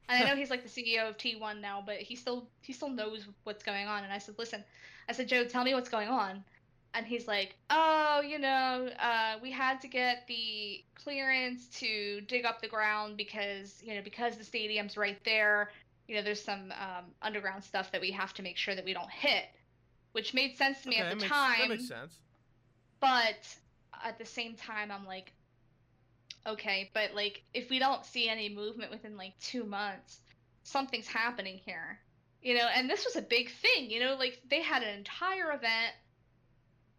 and 0.08 0.22
I 0.22 0.28
know 0.28 0.36
he's 0.36 0.50
like 0.50 0.62
the 0.62 0.68
CEO 0.68 1.08
of 1.08 1.16
T1 1.16 1.60
now, 1.60 1.82
but 1.84 1.96
he 1.96 2.16
still 2.16 2.48
he 2.60 2.72
still 2.72 2.90
knows 2.90 3.26
what's 3.44 3.62
going 3.64 3.86
on. 3.86 4.04
And 4.04 4.12
I 4.12 4.18
said, 4.18 4.34
listen, 4.38 4.64
I 5.08 5.12
said, 5.12 5.28
Joe, 5.28 5.44
tell 5.44 5.64
me 5.64 5.74
what's 5.74 5.88
going 5.88 6.08
on. 6.08 6.44
And 6.94 7.06
he's 7.06 7.26
like, 7.26 7.56
oh, 7.70 8.20
you 8.20 8.38
know, 8.38 8.90
uh, 9.00 9.36
we 9.42 9.50
had 9.50 9.80
to 9.80 9.88
get 9.88 10.26
the 10.28 10.84
clearance 10.94 11.68
to 11.78 12.20
dig 12.22 12.44
up 12.44 12.60
the 12.60 12.68
ground 12.68 13.16
because, 13.16 13.80
you 13.82 13.94
know, 13.94 14.02
because 14.02 14.36
the 14.36 14.44
stadium's 14.44 14.98
right 14.98 15.18
there, 15.24 15.70
you 16.06 16.14
know, 16.14 16.22
there's 16.22 16.42
some 16.42 16.70
um, 16.72 17.06
underground 17.22 17.64
stuff 17.64 17.90
that 17.92 18.00
we 18.02 18.10
have 18.10 18.34
to 18.34 18.42
make 18.42 18.58
sure 18.58 18.74
that 18.74 18.84
we 18.84 18.92
don't 18.92 19.10
hit, 19.10 19.44
which 20.12 20.34
made 20.34 20.54
sense 20.58 20.82
to 20.82 20.90
me 20.90 20.96
Okay, 20.96 21.04
at 21.04 21.10
the 21.10 21.16
makes, 21.16 21.28
time. 21.28 21.58
that 21.60 21.68
makes 21.70 21.88
sense. 21.88 22.14
But 23.00 23.56
at 24.04 24.18
the 24.18 24.26
same 24.26 24.54
time, 24.54 24.90
I'm 24.92 25.06
like, 25.06 25.32
okay, 26.46 26.90
but 26.94 27.14
like, 27.14 27.42
if 27.54 27.70
we 27.70 27.78
don't 27.78 28.04
see 28.04 28.28
any 28.28 28.48
movement 28.48 28.90
within 28.90 29.16
like 29.16 29.38
two 29.40 29.64
months, 29.64 30.20
something's 30.62 31.06
happening 31.06 31.60
here. 31.64 31.98
You 32.42 32.56
know, 32.58 32.66
and 32.74 32.90
this 32.90 33.04
was 33.04 33.16
a 33.16 33.22
big 33.22 33.50
thing, 33.50 33.90
you 33.90 34.00
know, 34.00 34.16
like 34.18 34.40
they 34.48 34.62
had 34.62 34.82
an 34.82 34.96
entire 34.96 35.52
event 35.52 35.94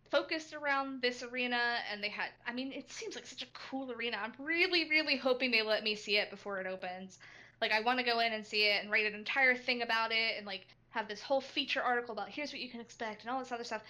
focused 0.10 0.54
around 0.54 1.02
this 1.02 1.24
arena 1.24 1.60
and 1.92 2.02
they 2.02 2.10
had 2.10 2.28
I 2.48 2.54
mean, 2.54 2.72
it 2.72 2.92
seems 2.92 3.16
like 3.16 3.26
such 3.26 3.42
a 3.42 3.48
cool 3.70 3.92
arena. 3.92 4.18
I'm 4.22 4.34
really, 4.38 4.90
really 4.90 5.18
hoping 5.18 5.52
they 5.52 5.64
let 5.64 5.84
me 5.84 5.96
see 5.96 6.18
it 6.18 6.30
before 6.30 6.60
it 6.62 6.68
opens. 6.68 7.20
Like 7.60 7.72
I 7.72 7.82
want 7.82 8.00
to 8.00 8.06
go 8.06 8.20
in 8.20 8.32
and 8.32 8.46
see 8.46 8.64
it 8.64 8.84
and 8.84 8.92
write 8.92 9.06
an 9.06 9.16
entire 9.16 9.56
thing 9.56 9.82
about 9.82 10.12
it 10.12 10.38
and 10.38 10.46
like 10.46 10.66
have 10.92 11.08
this 11.08 11.22
whole 11.22 11.42
feature 11.42 11.82
article 11.82 12.14
about 12.14 12.30
here's 12.30 12.52
what 12.52 12.62
you 12.62 12.70
can 12.70 12.80
expect 12.80 13.24
and 13.24 13.32
all 13.32 13.40
this 13.40 13.52
other 13.52 13.64
stuff. 13.64 13.82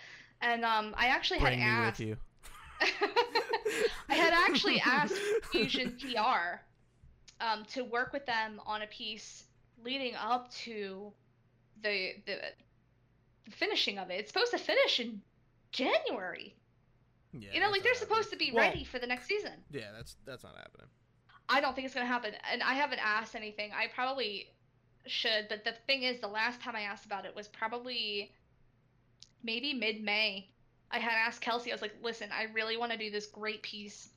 And 0.42 0.64
um 0.64 0.96
I 0.98 1.08
actually 1.08 1.40
Bring 1.40 1.60
had 1.60 1.68
asked 1.68 2.00
with 2.00 2.08
you. 2.08 2.18
I 4.10 4.16
had 4.16 4.34
actually 4.34 4.80
asked 4.80 5.16
Fusion 5.52 5.98
PR 6.00 6.60
um, 7.40 7.66
to 7.74 7.84
work 7.84 8.14
with 8.14 8.26
them 8.26 8.62
on 8.66 8.82
a 8.82 8.88
piece 8.88 9.46
leading 9.84 10.16
up 10.16 10.52
to 10.52 11.12
the, 11.82 12.14
the 12.26 12.38
finishing 13.52 13.98
of 14.00 14.10
it. 14.10 14.16
It's 14.20 14.32
supposed 14.32 14.52
to 14.52 14.58
finish 14.58 15.00
in 15.00 15.22
January. 15.72 16.56
Yeah, 17.34 17.50
you 17.54 17.60
know, 17.60 17.70
like 17.70 17.84
they're 17.84 17.96
supposed 17.96 18.30
to 18.30 18.36
happening. 18.36 18.52
be 18.52 18.56
Well, 18.56 18.70
ready 18.70 18.84
for 18.84 19.00
the 19.00 19.08
next 19.08 19.26
season. 19.28 19.54
Yeah, 19.72 19.88
that's 19.96 20.16
that's 20.26 20.44
not 20.44 20.56
happening. 20.56 20.88
I 21.50 21.62
don't 21.62 21.76
think 21.76 21.86
it's 21.86 21.94
gonna 21.94 22.06
happen, 22.06 22.34
and 22.52 22.62
I 22.62 22.74
haven't 22.74 23.00
asked 23.04 23.36
anything. 23.36 23.72
I 23.76 23.88
probably 23.88 24.48
should, 25.08 25.48
but 25.50 25.64
the 25.64 25.74
thing 25.88 26.04
is, 26.04 26.20
the 26.22 26.28
last 26.28 26.62
time 26.62 26.76
I 26.76 26.82
asked 26.82 27.06
about 27.06 27.26
it 27.26 27.36
was 27.36 27.48
probably 27.48 28.32
maybe 29.44 29.74
mid-May. 29.74 30.50
I 30.94 31.00
had 31.00 31.14
asked 31.14 31.42
Kelsey. 31.42 31.72
I 31.72 31.74
was 31.74 31.82
like, 31.82 31.96
"Listen, 32.04 32.30
I 32.32 32.44
really 32.54 32.78
want 32.78 32.92
to 32.92 32.98
do 32.98 33.10
this 33.10 33.26
great 33.26 33.64
piece 33.64 34.10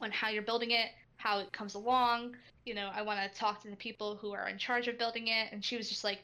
on 0.00 0.10
how 0.10 0.28
you're 0.28 0.42
building 0.42 0.70
it, 0.70 0.90
how 1.16 1.38
it 1.38 1.50
comes 1.50 1.74
along. 1.74 2.36
You 2.66 2.74
know, 2.74 2.90
I 2.94 3.02
want 3.02 3.20
to 3.20 3.38
talk 3.38 3.62
to 3.62 3.70
the 3.70 3.76
people 3.76 4.16
who 4.16 4.32
are 4.32 4.46
in 4.48 4.58
charge 4.58 4.86
of 4.86 4.98
building 4.98 5.28
it." 5.28 5.50
And 5.50 5.64
she 5.64 5.76
was 5.78 5.88
just 5.88 6.04
like, 6.04 6.22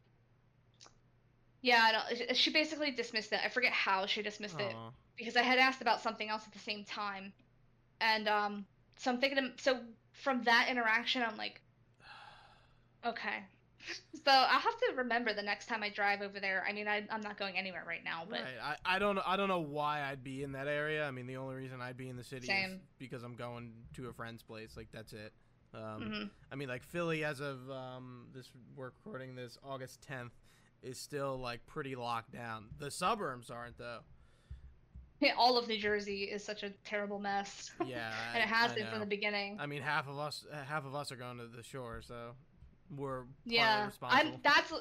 "Yeah." 1.62 1.82
I 1.82 1.92
don't, 2.26 2.36
she 2.36 2.50
basically 2.50 2.90
dismissed 2.90 3.32
it. 3.32 3.40
I 3.42 3.48
forget 3.48 3.72
how 3.72 4.04
she 4.04 4.20
dismissed 4.20 4.60
it 4.60 4.76
because 5.16 5.36
I 5.36 5.42
had 5.42 5.58
asked 5.58 5.80
about 5.80 6.02
something 6.02 6.28
else 6.28 6.46
at 6.46 6.52
the 6.52 6.58
same 6.58 6.84
time, 6.84 7.32
and 8.02 8.28
um, 8.28 8.66
so 8.98 9.10
I'm 9.10 9.18
thinking. 9.18 9.52
So 9.56 9.80
from 10.12 10.44
that 10.44 10.68
interaction, 10.70 11.22
I'm 11.22 11.38
like, 11.38 11.62
okay. 13.06 13.44
So 14.24 14.30
I'll 14.30 14.60
have 14.60 14.76
to 14.78 14.92
remember 14.96 15.32
the 15.32 15.42
next 15.42 15.66
time 15.66 15.82
I 15.82 15.88
drive 15.88 16.20
over 16.20 16.40
there. 16.40 16.64
I 16.68 16.72
mean, 16.72 16.86
I, 16.86 17.06
I'm 17.10 17.22
not 17.22 17.38
going 17.38 17.56
anywhere 17.56 17.84
right 17.86 18.04
now, 18.04 18.24
but 18.28 18.40
Right. 18.40 18.76
I, 18.84 18.96
I 18.96 18.98
don't 18.98 19.16
know 19.16 19.22
I 19.26 19.36
don't 19.36 19.48
know 19.48 19.60
why 19.60 20.02
I'd 20.02 20.22
be 20.22 20.42
in 20.42 20.52
that 20.52 20.68
area. 20.68 21.06
I 21.06 21.10
mean, 21.10 21.26
the 21.26 21.36
only 21.36 21.54
reason 21.54 21.80
I'd 21.80 21.96
be 21.96 22.08
in 22.08 22.16
the 22.16 22.24
city 22.24 22.50
is 22.50 22.78
because 22.98 23.22
I'm 23.22 23.34
going 23.34 23.72
to 23.94 24.08
a 24.08 24.12
friend's 24.12 24.42
place. 24.42 24.76
Like 24.76 24.88
that's 24.92 25.12
it. 25.12 25.32
Um, 25.72 25.80
mhm. 26.02 26.30
I 26.52 26.56
mean, 26.56 26.68
like 26.68 26.82
Philly, 26.82 27.24
as 27.24 27.40
of 27.40 27.70
um, 27.70 28.26
this, 28.34 28.50
we're 28.76 28.86
recording 29.04 29.34
this 29.36 29.56
August 29.64 30.04
10th, 30.10 30.32
is 30.82 30.98
still 30.98 31.38
like 31.38 31.64
pretty 31.66 31.94
locked 31.94 32.32
down. 32.32 32.66
The 32.78 32.90
suburbs 32.90 33.50
aren't 33.50 33.78
though. 33.78 34.00
Yeah, 35.20 35.32
all 35.36 35.58
of 35.58 35.68
New 35.68 35.78
Jersey 35.78 36.24
is 36.24 36.42
such 36.42 36.62
a 36.62 36.70
terrible 36.84 37.18
mess, 37.18 37.70
Yeah, 37.84 38.10
and 38.34 38.42
it 38.42 38.48
has 38.48 38.72
I 38.72 38.76
been 38.76 38.86
from 38.86 39.00
the 39.00 39.06
beginning. 39.06 39.58
I 39.60 39.66
mean, 39.66 39.82
half 39.82 40.08
of 40.08 40.18
us, 40.18 40.46
half 40.66 40.86
of 40.86 40.94
us 40.94 41.12
are 41.12 41.16
going 41.16 41.36
to 41.36 41.46
the 41.46 41.62
shore, 41.62 42.00
so 42.02 42.32
we're 42.96 43.22
yeah, 43.44 43.86
responsible. 43.86 44.32
I'm. 44.32 44.40
That's 44.42 44.72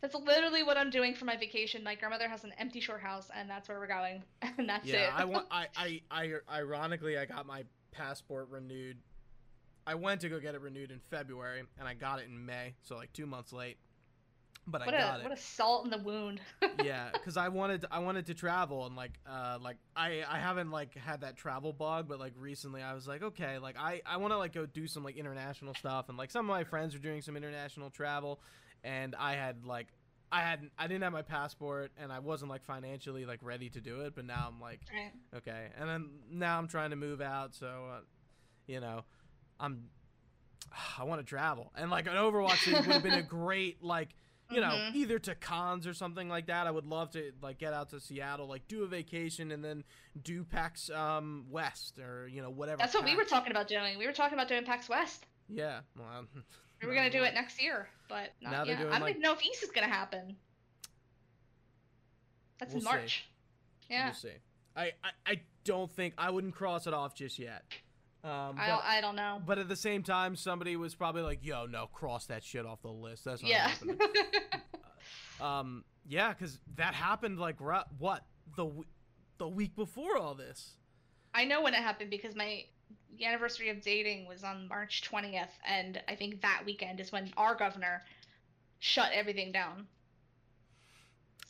that's 0.00 0.14
literally 0.14 0.62
what 0.62 0.76
I'm 0.76 0.90
doing 0.90 1.14
for 1.14 1.24
my 1.24 1.36
vacation. 1.36 1.84
My 1.84 1.94
grandmother 1.94 2.28
has 2.28 2.44
an 2.44 2.52
empty 2.58 2.80
shore 2.80 2.98
house, 2.98 3.30
and 3.34 3.48
that's 3.48 3.68
where 3.68 3.78
we're 3.78 3.86
going, 3.86 4.22
and 4.58 4.68
that's 4.68 4.86
yeah, 4.86 5.08
it. 5.08 5.12
I 5.14 5.24
want. 5.24 5.46
I, 5.50 5.66
I, 5.76 6.00
I, 6.10 6.32
ironically, 6.52 7.18
I 7.18 7.26
got 7.26 7.46
my 7.46 7.64
passport 7.92 8.48
renewed. 8.50 8.96
I 9.86 9.94
went 9.94 10.20
to 10.22 10.28
go 10.28 10.38
get 10.38 10.54
it 10.54 10.60
renewed 10.60 10.90
in 10.90 11.00
February, 11.10 11.62
and 11.78 11.88
I 11.88 11.94
got 11.94 12.20
it 12.20 12.26
in 12.26 12.44
May, 12.44 12.74
so 12.82 12.96
like 12.96 13.12
two 13.12 13.26
months 13.26 13.52
late. 13.52 13.78
But 14.70 14.84
what 14.84 14.94
I 14.94 14.98
a 14.98 15.00
got 15.00 15.22
what 15.22 15.32
it. 15.32 15.38
a 15.38 15.40
salt 15.40 15.84
in 15.84 15.90
the 15.90 15.98
wound. 15.98 16.40
yeah, 16.84 17.08
because 17.12 17.36
I 17.36 17.48
wanted 17.48 17.86
I 17.90 18.00
wanted 18.00 18.26
to 18.26 18.34
travel 18.34 18.86
and 18.86 18.94
like 18.94 19.18
uh 19.26 19.58
like 19.60 19.76
I 19.96 20.22
I 20.28 20.38
haven't 20.38 20.70
like 20.70 20.94
had 20.96 21.22
that 21.22 21.36
travel 21.36 21.72
bug, 21.72 22.06
but 22.08 22.18
like 22.20 22.34
recently 22.38 22.82
I 22.82 22.92
was 22.94 23.08
like 23.08 23.22
okay 23.22 23.58
like 23.58 23.76
I 23.78 24.02
I 24.04 24.18
want 24.18 24.32
to 24.32 24.38
like 24.38 24.52
go 24.52 24.66
do 24.66 24.86
some 24.86 25.02
like 25.04 25.16
international 25.16 25.74
stuff 25.74 26.08
and 26.08 26.18
like 26.18 26.30
some 26.30 26.44
of 26.48 26.54
my 26.54 26.64
friends 26.64 26.94
are 26.94 26.98
doing 26.98 27.22
some 27.22 27.36
international 27.36 27.90
travel, 27.90 28.40
and 28.84 29.14
I 29.18 29.34
had 29.34 29.64
like 29.64 29.88
I 30.30 30.42
hadn't 30.42 30.72
I 30.78 30.86
didn't 30.86 31.04
have 31.04 31.12
my 31.14 31.22
passport 31.22 31.90
and 31.96 32.12
I 32.12 32.18
wasn't 32.18 32.50
like 32.50 32.62
financially 32.62 33.24
like 33.24 33.40
ready 33.42 33.70
to 33.70 33.80
do 33.80 34.02
it, 34.02 34.14
but 34.14 34.26
now 34.26 34.46
I'm 34.52 34.60
like 34.60 34.80
Right. 34.92 35.12
okay, 35.38 35.68
and 35.78 35.88
then 35.88 36.10
now 36.30 36.58
I'm 36.58 36.68
trying 36.68 36.90
to 36.90 36.96
move 36.96 37.22
out, 37.22 37.54
so 37.54 37.66
uh, 37.66 38.00
you 38.66 38.80
know 38.80 39.04
I'm 39.58 39.84
I 40.98 41.04
want 41.04 41.20
to 41.22 41.24
travel 41.24 41.72
and 41.76 41.90
like 41.90 42.06
an 42.06 42.12
Overwatch 42.14 42.66
would 42.72 42.84
have 42.84 43.02
been 43.02 43.14
a 43.14 43.22
great 43.22 43.82
like 43.82 44.10
you 44.50 44.60
know, 44.60 44.68
Mhm. 44.70 44.94
either 44.94 45.18
to 45.18 45.34
cons 45.34 45.86
or 45.86 45.92
something 45.92 46.28
like 46.28 46.46
that. 46.46 46.66
I 46.66 46.70
would 46.70 46.86
love 46.86 47.10
to 47.12 47.32
like 47.42 47.58
get 47.58 47.72
out 47.74 47.90
to 47.90 48.00
Seattle, 48.00 48.46
like 48.46 48.66
do 48.66 48.82
a 48.82 48.86
vacation 48.86 49.50
and 49.52 49.62
then 49.64 49.84
do 50.22 50.44
PAX 50.44 50.88
um, 50.90 51.46
West 51.50 51.98
or 51.98 52.28
you 52.28 52.40
know 52.40 52.50
whatever. 52.50 52.78
That's 52.78 52.94
what 52.94 53.04
we 53.04 53.14
were 53.16 53.24
talking 53.24 53.50
about 53.50 53.68
doing. 53.68 53.98
We 53.98 54.06
were 54.06 54.12
talking 54.12 54.34
about 54.38 54.48
doing 54.48 54.64
PAX 54.64 54.88
West. 54.88 55.26
Yeah, 55.48 55.80
well, 55.96 56.26
We 56.82 56.86
were 56.88 56.94
gonna 56.94 57.10
do 57.10 57.24
it 57.24 57.34
next 57.34 57.60
year, 57.60 57.88
but 58.08 58.32
not 58.40 58.66
yet. 58.66 58.78
doing, 58.78 58.88
I 58.88 58.92
don't 58.92 59.00
like- 59.02 59.10
even 59.10 59.22
know 59.22 59.32
if 59.32 59.44
East 59.44 59.62
is 59.64 59.70
gonna 59.70 59.88
happen. 59.88 60.36
That's 62.58 62.72
We'll 62.72 62.80
in 62.82 62.86
see. 62.86 62.90
March. 62.90 63.24
Yeah. 63.90 64.04
We'll 64.06 64.14
see. 64.14 64.32
I, 64.76 64.92
I 65.02 65.10
I 65.26 65.40
don't 65.64 65.90
think 65.90 66.14
I 66.16 66.30
wouldn't 66.30 66.54
cross 66.54 66.86
it 66.86 66.94
off 66.94 67.14
just 67.14 67.38
yet. 67.38 67.64
Um, 68.24 68.30
I 68.30 68.52
but, 68.56 68.66
don't, 68.66 68.84
I 68.84 69.00
don't 69.00 69.16
know. 69.16 69.42
but 69.46 69.58
at 69.58 69.68
the 69.68 69.76
same 69.76 70.02
time, 70.02 70.34
somebody 70.34 70.74
was 70.76 70.94
probably 70.94 71.22
like, 71.22 71.44
"Yo, 71.44 71.66
no, 71.66 71.86
cross 71.86 72.26
that 72.26 72.42
shit 72.42 72.66
off 72.66 72.82
the 72.82 72.88
list." 72.88 73.24
That's 73.24 73.42
not 73.42 73.50
Yeah. 73.50 73.68
happening. 73.68 73.98
um, 75.40 75.84
yeah, 76.08 76.32
because 76.32 76.58
that 76.76 76.94
happened 76.94 77.38
like 77.38 77.60
what 77.60 78.24
the 78.56 78.68
the 79.38 79.48
week 79.48 79.76
before 79.76 80.16
all 80.16 80.34
this. 80.34 80.74
I 81.34 81.44
know 81.44 81.62
when 81.62 81.74
it 81.74 81.78
happened 81.82 82.10
because 82.10 82.34
my 82.34 82.64
the 83.16 83.24
anniversary 83.24 83.68
of 83.68 83.80
dating 83.82 84.26
was 84.26 84.42
on 84.42 84.66
March 84.68 85.02
20th, 85.08 85.50
and 85.66 86.00
I 86.08 86.14
think 86.16 86.40
that 86.42 86.62
weekend 86.66 87.00
is 87.00 87.12
when 87.12 87.32
our 87.36 87.54
governor 87.54 88.02
shut 88.80 89.10
everything 89.12 89.52
down. 89.52 89.86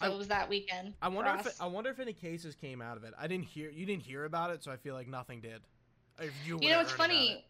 So 0.00 0.06
I- 0.06 0.10
it 0.14 0.18
was 0.18 0.28
that 0.28 0.48
weekend. 0.48 0.94
I 1.02 1.08
wonder 1.08 1.34
if 1.38 1.46
it, 1.46 1.54
I 1.60 1.66
wonder 1.66 1.90
if 1.90 1.98
any 1.98 2.12
cases 2.12 2.54
came 2.54 2.80
out 2.82 2.96
of 2.96 3.04
it. 3.04 3.14
I 3.18 3.26
didn't 3.26 3.46
hear 3.46 3.70
you 3.70 3.86
didn't 3.86 4.02
hear 4.02 4.24
about 4.26 4.50
it, 4.50 4.62
so 4.62 4.70
I 4.70 4.76
feel 4.76 4.94
like 4.94 5.08
nothing 5.08 5.40
did. 5.40 5.62
If 6.20 6.32
you, 6.46 6.58
you 6.60 6.70
know, 6.70 6.80
it's 6.80 6.92
funny 6.92 7.32
it. 7.32 7.44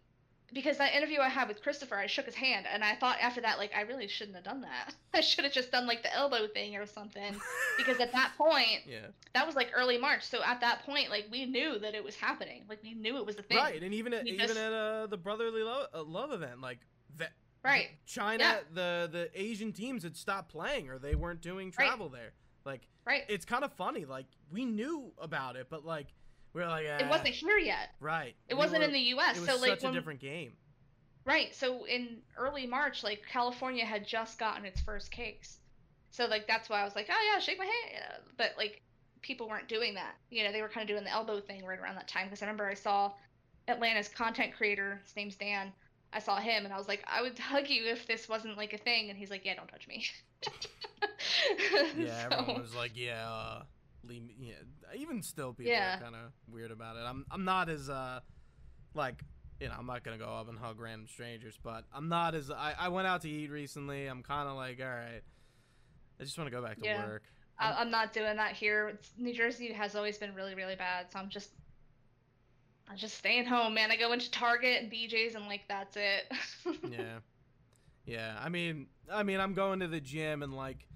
because 0.54 0.78
that 0.78 0.94
interview 0.94 1.20
I 1.20 1.28
had 1.28 1.48
with 1.48 1.62
Christopher, 1.62 1.96
I 1.96 2.06
shook 2.06 2.26
his 2.26 2.34
hand, 2.34 2.66
and 2.72 2.84
I 2.84 2.94
thought 2.96 3.16
after 3.20 3.40
that, 3.42 3.58
like, 3.58 3.72
I 3.76 3.82
really 3.82 4.08
shouldn't 4.08 4.34
have 4.36 4.44
done 4.44 4.60
that. 4.62 4.94
I 5.14 5.20
should 5.20 5.44
have 5.44 5.52
just 5.52 5.70
done 5.72 5.86
like 5.86 6.02
the 6.02 6.14
elbow 6.14 6.46
thing 6.48 6.76
or 6.76 6.86
something. 6.86 7.34
because 7.76 7.98
at 8.00 8.12
that 8.12 8.32
point, 8.38 8.82
Yeah. 8.86 9.06
that 9.34 9.46
was 9.46 9.56
like 9.56 9.70
early 9.74 9.98
March. 9.98 10.22
So 10.24 10.42
at 10.44 10.60
that 10.60 10.82
point, 10.84 11.10
like, 11.10 11.26
we 11.30 11.46
knew 11.46 11.78
that 11.78 11.94
it 11.94 12.02
was 12.04 12.14
happening. 12.16 12.62
Like, 12.68 12.82
we 12.82 12.94
knew 12.94 13.16
it 13.18 13.26
was 13.26 13.36
a 13.36 13.42
thing. 13.42 13.56
Right, 13.58 13.82
and 13.82 13.94
even 13.94 14.12
at 14.14 14.24
We 14.24 14.32
even 14.32 14.46
just- 14.48 14.58
at 14.58 14.72
uh, 14.72 15.06
the 15.06 15.16
brotherly 15.16 15.62
love, 15.62 15.88
uh, 15.94 16.02
love 16.02 16.32
event, 16.32 16.60
like 16.60 16.78
that. 17.16 17.32
Right. 17.64 17.88
China, 18.06 18.44
Yeah. 18.44 18.58
the 18.72 19.08
the 19.10 19.30
Asian 19.34 19.72
teams 19.72 20.04
had 20.04 20.16
stopped 20.16 20.50
playing, 20.50 20.88
or 20.88 20.98
they 20.98 21.16
weren't 21.16 21.40
doing 21.40 21.72
Right. 21.76 21.86
travel 21.88 22.08
there. 22.08 22.32
Like 22.64 22.82
Right. 23.04 23.24
it's 23.28 23.44
kind 23.44 23.64
of 23.64 23.72
funny. 23.72 24.04
Like 24.04 24.26
we 24.52 24.64
knew 24.64 25.12
about 25.18 25.56
it, 25.56 25.66
but 25.68 25.84
like 25.84 26.06
we 26.58 26.64
are 26.64 26.68
like, 26.68 26.84
it 26.84 27.02
"Ah." 27.04 27.08
wasn't 27.08 27.28
here 27.28 27.56
yet. 27.58 27.90
right. 28.00 28.34
It 28.48 28.54
We 28.54 28.58
wasn't 28.58 28.80
were- 28.80 28.86
in 28.86 28.92
the 28.92 29.00
U.S. 29.16 29.36
It 29.36 29.40
was 29.40 29.48
so 29.50 29.56
like 29.56 29.70
such 29.70 29.82
when, 29.84 29.92
a 29.92 29.94
different 29.94 30.20
game. 30.20 30.52
Right. 31.24 31.54
So 31.54 31.84
in 31.86 32.18
early 32.36 32.66
March, 32.66 33.02
like 33.04 33.22
California 33.30 33.84
had 33.84 34.06
just 34.06 34.38
gotten 34.38 34.64
its 34.64 34.80
first 34.80 35.10
case. 35.10 35.58
So 36.10 36.26
like 36.26 36.46
that's 36.48 36.68
why 36.68 36.80
I 36.80 36.84
was 36.84 36.94
like, 36.96 37.08
oh 37.10 37.30
yeah, 37.32 37.38
shake 37.38 37.58
my 37.58 37.64
hand. 37.66 38.04
Uh, 38.10 38.18
But 38.36 38.54
like 38.56 38.82
people 39.22 39.48
weren't 39.48 39.68
doing 39.68 39.94
that. 39.94 40.14
You 40.30 40.44
know, 40.44 40.52
they 40.52 40.62
were 40.62 40.68
kind 40.68 40.82
of 40.82 40.88
doing 40.88 41.04
the 41.04 41.10
elbow 41.10 41.40
thing 41.40 41.64
right 41.64 41.78
around 41.78 41.96
that 41.96 42.08
time 42.08 42.26
because 42.26 42.42
I 42.42 42.46
remember 42.46 42.66
I 42.68 42.74
saw 42.74 43.12
Atlanta's 43.68 44.08
content 44.08 44.54
creator, 44.56 45.00
his 45.04 45.14
name's 45.16 45.36
Dan. 45.36 45.72
I 46.12 46.20
saw 46.20 46.38
him 46.38 46.64
and 46.64 46.72
I 46.72 46.78
was 46.78 46.88
like, 46.88 47.04
I 47.06 47.20
would 47.20 47.38
hug 47.52 47.68
you 47.68 47.84
if 47.86 48.06
this 48.06 48.28
wasn't 48.28 48.56
like 48.56 48.72
a 48.72 48.78
thing. 48.78 49.10
And 49.10 49.18
he's 49.18 49.30
like, 49.30 49.44
yeah, 49.44 49.54
don't 49.54 49.68
touch 49.68 49.86
me. 49.86 50.06
Yeah, 51.96 52.28
So- 52.30 52.36
everyone 52.38 52.62
was 52.62 52.74
like, 52.74 52.92
yeah, 52.94 53.28
uh, 53.28 53.62
leave 54.08 54.22
me. 54.22 54.34
Yeah, 54.40 54.54
even 54.96 55.22
still, 55.22 55.52
people 55.52 55.72
Yeah. 55.72 55.96
are 55.96 56.00
kind 56.00 56.14
of 56.14 56.32
weird 56.50 56.70
about 56.70 56.96
it. 56.96 57.00
I'm 57.00 57.24
I'm 57.30 57.44
not 57.44 57.68
as 57.68 57.88
uh, 57.88 58.20
like 58.94 59.22
you 59.60 59.68
know, 59.68 59.74
I'm 59.78 59.86
not 59.86 60.04
gonna 60.04 60.18
go 60.18 60.28
up 60.28 60.48
and 60.48 60.58
hug 60.58 60.80
random 60.80 61.08
strangers, 61.08 61.58
but 61.62 61.84
I'm 61.92 62.08
not 62.08 62.34
as 62.34 62.50
I 62.50 62.74
I 62.78 62.88
went 62.88 63.06
out 63.06 63.22
to 63.22 63.28
eat 63.28 63.50
recently. 63.50 64.06
I'm 64.06 64.22
kind 64.22 64.48
of 64.48 64.56
like, 64.56 64.80
all 64.80 64.86
right, 64.88 65.22
I 66.20 66.24
just 66.24 66.38
want 66.38 66.50
to 66.50 66.56
go 66.56 66.62
back 66.62 66.78
to 66.78 66.84
Yeah. 66.84 66.96
work. 66.96 67.22
I, 67.60 67.72
I'm 67.72 67.90
not 67.90 68.12
doing 68.12 68.36
that 68.36 68.52
here. 68.52 68.88
It's, 68.90 69.10
New 69.18 69.34
Jersey 69.34 69.72
has 69.72 69.96
always 69.96 70.16
been 70.16 70.32
really, 70.32 70.54
really 70.54 70.76
bad, 70.76 71.06
so 71.12 71.18
I'm 71.18 71.28
just, 71.28 71.50
I'm 72.88 72.96
just 72.96 73.18
staying 73.18 73.46
home, 73.46 73.74
man. 73.74 73.90
I 73.90 73.96
go 73.96 74.12
into 74.12 74.30
Target 74.30 74.80
and 74.82 74.92
BJ's 74.92 75.34
and 75.34 75.44
like 75.46 75.62
that's 75.68 75.96
it. 75.96 76.32
yeah 76.88 77.18
yeah 78.06 78.38
i 78.40 78.48
mean 78.48 78.86
i 79.12 79.22
mean 79.22 79.38
i'm 79.38 79.52
going 79.52 79.80
to 79.80 79.86
the 79.88 80.00
gym 80.00 80.42
and 80.42 80.54
like 80.54 80.86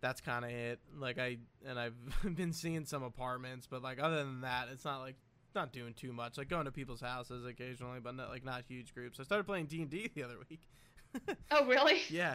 that's 0.00 0.20
kind 0.20 0.44
of 0.44 0.50
it. 0.50 0.78
Like 0.98 1.18
i 1.18 1.38
and 1.66 1.78
i've 1.78 1.94
been 2.36 2.52
seeing 2.52 2.84
some 2.84 3.02
apartments 3.02 3.66
but 3.68 3.82
like 3.82 3.98
other 4.00 4.16
than 4.16 4.42
that 4.42 4.68
it's 4.72 4.84
not 4.84 5.00
like 5.00 5.16
not 5.54 5.72
doing 5.72 5.94
too 5.94 6.12
much. 6.12 6.36
Like 6.38 6.48
going 6.48 6.66
to 6.66 6.70
people's 6.72 7.00
houses 7.00 7.44
occasionally 7.46 8.00
but 8.00 8.14
not 8.14 8.28
like 8.28 8.44
not 8.44 8.64
huge 8.68 8.94
groups. 8.94 9.18
I 9.18 9.22
started 9.24 9.44
playing 9.44 9.66
d&d 9.66 10.10
the 10.14 10.22
other 10.22 10.36
week. 10.50 10.60
Oh, 11.50 11.64
really? 11.64 12.00
yeah. 12.10 12.34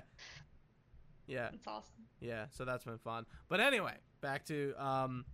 Yeah. 1.27 1.49
That's 1.51 1.67
awesome. 1.67 2.03
yeah 2.19 2.45
so 2.51 2.65
that's 2.65 2.83
been 2.83 2.97
fun. 2.97 3.25
But 3.49 3.59
anyway 3.59 3.95
back 4.21 4.45
to 4.45 4.73
um 4.77 5.25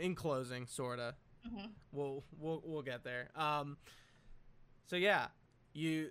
in 0.00 0.14
closing 0.14 0.66
sorta. 0.66 1.14
Hmm 1.48 1.66
we'll 1.92 2.24
we'll 2.38 2.62
we'll 2.64 2.82
get 2.82 3.04
there. 3.04 3.28
Um, 3.34 3.76
so 4.86 4.96
yeah, 4.96 5.28
you 5.72 6.10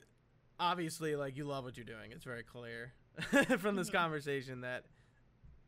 obviously 0.59 1.15
like 1.15 1.37
you 1.37 1.45
love 1.45 1.63
what 1.63 1.77
you're 1.77 1.85
doing. 1.85 2.11
It's 2.11 2.23
very 2.23 2.43
clear 2.43 2.93
from 3.59 3.75
this 3.75 3.89
Mhm. 3.89 3.93
conversation 3.93 4.61
that 4.61 4.83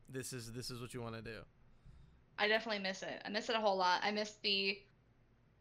this 0.09 0.33
is 0.33 0.51
this 0.51 0.69
is 0.69 0.81
what 0.81 0.93
you 0.93 1.01
want 1.01 1.15
to 1.15 1.21
do. 1.21 1.39
I 2.37 2.47
definitely 2.47 2.81
miss 2.81 3.03
it. 3.03 3.21
I 3.23 3.29
miss 3.29 3.49
it 3.49 3.55
a 3.55 3.59
whole 3.59 3.77
lot. 3.77 4.01
I 4.03 4.11
miss 4.11 4.33
the 4.41 4.79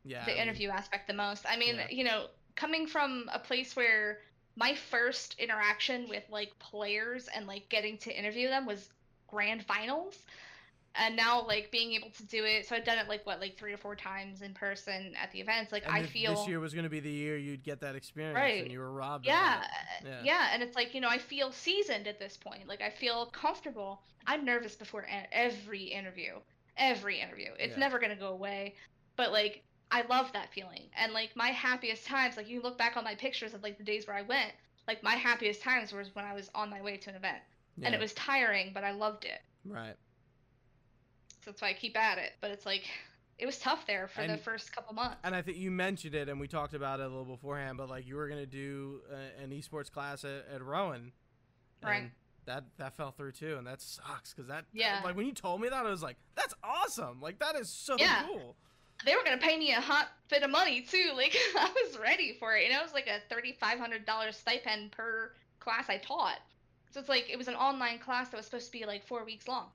Yeah, 0.04 0.22
I 0.22 0.24
the 0.26 0.32
mean, 0.32 0.42
interview 0.42 0.68
aspect 0.70 1.06
the 1.06 1.14
most. 1.14 1.44
I 1.48 1.56
mean, 1.56 1.76
Yeah. 1.76 1.88
you 1.90 2.04
know, 2.04 2.28
coming 2.56 2.86
from 2.86 3.28
a 3.32 3.38
place 3.38 3.76
where 3.76 4.18
my 4.56 4.74
first 4.74 5.36
interaction 5.38 6.08
with 6.08 6.24
like 6.30 6.58
players 6.58 7.28
and 7.28 7.46
like 7.46 7.68
getting 7.68 7.98
to 7.98 8.18
interview 8.18 8.48
them 8.48 8.66
was 8.66 8.88
grand 9.28 9.64
finals. 9.64 10.16
And 10.96 11.14
now 11.14 11.46
like 11.46 11.70
being 11.70 11.92
able 11.92 12.10
to 12.10 12.24
do 12.24 12.44
it, 12.44 12.66
so 12.66 12.74
I've 12.74 12.84
done 12.84 12.98
it 12.98 13.08
like 13.08 13.24
what, 13.24 13.38
like 13.40 13.56
three 13.56 13.72
or 13.72 13.76
four 13.76 13.94
times 13.94 14.42
in 14.42 14.54
person 14.54 15.14
at 15.22 15.30
the 15.30 15.40
events. 15.40 15.70
Like 15.70 15.84
and 15.86 15.94
I 15.94 16.02
feel 16.02 16.34
this 16.34 16.48
year 16.48 16.58
was 16.58 16.74
going 16.74 16.82
to 16.84 16.90
be 16.90 16.98
the 16.98 17.08
year 17.10 17.36
you'd 17.36 17.62
get 17.62 17.80
that 17.82 17.94
experience, 17.94 18.34
Right. 18.36 18.62
and 18.64 18.72
you 18.72 18.80
were 18.80 18.90
robbed. 18.90 19.24
yeah, 19.24 19.62
uh, 19.64 20.04
yeah, 20.04 20.22
Yeah. 20.24 20.48
and 20.52 20.62
it's 20.64 20.74
like 20.74 20.92
you 20.94 21.00
know 21.00 21.08
I 21.08 21.18
feel 21.18 21.52
seasoned 21.52 22.08
at 22.08 22.18
this 22.18 22.36
point. 22.36 22.66
Like 22.66 22.82
I 22.82 22.90
feel 22.90 23.26
comfortable. 23.26 24.02
I'm 24.26 24.44
nervous 24.44 24.74
before 24.74 25.06
every 25.30 25.84
interview, 25.84 26.40
every 26.76 27.20
interview. 27.20 27.50
It's 27.58 27.74
Yeah. 27.74 27.78
never 27.80 28.00
gonna 28.00 28.16
go 28.16 28.28
away, 28.32 28.74
but 29.16 29.30
like 29.30 29.62
I 29.92 30.02
love 30.02 30.32
that 30.32 30.52
feeling. 30.52 30.88
And 30.96 31.12
like 31.12 31.36
my 31.36 31.48
happiest 31.50 32.04
times, 32.04 32.36
like 32.36 32.48
you 32.48 32.60
look 32.62 32.76
back 32.78 32.96
on 32.96 33.04
my 33.04 33.14
pictures 33.14 33.54
of 33.54 33.62
like 33.62 33.78
the 33.78 33.84
days 33.84 34.08
where 34.08 34.16
I 34.16 34.22
went, 34.22 34.52
like 34.88 35.04
my 35.04 35.14
happiest 35.14 35.62
times 35.62 35.92
was 35.92 36.12
when 36.16 36.24
I 36.24 36.34
was 36.34 36.50
on 36.54 36.68
my 36.68 36.80
way 36.82 36.96
to 36.96 37.10
an 37.10 37.16
event, 37.16 37.38
and 37.82 37.94
it 37.94 38.00
was 38.00 38.12
tiring, 38.14 38.72
but 38.74 38.82
I 38.82 38.90
loved 38.90 39.24
it. 39.24 39.40
right. 39.64 39.94
That's 41.50 41.62
why 41.62 41.68
I 41.68 41.72
keep 41.74 41.96
at 41.98 42.18
it. 42.18 42.32
But 42.40 42.50
it's 42.52 42.64
like 42.66 42.84
it 43.38 43.46
was 43.46 43.58
tough 43.58 43.86
there 43.86 44.06
for 44.08 44.26
the 44.26 44.36
first 44.36 44.72
couple 44.74 44.94
months. 44.94 45.16
And 45.24 45.34
I 45.34 45.42
think 45.42 45.56
you 45.56 45.70
mentioned 45.70 46.14
it, 46.14 46.28
and 46.28 46.38
we 46.38 46.46
talked 46.46 46.74
about 46.74 47.00
it 47.00 47.04
a 47.06 47.08
little 47.08 47.24
beforehand. 47.24 47.78
But 47.78 47.88
like 47.88 48.06
you 48.06 48.16
were 48.16 48.28
going 48.28 48.40
to 48.40 48.46
do 48.46 49.00
uh, 49.12 49.42
an 49.42 49.50
esports 49.50 49.90
class 49.90 50.24
at, 50.24 50.46
at 50.54 50.62
Rowan, 50.62 51.12
Right. 51.82 52.02
and 52.02 52.10
That 52.46 52.64
that 52.78 52.96
fell 52.96 53.10
through 53.12 53.32
too, 53.32 53.56
and 53.58 53.66
that 53.66 53.80
sucks 53.80 54.32
because 54.34 54.48
that 54.48 54.64
Yeah. 54.72 55.00
like 55.04 55.16
when 55.16 55.26
you 55.26 55.32
told 55.32 55.60
me 55.60 55.68
that 55.68 55.86
I 55.86 55.90
was 55.90 56.02
like 56.02 56.16
that's 56.34 56.54
awesome 56.62 57.20
like 57.20 57.38
that 57.38 57.54
is 57.56 57.68
so 57.70 57.96
Yeah. 57.98 58.24
cool 58.26 58.56
they 59.06 59.14
were 59.16 59.22
gonna 59.24 59.38
pay 59.38 59.56
me 59.58 59.72
a 59.72 59.80
hot 59.80 60.08
bit 60.28 60.42
of 60.42 60.50
money 60.50 60.82
too. 60.82 61.12
Like 61.16 61.34
I 61.56 61.70
was 61.84 61.98
ready 61.98 62.34
for 62.38 62.54
it, 62.56 62.64
and 62.66 62.74
it 62.78 62.82
was 62.82 62.92
like 62.92 63.06
a 63.06 63.20
thirty 63.34 63.52
five 63.58 63.78
hundred 63.78 64.04
dollars 64.04 64.36
stipend 64.36 64.92
per 64.92 65.32
class 65.58 65.86
I 65.88 65.96
taught. 65.98 66.38
So 66.90 67.00
it's 67.00 67.08
like 67.08 67.30
it 67.30 67.38
was 67.38 67.48
an 67.48 67.54
online 67.54 67.98
class 67.98 68.28
that 68.28 68.36
was 68.36 68.44
supposed 68.46 68.66
to 68.66 68.72
be 68.72 68.84
like 68.84 69.06
four 69.06 69.24
weeks 69.24 69.48
long. 69.48 69.68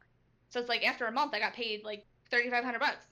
So 0.49 0.59
it's 0.59 0.69
like 0.69 0.85
after 0.85 1.05
a 1.05 1.11
month 1.11 1.33
I 1.33 1.39
got 1.39 1.53
paid 1.53 1.83
like 1.83 2.05
thirty 2.31 2.49
five 2.49 2.63
hundred 2.63 2.79
bucks 2.79 3.05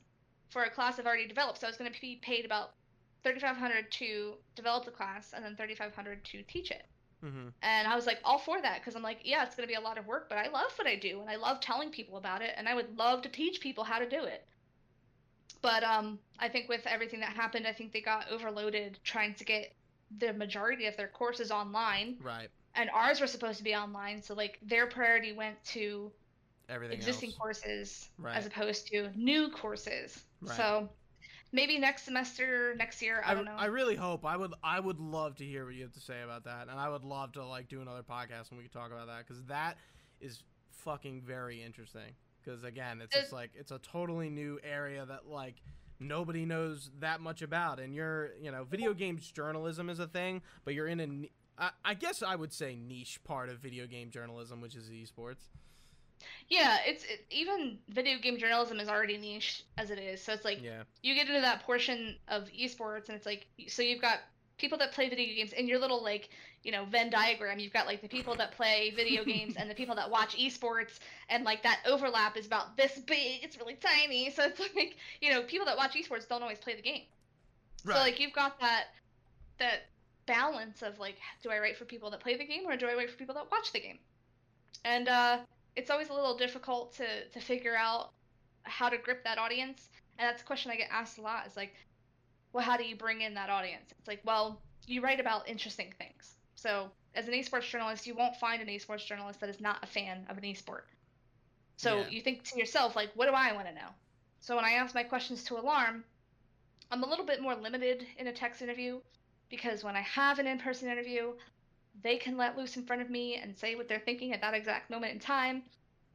for 0.49 0.63
a 0.63 0.69
class 0.69 0.99
I've 0.99 1.05
already 1.05 1.27
developed. 1.27 1.59
So 1.59 1.67
I 1.67 1.69
was 1.69 1.77
gonna 1.77 1.91
be 1.99 2.19
paid 2.21 2.45
about 2.45 2.71
thirty 3.23 3.39
five 3.39 3.57
hundred 3.57 3.91
to 3.93 4.33
develop 4.55 4.85
the 4.85 4.91
class 4.91 5.33
and 5.35 5.43
then 5.43 5.55
thirty 5.55 5.75
five 5.75 5.93
hundred 5.95 6.23
to 6.25 6.43
teach 6.43 6.71
it. 6.71 6.85
mm-hmm. 7.23 7.49
And 7.61 7.87
I 7.87 7.95
was 7.95 8.05
like 8.05 8.19
all 8.23 8.39
for 8.39 8.61
that 8.61 8.79
because 8.79 8.95
I'm 8.95 9.03
like, 9.03 9.19
yeah, 9.23 9.43
it's 9.43 9.55
gonna 9.55 9.67
be 9.67 9.73
a 9.73 9.81
lot 9.81 9.97
of 9.97 10.05
work, 10.05 10.29
but 10.29 10.37
I 10.37 10.49
love 10.49 10.71
what 10.75 10.87
I 10.87 10.95
do 10.95 11.21
and 11.21 11.29
I 11.29 11.35
love 11.35 11.59
telling 11.59 11.89
people 11.89 12.17
about 12.17 12.41
it 12.41 12.53
and 12.57 12.67
I 12.67 12.75
would 12.75 12.97
love 12.97 13.21
to 13.23 13.29
teach 13.29 13.61
people 13.61 13.83
how 13.83 13.99
to 13.99 14.09
do 14.09 14.23
it. 14.23 14.45
But 15.61 15.83
um, 15.83 16.19
I 16.39 16.49
think 16.49 16.67
with 16.67 16.85
everything 16.85 17.21
that 17.21 17.29
happened, 17.29 17.65
I 17.65 17.71
think 17.71 17.93
they 17.93 18.01
got 18.01 18.29
overloaded 18.29 18.99
trying 19.03 19.33
to 19.35 19.45
get 19.45 19.73
the 20.19 20.33
majority 20.33 20.87
of 20.87 20.97
their 20.97 21.07
courses 21.07 21.51
online, 21.51 22.17
right 22.21 22.49
and 22.75 22.89
ours 22.89 23.21
were 23.21 23.27
supposed 23.27 23.57
to 23.59 23.63
be 23.63 23.75
online. 23.75 24.21
So 24.21 24.33
like 24.33 24.59
their 24.61 24.87
priority 24.87 25.31
went 25.31 25.63
to 25.65 26.11
everything 26.69 26.97
existing 26.97 27.29
else. 27.29 27.37
courses 27.37 28.09
Right. 28.17 28.35
as 28.35 28.45
opposed 28.45 28.87
to 28.87 29.09
new 29.15 29.49
courses. 29.49 30.23
Right. 30.41 30.55
So 30.55 30.89
maybe 31.51 31.77
next 31.77 32.03
semester, 32.03 32.75
next 32.77 33.01
year, 33.01 33.23
I, 33.25 33.31
I, 33.31 33.33
don't 33.35 33.45
know. 33.45 33.55
I 33.57 33.65
really 33.65 33.95
hope 33.95 34.25
I 34.25 34.35
would 34.35 34.53
I 34.63 34.79
would 34.79 34.99
love 34.99 35.35
to 35.37 35.45
hear 35.45 35.65
what 35.65 35.75
you 35.75 35.83
have 35.83 35.93
to 35.93 36.01
say 36.01 36.21
about 36.21 36.43
that, 36.45 36.67
and 36.69 36.79
I 36.79 36.89
would 36.89 37.03
love 37.03 37.33
to 37.33 37.45
like 37.45 37.69
do 37.69 37.81
another 37.81 38.03
podcast 38.03 38.49
and 38.49 38.57
we 38.57 38.63
could 38.63 38.73
talk 38.73 38.91
about 38.91 39.07
that 39.07 39.27
because 39.27 39.43
that 39.45 39.77
is 40.19 40.43
fucking 40.71 41.21
very 41.21 41.61
interesting. 41.61 42.15
Because 42.43 42.63
again, 42.63 42.99
it's 43.01 43.15
just 43.15 43.31
like 43.31 43.51
it's 43.55 43.71
a 43.71 43.79
totally 43.79 44.29
new 44.29 44.59
area 44.63 45.05
that 45.05 45.27
like 45.27 45.55
nobody 45.99 46.45
knows 46.45 46.91
that 46.99 47.21
much 47.21 47.41
about, 47.41 47.79
and 47.79 47.95
you're 47.95 48.31
you 48.41 48.51
know 48.51 48.65
video 48.65 48.93
games 48.93 49.31
journalism 49.31 49.89
is 49.89 49.99
a 49.99 50.07
thing, 50.07 50.41
but 50.65 50.73
you're 50.73 50.87
in 50.87 50.99
a 50.99 51.29
I, 51.57 51.69
I 51.85 51.93
guess 51.93 52.21
I 52.21 52.35
would 52.35 52.51
say 52.51 52.75
niche 52.75 53.19
part 53.23 53.49
of 53.49 53.59
video 53.59 53.87
game 53.87 54.09
journalism, 54.09 54.59
which 54.59 54.75
is 54.75 54.89
esports. 54.89 55.49
Yeah, 56.49 56.77
it's 56.85 57.03
it, 57.05 57.25
even 57.29 57.79
video 57.89 58.17
game 58.19 58.37
journalism 58.37 58.79
is 58.79 58.89
already 58.89 59.17
niche 59.17 59.63
as 59.77 59.91
it 59.91 59.99
is. 59.99 60.23
So 60.23 60.33
it's 60.33 60.45
like 60.45 60.59
Yeah, 60.61 60.83
you 61.01 61.15
get 61.15 61.27
into 61.27 61.41
that 61.41 61.63
portion 61.63 62.17
of 62.27 62.49
esports 62.49 63.07
and 63.09 63.15
it's 63.17 63.25
like 63.25 63.47
so 63.67 63.81
you've 63.81 64.01
got 64.01 64.19
people 64.57 64.77
that 64.77 64.91
play 64.93 65.09
video 65.09 65.35
games 65.35 65.53
in 65.53 65.67
your 65.67 65.79
little 65.79 66.03
like 66.03 66.29
you 66.63 66.71
know 66.71 66.85
venn 66.85 67.09
diagram 67.09 67.59
you've 67.59 67.73
got 67.73 67.87
like 67.87 68.01
the 68.01 68.07
people 68.07 68.35
that 68.35 68.51
play 68.51 68.91
video 68.95 69.23
games 69.25 69.55
and 69.57 69.69
the 69.69 69.75
people 69.75 69.95
that 69.95 70.09
watch 70.09 70.37
esports 70.37 70.99
and 71.29 71.43
like 71.43 71.63
that 71.63 71.79
overlap 71.87 72.37
is 72.37 72.45
about 72.45 72.77
this 72.77 72.99
big 72.99 73.43
it's 73.43 73.57
really 73.57 73.75
tiny 73.75 74.29
so 74.29 74.43
it's 74.43 74.59
like 74.75 74.95
you 75.21 75.31
know 75.31 75.41
people 75.43 75.65
that 75.65 75.75
watch 75.75 75.95
esports 75.95 76.27
don't 76.27 76.43
always 76.43 76.59
play 76.59 76.75
the 76.75 76.81
game 76.81 77.01
Right. 77.83 77.95
So 77.95 78.01
like 78.01 78.19
you've 78.19 78.33
got 78.33 78.59
that 78.59 78.85
that 79.59 79.89
balance 80.25 80.81
of 80.81 80.99
like 80.99 81.17
do 81.41 81.49
I 81.49 81.59
write 81.59 81.77
for 81.77 81.85
people 81.85 82.09
that 82.11 82.19
play 82.21 82.37
the 82.37 82.45
game 82.45 82.63
or 82.65 82.75
do 82.77 82.87
I 82.87 82.95
write 82.95 83.09
for 83.11 83.17
people 83.17 83.35
that 83.35 83.51
watch 83.51 83.71
the 83.73 83.79
game? 83.79 83.99
And 84.85 85.07
uh 85.09 85.39
it's 85.75 85.89
always 85.89 86.09
a 86.09 86.13
little 86.13 86.37
difficult 86.37 86.93
to 86.97 87.27
to 87.29 87.39
figure 87.39 87.75
out 87.75 88.11
how 88.63 88.89
to 88.89 88.97
grip 88.97 89.23
that 89.23 89.37
audience. 89.37 89.89
And 90.17 90.27
that's 90.27 90.41
a 90.41 90.45
question 90.45 90.71
I 90.71 90.75
get 90.77 90.89
asked 90.91 91.17
a 91.17 91.21
lot 91.21 91.47
is 91.47 91.57
like, 91.57 91.73
well, 92.53 92.63
how 92.63 92.77
do 92.77 92.85
you 92.85 92.95
bring 92.95 93.21
in 93.21 93.33
that 93.35 93.49
audience? 93.49 93.91
It's 93.97 94.07
like, 94.07 94.21
well, 94.23 94.61
you 94.85 95.01
write 95.01 95.19
about 95.19 95.47
interesting 95.49 95.93
things. 95.97 96.35
So 96.55 96.91
as 97.15 97.27
an 97.27 97.33
esports 97.33 97.69
journalist, 97.69 98.05
you 98.07 98.15
won't 98.15 98.35
find 98.37 98.61
an 98.61 98.67
esports 98.67 99.05
journalist 99.05 99.39
that 99.41 99.49
is 99.49 99.59
not 99.59 99.83
a 99.83 99.87
fan 99.87 100.25
of 100.29 100.37
an 100.37 100.43
esport. 100.43 100.83
So 101.77 101.99
Yeah. 101.99 102.07
you 102.07 102.21
think 102.21 102.43
to 102.45 102.59
yourself, 102.59 102.95
like, 102.95 103.11
what 103.15 103.27
do 103.27 103.33
I 103.33 103.53
want 103.53 103.67
to 103.67 103.73
know? 103.73 103.89
So 104.39 104.55
when 104.55 104.65
I 104.65 104.73
ask 104.73 104.93
my 104.95 105.03
questions 105.03 105.43
to 105.45 105.57
Alarm, 105.57 106.03
I'm 106.91 107.03
a 107.03 107.07
little 107.07 107.25
bit 107.25 107.41
more 107.41 107.55
limited 107.55 108.05
in 108.17 108.27
a 108.27 108.33
text 108.33 108.61
interview 108.61 109.01
because 109.49 109.83
when 109.83 109.95
I 109.95 110.01
have 110.01 110.39
an 110.39 110.47
in-person 110.47 110.89
interview, 110.89 111.33
they 112.01 112.17
can 112.17 112.37
let 112.37 112.57
loose 112.57 112.75
in 112.77 112.85
front 112.85 113.01
of 113.01 113.09
me 113.09 113.35
and 113.35 113.57
say 113.57 113.75
what 113.75 113.87
they're 113.87 113.99
thinking 113.99 114.33
at 114.33 114.41
that 114.41 114.53
exact 114.53 114.89
moment 114.89 115.13
in 115.13 115.19
time, 115.19 115.63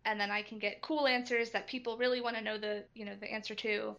and 0.05 0.21
then 0.21 0.31
I 0.31 0.43
can 0.43 0.59
get 0.59 0.83
cool 0.83 1.07
answers 1.07 1.51
that 1.51 1.67
people 1.67 1.97
really 1.97 2.21
want 2.21 2.37
to 2.37 2.43
know 2.43 2.59
the 2.59 2.85
you 2.95 3.05
know 3.05 3.15
the 3.19 3.31
answer 3.31 3.55
to. 3.55 3.97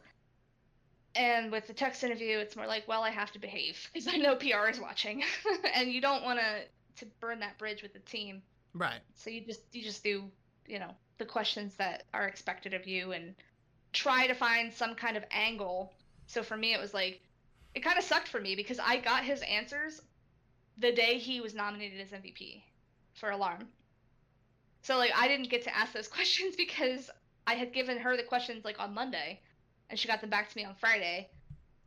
And 1.15 1.51
with 1.51 1.67
the 1.67 1.73
text 1.73 2.03
interview, 2.03 2.37
it's 2.37 2.55
more 2.55 2.67
like, 2.67 2.87
well, 2.87 3.01
I 3.01 3.09
have 3.09 3.31
to 3.31 3.39
behave 3.39 3.89
because 3.91 4.07
I 4.07 4.17
know 4.17 4.35
PR 4.35 4.69
is 4.69 4.79
watching, 4.79 5.23
and 5.75 5.91
you 5.91 6.01
don't 6.01 6.23
want 6.23 6.39
to 6.39 6.63
to 6.97 7.05
burn 7.19 7.39
that 7.39 7.57
bridge 7.57 7.81
with 7.81 7.93
the 7.93 7.99
team. 7.99 8.41
Right. 8.73 8.99
So 9.15 9.29
you 9.29 9.41
just 9.41 9.61
you 9.71 9.81
just 9.81 10.03
do 10.03 10.25
you 10.67 10.79
know 10.79 10.91
the 11.17 11.25
questions 11.25 11.75
that 11.75 12.03
are 12.13 12.27
expected 12.27 12.73
of 12.73 12.87
you 12.87 13.11
and 13.13 13.35
try 13.93 14.27
to 14.27 14.33
find 14.33 14.73
some 14.73 14.95
kind 14.95 15.17
of 15.17 15.23
angle. 15.31 15.93
So 16.27 16.43
for 16.43 16.55
me, 16.55 16.73
it 16.73 16.79
was 16.79 16.93
like 16.93 17.21
it 17.73 17.81
kind 17.81 17.97
of 17.97 18.03
sucked 18.03 18.27
for 18.27 18.39
me 18.39 18.55
because 18.55 18.79
I 18.79 18.97
got 18.97 19.23
his 19.23 19.41
answers 19.41 20.01
the 20.79 20.91
day 20.91 21.17
he 21.17 21.41
was 21.41 21.53
nominated 21.53 21.99
as 22.01 22.11
MVP 22.11 22.63
for 23.13 23.31
Alarm. 23.31 23.67
So 24.81 24.97
like 24.97 25.11
I 25.15 25.27
didn't 25.27 25.49
get 25.49 25.63
to 25.63 25.75
ask 25.77 25.93
those 25.93 26.07
questions 26.17 26.55
because 26.55 27.09
I 27.45 27.55
had 27.55 27.73
given 27.73 27.97
her 27.99 28.15
the 28.15 28.23
questions 28.23 28.65
like 28.65 28.79
on 28.79 28.93
Monday, 28.93 29.39
and 29.89 29.99
she 29.99 30.07
got 30.07 30.21
them 30.21 30.29
back 30.29 30.49
to 30.49 30.57
me 30.57 30.65
on 30.65 30.75
Friday. 30.75 31.27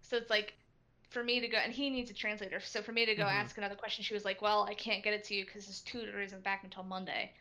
So 0.03 0.17
it's 0.17 0.31
like 0.31 0.55
for 1.11 1.23
me 1.23 1.41
to 1.41 1.49
go 1.49 1.59
and 1.59 1.73
he 1.73 1.91
needs 1.91 2.11
a 2.11 2.15
translator. 2.15 2.61
So 2.61 2.83
for 2.83 2.93
me 2.93 3.07
to 3.07 3.15
go 3.15 3.25
Mhm. 3.25 3.33
ask 3.33 3.59
another 3.59 3.75
question, 3.77 4.05
she 4.05 4.15
was 4.15 4.25
like, 4.25 4.43
"Well, 4.43 4.65
I 4.65 4.75
can't 4.75 5.03
get 5.03 5.15
it 5.15 5.25
to 5.25 5.35
you 5.35 5.45
because 5.45 5.67
his 5.67 5.81
tutor 5.81 6.21
isn't 6.21 6.43
back 6.43 6.65
until 6.65 6.83
Monday." 6.83 7.33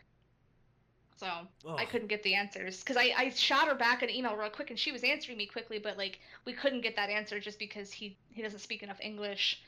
So 1.17 1.47
I 1.77 1.85
couldn't 1.85 2.07
get 2.07 2.23
the 2.23 2.33
answers 2.33 2.79
because 2.79 2.97
I, 2.97 3.13
I 3.15 3.29
shot 3.29 3.67
her 3.67 3.75
back 3.75 4.01
an 4.01 4.09
email 4.09 4.35
real 4.35 4.49
quick 4.49 4.71
and 4.71 4.79
she 4.79 4.91
was 4.91 5.03
answering 5.03 5.37
me 5.37 5.45
quickly, 5.45 5.77
but 5.77 5.95
like 5.95 6.19
we 6.45 6.53
couldn't 6.53 6.81
get 6.81 6.95
that 6.95 7.11
answer 7.11 7.39
just 7.39 7.59
because 7.59 7.91
he 7.91 8.17
he 8.31 8.41
doesn't 8.41 8.59
speak 8.59 8.81
enough 8.81 8.99
English 9.01 9.61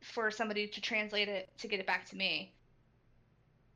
for 0.00 0.30
somebody 0.30 0.66
to 0.66 0.80
translate 0.80 1.28
it 1.28 1.48
to 1.58 1.68
get 1.68 1.80
it 1.80 1.86
back 1.86 2.06
to 2.06 2.16
me. 2.16 2.52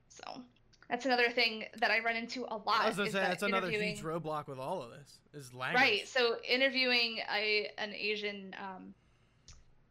So 0.09 0.43
that's 0.89 1.07
another 1.07 1.31
thing 1.31 1.65
that 1.79 1.91
I 1.91 2.01
run 2.01 2.17
into 2.17 2.45
a 2.45 2.57
lot. 2.57 2.83
I 2.83 2.89
was 2.89 2.97
gonna 2.97 3.11
say 3.11 3.21
that 3.21 3.29
that's 3.29 3.43
another 3.43 3.71
huge 3.71 4.03
roadblock 4.03 4.49
with 4.49 4.59
all 4.59 4.83
of 4.83 4.91
this 4.91 5.19
is 5.33 5.55
language. 5.55 5.81
Right. 5.81 6.09
So 6.09 6.37
interviewing 6.47 7.21
a 7.33 7.71
an 7.79 7.95
Asian 7.95 8.55
um, 8.59 8.95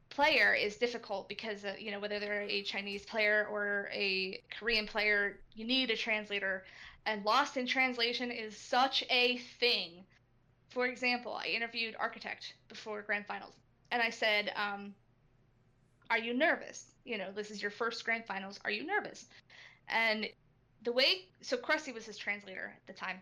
player 0.10 0.53
is 0.53 0.76
difficult 0.76 1.30
because 1.30 1.64
uh, 1.64 1.73
you 1.80 1.91
know 1.91 1.99
whether 1.99 2.19
they're 2.19 2.41
a 2.41 2.61
Chinese 2.64 3.06
player 3.06 3.47
or 3.49 3.89
a 3.93 4.41
Korean 4.60 4.85
player, 4.85 5.39
you 5.56 5.65
need 5.65 5.89
a 5.89 5.95
translator, 5.95 6.65
and 7.06 7.23
lost 7.23 7.56
in 7.56 7.65
translation 7.65 8.30
is 8.30 8.57
such 8.57 9.03
a 9.10 9.38
thing. 9.60 10.03
For 10.69 10.85
example, 10.85 11.34
I 11.34 11.47
interviewed 11.47 11.95
Architect 11.97 12.53
before 12.68 13.01
Grand 13.01 13.26
Finals, 13.26 13.53
and 13.91 14.01
I 14.01 14.10
said, 14.10 14.51
um, 14.56 14.93
"Are 16.10 16.18
you 16.18 16.34
nervous? 16.34 16.86
You 17.06 17.18
know, 17.18 17.31
this 17.31 17.52
is 17.52 17.61
your 17.61 17.72
first 17.72 18.03
Grand 18.06 18.26
Finals. 18.26 18.60
Are 18.65 18.72
you 18.72 18.86
nervous?" 18.86 19.26
And 19.88 20.27
the 20.84 20.91
way 20.91 21.26
so 21.41 21.57
Crusty 21.57 21.91
was 21.91 22.06
his 22.06 22.18
translator 22.18 22.73
at 22.76 22.88
the 22.88 22.94
time 22.94 23.22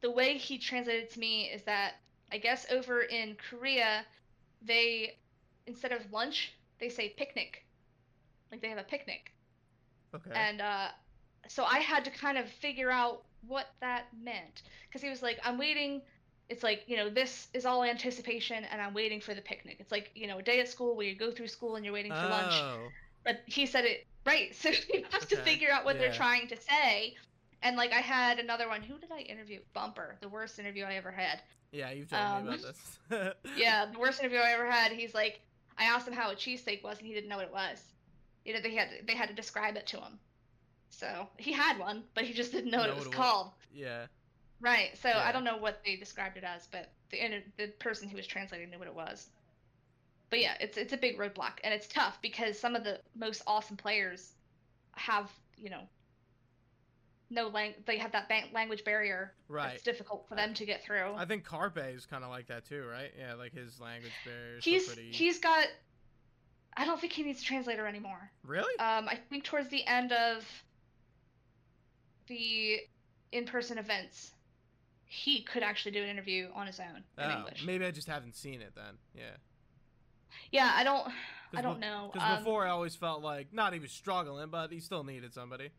the 0.00 0.10
way 0.10 0.36
he 0.38 0.58
translated 0.58 1.10
to 1.10 1.18
me 1.18 1.44
is 1.44 1.62
that 1.62 1.94
I 2.30 2.38
guess 2.38 2.66
over 2.70 3.02
in 3.02 3.36
Korea, 3.50 4.04
they 4.62 5.16
instead 5.66 5.92
of 5.92 6.12
lunch 6.12 6.52
they 6.78 6.88
say 6.88 7.08
picnic, 7.16 7.64
like 8.52 8.60
they 8.60 8.68
have 8.68 8.78
a 8.78 8.84
picnic, 8.84 9.32
Okay. 10.14 10.30
and 10.34 10.60
uh, 10.60 10.88
so 11.48 11.64
I 11.64 11.78
had 11.78 12.04
to 12.04 12.10
kind 12.10 12.36
of 12.38 12.48
figure 12.48 12.90
out 12.90 13.22
what 13.46 13.66
that 13.80 14.06
meant 14.22 14.62
because 14.86 15.02
he 15.02 15.08
was 15.08 15.22
like, 15.22 15.38
I'm 15.44 15.58
waiting. 15.58 16.02
It's 16.48 16.62
like 16.62 16.84
you 16.86 16.96
know 16.96 17.10
this 17.10 17.48
is 17.54 17.66
all 17.66 17.82
anticipation, 17.82 18.64
and 18.70 18.80
I'm 18.80 18.94
waiting 18.94 19.20
for 19.20 19.34
the 19.34 19.40
picnic. 19.40 19.76
It's 19.80 19.90
like 19.90 20.10
you 20.14 20.26
know 20.26 20.38
a 20.38 20.42
day 20.42 20.60
at 20.60 20.68
school 20.68 20.96
where 20.96 21.06
you 21.06 21.14
go 21.16 21.30
through 21.30 21.48
school 21.48 21.76
and 21.76 21.84
you're 21.84 21.94
waiting 21.94 22.12
for 22.12 22.28
lunch 22.28 22.54
oh. 22.54 22.88
but 23.24 23.40
he 23.46 23.66
said 23.66 23.84
it 23.84 24.06
right 24.26 24.54
so 24.60 24.68
you 24.68 25.04
have 25.10 25.26
to 25.28 25.36
figure 25.36 25.70
out 25.70 25.84
what 25.84 25.98
they're 25.98 26.12
trying 26.12 26.48
to 26.48 26.56
say 26.56 27.14
and 27.62 27.76
like 27.76 27.92
i 27.92 28.00
had 28.00 28.38
another 28.38 28.68
one 28.68 28.82
who 28.82 28.98
did 28.98 29.10
i 29.12 29.20
interview 29.20 29.60
bumper 29.72 30.16
the 30.20 30.28
worst 30.28 30.58
interview 30.58 30.84
i 30.84 30.94
ever 30.94 31.10
had 31.10 31.40
Yeah, 31.72 31.90
you've 31.90 32.10
told 32.10 32.22
me 32.22 32.28
um, 32.28 32.48
about 32.48 32.74
this. 33.10 33.34
yeah 33.56 33.86
the 33.90 33.98
worst 33.98 34.20
interview 34.20 34.38
i 34.38 34.50
ever 34.52 34.70
had 34.70 34.92
he's 34.92 35.14
like 35.14 35.40
i 35.78 35.84
asked 35.84 36.06
him 36.06 36.14
how 36.14 36.30
a 36.30 36.34
cheesesteak 36.34 36.82
was 36.82 36.98
and 36.98 37.06
he 37.06 37.14
didn't 37.14 37.30
know 37.30 37.36
what 37.36 37.46
it 37.46 37.52
was 37.52 37.82
you 38.44 38.52
know 38.52 38.60
they 38.60 38.74
had 38.74 38.88
they 39.06 39.14
had 39.14 39.28
to 39.28 39.34
describe 39.34 39.76
it 39.76 39.86
to 39.86 39.96
him 39.96 40.18
so 40.90 41.28
he 41.36 41.52
had 41.52 41.78
one 41.78 42.02
but 42.14 42.24
he 42.24 42.32
just 42.32 42.52
didn't 42.52 42.70
know, 42.70 42.78
what 42.78 42.88
it 42.88 42.96
was 42.96 43.06
what 43.06 43.14
it 43.14 43.18
was. 43.18 43.26
called 43.26 43.50
yeah. 43.72 44.06
Right 44.60 44.96
so 45.02 45.08
Yeah. 45.08 45.22
i 45.26 45.32
don't 45.32 45.44
know 45.44 45.56
what 45.58 45.82
they 45.84 45.96
described 45.96 46.36
it 46.36 46.44
as 46.44 46.66
but 46.70 46.90
the 47.10 47.18
the 47.56 47.68
person 47.78 48.08
who 48.08 48.16
was 48.16 48.26
translating 48.26 48.70
knew 48.70 48.78
what 48.78 48.88
it 48.88 48.94
was 48.94 49.28
but 50.28 50.40
yeah, 50.40 50.54
it's 50.60 50.76
it's 50.76 50.92
a 50.92 50.96
big 50.96 51.18
roadblock, 51.18 51.52
and 51.62 51.72
it's 51.72 51.86
tough 51.86 52.18
because 52.20 52.58
some 52.58 52.74
of 52.74 52.82
the 52.82 52.98
most 53.14 53.42
awesome 53.46 53.76
players 53.76 54.32
have 54.92 55.30
you 55.56 55.70
know 55.70 55.82
no 57.30 57.48
lang 57.48 57.74
they 57.86 57.98
have 57.98 58.12
that 58.12 58.28
language 58.52 58.82
barrier. 58.84 59.32
Right. 59.48 59.74
It's 59.74 59.82
difficult 59.82 60.26
for 60.28 60.34
them 60.34 60.54
to 60.54 60.66
get 60.66 60.82
through. 60.82 61.14
I 61.16 61.26
think 61.26 61.44
Carpe 61.44 61.78
is 61.78 62.06
kind 62.06 62.24
of 62.24 62.30
like 62.30 62.48
that 62.48 62.66
too, 62.66 62.84
right? 62.90 63.12
Yeah, 63.18 63.34
like 63.34 63.52
his 63.52 63.78
language 63.80 64.12
barrier 64.24 64.58
he's 64.60 64.86
pretty. 64.86 65.12
he's 65.12 65.38
got. 65.38 65.66
I 66.76 66.84
don't 66.84 67.00
think 67.00 67.12
he 67.12 67.22
needs 67.22 67.40
a 67.40 67.44
translator 67.44 67.86
anymore. 67.86 68.30
Really? 68.44 68.78
Um, 68.80 69.08
I 69.08 69.18
think 69.30 69.44
towards 69.44 69.68
the 69.68 69.86
end 69.86 70.12
of 70.12 70.44
the 72.26 72.80
in-person 73.32 73.78
events, 73.78 74.32
he 75.06 75.42
could 75.42 75.62
actually 75.62 75.92
do 75.92 76.02
an 76.02 76.08
interview 76.08 76.48
on 76.54 76.66
his 76.66 76.80
own 76.80 76.96
in 77.18 77.30
oh, 77.30 77.38
English. 77.38 77.64
maybe 77.64 77.84
I 77.84 77.90
just 77.90 78.08
haven't 78.08 78.34
seen 78.36 78.60
it 78.60 78.72
then. 78.74 78.98
Yeah. 79.14 79.36
Yeah, 80.50 80.72
I 80.74 80.84
don't. 80.84 81.08
I 81.54 81.62
don't 81.62 81.80
know. 81.80 82.10
Because 82.12 82.38
Um, 82.38 82.44
before 82.44 82.66
I 82.66 82.70
always 82.70 82.94
felt 82.96 83.22
like 83.22 83.52
not 83.52 83.72
he 83.72 83.78
was 83.78 83.92
struggling, 83.92 84.48
but 84.50 84.70
he 84.72 84.80
still 84.80 85.04
needed 85.04 85.32
somebody. 85.32 85.70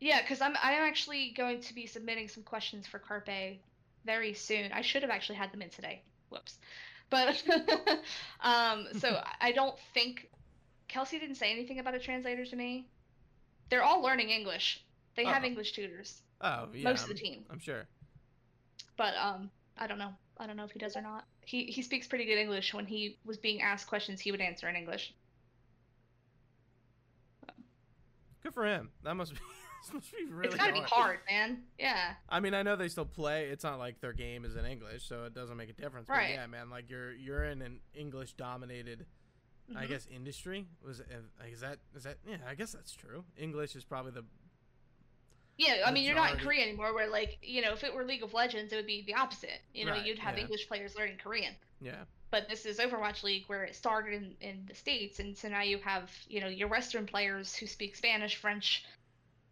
Yeah, 0.00 0.20
because 0.20 0.40
I'm 0.40 0.56
I'm 0.62 0.82
actually 0.88 1.32
going 1.36 1.60
to 1.62 1.74
be 1.74 1.86
submitting 1.86 2.28
some 2.28 2.42
questions 2.42 2.86
for 2.86 2.98
Carpe 2.98 3.60
very 4.04 4.34
soon. 4.34 4.72
I 4.72 4.82
should 4.82 5.02
have 5.02 5.10
actually 5.10 5.36
had 5.36 5.52
them 5.52 5.62
in 5.62 5.70
today. 5.70 6.02
Whoops. 6.30 6.58
But 7.10 7.42
um, 8.40 8.88
so 8.98 9.22
I 9.40 9.52
don't 9.52 9.78
think 9.94 10.28
Kelsey 10.88 11.18
didn't 11.18 11.36
say 11.36 11.50
anything 11.50 11.78
about 11.78 11.94
a 11.94 11.98
translator 11.98 12.44
to 12.44 12.56
me. 12.56 12.86
They're 13.70 13.82
all 13.82 14.02
learning 14.02 14.30
English. 14.30 14.84
They 15.16 15.24
have 15.24 15.42
Oh. 15.42 15.46
English 15.46 15.72
tutors, 15.72 16.22
Oh, 16.40 16.68
yeah. 16.72 16.84
most 16.84 17.02
of 17.02 17.08
the 17.08 17.14
team. 17.14 17.44
I'm 17.50 17.58
sure. 17.58 17.86
But 18.98 19.14
um, 19.16 19.50
I 19.78 19.86
don't 19.86 19.98
know. 19.98 20.12
I 20.36 20.46
don't 20.46 20.56
know 20.56 20.64
if 20.64 20.72
he 20.72 20.78
does 20.78 20.94
or 20.96 21.00
not. 21.00 21.24
He 21.46 21.64
he 21.64 21.80
speaks 21.80 22.06
pretty 22.06 22.26
good 22.26 22.36
English. 22.38 22.74
When 22.74 22.84
he 22.84 23.16
was 23.24 23.38
being 23.38 23.62
asked 23.62 23.86
questions, 23.86 24.20
he 24.20 24.30
would 24.30 24.40
answer 24.42 24.68
in 24.68 24.76
English. 24.76 25.14
Good 28.42 28.54
for 28.54 28.66
him. 28.66 28.90
That 29.04 29.14
must 29.14 29.32
be. 29.32 29.38
this 29.84 29.92
must 29.94 30.12
be 30.12 30.24
really 30.30 30.48
it's 30.48 30.56
gotta 30.56 30.72
be 30.72 30.80
hard, 30.80 31.20
man. 31.28 31.62
Yeah. 31.78 32.12
I 32.28 32.40
mean, 32.40 32.54
I 32.54 32.62
know 32.62 32.76
they 32.76 32.88
still 32.88 33.04
play. 33.04 33.46
It's 33.46 33.64
not 33.64 33.78
like 33.78 34.00
their 34.00 34.12
game 34.12 34.44
is 34.44 34.56
in 34.56 34.64
English, 34.64 35.08
so 35.08 35.24
it 35.24 35.34
doesn't 35.34 35.56
make 35.56 35.70
a 35.70 35.72
difference. 35.72 36.06
But 36.08 36.14
Right. 36.14 36.34
yeah, 36.34 36.46
man, 36.46 36.70
like 36.70 36.90
you're 36.90 37.12
you're 37.12 37.44
in 37.44 37.62
an 37.62 37.80
English 37.94 38.34
dominated, 38.34 39.06
I 39.74 39.84
Mhm. 39.84 39.88
guess, 39.88 40.06
industry. 40.06 40.66
Was 40.84 41.00
is 41.00 41.60
that 41.60 41.78
is 41.94 42.04
that? 42.04 42.18
Yeah, 42.26 42.38
I 42.46 42.54
guess 42.54 42.72
that's 42.72 42.92
true. 42.92 43.24
English 43.36 43.74
is 43.76 43.84
probably 43.84 44.12
the 44.12 44.24
Yeah, 45.58 45.82
I 45.84 45.90
mean, 45.90 46.04
you're 46.04 46.14
not 46.14 46.32
in 46.32 46.38
Korea 46.38 46.62
anymore. 46.62 46.94
Where 46.94 47.08
like, 47.10 47.38
you 47.42 47.60
know, 47.62 47.72
if 47.72 47.82
it 47.84 47.92
were 47.92 48.04
League 48.04 48.22
of 48.22 48.32
Legends, 48.32 48.72
it 48.72 48.76
would 48.76 48.86
be 48.86 49.02
the 49.02 49.14
opposite. 49.14 49.60
You 49.74 49.84
know, 49.84 49.92
Right, 49.92 50.06
you'd 50.06 50.18
have 50.18 50.36
yeah. 50.36 50.42
English 50.44 50.68
players 50.68 50.96
learning 50.96 51.18
Korean. 51.22 51.54
yeah. 51.80 52.04
But 52.30 52.46
this 52.48 52.66
is 52.66 52.78
Overwatch 52.78 53.22
League, 53.22 53.44
where 53.46 53.64
it 53.64 53.74
started 53.74 54.12
in, 54.12 54.36
in 54.42 54.66
the 54.68 54.74
states, 54.74 55.18
and 55.18 55.34
so 55.34 55.48
now 55.48 55.62
you 55.62 55.78
have, 55.78 56.10
you 56.28 56.40
know, 56.42 56.46
your 56.46 56.68
Western 56.68 57.06
players 57.06 57.56
who 57.56 57.66
speak 57.66 57.96
Spanish, 57.96 58.36
French, 58.36 58.84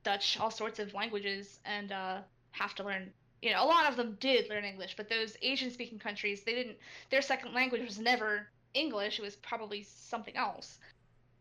Dutch, 0.04 0.38
all 0.38 0.50
sorts 0.50 0.78
of 0.78 0.92
languages, 0.92 1.58
and 1.64 1.90
uh, 1.90 2.18
have 2.50 2.74
to 2.74 2.84
learn. 2.84 3.10
You 3.40 3.52
know, 3.52 3.64
a 3.64 3.66
lot 3.66 3.88
of 3.88 3.96
them 3.96 4.18
did 4.20 4.50
learn 4.50 4.64
English, 4.66 4.94
but 4.94 5.08
those 5.08 5.38
Asian-speaking 5.40 5.98
countries, 6.00 6.42
they 6.42 6.54
didn't. 6.54 6.76
Their 7.10 7.22
second 7.22 7.54
language 7.54 7.82
was 7.82 7.98
never 7.98 8.46
English. 8.74 9.18
It 9.18 9.22
was 9.22 9.36
probably 9.36 9.82
something 9.82 10.36
else. 10.36 10.78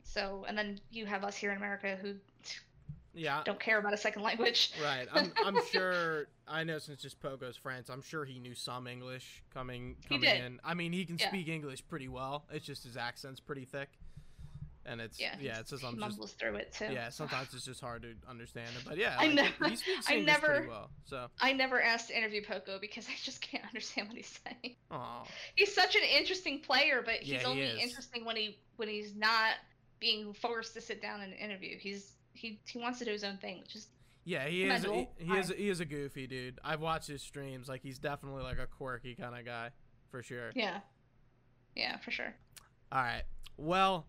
So, 0.03 0.45
and 0.47 0.57
then 0.57 0.79
you 0.89 1.05
have 1.05 1.25
us 1.25 1.35
here 1.35 1.51
in 1.51 1.57
America 1.57 1.97
who 2.01 2.13
Yeah. 3.15 3.41
don't 3.45 3.59
care 3.59 3.79
about 3.79 3.93
a 3.93 3.97
second 3.97 4.21
language. 4.21 4.71
Right. 4.83 5.07
I'm, 5.13 5.31
I'm 5.43 5.57
sure. 5.71 6.27
I 6.47 6.63
know 6.63 6.77
since 6.79 7.01
just 7.01 7.19
Poko's 7.21 7.57
friends, 7.57 7.89
I'm 7.89 8.01
sure 8.01 8.25
he 8.25 8.39
knew 8.39 8.53
some 8.55 8.87
English 8.87 9.41
coming 9.53 9.95
He 10.01 10.07
coming 10.15 10.21
did. 10.29 10.43
in. 10.43 10.59
I 10.63 10.73
mean, 10.73 10.91
he 10.93 11.05
can 11.05 11.17
Yeah. 11.17 11.29
speak 11.29 11.47
English 11.47 11.87
pretty 11.87 12.07
well. 12.09 12.45
It's 12.51 12.65
just 12.65 12.83
his 12.83 12.97
accent's 12.97 13.39
pretty 13.39 13.65
thick, 13.65 13.89
and 14.85 15.01
it's 15.01 15.19
yeah, 15.19 15.35
yeah. 15.41 15.59
It's 15.59 15.71
just 15.71 15.81
he 15.81 15.87
I'm 15.87 15.97
just 15.99 16.37
through 16.39 16.55
it 16.55 16.71
too. 16.73 16.89
yeah. 16.91 17.09
Sometimes 17.09 17.53
it's 17.53 17.65
just 17.65 17.81
hard 17.81 18.03
to 18.03 18.13
understand 18.29 18.69
it, 18.77 18.83
but 18.87 18.97
yeah, 18.97 19.15
I 19.19 19.25
like, 19.27 19.35
never- 19.35 19.69
he 19.69 19.75
speaks 19.77 20.05
I 20.09 20.19
never- 20.19 20.65
well. 20.69 20.89
So, 21.05 21.27
I 21.41 21.53
never 21.53 21.81
asked 21.81 22.09
to 22.09 22.17
interview 22.17 22.43
Poko 22.43 22.79
because 22.79 23.07
I 23.07 23.13
just 23.23 23.41
can't 23.41 23.63
understand 23.65 24.07
what 24.09 24.17
he's 24.17 24.39
saying. 24.45 24.75
oh, 24.91 25.23
He's 25.55 25.73
such 25.73 25.95
an 25.95 26.03
interesting 26.03 26.59
player, 26.59 27.01
but 27.03 27.15
he's 27.15 27.41
Yeah, 27.41 27.47
only 27.47 27.63
is. 27.63 27.81
interesting 27.81 28.25
when 28.25 28.35
he 28.35 28.59
when 28.75 28.89
he's 28.89 29.15
not 29.15 29.53
being 29.99 30.33
forced 30.33 30.73
to 30.75 30.81
sit 30.81 31.01
down 31.01 31.21
and 31.21 31.33
interview. 31.33 31.77
He's 31.79 32.11
he 32.35 32.59
he 32.67 32.79
wants 32.79 32.99
to 32.99 33.05
do 33.05 33.11
his 33.11 33.23
own 33.23 33.37
thing, 33.37 33.61
which 33.61 33.75
is 33.75 33.87
yeah. 34.23 34.47
He 34.47 34.63
is 34.63 34.83
he, 34.83 35.07
he 35.17 35.33
is 35.37 35.49
he 35.49 35.69
is 35.69 35.79
a 35.79 35.85
goofy 35.85 36.27
dude. 36.27 36.59
I've 36.63 36.81
watched 36.81 37.07
his 37.07 37.21
streams. 37.21 37.67
Like 37.67 37.81
he's 37.81 37.99
definitely 37.99 38.43
like 38.43 38.59
a 38.59 38.67
quirky 38.67 39.15
kind 39.15 39.37
of 39.37 39.45
guy, 39.45 39.69
for 40.11 40.21
sure. 40.23 40.51
yeah, 40.55 40.79
yeah, 41.75 41.97
for 41.97 42.11
sure. 42.11 42.33
All 42.91 43.01
right. 43.01 43.23
Well, 43.57 44.05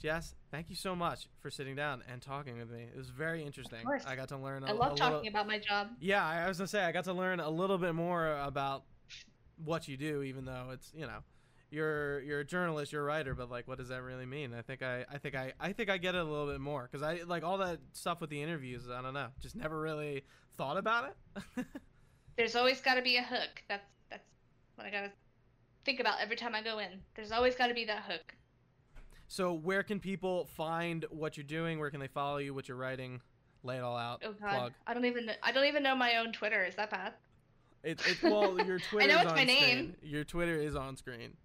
Jess, 0.00 0.34
thank 0.50 0.68
you 0.68 0.76
so 0.76 0.94
much 0.96 1.28
for 1.40 1.50
sitting 1.50 1.74
down 1.76 2.02
and 2.10 2.20
talking 2.20 2.58
with 2.58 2.70
me. 2.70 2.82
It 2.92 2.96
was 2.96 3.10
very 3.10 3.42
interesting. 3.44 3.80
I 4.06 4.16
got 4.16 4.28
to 4.28 4.36
learn. 4.36 4.64
a 4.64 4.66
I 4.66 4.72
love 4.72 4.96
talking 4.96 5.14
little- 5.16 5.28
about 5.28 5.46
my 5.46 5.58
job. 5.58 5.88
Yeah, 6.00 6.24
I 6.26 6.48
was 6.48 6.58
gonna 6.58 6.68
say 6.68 6.82
I 6.82 6.92
got 6.92 7.04
to 7.04 7.12
learn 7.12 7.40
a 7.40 7.50
little 7.50 7.78
bit 7.78 7.94
more 7.94 8.38
about 8.38 8.84
what 9.64 9.86
you 9.88 9.96
do, 9.96 10.22
even 10.22 10.44
though 10.44 10.70
it's 10.72 10.90
you 10.94 11.06
know, 11.06 11.18
you're 11.72 12.20
you're 12.20 12.40
a 12.40 12.44
journalist, 12.44 12.92
you're 12.92 13.02
a 13.02 13.04
writer, 13.04 13.34
but 13.34 13.50
like, 13.50 13.66
what 13.66 13.78
does 13.78 13.88
that 13.88 14.02
really 14.02 14.26
mean? 14.26 14.52
I 14.54 14.62
think 14.62 14.82
I 14.82 15.04
I 15.10 15.18
think 15.18 15.34
I 15.34 15.52
I 15.58 15.72
think 15.72 15.88
I 15.90 15.96
get 15.98 16.14
it 16.14 16.20
a 16.20 16.24
little 16.24 16.46
bit 16.46 16.60
more 16.60 16.88
because 16.90 17.02
I 17.02 17.22
like 17.26 17.42
all 17.42 17.58
that 17.58 17.80
stuff 17.92 18.20
with 18.20 18.30
the 18.30 18.42
interviews. 18.42 18.82
I 18.92 19.00
don't 19.00 19.14
know, 19.14 19.28
just 19.40 19.56
never 19.56 19.80
really 19.80 20.22
thought 20.58 20.76
about 20.76 21.14
it. 21.56 21.66
There's 22.36 22.56
always 22.56 22.80
got 22.80 22.94
to 22.94 23.02
be 23.02 23.16
a 23.16 23.22
hook. 23.22 23.62
That's 23.68 23.86
that's 24.10 24.28
what 24.76 24.86
I 24.86 24.90
gotta 24.90 25.12
think 25.84 25.98
about 25.98 26.20
every 26.20 26.36
time 26.36 26.54
I 26.54 26.62
go 26.62 26.78
in. 26.78 27.00
There's 27.16 27.32
always 27.32 27.54
got 27.56 27.68
to 27.68 27.74
be 27.74 27.84
that 27.86 28.02
hook. 28.06 28.34
so 29.26 29.52
where 29.54 29.82
can 29.82 29.98
people 29.98 30.46
find 30.56 31.06
what 31.10 31.36
you're 31.36 31.44
doing? 31.44 31.78
Where 31.78 31.90
can 31.90 32.00
they 32.00 32.08
follow 32.08 32.36
you? 32.36 32.52
What 32.54 32.68
you're 32.68 32.76
writing? 32.76 33.20
Lay 33.64 33.76
it 33.78 33.82
all 33.82 33.96
out. 33.96 34.22
Oh 34.26 34.34
God, 34.38 34.50
Plug. 34.50 34.72
I 34.86 34.94
don't 34.94 35.06
even 35.06 35.30
I 35.42 35.52
don't 35.52 35.64
even 35.66 35.82
know 35.82 35.94
my 35.96 36.16
own 36.16 36.32
Twitter. 36.32 36.64
Is 36.64 36.74
that 36.76 36.90
bad? 36.90 37.14
It's 37.82 38.06
it 38.06 38.22
well, 38.22 38.58
your 38.64 38.78
Twitter. 38.78 39.10
I 39.10 39.14
know 39.14 39.22
it's 39.22 39.32
my 39.32 39.44
screen. 39.46 39.46
name. 39.46 39.96
Your 40.02 40.24
Twitter 40.24 40.60
is 40.60 40.76
on 40.76 40.96
screen. 40.96 41.36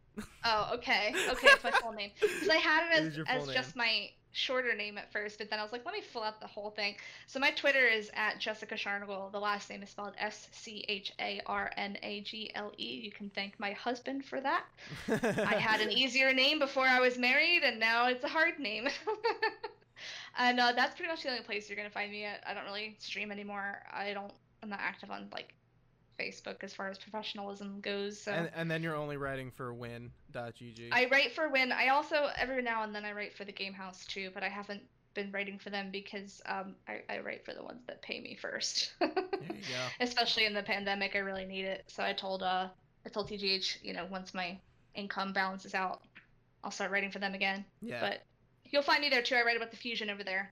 Oh, 0.43 0.71
okay. 0.75 1.13
Okay, 1.29 1.47
it's 1.51 1.63
my 1.63 1.71
full 1.71 1.91
name. 1.91 2.11
Because 2.19 2.49
I 2.49 2.57
had 2.57 2.91
It 2.91 3.03
it 3.03 3.07
as, 3.07 3.17
your 3.17 3.25
as 3.27 3.47
just 3.49 3.75
my 3.75 4.09
shorter 4.31 4.75
name 4.75 4.97
at 4.97 5.11
first, 5.11 5.39
but 5.39 5.49
then 5.49 5.59
I 5.59 5.63
was 5.63 5.71
like, 5.71 5.85
let 5.85 5.93
me 5.93 6.01
fill 6.01 6.23
out 6.23 6.39
the 6.39 6.47
whole 6.47 6.69
thing. 6.69 6.95
So 7.25 7.39
my 7.39 7.51
Twitter 7.51 7.85
is 7.85 8.11
at 8.13 8.39
Jessica 8.39 8.75
Scharnagle. 8.75 9.31
The 9.31 9.39
last 9.39 9.69
name 9.69 9.81
is 9.83 9.89
spelled 9.89 10.13
S 10.19 10.47
C 10.51 10.85
H 10.87 11.11
A 11.19 11.41
R 11.45 11.71
N 11.75 11.97
A 12.03 12.21
G 12.21 12.51
L 12.55 12.71
E. 12.77 13.01
You 13.03 13.11
can 13.11 13.29
thank 13.31 13.59
my 13.59 13.71
husband 13.71 14.25
for 14.25 14.39
that. 14.41 14.65
I 15.09 15.55
had 15.55 15.81
an 15.81 15.91
easier 16.01 16.33
name 16.33 16.59
before 16.59 16.85
I 16.85 16.99
was 16.99 17.17
married, 17.17 17.63
and 17.63 17.79
now 17.79 18.07
it's 18.07 18.23
a 18.23 18.29
hard 18.29 18.59
name. 18.59 18.87
and 20.37 20.59
uh, 20.59 20.71
that's 20.73 20.95
pretty 20.95 21.11
much 21.11 21.23
the 21.23 21.29
only 21.29 21.41
place 21.43 21.69
you're 21.69 21.77
gonna 21.77 21.89
find 21.89 22.11
me 22.11 22.25
at. 22.25 22.43
I 22.47 22.53
don't 22.53 22.65
really 22.65 22.95
stream 22.99 23.31
anymore. 23.31 23.81
I 23.91 24.13
don't. 24.13 24.31
I'm 24.61 24.69
not 24.69 24.79
active 24.81 25.11
on 25.11 25.29
like 25.33 25.53
Facebook 26.19 26.63
as 26.63 26.73
far 26.73 26.89
as 26.89 26.97
professionalism 26.97 27.79
goes. 27.81 28.21
So. 28.21 28.31
and 28.31 28.49
and 28.55 28.69
then 28.69 28.83
you're 28.83 28.95
only 28.95 29.17
writing 29.17 29.51
for 29.51 29.73
win.gg. 29.73 30.89
I 30.91 31.07
write 31.11 31.33
for 31.33 31.49
Win. 31.49 31.71
I 31.71 31.89
also 31.89 32.29
every 32.35 32.61
now 32.61 32.83
and 32.83 32.93
then 32.93 33.05
I 33.05 33.11
write 33.11 33.35
for 33.35 33.45
the 33.45 33.53
GameHaus 33.53 34.05
too, 34.07 34.31
but 34.33 34.43
I 34.43 34.49
haven't 34.49 34.81
been 35.13 35.31
writing 35.31 35.57
for 35.57 35.71
them 35.71 35.89
because 35.91 36.41
um, 36.45 36.75
I, 36.87 37.01
I 37.09 37.19
write 37.19 37.43
for 37.43 37.53
the 37.53 37.63
ones 37.63 37.81
that 37.87 38.01
pay 38.01 38.19
me 38.19 38.37
first. 38.39 38.93
there 38.99 39.09
you 39.09 39.53
go. 39.53 39.87
Especially 39.99 40.45
in 40.45 40.53
the 40.53 40.63
pandemic, 40.63 41.15
I 41.15 41.19
really 41.19 41.45
need 41.45 41.65
it. 41.65 41.83
So 41.87 42.03
I 42.03 42.13
told 42.13 42.43
uh 42.43 42.67
I 43.05 43.09
told 43.09 43.29
TGH, 43.29 43.83
you 43.83 43.93
know, 43.93 44.05
once 44.09 44.33
my 44.33 44.57
income 44.95 45.33
balances 45.33 45.73
out, 45.73 46.01
I'll 46.63 46.71
start 46.71 46.91
writing 46.91 47.11
for 47.11 47.19
them 47.19 47.33
again. 47.33 47.63
Yeah. 47.81 48.01
But 48.01 48.23
you'll 48.65 48.83
find 48.83 49.01
me 49.01 49.09
there 49.09 49.21
too. 49.21 49.35
I 49.35 49.43
write 49.43 49.57
about 49.57 49.71
the 49.71 49.77
Fusion 49.77 50.09
over 50.09 50.23
there. 50.23 50.51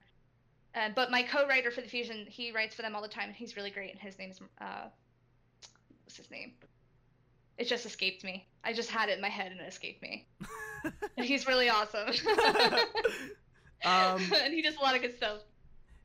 Uh, 0.74 0.90
but 0.94 1.10
my 1.10 1.22
co-writer 1.22 1.70
for 1.70 1.80
the 1.80 1.88
Fusion, 1.88 2.26
he 2.28 2.52
writes 2.52 2.74
for 2.74 2.82
them 2.82 2.94
all 2.94 3.02
the 3.02 3.08
time, 3.08 3.28
and 3.28 3.34
he's 3.34 3.56
really 3.56 3.70
great. 3.70 3.92
And 3.92 4.00
his 4.00 4.18
name's 4.18 4.40
uh, 4.60 4.88
his 6.16 6.30
name? 6.30 6.52
It 7.58 7.68
just 7.68 7.86
escaped 7.86 8.22
me. 8.22 8.46
I 8.64 8.72
just 8.72 8.90
had 8.90 9.08
it 9.08 9.12
in 9.12 9.22
my 9.22 9.28
head 9.28 9.50
and 9.52 9.60
it 9.60 9.68
escaped 9.68 10.02
me. 10.02 10.28
He's 11.16 11.46
really 11.46 11.68
awesome. 11.70 12.10
Um, 13.84 14.20
and 14.42 14.54
he 14.54 14.62
does 14.62 14.76
a 14.76 14.80
lot 14.80 14.94
of 14.94 15.02
good 15.02 15.16
stuff. 15.16 15.38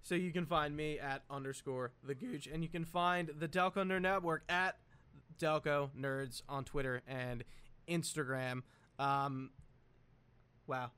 so 0.04 0.16
you 0.16 0.32
can 0.32 0.46
find 0.46 0.76
me 0.76 1.00
at 1.00 1.24
underscore 1.30 1.92
the 2.04 2.16
gooch, 2.16 2.48
and 2.48 2.64
you 2.64 2.70
can 2.70 2.86
find 2.86 3.32
the 3.40 3.48
Delco 3.48 3.86
Nerd 3.86 4.02
Network 4.02 4.44
at 4.50 4.78
Delco 5.40 5.90
Nerds 5.98 6.42
on 6.50 6.64
Twitter 6.64 7.02
and 7.08 7.44
Instagram. 7.88 8.62
Um, 9.00 9.52
wow. 10.68 10.92